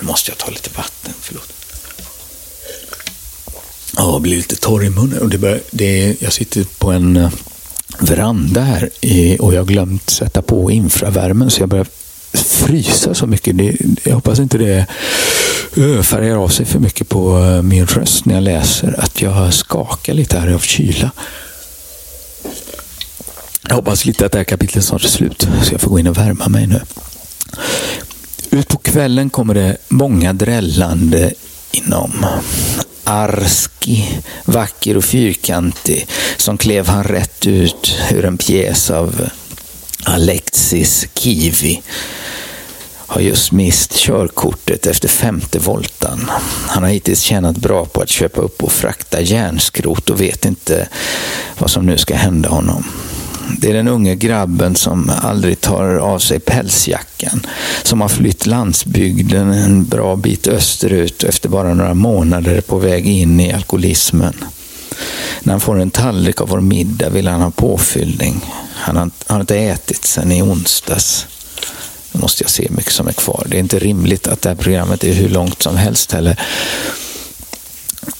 Nu 0.00 0.06
måste 0.06 0.30
jag 0.30 0.38
ta 0.38 0.50
lite 0.50 0.70
vatten, 0.76 1.12
förlåt. 1.20 1.52
Ja, 3.96 4.12
jag 4.12 4.20
blir 4.20 4.36
lite 4.36 4.56
torr 4.56 4.84
i 4.84 4.90
munnen. 4.90 5.28
Det 5.28 5.38
bör, 5.38 5.60
det 5.70 6.04
är, 6.04 6.16
jag 6.18 6.32
sitter 6.32 6.64
på 6.78 6.90
en 6.90 7.16
eh, 7.16 7.30
veranda 7.98 8.60
här 8.60 8.90
och 9.38 9.54
jag 9.54 9.60
har 9.60 9.66
glömt 9.66 10.10
sätta 10.10 10.42
på 10.42 10.70
infravärmen 10.70 11.50
så 11.50 11.62
jag 11.62 11.68
börjar 11.68 11.86
frysa 12.32 13.14
så 13.14 13.26
mycket. 13.26 13.58
Det, 13.58 13.76
jag 14.04 14.14
hoppas 14.14 14.38
inte 14.38 14.58
det 14.58 14.86
eh, 15.76 16.02
färgar 16.02 16.36
av 16.36 16.48
sig 16.48 16.66
för 16.66 16.78
mycket 16.78 17.08
på 17.08 17.38
eh, 17.38 17.62
min 17.62 17.86
röst 17.86 18.24
när 18.24 18.34
jag 18.34 18.42
läser. 18.42 19.00
Att 19.00 19.22
jag 19.22 19.54
skakar 19.54 20.14
lite 20.14 20.38
här 20.38 20.52
av 20.52 20.58
kyla. 20.58 21.10
Jag 23.68 23.74
hoppas 23.74 24.04
lite 24.04 24.26
att 24.26 24.32
det 24.32 24.38
här 24.38 24.44
kapitlet 24.44 24.84
snart 24.84 25.04
är 25.04 25.08
slut, 25.08 25.48
så 25.62 25.74
jag 25.74 25.80
får 25.80 25.90
gå 25.90 25.98
in 25.98 26.06
och 26.06 26.18
värma 26.18 26.48
mig 26.48 26.66
nu. 26.66 26.80
Ut 28.50 28.68
på 28.68 28.78
kvällen 28.78 29.30
kommer 29.30 29.54
det 29.54 29.76
många 29.88 30.32
drällande 30.32 31.32
inom. 31.70 32.26
Arski, 33.04 34.20
vacker 34.44 34.96
och 34.96 35.04
fyrkantig, 35.04 36.06
som 36.36 36.58
klev 36.58 36.88
han 36.88 37.04
rätt 37.04 37.46
ut 37.46 37.96
ur 38.10 38.24
en 38.24 38.38
pjäs 38.38 38.90
av 38.90 39.28
Alexis 40.04 41.06
Kivi 41.14 41.82
har 43.10 43.20
just 43.20 43.52
mist 43.52 43.94
körkortet 43.96 44.86
efter 44.86 45.08
femte 45.08 45.58
voltan. 45.58 46.30
Han 46.66 46.82
har 46.82 46.90
hittills 46.90 47.20
tjänat 47.20 47.56
bra 47.56 47.84
på 47.84 48.00
att 48.02 48.08
köpa 48.08 48.40
upp 48.40 48.62
och 48.62 48.72
frakta 48.72 49.20
järnskrot 49.20 50.10
och 50.10 50.20
vet 50.20 50.44
inte 50.44 50.88
vad 51.58 51.70
som 51.70 51.86
nu 51.86 51.98
ska 51.98 52.14
hända 52.14 52.48
honom. 52.48 52.84
Det 53.58 53.70
är 53.70 53.74
den 53.74 53.88
unge 53.88 54.14
grabben 54.14 54.76
som 54.76 55.12
aldrig 55.22 55.60
tar 55.60 55.94
av 55.94 56.18
sig 56.18 56.40
pälsjackan, 56.40 57.46
som 57.82 58.00
har 58.00 58.08
flytt 58.08 58.46
landsbygden 58.46 59.52
en 59.52 59.84
bra 59.84 60.16
bit 60.16 60.46
österut 60.46 61.22
och 61.22 61.28
efter 61.28 61.48
bara 61.48 61.74
några 61.74 61.94
månader 61.94 62.60
på 62.60 62.78
väg 62.78 63.06
in 63.06 63.40
i 63.40 63.52
alkoholismen. 63.52 64.34
När 65.40 65.52
han 65.52 65.60
får 65.60 65.80
en 65.80 65.90
tallrik 65.90 66.40
av 66.40 66.48
vår 66.48 66.60
middag 66.60 67.08
vill 67.08 67.28
han 67.28 67.40
ha 67.40 67.50
påfyllning. 67.50 68.40
Han 68.74 68.96
har, 68.96 69.02
han 69.02 69.12
har 69.26 69.40
inte 69.40 69.58
ätit 69.58 70.04
sedan 70.04 70.32
i 70.32 70.42
onsdags. 70.42 71.26
Nu 72.12 72.20
måste 72.20 72.44
jag 72.44 72.50
se 72.50 72.66
hur 72.68 72.76
mycket 72.76 72.92
som 72.92 73.08
är 73.08 73.12
kvar. 73.12 73.46
Det 73.46 73.56
är 73.56 73.60
inte 73.60 73.78
rimligt 73.78 74.26
att 74.26 74.42
det 74.42 74.48
här 74.48 74.56
programmet 74.56 75.04
är 75.04 75.12
hur 75.12 75.28
långt 75.28 75.62
som 75.62 75.76
helst 75.76 76.12
heller. 76.12 76.40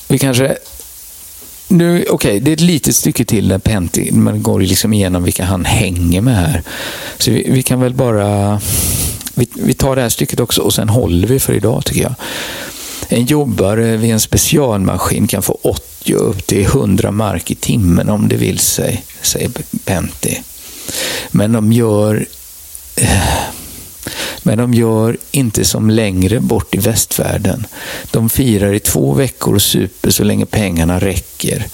Vi 0.08 0.18
kanske... 0.18 0.56
Okej, 1.72 2.10
okay, 2.10 2.40
det 2.40 2.50
är 2.50 2.52
ett 2.52 2.60
litet 2.60 2.96
stycke 2.96 3.24
till 3.24 3.48
där 3.48 3.58
Penti, 3.58 4.12
man 4.12 4.42
går 4.42 4.60
liksom 4.60 4.92
igenom 4.92 5.24
vilka 5.24 5.44
han 5.44 5.64
hänger 5.64 6.20
med 6.20 6.36
här. 6.36 6.62
Så 7.18 7.30
vi, 7.30 7.46
vi 7.50 7.62
kan 7.62 7.80
väl 7.80 7.94
bara... 7.94 8.60
Vi, 9.34 9.48
vi, 9.54 9.74
tar 9.74 9.96
det 9.96 10.02
här 10.02 10.08
stycket 10.08 10.40
också 10.40 10.62
och 10.62 10.74
sen 10.74 10.88
håller 10.88 11.28
vi 11.28 11.38
för 11.38 11.52
idag 11.52 11.84
tycker 11.84 12.02
jag. 12.02 12.14
En 13.08 13.24
jobbare 13.24 13.96
vid 13.96 14.10
en 14.10 14.20
specialmaskin 14.20 15.26
kan 15.26 15.42
få 15.42 15.58
80 15.62 16.14
upp 16.14 16.46
till 16.46 16.64
100 16.64 17.10
mark 17.10 17.50
i 17.50 17.54
timmen 17.54 18.08
om 18.08 18.28
det 18.28 18.36
vill 18.36 18.58
sig, 18.58 19.04
säger 19.22 19.50
Penti. 19.84 20.42
Men 21.30 21.52
de 21.52 21.72
gör... 21.72 22.26
Eh, 22.96 23.59
men 24.42 24.58
de 24.58 24.74
gör 24.74 25.16
inte 25.30 25.64
som 25.64 25.90
längre 25.90 26.40
bort 26.40 26.74
i 26.74 26.78
västvärlden. 26.78 27.66
De 28.10 28.30
firar 28.30 28.72
i 28.72 28.80
två 28.80 29.12
veckor 29.12 29.54
och 29.54 29.62
super 29.62 30.10
så 30.10 30.24
länge 30.24 30.46
pengarna 30.46 30.98
räcker 30.98 31.66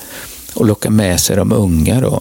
och 0.54 0.66
lockar 0.66 0.90
med 0.90 1.20
sig 1.20 1.36
de 1.36 1.52
unga 1.52 2.00
då. 2.00 2.20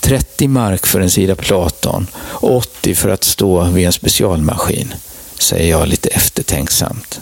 30 0.00 0.48
mark 0.48 0.86
för 0.86 1.00
en 1.00 1.10
sida 1.10 1.34
Platon 1.34 2.06
och 2.16 2.56
80 2.56 2.94
för 2.94 3.08
att 3.08 3.24
stå 3.24 3.64
vid 3.64 3.86
en 3.86 3.92
specialmaskin, 3.92 4.94
säger 5.38 5.70
jag 5.70 5.88
lite 5.88 6.08
eftertänksamt. 6.08 7.20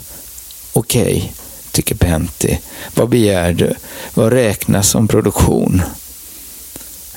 Okej, 0.73 1.01
okay, 1.03 1.29
tycker 1.71 1.95
Pentti. 1.95 2.59
Vad 2.95 3.09
begär 3.09 3.53
du? 3.53 3.73
Vad 4.13 4.33
räknas 4.33 4.89
som 4.89 5.07
produktion? 5.07 5.81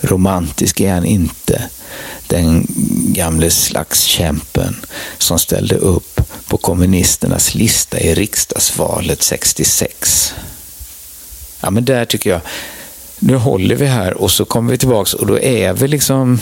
Romantisk 0.05 0.81
är 0.81 0.95
han 0.95 1.05
inte, 1.05 1.69
den 2.27 2.67
gamle 3.13 3.51
slagskämpen 3.51 4.77
som 5.19 5.39
ställde 5.39 5.77
upp 5.77 6.21
på 6.49 6.57
kommunisternas 6.57 7.55
lista 7.55 8.01
i 8.01 8.15
riksdagsvalet 8.15 9.23
66. 9.23 10.35
Ja, 11.61 11.71
men 11.71 11.85
där 11.85 12.05
tycker 12.05 12.31
jag, 12.31 12.41
nu 13.19 13.37
håller 13.37 13.77
vi 13.77 13.87
här 13.87 14.15
och 14.15 14.31
så 14.31 14.45
kommer 14.45 14.73
vi 14.73 14.79
tillbaks 14.79 15.15
och 15.15 15.27
då 15.27 15.39
är 15.39 15.73
vi 15.73 15.89
liksom, 15.89 16.41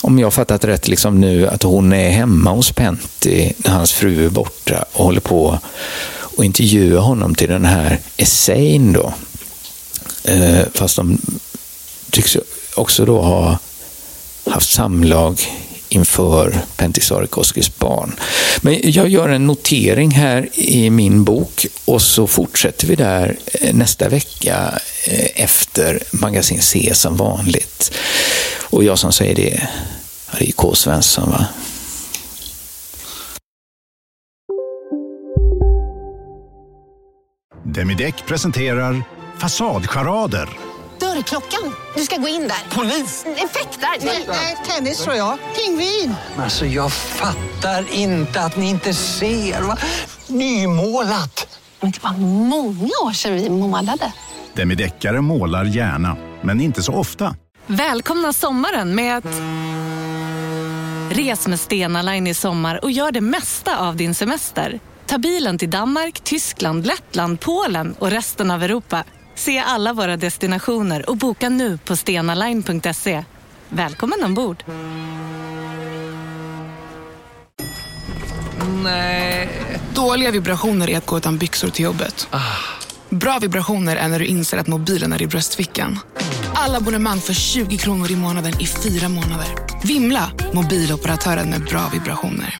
om 0.00 0.18
jag 0.18 0.34
fattat 0.34 0.64
rätt 0.64 0.88
liksom 0.88 1.20
nu, 1.20 1.48
att 1.48 1.62
hon 1.62 1.92
är 1.92 2.10
hemma 2.10 2.50
hos 2.50 2.72
Pentti 2.72 3.52
när 3.56 3.70
hans 3.70 3.92
fru 3.92 4.26
är 4.26 4.30
borta 4.30 4.84
och 4.92 5.04
håller 5.04 5.20
på 5.20 5.58
och 6.36 6.44
intervjuar 6.44 7.00
honom 7.00 7.34
till 7.34 7.48
den 7.48 7.64
här 7.64 7.98
essayn 8.16 8.92
då. 8.92 9.14
Eh, 10.24 10.64
fast 10.74 10.96
de 10.96 11.18
tycks 12.14 12.36
också 12.74 13.04
då 13.04 13.22
ha 13.22 13.58
haft 14.46 14.72
samlag 14.72 15.40
inför 15.88 16.60
Pentisarikoskis 16.76 17.78
barn. 17.78 18.16
Men 18.60 18.80
jag 18.82 19.08
gör 19.08 19.28
en 19.28 19.46
notering 19.46 20.10
här 20.10 20.48
i 20.52 20.90
min 20.90 21.24
bok 21.24 21.66
och 21.84 22.02
så 22.02 22.26
fortsätter 22.26 22.86
vi 22.86 22.94
där 22.94 23.36
eh, 23.52 23.74
nästa 23.74 24.08
vecka 24.08 24.78
eh, 25.06 25.42
efter 25.44 26.02
Magasin 26.10 26.62
C 26.62 26.90
som 26.94 27.16
vanligt. 27.16 27.92
Och 28.70 28.84
jag 28.84 28.98
som 28.98 29.12
säger 29.12 29.34
det, 29.34 29.68
det 30.38 30.48
är 30.48 30.52
K. 30.52 30.74
Svensson 30.74 31.30
va? 31.30 31.46
Demideck 37.64 38.26
presenterar 38.26 39.02
Fasadcharader 39.38 40.48
Dörrklockan. 41.14 41.74
Du 41.96 42.02
ska 42.02 42.16
gå 42.16 42.28
in 42.28 42.48
där. 42.48 42.76
Polis? 42.76 43.24
Effektar? 43.36 44.06
Nej, 44.28 44.56
tennis 44.66 45.04
tror 45.04 45.16
jag. 45.16 45.38
Pingvin. 45.56 46.14
Alltså, 46.38 46.66
jag 46.66 46.92
fattar 46.92 47.92
inte 47.92 48.40
att 48.40 48.56
ni 48.56 48.70
inte 48.70 48.94
ser. 48.94 49.60
Va? 49.60 49.78
Nymålat. 50.26 51.58
Men 51.80 51.90
det 51.90 52.02
var 52.02 52.12
många 52.18 52.90
år 53.04 53.12
sedan 53.12 53.34
vi 53.34 53.50
målade. 53.50 54.12
Demideckare 54.54 55.20
målar 55.20 55.64
gärna, 55.64 56.16
men 56.42 56.60
inte 56.60 56.82
så 56.82 56.92
ofta. 56.92 57.36
Välkomna 57.66 58.32
sommaren 58.32 58.94
med 58.94 59.16
att... 59.16 59.24
Res 61.16 61.46
med 61.46 61.60
Stena 61.60 62.02
Line 62.02 62.26
i 62.26 62.34
sommar 62.34 62.84
och 62.84 62.90
gör 62.90 63.12
det 63.12 63.20
mesta 63.20 63.78
av 63.78 63.96
din 63.96 64.14
semester. 64.14 64.80
Ta 65.06 65.18
bilen 65.18 65.58
till 65.58 65.70
Danmark, 65.70 66.20
Tyskland, 66.20 66.86
Lettland, 66.86 67.40
Polen 67.40 67.94
och 67.98 68.10
resten 68.10 68.50
av 68.50 68.62
Europa. 68.62 69.04
Se 69.34 69.58
alla 69.58 69.92
våra 69.92 70.16
destinationer 70.16 71.10
och 71.10 71.16
boka 71.16 71.48
nu 71.48 71.78
på 71.78 71.96
stenaline.se. 71.96 73.24
Välkommen 73.68 74.24
ombord! 74.24 74.64
Nej. 78.82 79.48
Dåliga 79.94 80.30
vibrationer 80.30 80.90
är 80.90 80.98
att 80.98 81.06
gå 81.06 81.16
utan 81.16 81.38
byxor 81.38 81.68
till 81.68 81.84
jobbet. 81.84 82.28
Bra 83.10 83.38
vibrationer 83.38 83.96
är 83.96 84.08
när 84.08 84.18
du 84.18 84.26
inser 84.26 84.58
att 84.58 84.66
mobilen 84.66 85.12
är 85.12 85.22
i 85.22 85.26
bröstfickan. 85.26 85.98
Alla 86.54 86.76
abonnemang 86.78 87.20
för 87.20 87.34
20 87.34 87.76
kronor 87.76 88.10
i 88.10 88.16
månaden 88.16 88.60
i 88.60 88.66
fyra 88.66 89.08
månader. 89.08 89.46
Vimla! 89.84 90.30
Mobiloperatören 90.52 91.50
med 91.50 91.64
bra 91.64 91.90
vibrationer. 91.92 92.50